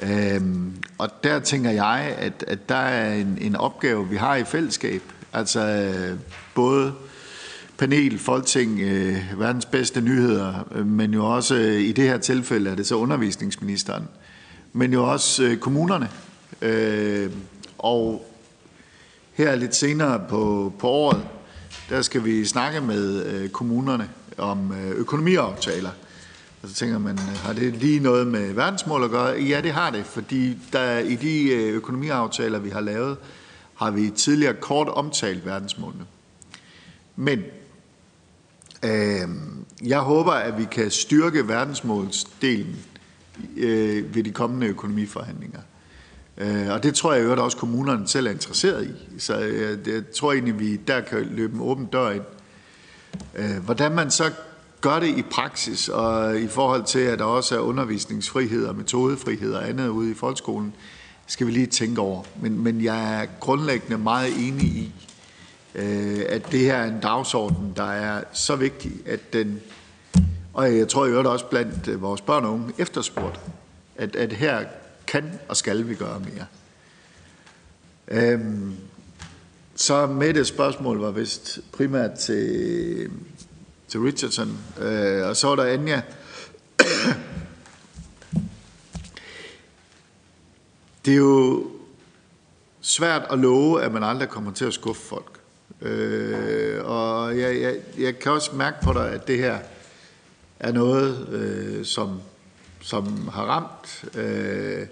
Øhm, 0.04 0.74
og 0.98 1.10
der 1.24 1.40
tænker 1.40 1.72
jeg, 1.72 2.16
at, 2.18 2.44
at 2.48 2.70
der 2.70 2.76
er 2.76 3.14
en, 3.14 3.38
en 3.42 3.56
opgave, 3.56 4.10
vi 4.10 4.16
har 4.16 4.36
i 4.36 4.44
fællesskab. 4.44 5.02
Altså 5.34 5.60
øh, 5.60 6.18
både 6.56 6.94
panel, 7.78 8.20
folketing, 8.20 8.80
øh, 8.80 9.18
verdens 9.38 9.66
bedste 9.66 10.02
nyheder, 10.02 10.68
øh, 10.76 10.86
men 10.88 11.14
jo 11.14 11.26
også 11.26 11.56
øh, 11.56 11.82
i 11.82 11.92
det 11.92 12.04
her 12.04 12.18
tilfælde 12.18 12.70
er 12.70 12.76
det 12.76 12.88
så 12.88 12.96
undervisningsministeren, 12.96 14.08
men 14.74 14.94
jo 14.94 15.12
også 15.12 15.44
øh, 15.44 15.58
kommunerne. 15.58 16.10
Øh, 16.62 17.32
og 17.78 18.26
her 19.38 19.56
lidt 19.56 19.76
senere 19.76 20.24
på, 20.30 20.74
på 20.80 20.88
året, 20.88 21.28
der 21.90 22.02
skal 22.02 22.26
vi 22.26 22.46
snakke 22.46 22.82
med 22.82 23.26
øh, 23.26 23.50
kommunerne 23.50 24.10
om 24.38 24.72
øh, 24.72 24.90
økonomiaftaler. 24.90 25.90
Og 26.64 26.70
så 26.70 26.76
tænker 26.76 26.98
man, 26.98 27.14
øh, 27.14 27.38
har 27.44 27.54
det 27.54 27.74
lige 27.74 28.00
noget 28.00 28.28
med 28.28 28.54
verdensmål 28.54 29.04
at 29.04 29.10
gøre? 29.10 29.42
Ja, 29.42 29.62
det 29.62 29.72
har 29.72 29.90
det, 29.90 30.06
fordi 30.06 30.58
der, 30.74 31.00
i 31.00 31.16
de 31.16 31.50
øh, 31.50 31.74
økonomiaftaler, 31.74 32.60
vi 32.60 32.70
har 32.70 32.82
lavet, 32.82 33.18
har 33.76 33.92
vi 33.92 34.10
tidligere 34.10 34.54
kort 34.54 34.88
omtalt 34.88 35.46
verdensmålene. 35.46 36.06
Men 37.16 37.40
øh, 38.84 39.28
jeg 39.84 40.00
håber, 40.00 40.32
at 40.32 40.58
vi 40.58 40.66
kan 40.72 40.92
styrke 40.92 41.48
verdensmålsdelen 41.48 42.76
øh, 43.58 44.16
ved 44.16 44.24
de 44.24 44.32
kommende 44.32 44.68
økonomiforhandlinger. 44.68 45.60
Øh, 46.38 46.70
og 46.70 46.84
det 46.84 46.96
tror 46.96 47.14
jeg 47.14 47.24
jo 47.24 47.44
også, 47.44 47.58
kommunerne 47.58 48.08
selv 48.08 48.28
er 48.28 48.32
interesseret 48.32 48.86
i. 48.86 49.20
Så 49.20 49.40
øh, 49.40 49.88
jeg, 49.88 50.04
tror 50.16 50.34
egentlig, 50.34 50.60
vi 50.60 50.76
der 50.76 51.02
kan 51.02 51.28
løbe 51.32 51.56
en 51.56 51.62
åben 51.62 51.86
dør 51.86 52.10
ind. 52.10 52.24
Øh, 53.36 53.64
hvordan 53.66 53.92
man 53.92 54.12
så 54.12 54.32
gør 54.82 55.00
det 55.00 55.18
i 55.18 55.22
praksis, 55.22 55.90
og 55.90 56.40
i 56.40 56.48
forhold 56.48 56.84
til, 56.84 57.00
at 57.00 57.20
der 57.20 57.26
også 57.26 57.56
er 57.56 57.60
undervisningsfrihed 57.60 58.66
og 58.66 58.76
metodefrihed 58.76 59.54
og 59.54 59.70
andet 59.70 59.88
ude 59.88 60.12
i 60.12 60.14
folkeskolen, 60.14 60.74
skal 61.28 61.48
vi 61.48 61.52
lige 61.52 61.68
tænke 61.68 62.02
over. 62.02 62.24
Men, 62.42 62.64
men 62.64 62.84
jeg 62.84 63.22
er 63.22 63.26
grundlæggende 63.40 63.98
meget 63.98 64.48
enig 64.48 64.66
i, 64.66 64.92
øh, 65.76 66.26
at 66.30 66.52
det 66.52 66.60
her 66.60 66.76
er 66.76 66.88
en 66.88 67.00
dagsorden, 67.00 67.74
der 67.76 67.92
er 67.92 68.24
så 68.34 68.56
vigtig, 68.56 68.92
at 69.06 69.34
den, 69.34 69.62
og 70.54 70.78
jeg 70.78 70.88
tror 70.88 71.06
jo 71.06 71.32
også 71.32 71.46
blandt 71.46 72.02
vores 72.02 72.22
børn 72.22 72.46
og 72.46 72.54
unge 72.54 72.74
efterspurgt, 72.78 73.40
at, 73.96 74.16
at 74.16 74.34
her 74.34 74.66
kan 75.08 75.40
og 75.48 75.58
skal 75.58 75.88
vi 75.88 75.96
gøre 75.96 76.20
mere. 76.20 76.46
Øhm, 78.08 78.76
så 79.76 80.08
med 80.08 80.34
det 80.34 80.48
spørgsmål 80.48 81.00
var 81.00 81.12
vist 81.12 81.60
primært 81.72 82.14
til 82.14 83.12
til 83.88 84.00
Richardson. 84.00 84.58
Øh, 84.80 85.28
og 85.28 85.36
så 85.36 85.48
er 85.48 85.56
der 85.56 85.66
Anja. 85.66 86.02
det 91.06 91.14
er 91.14 91.18
jo 91.18 91.68
svært 92.82 93.22
at 93.32 93.40
love, 93.40 93.84
at 93.84 93.92
man 93.92 94.04
aldrig 94.04 94.30
kommer 94.30 94.54
til 94.54 94.66
at 94.66 94.74
skuffe 94.74 95.02
folk. 95.02 95.40
Øh, 95.82 96.86
og 96.86 97.40
jeg, 97.40 97.62
jeg, 97.62 97.76
jeg 97.98 98.20
kan 98.20 98.32
også 98.32 98.56
mærke 98.56 98.78
på 98.84 98.94
dig, 98.94 99.12
at 99.12 99.28
det 99.28 99.38
her 99.38 99.60
er 100.60 100.72
noget, 100.72 101.28
øh, 101.30 101.86
som, 101.86 102.22
som 102.88 103.28
har 103.28 103.44
ramt. 103.44 104.06
Øh, 104.16 104.88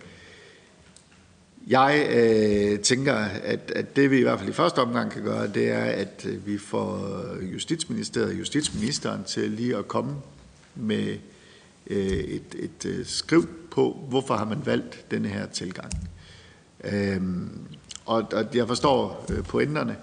jeg 1.67 2.07
øh, 2.09 2.79
tænker, 2.79 3.15
at, 3.43 3.71
at 3.75 3.95
det 3.95 4.11
vi 4.11 4.19
i 4.19 4.21
hvert 4.21 4.39
fald 4.39 4.49
i 4.49 4.53
første 4.53 4.79
omgang 4.79 5.11
kan 5.11 5.23
gøre, 5.23 5.47
det 5.47 5.69
er, 5.69 5.83
at 5.83 6.25
øh, 6.25 6.47
vi 6.47 6.57
får 6.57 6.99
Justitsministeriet 7.53 8.29
og 8.29 8.39
Justitsministeren 8.39 9.23
til 9.23 9.51
lige 9.51 9.77
at 9.77 9.87
komme 9.87 10.15
med 10.75 11.17
øh, 11.87 12.07
et, 12.07 12.55
et, 12.55 12.85
øh, 12.85 13.05
skriv 13.05 13.47
på, 13.71 14.05
hvorfor 14.09 14.33
har 14.33 14.45
man 14.45 14.65
valgt 14.65 15.11
denne 15.11 15.27
her 15.27 15.45
tilgang. 15.45 15.91
Øhm, 16.83 17.49
og, 18.05 18.23
og 18.33 18.45
jeg 18.53 18.67
forstår 18.67 19.25
øh, 19.31 19.43
pointerne, 19.43 19.95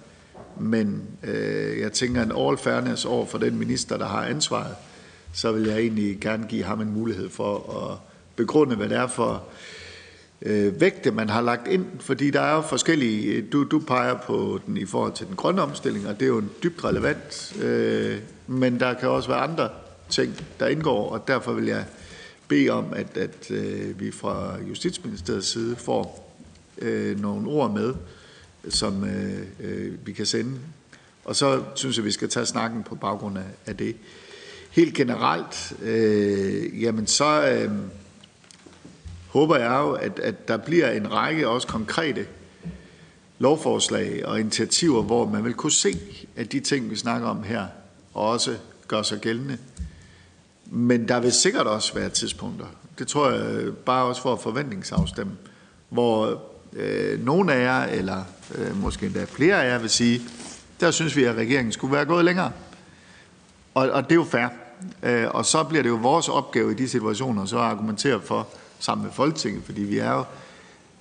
men 0.60 1.02
øh, 1.22 1.80
jeg 1.80 1.92
tænker, 1.92 2.22
en 2.22 2.32
all 2.36 2.58
fairness 2.58 3.04
over 3.04 3.26
for 3.26 3.38
den 3.38 3.58
minister, 3.58 3.96
der 3.96 4.06
har 4.06 4.24
ansvaret, 4.24 4.74
så 5.32 5.52
vil 5.52 5.66
jeg 5.66 5.78
egentlig 5.78 6.20
gerne 6.20 6.46
give 6.46 6.64
ham 6.64 6.80
en 6.80 6.92
mulighed 6.92 7.30
for 7.30 7.80
at 7.82 7.98
begrunde, 8.36 8.76
hvad 8.76 8.88
det 8.88 8.96
er 8.96 9.06
for 9.06 9.44
øh, 10.42 10.80
vægte, 10.80 11.10
man 11.10 11.28
har 11.28 11.40
lagt 11.40 11.68
ind, 11.68 11.86
fordi 12.00 12.30
der 12.30 12.40
er 12.40 12.54
jo 12.54 12.60
forskellige, 12.60 13.42
du, 13.42 13.64
du 13.64 13.78
peger 13.78 14.18
på 14.26 14.60
den 14.66 14.76
i 14.76 14.84
forhold 14.86 15.12
til 15.12 15.26
den 15.26 15.36
grønne 15.36 15.62
omstilling, 15.62 16.08
og 16.08 16.14
det 16.14 16.22
er 16.22 16.28
jo 16.28 16.38
en 16.38 16.50
dybt 16.62 16.84
relevant, 16.84 17.56
øh, 17.62 18.18
men 18.46 18.80
der 18.80 18.94
kan 18.94 19.08
også 19.08 19.28
være 19.28 19.38
andre 19.38 19.68
ting, 20.08 20.34
der 20.60 20.66
indgår, 20.66 21.10
og 21.10 21.28
derfor 21.28 21.52
vil 21.52 21.66
jeg 21.66 21.84
bede 22.48 22.70
om, 22.70 22.84
at, 22.92 23.16
at 23.16 23.50
øh, 23.50 24.00
vi 24.00 24.10
fra 24.10 24.56
Justitsministeriets 24.68 25.48
side 25.48 25.76
får 25.76 26.34
øh, 26.78 27.20
nogle 27.20 27.48
ord 27.48 27.70
med, 27.70 27.94
som 28.68 29.04
øh, 29.04 29.42
øh, 29.60 30.06
vi 30.06 30.12
kan 30.12 30.26
sende. 30.26 30.58
Og 31.24 31.36
så 31.36 31.62
synes 31.74 31.96
jeg, 31.96 32.04
vi 32.04 32.10
skal 32.10 32.28
tage 32.28 32.46
snakken 32.46 32.82
på 32.82 32.94
baggrund 32.94 33.38
af, 33.38 33.44
af 33.66 33.76
det. 33.76 33.96
Helt 34.72 34.94
generelt, 34.94 35.72
øh, 35.82 36.82
jamen 36.82 37.06
så... 37.06 37.48
Øh, 37.48 37.70
håber 39.32 39.56
jeg 39.56 39.80
jo, 39.80 39.92
at, 39.92 40.18
at 40.18 40.48
der 40.48 40.56
bliver 40.56 40.90
en 40.90 41.12
række 41.12 41.48
også 41.48 41.68
konkrete 41.68 42.26
lovforslag 43.38 44.26
og 44.26 44.40
initiativer, 44.40 45.02
hvor 45.02 45.28
man 45.28 45.44
vil 45.44 45.54
kunne 45.54 45.72
se, 45.72 45.98
at 46.36 46.52
de 46.52 46.60
ting, 46.60 46.90
vi 46.90 46.96
snakker 46.96 47.28
om 47.28 47.42
her, 47.42 47.66
også 48.14 48.56
gør 48.88 49.02
sig 49.02 49.20
gældende. 49.20 49.58
Men 50.66 51.08
der 51.08 51.20
vil 51.20 51.32
sikkert 51.32 51.66
også 51.66 51.94
være 51.94 52.08
tidspunkter, 52.08 52.66
det 52.98 53.08
tror 53.08 53.30
jeg 53.30 53.72
bare 53.76 54.04
også 54.04 54.22
for 54.22 54.32
at 54.32 54.40
forventningsafstemme, 54.40 55.32
hvor 55.88 56.42
øh, 56.72 57.24
nogle 57.24 57.52
af 57.52 57.64
jer, 57.64 57.98
eller 57.98 58.24
øh, 58.54 58.76
måske 58.76 59.06
endda 59.06 59.24
flere 59.24 59.64
af 59.64 59.70
jer, 59.70 59.78
vil 59.78 59.90
sige, 59.90 60.20
der 60.80 60.90
synes 60.90 61.16
vi, 61.16 61.24
at 61.24 61.34
regeringen 61.34 61.72
skulle 61.72 61.94
være 61.94 62.04
gået 62.04 62.24
længere. 62.24 62.52
Og, 63.74 63.90
og 63.90 64.02
det 64.02 64.12
er 64.12 64.16
jo 64.16 64.24
fair. 64.24 64.61
Øh, 65.02 65.26
og 65.30 65.46
så 65.46 65.64
bliver 65.64 65.82
det 65.82 65.90
jo 65.90 65.94
vores 65.94 66.28
opgave 66.28 66.72
i 66.72 66.74
de 66.74 66.88
situationer 66.88 67.44
så 67.44 67.56
at 67.56 67.62
argumentere 67.62 68.20
for, 68.20 68.48
sammen 68.78 69.04
med 69.04 69.12
Folketinget, 69.12 69.64
fordi 69.64 69.80
vi 69.80 69.98
er 69.98 70.12
jo 70.12 70.24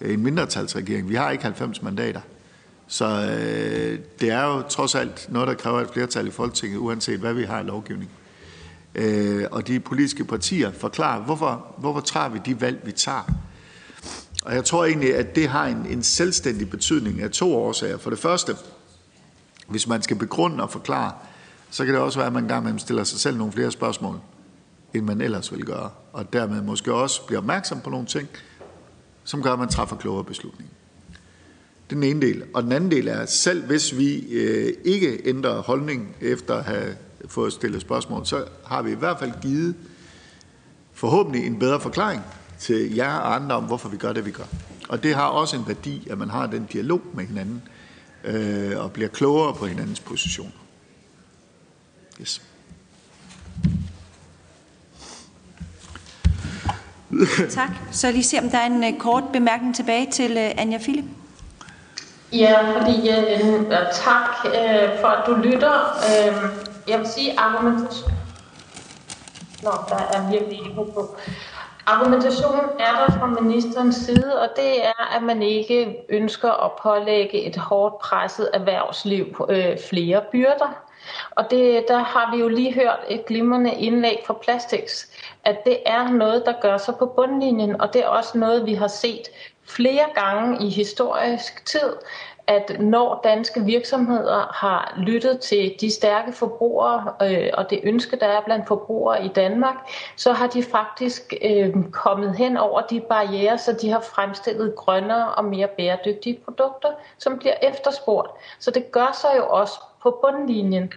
en 0.02 0.24
mindretalsregering. 0.24 1.10
Vi 1.10 1.16
har 1.16 1.32
ikke 1.32 1.44
90 1.44 1.82
mandater. 1.82 2.22
Så 2.88 3.06
øh, 3.06 4.00
det 4.20 4.30
er 4.30 4.44
jo 4.44 4.62
trods 4.62 4.96
alt 4.96 5.28
noget, 5.30 5.48
der 5.48 5.54
kræver 5.54 5.82
et 5.82 5.90
flertal 5.94 6.28
i 6.28 6.32
Folketinget, 6.32 6.78
uanset 6.78 7.20
hvad 7.20 7.34
vi 7.34 7.44
har 7.44 7.60
i 7.60 7.64
lovgivning. 7.64 8.12
Øh, 8.96 9.46
og 9.52 9.68
de 9.68 9.80
politiske 9.80 10.26
partier 10.26 10.72
forklarer, 10.72 11.22
hvorfor, 11.22 11.76
hvorfor 11.78 12.00
tager 12.00 12.30
vi 12.30 12.40
de 12.46 12.62
valg, 12.62 12.82
vi 12.84 12.92
tager. 12.92 13.32
Og 14.46 14.56
jeg 14.56 14.66
tror 14.66 14.86
egentlig, 14.86 15.16
at 15.16 15.36
det 15.36 15.50
har 15.50 15.66
en, 15.66 15.86
en 15.90 16.04
selvstændig 16.04 16.70
betydning 16.70 17.22
af 17.22 17.32
to 17.32 17.56
årsager. 17.56 17.98
For 17.98 18.10
det 18.10 18.20
første, 18.20 18.56
hvis 19.68 19.88
man 19.88 20.02
skal 20.02 20.18
begrunde 20.18 20.64
og 20.64 20.70
forklare, 20.70 21.12
så 21.72 21.86
kan 21.86 21.94
det 21.94 22.02
også 22.02 22.20
være, 22.20 22.28
at 22.28 22.34
man 22.34 22.44
engang 22.44 22.62
imellem 22.62 22.80
stiller 22.80 23.04
sig 23.04 23.20
selv 23.20 23.38
nogle 23.38 23.54
flere 23.54 23.72
spørgsmål 23.72 24.20
end 24.94 25.06
man 25.06 25.22
ellers 25.22 25.52
ville 25.52 25.66
gøre, 25.66 25.90
og 26.14 26.34
dermed 26.34 26.62
måske 26.62 26.94
også 26.94 27.26
bliver 27.26 27.40
opmærksom 27.40 27.82
på 27.82 27.90
nogle 27.90 28.06
ting, 28.06 28.28
som 29.24 29.42
gør, 29.42 29.54
at 29.54 29.60
man 29.60 29.70
træffer 29.70 29.96
klogere 29.96 30.24
beslutninger. 30.24 30.74
Den 31.90 32.04
ene 32.04 32.22
del. 32.22 32.44
Og 32.54 32.64
den 32.64 32.72
anden 32.72 32.92
del 32.92 33.08
er, 33.08 33.20
at 33.20 33.32
selv 33.32 33.66
hvis 33.66 33.98
vi 33.98 34.20
øh, 34.20 34.74
ikke 34.84 35.22
ændrer 35.26 35.62
holdning 35.62 36.16
efter 36.22 36.56
at 36.56 36.66
have 36.66 36.96
fået 37.28 37.54
stillet 37.54 37.82
spørgsmål, 37.82 38.26
så 38.26 38.46
har 38.66 38.82
vi 38.82 38.92
i 38.92 38.96
hvert 38.96 39.20
fald 39.20 39.32
givet 39.42 39.76
forhåbentlig 40.94 41.46
en 41.46 41.60
bedre 41.60 41.80
forklaring 41.80 42.22
til 42.60 42.96
jer 42.96 43.14
og 43.14 43.36
andre 43.36 43.56
om, 43.56 43.64
hvorfor 43.64 43.90
vi 43.90 43.98
gør 43.98 44.14
det, 44.14 44.26
vi 44.26 44.32
gør. 44.32 44.44
Og 44.90 45.04
det 45.04 45.16
har 45.16 45.26
også 45.28 45.58
en 45.58 45.68
værdi, 45.68 46.08
at 46.10 46.18
man 46.18 46.30
har 46.30 46.48
den 46.48 46.68
dialog 46.74 47.02
med 47.14 47.26
hinanden 47.26 47.62
øh, 48.24 48.80
og 48.84 48.92
bliver 48.92 49.10
klogere 49.10 49.54
på 49.54 49.66
hinandens 49.66 50.00
positioner. 50.00 50.61
Yes. 52.22 52.42
Tak. 57.50 57.70
Så 57.92 58.12
lige 58.12 58.24
se, 58.24 58.40
om 58.40 58.50
der 58.50 58.58
er 58.58 58.66
en 58.66 58.94
uh, 58.94 59.00
kort 59.00 59.24
bemærkning 59.34 59.76
tilbage 59.76 60.12
til 60.12 60.32
uh, 60.32 60.62
Anja 60.62 60.78
Philip. 60.78 61.06
Ja, 62.34 62.78
fordi 62.78 63.10
uh, 63.10 63.72
tak 63.94 64.46
uh, 64.46 65.00
for, 65.02 65.08
at 65.08 65.28
du 65.28 65.34
lytter. 65.34 65.74
Uh, 65.98 66.50
jeg 66.88 67.00
vil 67.00 67.08
sige, 67.08 67.40
argumentation... 67.40 68.12
Nå, 69.64 69.72
der 69.90 69.96
er 69.96 70.32
virkelig 70.32 70.60
ikke 70.60 70.76
på. 70.76 71.18
Argumentationen 71.86 72.66
er 72.80 72.92
der 72.92 73.20
fra 73.20 73.28
ministerens 73.28 73.96
side, 73.96 74.42
og 74.42 74.50
det 74.56 74.86
er, 74.86 75.16
at 75.16 75.24
man 75.24 75.42
ikke 75.42 75.96
ønsker 76.10 76.66
at 76.66 76.72
pålægge 76.84 77.42
et 77.42 77.58
hårdt 77.58 78.00
presset 78.00 78.50
erhvervsliv 78.54 79.46
øh, 79.50 79.78
flere 79.90 80.22
byrder. 80.32 80.84
Og 81.32 81.52
det, 81.52 81.86
der 81.88 81.98
har 81.98 82.36
vi 82.36 82.42
jo 82.42 82.48
lige 82.48 82.74
hørt 82.74 83.00
et 83.10 83.26
glimrende 83.26 83.74
indlæg 83.74 84.24
fra 84.26 84.34
Plastics, 84.34 85.20
at 85.44 85.66
det 85.66 85.78
er 85.86 86.10
noget, 86.10 86.44
der 86.46 86.54
gør 86.62 86.78
sig 86.78 86.96
på 86.96 87.06
bundlinjen, 87.06 87.82
og 87.82 87.94
det 87.94 88.04
er 88.04 88.08
også 88.08 88.38
noget, 88.38 88.66
vi 88.66 88.74
har 88.74 88.88
set 88.88 89.28
flere 89.68 90.06
gange 90.16 90.66
i 90.66 90.70
historisk 90.70 91.66
tid, 91.66 91.94
at 92.48 92.80
når 92.80 93.22
danske 93.24 93.62
virksomheder 93.62 94.52
har 94.54 94.94
lyttet 94.98 95.40
til 95.40 95.76
de 95.82 95.94
stærke 95.94 96.34
forbrugere 96.34 97.14
øh, 97.22 97.50
og 97.54 97.70
det 97.70 97.80
ønske, 97.84 98.16
der 98.16 98.26
er 98.26 98.42
blandt 98.42 98.68
forbrugere 98.68 99.26
i 99.26 99.28
Danmark, 99.28 99.76
så 100.16 100.34
har 100.34 100.48
de 100.48 100.64
faktisk 100.64 101.34
øh, 101.42 101.74
kommet 101.92 102.36
hen 102.36 102.58
over 102.58 102.82
de 102.82 103.00
barriere, 103.00 103.58
så 103.58 103.78
de 103.82 103.90
har 103.90 104.00
fremstillet 104.00 104.76
grønnere 104.76 105.34
og 105.34 105.46
mere 105.46 105.68
bæredygtige 105.68 106.40
produkter, 106.46 106.90
som 107.18 107.40
bliver 107.40 107.56
efterspurgt. 107.62 108.30
Så 108.60 108.72
det 108.72 108.92
gør 108.92 109.18
sig 109.22 109.32
jo 109.38 109.48
også 109.48 109.74
på 110.04 110.20
bundlinjen. 110.22 110.94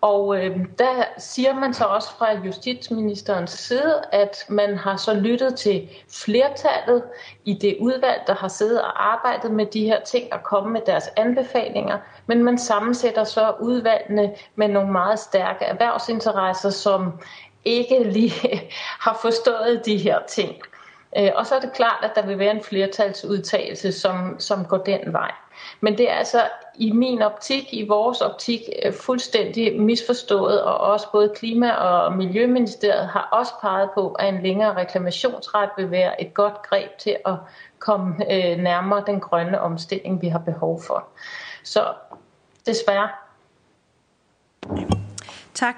Og 0.00 0.36
øh, 0.36 0.56
der 0.78 1.04
siger 1.18 1.54
man 1.54 1.74
så 1.74 1.84
også 1.84 2.08
fra 2.18 2.32
justitsministerens 2.44 3.50
side, 3.50 4.02
at 4.12 4.44
man 4.48 4.76
har 4.76 4.96
så 4.96 5.14
lyttet 5.14 5.54
til 5.54 5.88
flertallet 6.24 7.02
i 7.44 7.54
det 7.54 7.76
udvalg, 7.80 8.22
der 8.26 8.34
har 8.34 8.48
siddet 8.48 8.82
og 8.82 9.12
arbejdet 9.12 9.50
med 9.50 9.66
de 9.66 9.84
her 9.84 10.00
ting 10.00 10.32
og 10.32 10.42
kommet 10.42 10.72
med 10.72 10.80
deres 10.86 11.08
anbefalinger, 11.16 11.98
men 12.26 12.44
man 12.44 12.58
sammensætter 12.58 13.24
så 13.24 13.54
udvalgene 13.60 14.34
med 14.54 14.68
nogle 14.68 14.92
meget 14.92 15.18
stærke 15.18 15.64
erhvervsinteresser, 15.64 16.70
som 16.70 17.12
ikke 17.64 18.02
lige 18.02 18.70
har 19.06 19.18
forstået 19.22 19.82
de 19.86 19.96
her 19.96 20.18
ting. 20.28 20.56
Øh, 21.18 21.30
og 21.34 21.46
så 21.46 21.54
er 21.54 21.60
det 21.60 21.72
klart, 21.72 22.04
at 22.04 22.10
der 22.14 22.26
vil 22.26 22.38
være 22.38 22.54
en 22.54 22.62
flertalsudtalelse, 22.62 23.92
som, 23.92 24.36
som 24.38 24.64
går 24.64 24.78
den 24.78 25.12
vej. 25.12 25.30
Men 25.80 25.98
det 25.98 26.10
er 26.10 26.14
altså 26.14 26.42
i 26.74 26.92
min 26.92 27.22
optik, 27.22 27.74
i 27.74 27.86
vores 27.88 28.20
optik, 28.20 28.60
øh, 28.84 28.92
fuldstændig 28.92 29.80
misforstået, 29.80 30.62
og 30.62 30.78
også 30.78 31.06
både 31.12 31.32
Klima- 31.34 31.72
og 31.72 32.16
Miljøministeriet 32.16 33.08
har 33.08 33.28
også 33.32 33.52
peget 33.60 33.90
på, 33.94 34.12
at 34.12 34.34
en 34.34 34.42
længere 34.42 34.76
reklamationsret 34.76 35.70
vil 35.76 35.90
være 35.90 36.22
et 36.22 36.34
godt 36.34 36.62
greb 36.62 36.98
til 36.98 37.16
at 37.26 37.34
komme 37.78 38.14
øh, 38.32 38.58
nærmere 38.58 39.02
den 39.06 39.20
grønne 39.20 39.60
omstilling, 39.60 40.22
vi 40.22 40.28
har 40.28 40.38
behov 40.38 40.82
for. 40.86 41.04
Så 41.64 41.84
desværre. 42.66 43.08
Tak. 45.54 45.74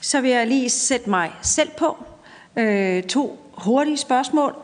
Så 0.00 0.20
vil 0.20 0.30
jeg 0.30 0.46
lige 0.46 0.70
sætte 0.70 1.10
mig 1.10 1.32
selv 1.42 1.70
på. 1.78 1.96
Øh, 2.56 3.02
to 3.02 3.38
hurtige 3.58 3.96
spørgsmål. 3.96 4.54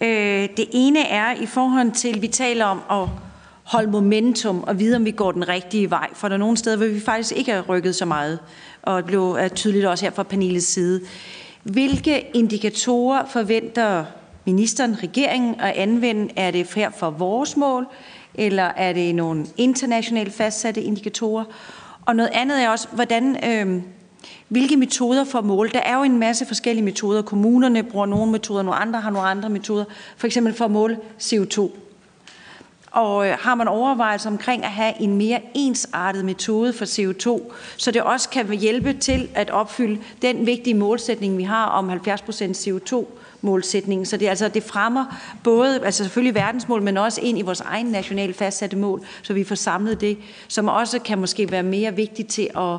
Øh, 0.00 0.48
det 0.56 0.68
ene 0.72 1.08
er 1.08 1.34
i 1.34 1.46
forhold 1.46 1.92
til, 1.92 2.22
vi 2.22 2.28
taler 2.28 2.66
om 2.66 2.82
at 2.90 3.08
holde 3.64 3.90
momentum 3.90 4.64
og 4.66 4.78
vide, 4.78 4.96
om 4.96 5.04
vi 5.04 5.10
går 5.10 5.32
den 5.32 5.48
rigtige 5.48 5.90
vej. 5.90 6.08
For 6.12 6.28
der 6.28 6.34
er 6.34 6.38
nogle 6.38 6.56
steder, 6.56 6.76
hvor 6.76 6.86
vi 6.86 7.00
faktisk 7.00 7.32
ikke 7.36 7.52
har 7.52 7.62
rykket 7.62 7.94
så 7.94 8.04
meget, 8.04 8.38
og 8.82 8.96
det 8.96 9.04
blev 9.06 9.38
tydeligt 9.54 9.86
også 9.86 10.04
her 10.04 10.12
fra 10.12 10.22
panelets 10.22 10.66
side. 10.66 11.00
Hvilke 11.62 12.26
indikatorer 12.34 13.26
forventer 13.26 14.04
ministeren, 14.44 15.02
regeringen 15.02 15.60
at 15.60 15.72
anvende? 15.76 16.32
Er 16.36 16.50
det 16.50 16.74
her 16.74 16.90
for 16.90 17.10
vores 17.10 17.56
mål, 17.56 17.86
eller 18.34 18.62
er 18.62 18.92
det 18.92 19.14
nogle 19.14 19.46
internationalt 19.56 20.32
fastsatte 20.32 20.82
indikatorer? 20.82 21.44
Og 22.06 22.16
noget 22.16 22.30
andet 22.32 22.62
er 22.62 22.68
også, 22.68 22.88
hvordan, 22.92 23.50
øh, 23.50 23.82
hvilke 24.48 24.76
metoder 24.76 25.24
for 25.24 25.40
mål. 25.40 25.72
Der 25.72 25.80
er 25.80 25.96
jo 25.96 26.02
en 26.02 26.18
masse 26.18 26.46
forskellige 26.46 26.84
metoder. 26.84 27.22
Kommunerne 27.22 27.82
bruger 27.82 28.06
nogle 28.06 28.32
metoder, 28.32 28.62
nogle 28.62 28.80
andre 28.80 29.00
har 29.00 29.10
nogle 29.10 29.28
andre 29.28 29.48
metoder. 29.48 29.84
For 30.16 30.26
eksempel 30.26 30.54
for 30.54 30.64
at 30.64 30.70
måle 30.70 30.98
CO2. 31.20 31.70
Og 32.94 33.28
øh, 33.28 33.36
har 33.40 33.54
man 33.54 33.68
overvejelser 33.68 34.30
omkring 34.30 34.64
at 34.64 34.70
have 34.70 34.94
en 35.00 35.16
mere 35.16 35.40
ensartet 35.54 36.24
metode 36.24 36.72
for 36.72 36.84
CO2, 36.84 37.52
så 37.76 37.90
det 37.90 38.02
også 38.02 38.28
kan 38.28 38.52
hjælpe 38.58 38.92
til 38.92 39.28
at 39.34 39.50
opfylde 39.50 40.00
den 40.22 40.46
vigtige 40.46 40.74
målsætning, 40.74 41.38
vi 41.38 41.42
har 41.42 41.66
om 41.66 41.90
70% 41.90 41.94
CO2 42.68 43.04
målsætningen. 43.40 44.06
Så 44.06 44.16
det, 44.16 44.28
altså, 44.28 44.48
det 44.48 44.62
fremmer 44.62 45.04
både 45.44 45.84
altså 45.84 46.04
selvfølgelig 46.04 46.34
verdensmål, 46.34 46.82
men 46.82 46.96
også 46.96 47.20
ind 47.20 47.38
i 47.38 47.42
vores 47.42 47.60
egen 47.60 47.86
nationale 47.86 48.34
fastsatte 48.34 48.76
mål, 48.76 49.04
så 49.22 49.32
vi 49.32 49.44
får 49.44 49.54
samlet 49.54 50.00
det, 50.00 50.18
som 50.48 50.68
også 50.68 50.98
kan 50.98 51.18
måske 51.18 51.50
være 51.50 51.62
mere 51.62 51.96
vigtigt 51.96 52.28
til 52.28 52.50
at 52.56 52.78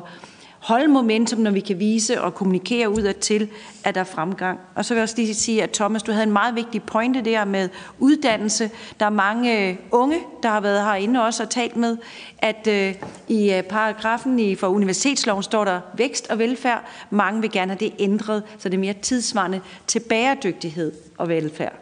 holde 0.58 0.88
momentum, 0.88 1.38
når 1.38 1.50
vi 1.50 1.60
kan 1.60 1.78
vise 1.78 2.22
og 2.22 2.34
kommunikere 2.34 2.90
ud 2.90 3.12
til, 3.12 3.48
at 3.84 3.94
der 3.94 4.00
er 4.00 4.04
fremgang. 4.04 4.58
Og 4.74 4.84
så 4.84 4.94
vil 4.94 4.98
jeg 4.98 5.02
også 5.02 5.14
lige 5.16 5.34
sige, 5.34 5.62
at 5.62 5.70
Thomas, 5.70 6.02
du 6.02 6.12
havde 6.12 6.26
en 6.26 6.32
meget 6.32 6.54
vigtig 6.54 6.82
pointe 6.82 7.20
der 7.20 7.44
med 7.44 7.68
uddannelse. 7.98 8.70
Der 9.00 9.06
er 9.06 9.10
mange 9.10 9.68
øh, 9.68 9.76
unge, 9.90 10.18
der 10.42 10.48
har 10.48 10.60
været 10.60 10.80
herinde 10.80 11.24
også 11.24 11.42
og 11.42 11.50
talt 11.50 11.76
med, 11.76 11.96
at 12.38 12.66
øh, 12.70 12.94
i 13.28 13.52
øh, 13.52 13.62
paragrafen 13.62 14.38
i, 14.38 14.54
for 14.54 14.66
universitetsloven 14.66 15.42
står 15.42 15.64
der 15.64 15.80
vækst 15.94 16.30
og 16.30 16.38
velfærd. 16.38 16.84
Mange 17.10 17.40
vil 17.40 17.50
gerne 17.50 17.72
have 17.72 17.78
det 17.78 17.92
ændret, 17.98 18.42
så 18.58 18.68
det 18.68 18.74
er 18.74 18.80
mere 18.80 18.94
tidsvarende 19.02 19.60
til 19.86 20.00
bæredygtighed 20.00 20.92
og 21.18 21.28
velfærd. 21.28 21.72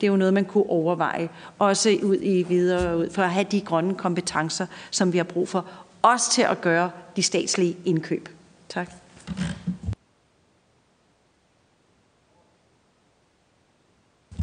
Det 0.00 0.06
er 0.06 0.10
jo 0.10 0.16
noget, 0.16 0.34
man 0.34 0.44
kunne 0.44 0.70
overveje, 0.70 1.28
også 1.58 1.98
ud 2.02 2.16
i 2.22 2.42
videre 2.42 2.98
ud, 2.98 3.10
for 3.10 3.22
at 3.22 3.30
have 3.30 3.46
de 3.50 3.60
grønne 3.60 3.94
kompetencer, 3.94 4.66
som 4.90 5.12
vi 5.12 5.18
har 5.18 5.24
brug 5.24 5.48
for, 5.48 5.66
også 6.04 6.30
til 6.30 6.42
at 6.42 6.60
gøre 6.60 6.90
de 7.16 7.22
statslige 7.22 7.76
indkøb. 7.84 8.28
Tak. 8.68 8.90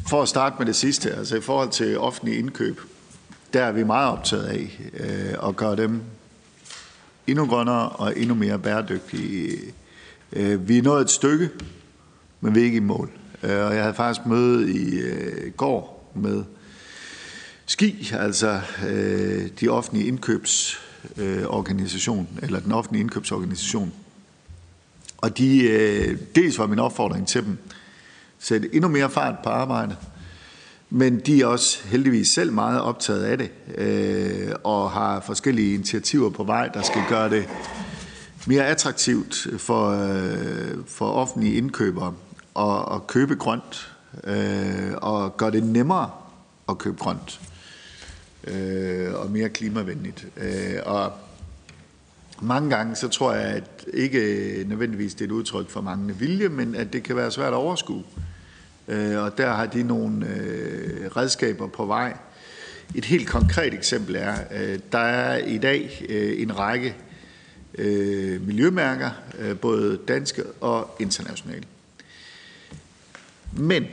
For 0.08 0.22
at 0.22 0.30
starte 0.30 0.56
med 0.60 0.66
det 0.66 0.76
sidste, 0.76 1.12
altså 1.12 1.38
i 1.38 1.42
forhold 1.42 1.70
til 1.70 2.00
offentlige 2.00 2.38
indkøb, 2.38 2.82
der 3.54 3.64
er 3.64 3.72
vi 3.72 3.84
meget 3.84 4.12
optaget 4.12 4.46
af 4.46 4.80
øh, 4.94 5.50
at 5.50 5.56
gøre 5.56 5.76
dem 5.76 6.02
endnu 7.28 7.46
grønnere 7.46 7.90
og 7.90 8.20
endnu 8.20 8.36
mere 8.36 8.60
bæredygtige. 8.60 9.58
Øh, 10.34 10.68
vi 10.68 10.78
er 10.78 10.82
nået 10.82 11.02
et 11.02 11.10
stykke, 11.10 11.50
men 12.42 12.56
vi 12.56 12.60
er 12.60 12.66
ikke 12.66 12.78
i 12.78 12.80
mål. 12.80 13.12
Øh, 13.44 13.66
og 13.66 13.76
jeg 13.76 13.82
havde 13.82 13.94
faktisk 13.94 14.26
møde 14.26 14.74
i 14.74 15.00
øh, 15.00 15.52
går 15.52 16.12
med 16.16 16.44
SKI, 17.66 18.12
altså 18.14 18.62
øh, 18.88 19.50
de 19.60 19.70
offentlige 19.70 20.08
indkøbs 20.08 20.80
øh, 21.18 21.44
eller 22.41 22.60
den 22.60 22.72
offentlige 22.72 23.02
indkøbsorganisation, 23.02 23.94
og 25.18 25.38
de, 25.38 25.64
øh, 25.64 26.18
dels 26.36 26.60
var 26.60 26.68
min 26.68 26.80
opfordring 26.80 27.28
til 27.28 27.45
dem, 27.45 27.57
sætte 28.40 28.76
endnu 28.76 28.90
mere 28.90 29.10
fart 29.10 29.36
på 29.44 29.49
arbejdet, 29.49 29.98
men 30.90 31.19
de 31.19 31.41
er 31.41 31.45
også 31.45 31.80
heldigvis 31.88 32.28
selv 32.30 32.53
meget 32.53 32.82
optaget 32.82 33.23
af 33.23 33.38
det, 33.38 33.52
øh, 33.78 34.52
og 34.64 34.91
har 34.91 35.19
forskellige 35.19 35.73
initiativer 35.73 36.30
på 36.30 36.44
vej, 36.44 36.68
der 36.68 36.82
skal 36.82 37.02
gøre 37.10 37.30
det 37.30 37.49
mere 38.48 38.65
attraktivt 38.65 39.48
for, 39.57 39.90
øh, 39.90 40.78
for 40.88 41.11
offentlige 41.11 41.56
indkøbere 41.56 42.14
at, 42.60 42.95
at 42.95 43.07
købe 43.07 43.36
grønt, 43.36 43.94
øh, 44.23 44.91
og 44.98 45.38
gøre 45.38 45.52
det 45.52 45.64
nemmere 45.64 46.10
at 46.69 46.78
købe 46.78 46.98
grønt, 46.98 47.41
øh, 48.48 49.14
og 49.14 49.32
mere 49.32 49.50
klimavenligt. 49.50 50.28
Øh, 50.38 50.80
og 50.86 51.12
mange 52.42 52.70
gange 52.70 52.96
så 52.96 53.08
tror 53.08 53.34
jeg, 53.34 53.44
at 53.44 53.86
ikke 53.94 54.66
nødvendigvis 54.68 55.14
det 55.14 55.22
er 55.22 55.26
et 55.26 55.32
udtryk 55.32 55.70
for 55.70 55.82
manglende 55.82 56.16
vilje, 56.16 56.50
men 56.50 56.76
at 56.76 56.94
det 56.94 57.04
kan 57.04 57.16
være 57.16 57.32
svært 57.32 57.54
at 57.54 57.54
overskue. 57.54 58.04
Øh, 58.88 59.24
og 59.24 59.38
der 59.38 59.54
har 59.54 59.66
de 59.66 59.84
nogle 59.84 60.28
øh, 60.28 61.08
redskaber 61.18 61.68
på 61.68 61.86
vej. 61.86 62.18
Et 62.96 63.06
helt 63.06 63.28
konkret 63.28 63.74
eksempel 63.74 64.16
er, 64.16 64.36
øh, 64.52 64.80
der 64.92 65.00
er 65.00 65.38
i 65.38 65.58
dag 65.58 66.06
øh, 66.10 66.42
en 66.42 66.60
række 66.60 66.96
øh, 67.78 68.48
miljømærker, 68.48 69.10
øh, 69.40 69.58
både 69.58 70.00
danske 70.08 70.44
og 70.62 70.96
internationale. 71.00 71.64
Men 73.54 73.86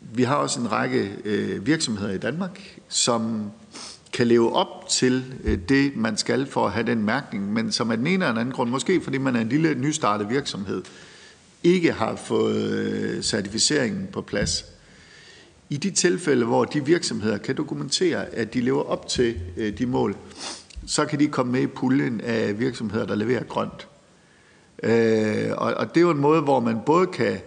vi 0.00 0.22
har 0.22 0.36
også 0.36 0.60
en 0.60 0.72
række 0.72 1.12
øh, 1.24 1.66
virksomheder 1.66 2.12
i 2.12 2.18
Danmark, 2.18 2.78
som 2.88 3.50
kan 4.14 4.26
leve 4.26 4.52
op 4.52 4.88
til 4.88 5.34
øh, 5.44 5.58
det, 5.68 5.96
man 5.96 6.16
skal 6.16 6.46
for 6.46 6.66
at 6.66 6.72
have 6.72 6.86
den 6.86 7.02
mærkning, 7.02 7.52
men 7.52 7.72
som 7.72 7.90
af 7.90 7.96
den 7.96 8.06
ene 8.06 8.26
eller 8.26 8.40
anden 8.40 8.54
grund, 8.54 8.70
måske 8.70 9.00
fordi 9.00 9.18
man 9.18 9.36
er 9.36 9.40
en 9.40 9.48
lille 9.48 9.74
nystartet 9.74 10.30
virksomhed, 10.30 10.82
ikke 11.64 11.92
har 11.92 12.16
fået 12.16 12.70
øh, 12.70 13.22
certificeringen 13.22 14.08
på 14.12 14.20
plads. 14.20 14.64
I 15.70 15.76
de 15.76 15.90
tilfælde, 15.90 16.46
hvor 16.46 16.64
de 16.64 16.84
virksomheder 16.84 17.38
kan 17.38 17.56
dokumentere, 17.56 18.26
at 18.26 18.54
de 18.54 18.60
lever 18.60 18.82
op 18.82 19.08
til 19.08 19.40
øh, 19.56 19.78
de 19.78 19.86
mål, 19.86 20.16
så 20.86 21.04
kan 21.04 21.20
de 21.20 21.26
komme 21.26 21.52
med 21.52 21.60
i 21.60 21.66
puljen 21.66 22.20
af 22.20 22.58
virksomheder, 22.60 23.06
der 23.06 23.14
leverer 23.14 23.44
grønt. 23.44 23.88
Og 25.58 25.88
det 25.88 25.96
er 25.96 26.00
jo 26.00 26.10
en 26.10 26.20
måde, 26.20 26.40
hvor 26.40 26.60
man 26.60 26.78
både 26.86 27.06
kan 27.06 27.38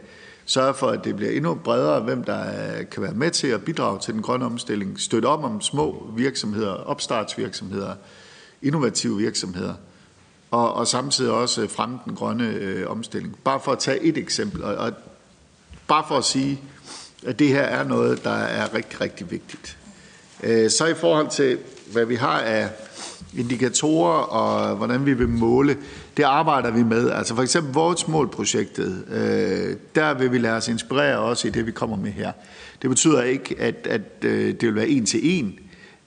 sørge 0.48 0.74
for, 0.74 0.88
at 0.88 1.04
det 1.04 1.16
bliver 1.16 1.32
endnu 1.32 1.56
bredere, 1.56 2.00
hvem 2.00 2.24
der 2.24 2.42
øh, 2.42 2.90
kan 2.90 3.04
være 3.04 3.14
med 3.14 3.32
til 3.32 3.48
at 3.48 3.66
bidrage 3.66 4.00
til 4.00 4.14
den 4.14 4.22
grønne 4.22 4.46
omstilling, 4.46 5.00
støtte 5.00 5.26
op 5.26 5.44
om 5.44 5.62
små 5.62 6.12
virksomheder, 6.16 6.72
opstartsvirksomheder, 6.72 7.96
innovative 8.62 9.18
virksomheder, 9.18 9.74
og, 10.52 10.74
og 10.74 10.88
samtidig 10.88 11.32
også 11.32 11.68
fremme 11.68 12.00
den 12.06 12.16
grønne 12.16 12.48
øh, 12.48 12.90
omstilling. 12.90 13.38
Bare 13.44 13.60
for 13.60 13.72
at 13.72 13.80
tage 13.80 14.04
et 14.04 14.18
eksempel, 14.18 14.64
og, 14.64 14.76
og 14.76 14.94
bare 15.88 16.04
for 16.08 16.18
at 16.18 16.26
sige, 16.26 16.62
at 17.26 17.40
det 17.40 17.48
her 17.48 17.62
er 17.62 17.84
noget, 17.84 18.24
der 18.24 18.30
er 18.30 18.74
rigtig, 18.74 19.02
rigtig 19.02 19.32
vigtigt. 19.32 19.78
Øh, 20.44 20.70
så 20.70 20.86
i 20.86 20.94
forhold 20.94 21.30
til, 21.30 21.60
hvad 21.92 22.06
vi 22.06 22.16
har 22.16 22.40
af 22.40 22.70
indikatorer 23.38 24.20
og 24.20 24.76
hvordan 24.76 25.06
vi 25.06 25.14
vil 25.14 25.30
måle, 25.30 25.78
det 26.18 26.24
arbejder 26.24 26.72
vi 26.72 26.84
med. 26.84 27.10
Altså 27.10 27.36
for 27.36 27.42
eksempel 27.42 27.74
vores 27.74 28.08
målprojektet, 28.08 29.06
øh, 29.10 29.76
der 29.96 30.14
vil 30.14 30.32
vi 30.32 30.38
lade 30.38 30.54
os 30.54 30.68
inspirere 30.68 31.20
også 31.20 31.48
i 31.48 31.52
det, 31.52 31.66
vi 31.66 31.72
kommer 31.72 31.98
med 31.98 32.12
her. 32.12 32.32
Det 32.82 32.90
betyder 32.90 33.24
ikke, 33.24 33.56
at, 33.60 33.88
at 33.90 34.02
øh, 34.24 34.48
det 34.48 34.64
vil 34.64 34.76
være 34.76 34.90
en 34.90 35.06
til 35.06 35.20
en, 35.24 35.60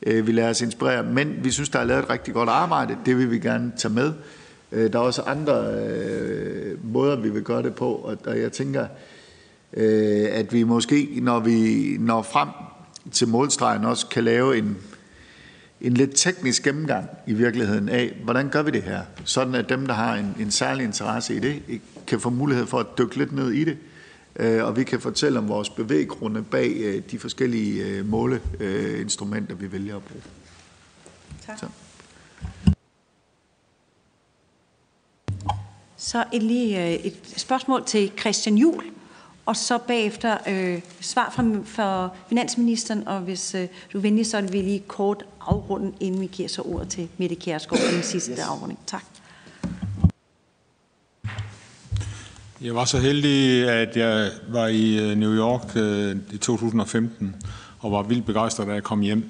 øh, 0.06 0.26
vi 0.26 0.32
lader 0.32 0.50
os 0.50 0.60
inspirere, 0.60 1.02
men 1.02 1.34
vi 1.42 1.50
synes, 1.50 1.68
der 1.68 1.78
er 1.78 1.84
lavet 1.84 2.02
et 2.02 2.10
rigtig 2.10 2.34
godt 2.34 2.48
arbejde. 2.48 2.96
Det 3.06 3.18
vil 3.18 3.30
vi 3.30 3.38
gerne 3.38 3.72
tage 3.76 3.94
med. 3.94 4.12
Øh, 4.72 4.92
der 4.92 4.98
er 4.98 5.02
også 5.02 5.22
andre 5.22 5.74
øh, 5.74 6.92
måder, 6.92 7.16
vi 7.16 7.30
vil 7.30 7.42
gøre 7.42 7.62
det 7.62 7.74
på, 7.74 7.92
og, 7.92 8.18
og 8.26 8.40
jeg 8.40 8.52
tænker, 8.52 8.86
øh, 9.76 10.26
at 10.32 10.52
vi 10.52 10.62
måske, 10.62 11.18
når 11.22 11.40
vi 11.40 11.96
når 12.00 12.22
frem 12.22 12.48
til 13.12 13.28
målstregen, 13.28 13.84
også 13.84 14.06
kan 14.06 14.24
lave 14.24 14.58
en, 14.58 14.76
en 15.80 15.94
lidt 15.94 16.10
teknisk 16.16 16.62
gennemgang 16.62 17.08
i 17.26 17.32
virkeligheden 17.32 17.88
af, 17.88 18.16
hvordan 18.24 18.48
gør 18.48 18.62
vi 18.62 18.70
det 18.70 18.82
her, 18.82 19.02
sådan 19.24 19.54
at 19.54 19.68
dem, 19.68 19.86
der 19.86 19.94
har 19.94 20.14
en, 20.14 20.36
en 20.40 20.50
særlig 20.50 20.84
interesse 20.84 21.34
i 21.34 21.38
det, 21.38 21.80
kan 22.06 22.20
få 22.20 22.30
mulighed 22.30 22.66
for 22.66 22.78
at 22.78 22.86
dykke 22.98 23.16
lidt 23.16 23.32
ned 23.32 23.50
i 23.50 23.64
det, 23.64 23.78
øh, 24.36 24.64
og 24.64 24.76
vi 24.76 24.84
kan 24.84 25.00
fortælle 25.00 25.38
om 25.38 25.48
vores 25.48 25.70
bevæggrunde 25.70 26.42
bag 26.42 26.72
øh, 26.76 27.02
de 27.10 27.18
forskellige 27.18 27.84
øh, 27.84 28.06
måleinstrumenter, 28.06 29.54
vi 29.54 29.72
vælger 29.72 29.96
at 29.96 30.02
bruge. 30.02 30.22
Tak. 31.46 31.58
Så. 31.58 31.66
Så 35.96 36.24
lige 36.32 36.98
et 37.06 37.16
spørgsmål 37.36 37.84
til 37.86 38.12
Christian 38.18 38.58
Jul 38.58 38.84
og 39.46 39.56
så 39.56 39.78
bagefter 39.78 40.36
øh, 40.48 40.80
svar 41.00 41.32
fra, 41.34 41.44
fra 41.64 42.08
finansministeren, 42.28 43.08
og 43.08 43.20
hvis 43.20 43.54
øh, 43.54 43.68
du 43.92 43.98
er 43.98 44.02
venlig, 44.02 44.26
så 44.26 44.40
vil 44.40 44.52
vi 44.52 44.58
lige 44.58 44.82
kort 44.88 45.24
afrunde, 45.40 45.92
inden 46.00 46.20
vi 46.20 46.26
giver 46.26 46.48
så 46.48 46.62
ordet 46.62 46.88
til 46.88 47.08
Mette 47.18 47.34
Kjærsgaard 47.34 47.80
for 47.82 47.92
den 47.94 48.02
sidste 48.12 48.32
yes. 48.32 48.38
afrunding. 48.38 48.78
Tak. 48.86 49.04
Jeg 52.60 52.74
var 52.74 52.84
så 52.84 52.98
heldig, 52.98 53.68
at 53.68 53.96
jeg 53.96 54.30
var 54.48 54.66
i 54.66 55.10
øh, 55.10 55.16
New 55.16 55.34
York 55.34 55.76
øh, 55.76 56.16
i 56.32 56.38
2015, 56.38 57.36
og 57.78 57.92
var 57.92 58.02
vildt 58.02 58.26
begejstret, 58.26 58.66
da 58.66 58.72
jeg 58.72 58.82
kom 58.82 59.00
hjem. 59.00 59.24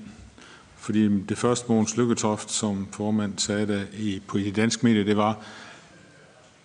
Fordi 0.76 1.22
det 1.22 1.38
første 1.38 1.66
Mogens 1.68 1.96
Lykketoft, 1.96 2.50
som 2.50 2.88
formand 2.92 3.38
sagde 3.38 3.66
det 3.66 3.86
i, 3.98 4.20
på 4.26 4.38
de 4.38 4.50
danske 4.50 4.86
medier, 4.86 5.04
det 5.04 5.16
var, 5.16 5.44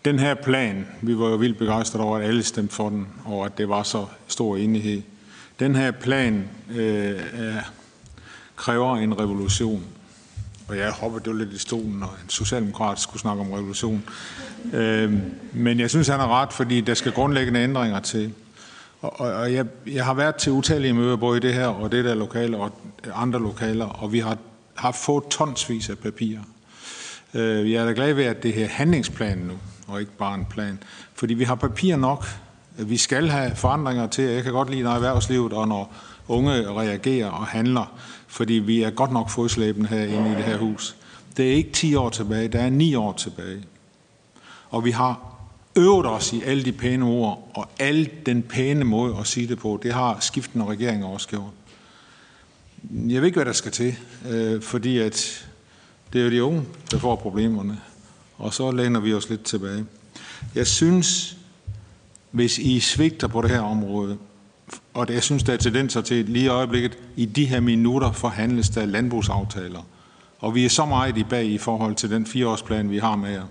den 0.06 0.20
her 0.20 0.34
plan, 0.34 0.88
vi 1.02 1.18
var 1.18 1.30
jo 1.30 1.36
vildt 1.36 1.58
begejstrede 1.58 2.04
over, 2.04 2.18
at 2.18 2.26
alle 2.26 2.44
stemte 2.44 2.76
for 2.76 2.90
den, 2.90 3.08
og 3.26 3.46
at 3.46 3.58
det 3.58 3.70
var 3.70 3.84
så 3.84 4.06
stor 4.28 4.58
enighed. 4.58 5.02
Den 5.60 5.76
her 5.76 5.92
plan 5.92 6.50
øh, 6.76 7.22
kræver 8.56 8.98
en 8.98 9.20
revolution. 9.20 9.84
Og 10.68 10.78
jeg 10.78 10.92
hoppede 10.92 11.24
jo 11.28 11.34
lidt 11.34 11.54
i 11.54 11.58
stolen, 11.58 12.00
når 12.00 12.18
en 12.24 12.30
socialdemokrat 12.30 13.00
skulle 13.00 13.22
snakke 13.22 13.42
om 13.42 13.52
revolution. 13.52 14.04
Øh, 14.74 15.14
men 15.54 15.80
jeg 15.80 15.90
synes, 15.90 16.08
han 16.08 16.20
er 16.20 16.42
ret, 16.42 16.54
fordi 16.54 16.82
der 16.82 16.94
skal 16.94 17.12
grundlæggende 17.12 17.60
ændringer 17.60 18.00
til. 18.00 18.34
Og, 19.02 19.20
og, 19.20 19.34
og 19.34 19.54
jeg, 19.54 19.66
jeg 19.88 20.06
har 20.06 20.14
været 20.14 20.36
til 20.36 20.52
utallige 20.52 20.94
møder, 20.94 21.16
både 21.16 21.38
i 21.38 21.42
det 21.42 21.54
her 21.54 21.68
og 21.68 21.92
det 21.92 22.06
der 22.06 22.16
lokale 22.16 22.58
og 22.58 22.72
andre 23.16 23.40
lokaler, 23.40 23.86
og 23.86 24.12
vi 24.12 24.20
har, 24.20 24.38
har 24.76 24.92
fået 24.92 25.24
tonsvis 25.30 25.90
af 25.90 25.98
papirer. 25.98 26.42
Øh, 27.34 27.72
jeg 27.72 27.82
er 27.82 27.86
da 27.86 27.92
glad 27.92 28.14
ved, 28.14 28.24
at 28.24 28.44
det 28.44 28.54
her 28.54 28.68
handlingsplan 28.68 29.38
nu, 29.38 29.54
og 29.88 30.00
ikke 30.00 30.12
bare 30.12 30.36
en 30.36 30.46
plan. 30.46 30.80
Fordi 31.14 31.34
vi 31.34 31.44
har 31.44 31.56
papir 31.56 31.96
nok. 31.96 32.26
Vi 32.78 32.98
skal 32.98 33.30
have 33.30 33.56
forandringer 33.56 34.08
til. 34.08 34.24
Jeg 34.24 34.44
kan 34.44 34.54
godt 34.54 34.70
lide, 34.70 34.84
når 34.84 34.92
erhvervslivet 34.92 35.54
og 35.54 35.68
når 35.68 35.94
unge 36.28 36.72
reagerer 36.72 37.30
og 37.30 37.46
handler, 37.46 37.94
fordi 38.28 38.54
vi 38.54 38.84
er 38.84 38.90
godt 38.90 39.12
nok 39.12 39.30
fodslæbende 39.30 39.90
herinde 39.90 40.32
i 40.32 40.36
det 40.36 40.44
her 40.44 40.58
hus. 40.58 40.96
Det 41.38 41.52
er 41.52 41.54
ikke 41.54 41.72
10 41.72 41.96
år 41.96 42.10
tilbage, 42.10 42.48
det 42.48 42.62
er 42.62 42.70
9 42.70 42.96
år 42.96 43.14
tilbage. 43.14 43.64
Og 44.70 44.86
vi 44.86 44.92
har 44.92 45.36
øvet 45.76 46.06
os 46.06 46.34
i 46.34 46.42
alle 46.46 46.66
de 46.66 46.72
pæne 46.72 47.06
ord, 47.06 47.52
og 47.54 47.70
al 47.80 48.10
den 48.26 48.44
pæne 48.44 48.84
måde 48.84 49.16
at 49.20 49.28
sige 49.28 49.48
det 49.48 49.60
på, 49.60 49.80
det 49.84 49.94
har 49.94 50.18
skiftende 50.20 50.66
regeringer 50.66 51.08
også 51.08 51.28
gjort. 51.28 51.52
Jeg 52.92 53.22
ved 53.22 53.26
ikke, 53.26 53.38
hvad 53.38 53.46
der 53.46 53.54
skal 53.54 53.72
til, 53.72 53.96
øh, 54.30 54.62
fordi 54.62 54.98
at 54.98 55.48
det 56.14 56.22
er 56.22 56.26
jo 56.26 56.32
de 56.32 56.44
unge, 56.44 56.64
der 56.92 56.98
får 56.98 57.16
problemerne 57.16 57.82
og 58.38 58.54
så 58.54 58.72
læner 58.72 59.00
vi 59.00 59.14
os 59.14 59.30
lidt 59.30 59.44
tilbage. 59.44 59.86
Jeg 60.56 60.68
synes, 60.68 61.38
hvis 62.32 62.58
I 62.58 62.80
svigter 62.80 63.28
på 63.28 63.42
det 63.42 63.50
her 63.50 63.62
område, 63.62 64.18
og 64.94 65.10
jeg 65.10 65.24
synes, 65.24 65.44
der 65.44 65.54
er 65.54 65.58
tendenser 65.58 66.02
til 66.02 66.26
lige 66.26 66.46
i 66.46 66.48
øjeblikket, 66.48 66.98
i 67.16 67.26
de 67.26 67.46
her 67.46 67.60
minutter 67.60 68.12
forhandles 68.12 68.70
der 68.70 68.86
landbrugsaftaler. 68.86 69.82
Og 70.40 70.56
vi 70.56 70.66
er 70.66 70.70
så 70.70 70.86
meget 70.86 71.18
i 71.18 71.24
bag 71.24 71.46
i 71.46 71.58
forhold 71.58 71.96
til 71.96 72.10
den 72.10 72.26
fireårsplan, 72.26 72.90
vi 72.90 72.98
har 72.98 73.16
med 73.16 73.32
jer. 73.32 73.46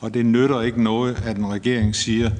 Og 0.00 0.14
det 0.14 0.26
nytter 0.26 0.60
ikke 0.60 0.82
noget, 0.82 1.22
at 1.24 1.36
en 1.36 1.50
regering 1.50 1.96
siger, 1.96 2.30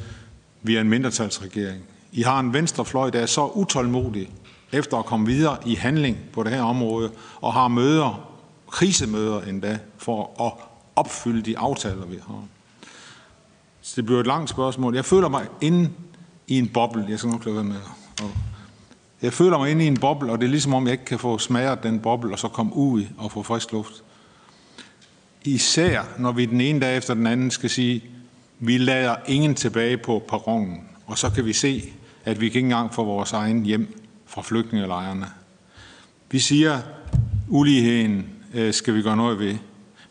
vi 0.63 0.77
er 0.77 0.81
en 0.81 0.89
mindretalsregering. 0.89 1.83
I 2.13 2.23
har 2.23 2.41
en 2.41 2.53
venstrefløj, 2.53 3.11
der 3.11 3.21
er 3.21 3.27
så 3.27 3.47
utålmodig 3.47 4.31
efter 4.73 4.97
at 4.97 5.05
komme 5.05 5.27
videre 5.27 5.57
i 5.67 5.75
handling 5.75 6.19
på 6.33 6.43
det 6.43 6.53
her 6.53 6.63
område, 6.63 7.11
og 7.41 7.53
har 7.53 7.69
møder, 7.69 8.31
krisemøder 8.71 9.41
endda, 9.41 9.79
for 9.99 10.47
at 10.47 10.74
opfylde 10.97 11.43
de 11.43 11.59
aftaler, 11.59 12.07
vi 12.07 12.19
har. 12.27 12.45
Så 13.81 13.93
det 13.97 14.07
bliver 14.07 14.21
et 14.21 14.27
langt 14.27 14.51
spørgsmål. 14.51 14.95
Jeg 14.95 15.05
føler 15.05 15.29
mig 15.29 15.47
inde 15.61 15.91
i 16.49 16.59
en 16.59 16.69
boble. 16.69 17.07
Jeg 17.09 17.19
skal 17.19 17.31
nok 17.31 17.47
lade 17.47 17.65
med 17.65 17.77
at 17.77 18.45
jeg 19.25 19.33
føler 19.33 19.59
mig 19.59 19.71
inde 19.71 19.85
i 19.85 19.89
en 19.89 20.01
boble, 20.01 20.33
og 20.33 20.39
det 20.39 20.45
er 20.45 20.51
ligesom 20.51 20.75
om, 20.75 20.85
jeg 20.87 20.93
ikke 20.93 21.05
kan 21.05 21.19
få 21.19 21.39
smaget 21.39 21.83
den 21.83 22.01
boble, 22.01 22.33
og 22.33 22.39
så 22.39 22.49
komme 22.49 22.77
ud 22.77 23.05
og 23.19 23.33
få 23.33 23.43
frisk 23.43 23.73
luft. 23.73 24.03
Især 25.45 26.03
når 26.19 26.33
vi 26.33 26.47
den 26.47 26.61
ene 26.61 26.81
dag 26.81 26.97
efter 26.97 27.15
den 27.15 27.27
anden 27.27 27.51
skal 27.51 27.71
sige, 27.71 28.05
vi 28.59 28.79
lader 28.79 29.17
ingen 29.27 29.55
tilbage 29.55 29.97
på 29.97 30.23
perronen, 30.29 30.81
og 31.07 31.19
så 31.19 31.31
kan 31.31 31.45
vi 31.45 31.53
se, 31.53 31.93
at 32.25 32.41
vi 32.41 32.47
ikke 32.47 32.59
engang 32.59 32.95
får 32.95 33.05
vores 33.05 33.33
egen 33.33 33.63
hjem 33.63 34.01
fra 34.27 34.43
flygtningelejrene. 34.43 35.27
Vi 36.31 36.39
siger, 36.39 36.81
uligheden 37.49 38.27
øh, 38.55 38.75
skal 38.75 38.95
vi 38.95 39.03
gøre 39.03 39.17
noget 39.17 39.39
ved. 39.39 39.57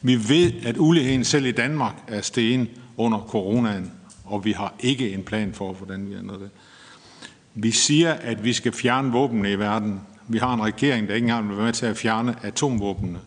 Vi 0.06 0.30
ved, 0.30 0.52
at 0.66 0.76
uligheden 0.78 1.24
selv 1.24 1.46
i 1.46 1.52
Danmark 1.52 1.96
er 2.08 2.22
stegen 2.22 2.68
under 2.98 3.20
coronaen, 3.20 3.92
og 4.26 4.46
vi 4.46 4.52
har 4.52 4.74
ikke 4.80 5.14
en 5.14 5.24
plan 5.24 5.54
for, 5.54 5.74
hvordan 5.74 6.10
vi 6.10 6.16
ændrer 6.16 6.38
det. 6.38 6.50
Vi 7.56 7.72
siger, 7.72 8.14
at 8.14 8.44
vi 8.44 8.54
skal 8.54 8.72
fjerne 8.72 9.12
våbnene 9.12 9.52
i 9.52 9.60
verden. 9.60 10.02
Vi 10.28 10.38
har 10.38 10.54
en 10.54 10.62
regering, 10.62 11.08
der 11.08 11.16
ikke 11.16 11.26
engang 11.26 11.50
vil 11.50 11.58
være 11.58 11.66
med 11.66 11.74
til 11.74 11.86
at 11.86 11.98
fjerne 11.98 12.36
atomvåbnene. 12.42 13.20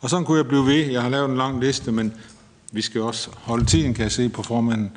Og 0.00 0.10
sådan 0.10 0.24
kunne 0.24 0.38
jeg 0.38 0.46
blive 0.46 0.66
ved. 0.66 0.90
Jeg 0.90 1.02
har 1.02 1.08
lavet 1.08 1.30
en 1.30 1.36
lang 1.36 1.60
liste, 1.60 1.92
men 1.92 2.14
vi 2.72 2.82
skal 2.82 3.00
også 3.00 3.30
holde 3.34 3.64
tiden, 3.64 3.94
kan 3.94 4.02
jeg 4.02 4.12
se 4.12 4.28
på 4.28 4.42
formanden. 4.42 4.90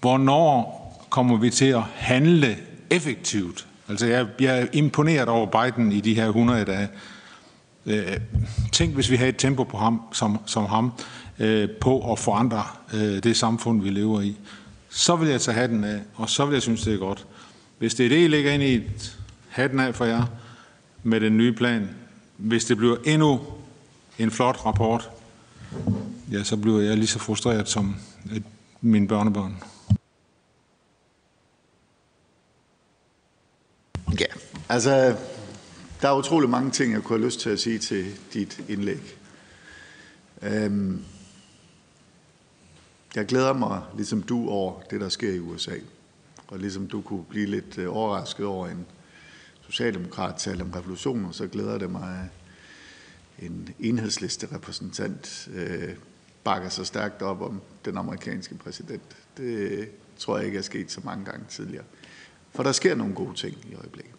Hvornår 0.00 0.80
kommer 1.10 1.36
vi 1.36 1.50
til 1.50 1.64
at 1.64 1.82
handle 1.94 2.56
effektivt? 2.90 3.66
Altså, 3.88 4.06
jeg, 4.06 4.26
jeg 4.40 4.60
er 4.60 4.66
imponeret 4.72 5.28
over 5.28 5.46
Biden 5.46 5.92
i 5.92 6.00
de 6.00 6.14
her 6.14 6.26
100 6.26 6.64
dage. 6.64 6.88
Øh, 7.86 8.20
tænk, 8.72 8.94
hvis 8.94 9.10
vi 9.10 9.16
havde 9.16 9.28
et 9.28 9.38
tempo 9.38 9.64
på 9.64 9.76
ham, 9.76 10.02
som, 10.12 10.38
som 10.46 10.66
ham 10.66 10.92
øh, 11.38 11.68
på 11.80 12.12
at 12.12 12.18
forandre 12.18 12.64
øh, 12.94 13.22
det 13.22 13.36
samfund, 13.36 13.82
vi 13.82 13.90
lever 13.90 14.20
i. 14.20 14.36
Så 14.88 15.16
vil 15.16 15.28
jeg 15.28 15.40
tage 15.40 15.54
hatten 15.54 15.84
af, 15.84 16.00
og 16.14 16.30
så 16.30 16.46
vil 16.46 16.52
jeg 16.52 16.62
synes, 16.62 16.82
det 16.82 16.94
er 16.94 16.98
godt. 16.98 17.26
Hvis 17.78 17.94
det 17.94 18.06
er 18.06 18.10
det, 18.10 18.24
I 18.24 18.28
lægger 18.28 18.52
ind 18.52 18.62
i 18.62 18.74
et 18.74 19.18
hatten 19.48 19.80
af 19.80 19.94
for 19.94 20.04
jer 20.04 20.24
med 21.02 21.20
den 21.20 21.36
nye 21.36 21.52
plan, 21.52 21.90
hvis 22.36 22.64
det 22.64 22.76
bliver 22.76 22.96
endnu 23.04 23.40
en 24.18 24.30
flot 24.30 24.66
rapport, 24.66 25.10
ja, 26.32 26.44
så 26.44 26.56
bliver 26.56 26.80
jeg 26.80 26.96
lige 26.96 27.06
så 27.06 27.18
frustreret 27.18 27.68
som 27.68 27.96
øh, 28.32 28.40
mine 28.80 29.08
børnebørn. 29.08 29.62
Ja, 34.20 34.26
altså 34.68 35.16
der 36.02 36.08
er 36.08 36.16
utrolig 36.16 36.50
mange 36.50 36.70
ting, 36.70 36.92
jeg 36.92 37.02
kunne 37.02 37.18
have 37.18 37.26
lyst 37.26 37.40
til 37.40 37.50
at 37.50 37.60
sige 37.60 37.78
til 37.78 38.18
dit 38.32 38.64
indlæg. 38.68 39.16
Øhm, 40.42 41.04
jeg 43.14 43.26
glæder 43.26 43.52
mig, 43.52 43.82
ligesom 43.96 44.22
du, 44.22 44.48
over 44.48 44.80
det, 44.80 45.00
der 45.00 45.08
sker 45.08 45.32
i 45.32 45.38
USA. 45.38 45.74
Og 46.48 46.58
ligesom 46.58 46.86
du 46.86 47.00
kunne 47.00 47.24
blive 47.24 47.46
lidt 47.46 47.78
øh, 47.78 47.96
overrasket 47.96 48.46
over 48.46 48.68
en 48.68 48.86
socialdemokrat 49.66 50.34
tale 50.36 50.62
om 50.62 50.70
revolutioner, 50.70 51.30
så 51.30 51.46
glæder 51.46 51.78
det 51.78 51.90
mig, 51.90 52.28
at 53.38 53.46
en 53.46 53.74
enhedsliste 53.80 54.48
repræsentant 54.52 55.48
øh, 55.54 55.94
bakker 56.44 56.68
så 56.68 56.84
stærkt 56.84 57.22
op 57.22 57.42
om 57.42 57.60
den 57.84 57.96
amerikanske 57.96 58.54
præsident. 58.54 59.16
Det 59.36 59.88
tror 60.18 60.36
jeg 60.36 60.46
ikke 60.46 60.58
er 60.58 60.62
sket 60.62 60.92
så 60.92 61.00
mange 61.04 61.24
gange 61.24 61.44
tidligere. 61.48 61.84
For 62.54 62.62
der 62.62 62.72
sker 62.72 62.94
nogle 62.94 63.14
gode 63.14 63.34
ting 63.34 63.56
i 63.70 63.74
øjeblikket. 63.74 64.13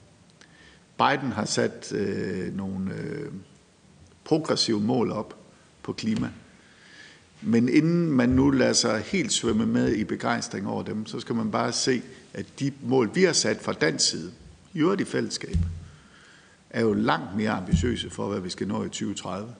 Biden 0.97 1.31
har 1.31 1.45
sat 1.45 1.91
øh, 1.93 2.57
nogle 2.57 2.93
øh, 2.93 3.31
progressive 4.23 4.81
mål 4.81 5.11
op 5.11 5.35
på 5.83 5.93
klima. 5.93 6.29
Men 7.41 7.69
inden 7.69 8.11
man 8.11 8.29
nu 8.29 8.49
lader 8.49 8.73
sig 8.73 8.99
helt 9.01 9.33
svømme 9.33 9.65
med 9.65 9.93
i 9.93 10.03
begejstring 10.03 10.67
over 10.67 10.83
dem, 10.83 11.05
så 11.05 11.19
skal 11.19 11.35
man 11.35 11.51
bare 11.51 11.71
se, 11.71 12.01
at 12.33 12.45
de 12.59 12.71
mål, 12.83 13.11
vi 13.15 13.23
har 13.23 13.33
sat 13.33 13.57
fra 13.61 13.73
dansk 13.73 14.09
side, 14.09 14.31
i 14.73 14.79
øvrigt 14.79 15.01
i 15.01 15.05
fællesskab, 15.05 15.57
er 16.69 16.81
jo 16.81 16.93
langt 16.93 17.35
mere 17.35 17.49
ambitiøse 17.49 18.09
for, 18.09 18.27
hvad 18.27 18.39
vi 18.39 18.49
skal 18.49 18.67
nå 18.67 18.83
i 18.83 18.89
2030, 18.89 19.55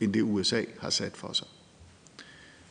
end 0.00 0.12
det 0.12 0.22
USA 0.22 0.62
har 0.80 0.90
sat 0.90 1.16
for 1.16 1.32
sig. 1.32 1.46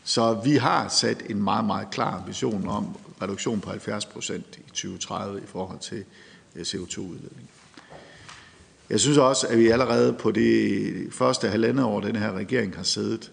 Så 0.04 0.42
vi 0.44 0.56
har 0.56 0.88
sat 0.88 1.24
en 1.30 1.44
meget, 1.44 1.66
meget 1.66 1.90
klar 1.92 2.18
ambition 2.18 2.68
om 2.68 2.98
reduktion 3.22 3.62
på 3.62 3.70
70 3.70 4.06
procent 4.06 4.58
i 4.58 4.70
2030 4.70 5.42
i 5.42 5.46
forhold 5.46 5.80
til 5.80 6.06
øh, 6.56 6.62
CO2-udledning. 6.62 7.53
Jeg 8.94 9.00
synes 9.00 9.18
også, 9.18 9.48
at 9.48 9.60
vi 9.60 9.70
allerede 9.70 10.14
på 10.14 10.32
det 10.32 10.94
første 11.14 11.50
halvandet 11.50 11.86
år, 11.86 12.00
den 12.00 12.16
her 12.16 12.32
regering 12.32 12.76
har 12.76 12.84
siddet, 12.84 13.32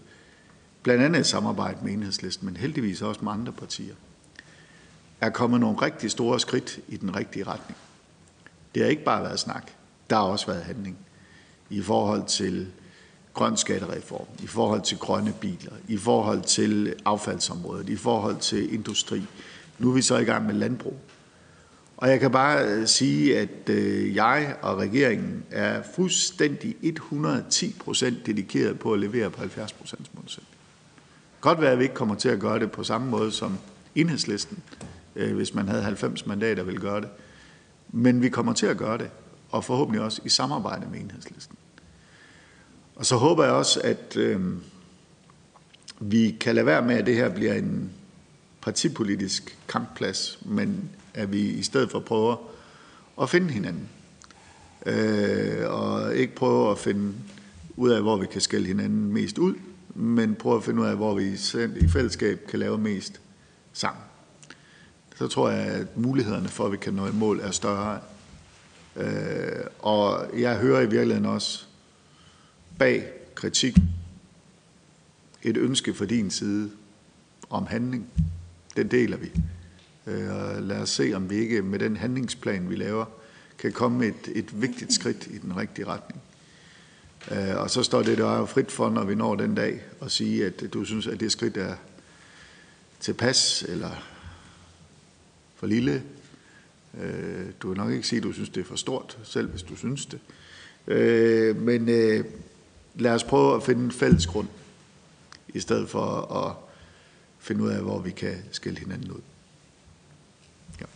blandt 0.83 1.05
andet 1.05 1.21
i 1.21 1.25
samarbejde 1.25 1.79
med 1.83 1.93
enhedslisten, 1.93 2.47
men 2.47 2.57
heldigvis 2.57 3.03
også 3.03 3.25
med 3.25 3.33
andre 3.33 3.53
partier, 3.53 3.95
er 5.21 5.31
kommet 5.31 5.61
nogle 5.61 5.83
rigtig 5.83 6.11
store 6.11 6.41
skridt 6.41 6.81
i 6.89 6.97
den 6.97 7.17
rigtige 7.17 7.45
retning. 7.45 7.77
Det 8.75 8.83
har 8.83 8.91
ikke 8.91 9.05
bare 9.05 9.23
været 9.23 9.41
snak, 9.41 9.71
der 10.11 10.17
har 10.17 10.23
også 10.23 10.47
været 10.47 10.63
handling 10.63 10.99
i 11.71 11.83
forhold 11.83 12.27
til 12.27 12.67
grøn 13.35 13.57
skattereform, 13.57 14.27
i 14.43 14.47
forhold 14.47 14.83
til 14.83 14.99
grønne 14.99 15.35
biler, 15.41 15.73
i 15.89 15.97
forhold 15.97 16.43
til 16.43 16.95
affaldsområdet, 17.05 17.89
i 17.89 17.97
forhold 17.97 18.37
til 18.37 18.75
industri. 18.75 19.23
Nu 19.79 19.91
er 19.91 19.95
vi 19.95 20.03
så 20.03 20.17
i 20.17 20.25
gang 20.25 20.47
med 20.47 20.55
landbrug. 20.55 20.97
Og 22.01 22.11
jeg 22.11 22.21
kan 22.21 22.31
bare 22.31 22.65
øh, 22.65 22.87
sige, 22.87 23.39
at 23.39 23.69
øh, 23.69 24.15
jeg 24.15 24.57
og 24.63 24.79
regeringen 24.79 25.45
er 25.51 25.83
fuldstændig 25.95 26.77
110 26.83 27.77
procent 27.81 28.27
dedikeret 28.27 28.79
på 28.79 28.93
at 28.93 28.99
levere 28.99 29.31
på 29.31 29.41
70 29.41 29.73
procents 29.73 30.11
målsætning. 30.15 30.57
Godt 31.41 31.61
være, 31.61 31.73
at 31.73 31.79
vi 31.79 31.83
ikke 31.83 31.95
kommer 31.95 32.15
til 32.15 32.29
at 32.29 32.41
gøre 32.41 32.59
det 32.59 32.73
på 32.73 32.85
samme 32.85 33.11
måde 33.11 33.33
som 33.33 33.59
enhedslisten, 33.95 34.59
øh, 35.17 35.37
hvis 35.37 35.55
man 35.55 35.69
havde 35.69 35.83
90 35.83 36.27
mandater, 36.27 36.63
ville 36.63 36.81
gøre 36.81 37.01
det. 37.01 37.09
Men 37.89 38.23
vi 38.23 38.29
kommer 38.29 38.53
til 38.53 38.67
at 38.67 38.77
gøre 38.77 38.99
det, 38.99 39.11
og 39.51 39.65
forhåbentlig 39.65 40.03
også 40.03 40.21
i 40.25 40.29
samarbejde 40.29 40.87
med 40.91 41.01
enhedslisten. 41.01 41.57
Og 42.97 43.07
så 43.07 43.17
håber 43.17 43.45
jeg 43.45 43.53
også, 43.53 43.81
at 43.85 44.17
øh, 44.17 44.41
vi 46.01 46.37
kan 46.41 46.55
lade 46.55 46.67
være 46.67 46.83
med, 46.83 46.95
at 46.97 47.07
det 47.07 47.15
her 47.15 47.29
bliver 47.29 47.55
en 47.55 47.91
partipolitisk 48.63 49.59
kampplads, 49.69 50.39
men 50.43 50.91
at 51.15 51.33
vi 51.33 51.41
i 51.41 51.63
stedet 51.63 51.91
for 51.91 52.01
prøver 52.01 52.37
at 53.23 53.31
finde 53.31 53.51
hinanden. 53.51 53.89
Øh, 54.87 55.71
og 55.71 56.17
ikke 56.17 56.35
prøve 56.35 56.71
at 56.71 56.79
finde 56.79 57.15
ud 57.77 57.91
af, 57.91 58.03
hvor 58.03 58.17
vi 58.17 58.27
kan 58.27 58.41
skælde 58.41 58.67
hinanden 58.67 59.13
mest 59.13 59.39
ud, 59.39 59.55
men 59.95 60.35
prøve 60.35 60.57
at 60.57 60.65
finde 60.65 60.83
ud 60.83 60.87
af, 60.87 60.97
hvor 60.97 61.15
vi 61.15 61.39
i 61.81 61.89
fællesskab 61.89 62.47
kan 62.49 62.59
lave 62.59 62.79
mest 62.79 63.21
sammen. 63.73 64.03
Så 65.17 65.29
tror 65.29 65.51
jeg, 65.51 65.67
at 65.67 65.97
mulighederne 65.97 66.49
for, 66.49 66.67
at 66.67 66.73
vi 66.73 66.77
kan 66.77 66.95
nå 66.95 67.07
et 67.07 67.15
mål, 67.15 67.41
er 67.41 67.51
større. 67.51 68.01
Øh, 68.97 69.65
og 69.79 70.27
jeg 70.39 70.57
hører 70.57 70.81
i 70.81 70.91
virkeligheden 70.91 71.27
også 71.27 71.65
bag 72.79 73.13
kritik 73.35 73.77
et 75.43 75.57
ønske 75.57 75.95
fra 75.95 76.05
din 76.05 76.31
side 76.31 76.71
om 77.51 77.67
handling. 77.67 78.07
Den 78.81 78.89
deler 78.89 79.17
vi. 79.17 79.31
Øh, 80.07 80.35
og 80.35 80.63
lad 80.63 80.77
os 80.77 80.91
se, 80.91 81.13
om 81.15 81.31
vi 81.31 81.37
ikke 81.37 81.63
med 81.63 81.79
den 81.79 81.97
handlingsplan, 81.97 82.71
vi 82.71 82.77
laver, 82.77 83.05
kan 83.59 83.73
komme 83.73 84.07
et, 84.07 84.29
et 84.35 84.63
vigtigt 84.63 84.93
skridt 84.93 85.27
i 85.27 85.39
den 85.39 85.57
rigtige 85.57 85.87
retning. 85.87 86.23
Øh, 87.31 87.57
og 87.57 87.71
så 87.71 87.83
står 87.83 88.03
det 88.03 88.19
der 88.19 88.39
jo 88.39 88.47
frit 88.47 88.71
for, 88.71 88.91
når 88.91 89.05
vi 89.05 89.15
når 89.15 89.35
den 89.35 89.55
dag, 89.55 89.83
at 90.03 90.11
sige, 90.11 90.47
at 90.47 90.65
du 90.73 90.85
synes, 90.85 91.07
at 91.07 91.21
det 91.21 91.33
skridt 91.33 91.57
er 91.57 91.75
tilpas, 93.01 93.65
eller 93.69 93.91
for 95.57 95.67
lille. 95.67 96.03
Øh, 97.01 97.47
du 97.63 97.69
vil 97.69 97.79
nok 97.79 97.93
ikke 97.93 98.07
sige, 98.07 98.19
at 98.19 98.23
du 98.23 98.33
synes, 98.33 98.49
det 98.49 98.61
er 98.61 98.65
for 98.65 98.77
stort, 98.77 99.19
selv 99.25 99.51
hvis 99.51 99.63
du 99.63 99.77
synes 99.77 100.07
det. 100.07 100.21
Men 101.57 101.87
lad 102.95 103.15
os 103.15 103.25
prøve 103.25 103.57
at 103.57 103.63
finde 103.63 103.85
en 103.85 103.93
fælles 103.93 104.27
grund, 104.27 104.49
i 105.49 105.61
stedet 105.61 105.89
for 105.89 106.35
at 106.47 106.70
finde 107.41 107.63
ud 107.65 107.69
af, 107.69 107.83
hvor 107.83 107.99
vi 107.99 108.11
kan 108.11 108.35
skille 108.53 108.79
hinanden 108.79 109.11
ud. 109.11 109.21
Ja. 110.81 110.87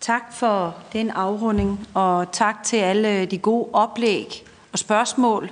Tak 0.00 0.34
for 0.34 0.76
den 0.92 1.10
afrunding, 1.10 1.88
og 1.94 2.32
tak 2.32 2.62
til 2.64 2.76
alle 2.76 3.26
de 3.26 3.38
gode 3.38 3.68
oplæg 3.72 4.44
og 4.72 4.78
spørgsmål. 4.78 5.50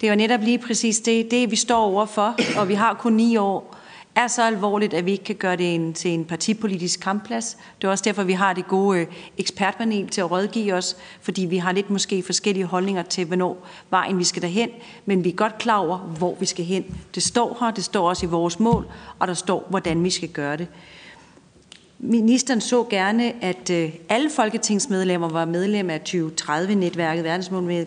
Det 0.00 0.08
er 0.08 0.14
netop 0.14 0.40
lige 0.40 0.58
præcis 0.58 1.00
det, 1.00 1.30
det 1.30 1.50
vi 1.50 1.56
står 1.56 1.84
overfor, 1.84 2.36
og 2.56 2.68
vi 2.68 2.74
har 2.74 2.94
kun 2.94 3.12
ni 3.12 3.36
år 3.36 3.71
er 4.14 4.26
så 4.26 4.42
alvorligt, 4.42 4.94
at 4.94 5.06
vi 5.06 5.12
ikke 5.12 5.24
kan 5.24 5.34
gøre 5.34 5.56
det 5.56 5.74
en, 5.74 5.92
til 5.92 6.10
en 6.10 6.24
partipolitisk 6.24 7.00
kampplads. 7.00 7.56
Det 7.80 7.86
er 7.86 7.90
også 7.90 8.04
derfor, 8.04 8.22
vi 8.22 8.32
har 8.32 8.52
det 8.52 8.68
gode 8.68 9.00
øh, 9.00 9.06
ekspertpanel 9.38 10.08
til 10.08 10.20
at 10.20 10.30
rådgive 10.30 10.74
os, 10.74 10.96
fordi 11.20 11.42
vi 11.42 11.56
har 11.56 11.72
lidt 11.72 11.90
måske 11.90 12.22
forskellige 12.22 12.64
holdninger 12.64 13.02
til, 13.02 13.24
hvornår 13.24 13.68
vejen 13.90 14.18
vi 14.18 14.24
skal 14.24 14.42
derhen, 14.42 14.68
men 15.06 15.24
vi 15.24 15.28
er 15.28 15.34
godt 15.34 15.58
klar 15.58 15.78
over, 15.78 15.98
hvor 15.98 16.36
vi 16.40 16.46
skal 16.46 16.64
hen. 16.64 16.84
Det 17.14 17.22
står 17.22 17.56
her, 17.60 17.70
det 17.70 17.84
står 17.84 18.08
også 18.08 18.26
i 18.26 18.28
vores 18.28 18.60
mål, 18.60 18.86
og 19.18 19.28
der 19.28 19.34
står, 19.34 19.66
hvordan 19.70 20.04
vi 20.04 20.10
skal 20.10 20.28
gøre 20.28 20.56
det. 20.56 20.66
Ministeren 21.98 22.60
så 22.60 22.84
gerne, 22.90 23.44
at 23.44 23.70
øh, 23.70 23.92
alle 24.08 24.30
folketingsmedlemmer 24.30 25.28
var 25.28 25.44
medlem 25.44 25.90
af 25.90 26.00
2030-netværket 26.08 27.24
verdensmål 27.24 27.62
med. 27.62 27.86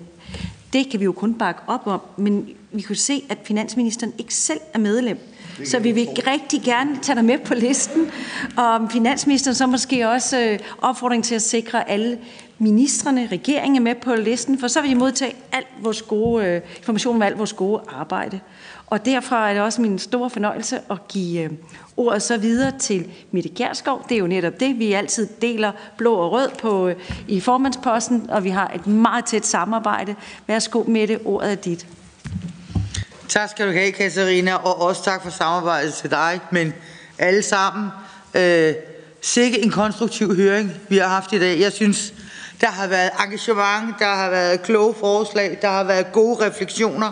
Det 0.73 0.89
kan 0.89 0.99
vi 0.99 1.05
jo 1.05 1.11
kun 1.11 1.33
bakke 1.33 1.61
op 1.67 1.87
om, 1.87 2.01
men 2.17 2.49
vi 2.71 2.81
kunne 2.81 2.95
se, 2.95 3.23
at 3.29 3.37
finansministeren 3.43 4.13
ikke 4.17 4.35
selv 4.35 4.59
er 4.73 4.79
medlem. 4.79 5.19
Så 5.63 5.79
vi 5.79 5.91
vil 5.91 6.07
rigtig 6.27 6.61
gerne 6.61 6.99
tage 7.01 7.15
dig 7.15 7.25
med 7.25 7.37
på 7.37 7.53
listen. 7.53 8.11
Og 8.57 8.91
finansministeren 8.91 9.55
så 9.55 9.67
måske 9.67 10.09
også 10.09 10.39
øh, 10.39 10.59
opfordring 10.81 11.23
til 11.23 11.35
at 11.35 11.41
sikre 11.41 11.89
alle 11.89 12.17
ministerne, 12.59 13.27
regeringen 13.31 13.75
er 13.75 13.81
med 13.81 13.95
på 13.95 14.15
listen, 14.15 14.59
for 14.59 14.67
så 14.67 14.81
vil 14.81 14.89
de 14.89 14.95
modtage 14.95 15.35
alt 15.51 15.67
vores 15.81 16.01
gode 16.01 16.45
øh, 16.45 16.61
information 16.77 17.15
om 17.15 17.21
alt 17.21 17.37
vores 17.37 17.53
gode 17.53 17.81
arbejde. 17.87 18.39
Og 18.87 19.05
derfra 19.05 19.49
er 19.49 19.53
det 19.53 19.63
også 19.63 19.81
min 19.81 19.99
store 19.99 20.29
fornøjelse 20.29 20.79
at 20.91 21.07
give 21.07 21.43
øh, 21.43 21.49
ordet 21.97 22.21
så 22.21 22.37
videre 22.37 22.71
til 22.79 23.07
Mette 23.31 23.49
Kjærsgaard. 23.49 24.05
Det 24.09 24.15
er 24.15 24.19
jo 24.19 24.27
netop 24.27 24.59
det, 24.59 24.79
vi 24.79 24.93
altid 24.93 25.27
deler 25.41 25.71
blå 25.97 26.13
og 26.13 26.31
rød 26.31 26.49
på 26.59 26.91
i 27.27 27.39
formandsposten, 27.39 28.29
og 28.29 28.43
vi 28.43 28.49
har 28.49 28.71
et 28.75 28.87
meget 28.87 29.25
tæt 29.25 29.45
samarbejde. 29.45 30.15
Værsgo, 30.47 30.83
Mette, 30.87 31.19
ordet 31.25 31.51
er 31.51 31.55
dit. 31.55 31.87
Tak 33.29 33.49
skal 33.49 33.67
du 33.67 33.71
have, 33.71 33.91
Katarina, 33.91 34.55
og 34.55 34.81
også 34.81 35.03
tak 35.03 35.23
for 35.23 35.29
samarbejdet 35.29 35.93
til 35.93 36.11
dig, 36.11 36.39
men 36.51 36.73
alle 37.17 37.41
sammen. 37.41 37.89
Øh, 38.33 38.73
sikke 39.21 39.63
en 39.63 39.71
konstruktiv 39.71 40.35
høring, 40.35 40.71
vi 40.89 40.97
har 40.97 41.07
haft 41.07 41.33
i 41.33 41.39
dag. 41.39 41.59
Jeg 41.59 41.71
synes, 41.71 42.13
der 42.61 42.67
har 42.67 42.87
været 42.87 43.09
engagement, 43.19 43.99
der 43.99 44.15
har 44.15 44.29
været 44.29 44.61
kloge 44.61 44.95
forslag, 44.99 45.57
der 45.61 45.69
har 45.69 45.83
været 45.83 46.11
gode 46.11 46.45
refleksioner 46.45 47.11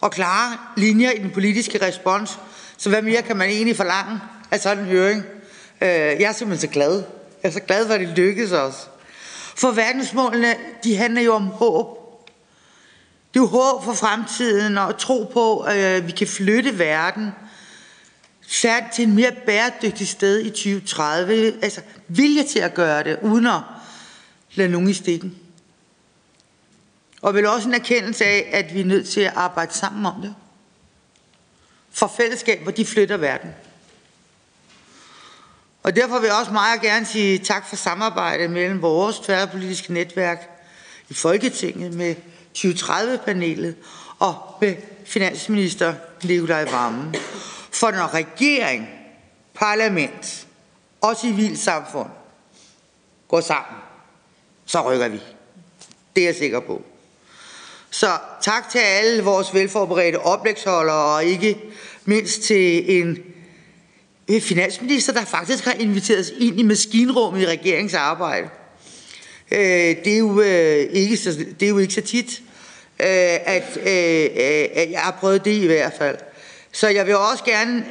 og 0.00 0.10
klare 0.10 0.56
linjer 0.76 1.10
i 1.10 1.18
den 1.18 1.30
politiske 1.30 1.86
respons. 1.86 2.38
Så 2.76 2.88
hvad 2.88 3.02
mere 3.02 3.22
kan 3.22 3.36
man 3.36 3.48
egentlig 3.48 3.76
forlange 3.76 4.20
af 4.50 4.60
sådan 4.60 4.84
en 4.84 4.90
høring? 4.90 5.22
Øh, 5.80 5.88
jeg 5.88 6.22
er 6.22 6.32
simpelthen 6.32 6.68
så 6.68 6.72
glad. 6.72 7.02
Jeg 7.42 7.48
er 7.48 7.52
så 7.52 7.60
glad 7.60 7.86
for, 7.86 7.94
at 7.94 8.00
det 8.00 8.08
lykkedes 8.08 8.52
os. 8.52 8.88
For 9.56 9.70
verdensmålene, 9.70 10.54
de 10.84 10.96
handler 10.96 11.22
jo 11.22 11.34
om 11.34 11.46
håb. 11.46 12.03
Det 13.34 13.40
er 13.40 13.44
jo 13.44 13.48
håb 13.48 13.84
for 13.84 13.92
fremtiden 13.92 14.78
og 14.78 14.98
tro 14.98 15.30
på, 15.32 15.58
at 15.58 16.06
vi 16.06 16.12
kan 16.12 16.26
flytte 16.26 16.78
verden 16.78 17.30
særligt 18.46 18.92
til 18.94 19.04
en 19.04 19.14
mere 19.14 19.32
bæredygtig 19.46 20.08
sted 20.08 20.40
i 20.40 20.50
2030. 20.50 21.64
Altså 21.64 21.80
vilje 22.08 22.42
til 22.42 22.58
at 22.58 22.74
gøre 22.74 23.04
det, 23.04 23.18
uden 23.22 23.46
at 23.46 23.60
lade 24.54 24.68
nogen 24.68 24.88
i 24.88 24.92
stikken. 24.92 25.38
Og 27.22 27.34
vel 27.34 27.46
også 27.46 27.68
en 27.68 27.74
erkendelse 27.74 28.24
af, 28.24 28.50
at 28.52 28.74
vi 28.74 28.80
er 28.80 28.84
nødt 28.84 29.08
til 29.08 29.20
at 29.20 29.32
arbejde 29.36 29.74
sammen 29.74 30.06
om 30.06 30.20
det. 30.22 30.34
For 31.90 32.12
fællesskaber, 32.16 32.70
de 32.70 32.86
flytter 32.86 33.16
verden. 33.16 33.50
Og 35.82 35.96
derfor 35.96 36.18
vil 36.18 36.26
jeg 36.26 36.36
også 36.36 36.52
meget 36.52 36.80
gerne 36.80 37.06
sige 37.06 37.38
tak 37.38 37.68
for 37.68 37.76
samarbejdet 37.76 38.50
mellem 38.50 38.82
vores 38.82 39.18
tværpolitiske 39.18 39.92
netværk 39.92 40.50
i 41.08 41.14
Folketinget 41.14 41.94
med 41.94 42.14
2030-panelet 42.58 43.76
og 44.18 44.36
med 44.60 44.74
finansminister 45.04 45.94
Nikolaj 46.24 46.64
Vammen. 46.64 47.14
For 47.70 47.90
når 47.90 48.14
regering, 48.14 48.88
parlament 49.54 50.46
og 51.00 51.16
civilsamfund 51.16 52.10
går 53.28 53.40
sammen, 53.40 53.80
så 54.66 54.92
rykker 54.92 55.08
vi. 55.08 55.20
Det 56.16 56.22
er 56.22 56.26
jeg 56.26 56.34
sikker 56.34 56.60
på. 56.60 56.82
Så 57.90 58.18
tak 58.42 58.70
til 58.70 58.78
alle 58.78 59.22
vores 59.22 59.54
velforberedte 59.54 60.20
oplægsholdere, 60.20 61.14
og 61.14 61.24
ikke 61.24 61.58
mindst 62.04 62.42
til 62.42 62.98
en 63.00 63.18
finansminister, 64.40 65.12
der 65.12 65.24
faktisk 65.24 65.64
har 65.64 65.72
inviteret 65.72 66.20
os 66.20 66.32
ind 66.38 66.60
i 66.60 66.62
maskinrummet 66.62 67.42
i 67.42 67.46
regeringsarbejde. 67.46 68.48
Øh, 69.50 69.58
det, 70.04 70.06
er 70.06 70.18
jo, 70.18 70.40
øh, 70.40 70.92
ikke 70.92 71.16
så, 71.16 71.32
det 71.60 71.66
er 71.66 71.70
jo 71.70 71.78
ikke 71.78 71.94
så 71.94 72.00
tit 72.00 72.42
øh, 73.04 73.38
at, 73.44 73.76
øh, 73.76 74.24
øh, 74.24 74.68
at 74.74 74.90
jeg 74.90 75.00
har 75.00 75.16
prøvet 75.20 75.44
det 75.44 75.50
i 75.50 75.66
hvert 75.66 75.92
fald. 75.98 76.18
Så 76.72 76.88
jeg 76.88 77.06
vil 77.06 77.16
også 77.16 77.44
gerne 77.44 77.86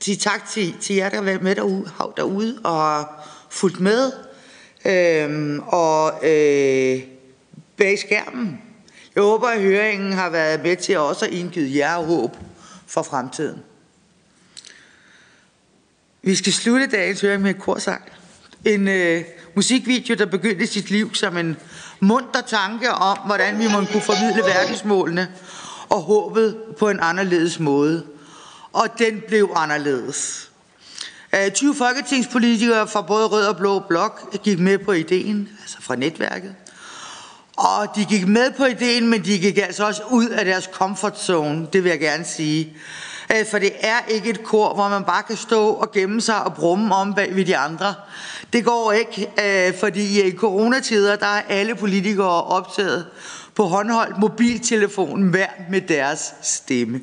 sige 0.00 0.16
tak 0.16 0.48
til, 0.48 0.74
til 0.80 0.96
jer, 0.96 1.08
der 1.08 1.16
har 1.16 1.24
været 1.24 1.42
med 1.42 1.54
derude, 1.54 1.90
derude 2.16 2.60
og 2.64 2.72
har 2.72 3.28
fulgt 3.50 3.80
med. 3.80 4.12
Øh, 4.84 5.58
og 5.66 6.28
øh, 6.28 7.02
bag 7.76 7.98
skærmen. 7.98 8.62
Jeg 9.14 9.22
håber, 9.22 9.48
at 9.48 9.60
høringen 9.60 10.12
har 10.12 10.30
været 10.30 10.62
med 10.62 10.76
til 10.76 10.98
også 10.98 11.24
at 11.26 11.32
indgive 11.32 11.76
jer 11.76 11.98
håb 11.98 12.36
for 12.86 13.02
fremtiden. 13.02 13.62
Vi 16.22 16.34
skal 16.34 16.52
slutte 16.52 16.86
dagens 16.86 17.20
høring 17.20 17.42
med 17.42 17.50
et 17.50 17.60
korsang. 17.60 18.02
En 18.64 18.88
øh, 18.88 19.24
musikvideo, 19.54 20.14
der 20.14 20.26
begyndte 20.26 20.66
sit 20.66 20.90
liv 20.90 21.14
som 21.14 21.36
en 21.36 21.56
munter 22.04 22.40
tanke 22.40 22.90
om, 22.90 23.18
hvordan 23.26 23.58
vi 23.58 23.68
må 23.68 23.84
kunne 23.92 24.02
formidle 24.02 24.42
verdensmålene 24.42 25.28
og 25.88 26.00
håbet 26.00 26.56
på 26.78 26.88
en 26.88 26.98
anderledes 27.02 27.58
måde. 27.58 28.04
Og 28.72 28.88
den 28.98 29.22
blev 29.28 29.50
anderledes. 29.56 30.50
Øh, 31.34 31.50
20 31.50 31.74
folketingspolitikere 31.74 32.88
fra 32.88 33.02
både 33.02 33.26
Rød 33.26 33.46
og 33.46 33.56
Blå 33.56 33.78
Blok 33.78 34.42
gik 34.42 34.58
med 34.58 34.78
på 34.78 34.92
ideen, 34.92 35.48
altså 35.62 35.76
fra 35.80 35.96
netværket. 35.96 36.54
Og 37.56 37.88
de 37.96 38.04
gik 38.04 38.26
med 38.26 38.50
på 38.50 38.64
ideen, 38.64 39.06
men 39.06 39.24
de 39.24 39.38
gik 39.38 39.58
altså 39.58 39.86
også 39.86 40.02
ud 40.10 40.28
af 40.28 40.44
deres 40.44 40.68
comfort 40.72 41.20
zone, 41.20 41.66
det 41.72 41.84
vil 41.84 41.90
jeg 41.90 42.00
gerne 42.00 42.24
sige. 42.24 42.76
Øh, 43.32 43.46
for 43.50 43.58
det 43.58 43.72
er 43.80 43.98
ikke 44.08 44.30
et 44.30 44.44
kor, 44.44 44.74
hvor 44.74 44.88
man 44.88 45.04
bare 45.04 45.22
kan 45.22 45.36
stå 45.36 45.68
og 45.68 45.92
gemme 45.92 46.20
sig 46.20 46.44
og 46.44 46.54
brumme 46.54 46.94
om 46.94 47.14
bag 47.14 47.36
ved 47.36 47.44
de 47.44 47.56
andre. 47.56 47.94
Det 48.52 48.64
går 48.64 48.92
ikke, 48.92 49.30
øh, 49.44 49.78
fordi 49.80 50.28
i 50.28 50.36
coronatider, 50.36 51.16
der 51.16 51.26
er 51.26 51.42
alle 51.48 51.74
politikere 51.74 52.44
optaget 52.44 53.06
på 53.54 53.64
håndholdt 53.64 54.18
mobiltelefon 54.18 55.22
hver 55.22 55.48
med 55.70 55.80
deres 55.80 56.34
stemme. 56.42 57.00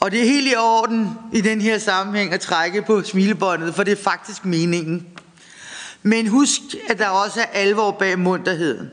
Og 0.00 0.10
det 0.10 0.20
er 0.20 0.24
helt 0.24 0.52
i 0.52 0.54
orden 0.56 1.10
i 1.32 1.40
den 1.40 1.60
her 1.60 1.78
sammenhæng 1.78 2.32
at 2.32 2.40
trække 2.40 2.82
på 2.82 3.02
smilebåndet, 3.02 3.74
for 3.74 3.82
det 3.82 3.92
er 3.92 4.02
faktisk 4.02 4.44
meningen. 4.44 5.06
Men 6.02 6.28
husk, 6.28 6.60
at 6.88 6.98
der 6.98 7.08
også 7.08 7.40
er 7.40 7.46
alvor 7.52 7.90
bag 7.90 8.18
munterheden. 8.18 8.90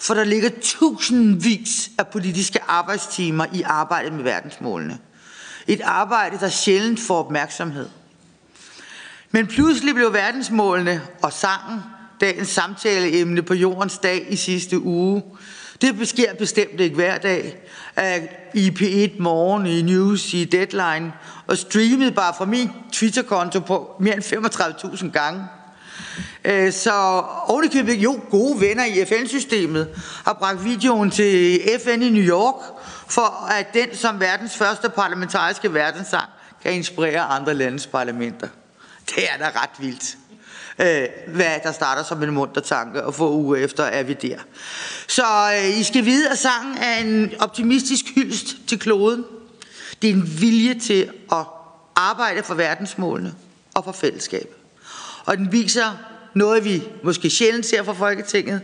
For 0.00 0.14
der 0.14 0.24
ligger 0.24 0.50
tusindvis 0.62 1.90
af 1.98 2.06
politiske 2.06 2.58
arbejdstimer 2.68 3.46
i 3.52 3.62
arbejdet 3.62 4.12
med 4.12 4.22
verdensmålene. 4.22 4.98
Et 5.70 5.80
arbejde, 5.80 6.38
der 6.38 6.48
sjældent 6.48 7.00
får 7.00 7.18
opmærksomhed. 7.18 7.88
Men 9.30 9.46
pludselig 9.46 9.94
blev 9.94 10.12
verdensmålene 10.12 11.02
og 11.22 11.32
sangen 11.32 11.80
dagens 12.20 12.48
samtaleemne 12.48 13.42
på 13.42 13.54
jordens 13.54 13.98
dag 13.98 14.26
i 14.28 14.36
sidste 14.36 14.80
uge. 14.80 15.22
Det 15.80 16.08
sker 16.08 16.34
bestemt 16.34 16.80
ikke 16.80 16.94
hver 16.94 17.18
dag. 17.18 17.56
I 18.54 18.70
P1 18.78 19.22
Morgen, 19.22 19.66
i 19.66 19.82
News, 19.82 20.34
i 20.34 20.44
Deadline, 20.44 21.12
og 21.46 21.58
streamet 21.58 22.14
bare 22.14 22.34
fra 22.38 22.44
min 22.44 22.70
Twitter-konto 22.92 23.60
på 23.60 23.90
mere 24.00 24.14
end 24.14 24.24
35.000 24.24 25.10
gange. 25.10 25.44
Øh, 26.44 26.72
så 26.72 26.92
ovenikøbet, 27.46 27.94
jo, 27.94 28.20
gode 28.30 28.60
venner 28.60 28.84
i 28.84 29.04
FN-systemet 29.04 29.88
har 30.24 30.32
bragt 30.32 30.64
videoen 30.64 31.10
til 31.10 31.60
FN 31.84 32.02
i 32.02 32.10
New 32.10 32.24
York, 32.24 32.54
for 33.10 33.46
at 33.50 33.74
den 33.74 33.96
som 33.96 34.20
verdens 34.20 34.56
første 34.56 34.88
parlamentariske 34.88 35.74
verdenssang 35.74 36.28
kan 36.62 36.72
inspirere 36.72 37.20
andre 37.20 37.54
landes 37.54 37.86
parlamenter. 37.86 38.48
Det 39.06 39.24
er 39.32 39.38
da 39.38 39.60
ret 39.60 39.70
vildt 39.78 40.16
øh, 40.80 41.08
hvad 41.26 41.60
der 41.62 41.72
starter 41.72 42.02
som 42.02 42.22
en 42.22 42.30
munter 42.30 42.60
tanke, 42.60 43.04
og 43.04 43.14
få 43.14 43.32
uger 43.32 43.56
efter 43.56 43.84
er 43.84 44.02
vi 44.02 44.12
der. 44.12 44.36
Så 45.08 45.24
øh, 45.56 45.78
I 45.78 45.82
skal 45.82 46.04
vide, 46.04 46.30
at 46.30 46.38
sangen 46.38 46.78
er 46.78 46.98
en 46.98 47.32
optimistisk 47.40 48.04
hyldest 48.14 48.56
til 48.66 48.78
kloden. 48.78 49.24
Det 50.02 50.10
er 50.10 50.14
en 50.14 50.40
vilje 50.40 50.74
til 50.74 51.10
at 51.32 51.44
arbejde 51.96 52.42
for 52.42 52.54
verdensmålene 52.54 53.34
og 53.74 53.84
for 53.84 53.92
fællesskabet. 53.92 54.56
Og 55.24 55.36
den 55.36 55.52
viser 55.52 55.96
noget, 56.34 56.64
vi 56.64 56.82
måske 57.02 57.30
sjældent 57.30 57.66
ser 57.66 57.82
fra 57.82 57.92
Folketinget 57.92 58.60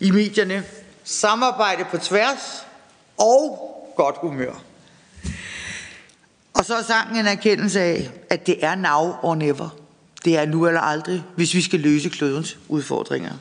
i 0.00 0.10
medierne. 0.10 0.64
Samarbejde 1.04 1.84
på 1.90 1.98
tværs 1.98 2.66
og 3.18 3.73
godt 3.96 4.16
humør. 4.18 4.52
Og 6.54 6.64
så 6.64 6.74
er 6.74 6.82
sangen 6.82 7.16
en 7.16 7.26
erkendelse 7.26 7.80
af, 7.80 8.10
at 8.30 8.46
det 8.46 8.64
er 8.64 8.74
now 8.74 9.14
or 9.22 9.34
never. 9.34 9.76
Det 10.24 10.38
er 10.38 10.46
nu 10.46 10.66
eller 10.66 10.80
aldrig, 10.80 11.24
hvis 11.36 11.54
vi 11.54 11.62
skal 11.62 11.80
løse 11.80 12.08
klodens 12.08 12.58
udfordringer. 12.68 13.32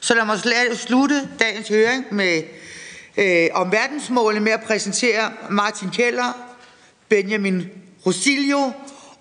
Så 0.00 0.14
lad 0.14 0.24
mig 0.24 0.38
slutte 0.76 1.28
dagens 1.40 1.68
høring 1.68 2.04
med, 2.10 2.42
øh, 3.16 3.48
om 3.52 3.72
verdensmålene 3.72 4.44
med 4.44 4.52
at 4.52 4.62
præsentere 4.62 5.32
Martin 5.50 5.90
Keller, 5.90 6.32
Benjamin 7.08 7.68
Rosilio 8.06 8.72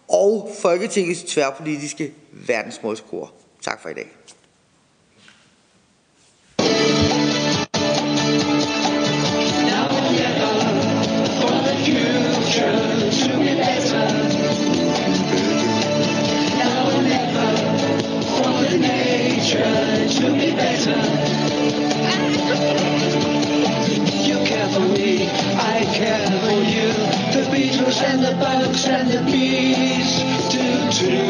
og 0.07 0.55
Folketingets 0.61 1.23
tværpolitiske 1.23 2.13
verdensmålskor. 2.31 3.31
Tak 3.61 3.81
for 3.81 3.89
i 3.89 3.93
dag. 3.93 4.18
And 28.01 28.23
the 28.23 28.31
bugs 28.39 28.85
and 28.87 29.09
the 29.09 29.21
bees 29.23 30.11
do 30.51 30.91
too. 30.91 31.29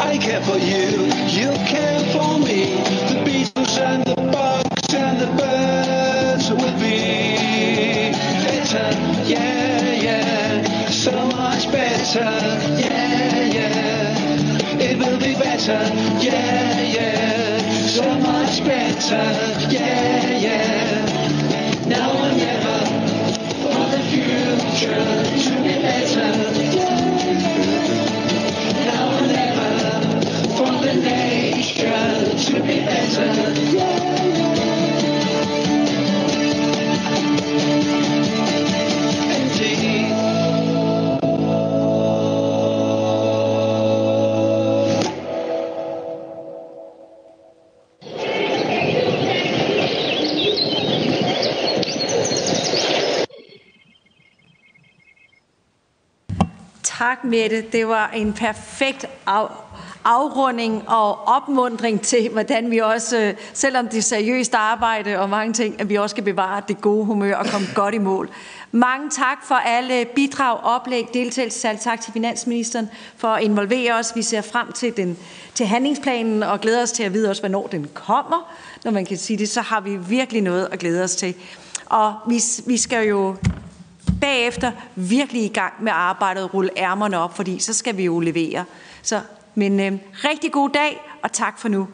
I 0.00 0.18
care 0.18 0.40
for 0.42 0.58
you, 0.58 1.06
you 1.38 1.50
care 1.66 2.00
for 2.12 2.38
me. 2.38 2.82
The 3.10 3.22
beetles 3.24 3.78
and 3.78 4.04
the 4.04 4.16
bugs 4.32 4.94
and 4.94 5.20
the 5.20 5.30
birds 5.40 6.50
will 6.50 6.78
be 6.80 8.12
better, 8.46 8.88
yeah, 9.24 9.92
yeah, 10.06 10.88
so 10.90 11.12
much 11.28 11.70
better, 11.70 12.30
yeah, 12.80 13.42
yeah. 13.58 14.80
It 14.80 14.98
will 14.98 15.18
be 15.18 15.34
better, 15.34 15.80
yeah, 16.20 16.80
yeah, 16.80 17.58
so 17.86 18.18
much 18.18 18.64
better, 18.64 19.24
yeah. 19.70 20.27
To 32.38 32.62
be 32.62 32.80
better. 32.80 33.97
Tak, 57.18 57.24
Mette. 57.24 57.60
Det 57.60 57.88
var 57.88 58.10
en 58.14 58.32
perfekt 58.32 59.06
af, 59.26 59.46
afrunding 60.04 60.88
og 60.88 61.28
opmundring 61.28 62.00
til, 62.00 62.28
hvordan 62.32 62.70
vi 62.70 62.78
også, 62.78 63.18
øh, 63.18 63.34
selvom 63.52 63.88
det 63.88 63.98
er 63.98 64.02
seriøst 64.02 64.54
arbejde 64.54 65.18
og 65.18 65.30
mange 65.30 65.52
ting, 65.52 65.80
at 65.80 65.88
vi 65.88 65.94
også 65.94 66.14
skal 66.14 66.24
bevare 66.24 66.62
det 66.68 66.80
gode 66.80 67.04
humør 67.04 67.36
og 67.36 67.46
komme 67.46 67.66
godt 67.74 67.94
i 67.94 67.98
mål. 67.98 68.30
Mange 68.72 69.10
tak 69.10 69.38
for 69.44 69.54
alle 69.54 70.04
bidrag, 70.14 70.58
oplæg, 70.62 71.08
deltagelse. 71.14 71.60
Særligt 71.60 71.82
tak 71.82 72.00
til 72.00 72.12
finansministeren 72.12 72.90
for 73.16 73.28
at 73.28 73.42
involvere 73.42 73.94
os. 73.94 74.12
Vi 74.16 74.22
ser 74.22 74.40
frem 74.40 74.72
til, 74.72 74.96
den, 74.96 75.18
til 75.54 75.66
handlingsplanen 75.66 76.42
og 76.42 76.60
glæder 76.60 76.82
os 76.82 76.92
til 76.92 77.02
at 77.02 77.14
vide 77.14 77.30
også, 77.30 77.42
hvornår 77.42 77.66
den 77.66 77.86
kommer. 77.94 78.52
Når 78.84 78.90
man 78.90 79.06
kan 79.06 79.16
sige 79.16 79.36
det, 79.38 79.48
så 79.48 79.60
har 79.60 79.80
vi 79.80 79.96
virkelig 79.96 80.42
noget 80.42 80.68
at 80.72 80.78
glæde 80.78 81.04
os 81.04 81.16
til. 81.16 81.34
Og 81.86 82.14
vi, 82.28 82.40
vi 82.66 82.76
skal 82.76 83.08
jo 83.08 83.36
bagefter 84.20 84.72
virkelig 84.94 85.44
i 85.44 85.48
gang 85.48 85.72
med 85.80 85.92
arbejdet 85.94 86.44
og 86.44 86.54
rulle 86.54 86.70
ærmerne 86.76 87.18
op, 87.18 87.36
fordi 87.36 87.58
så 87.58 87.72
skal 87.72 87.96
vi 87.96 88.04
jo 88.04 88.20
levere. 88.20 88.64
Så, 89.02 89.20
men 89.54 89.80
øh, 89.80 89.92
rigtig 90.14 90.52
god 90.52 90.70
dag, 90.70 91.00
og 91.22 91.32
tak 91.32 91.58
for 91.58 91.68
nu. 91.68 91.88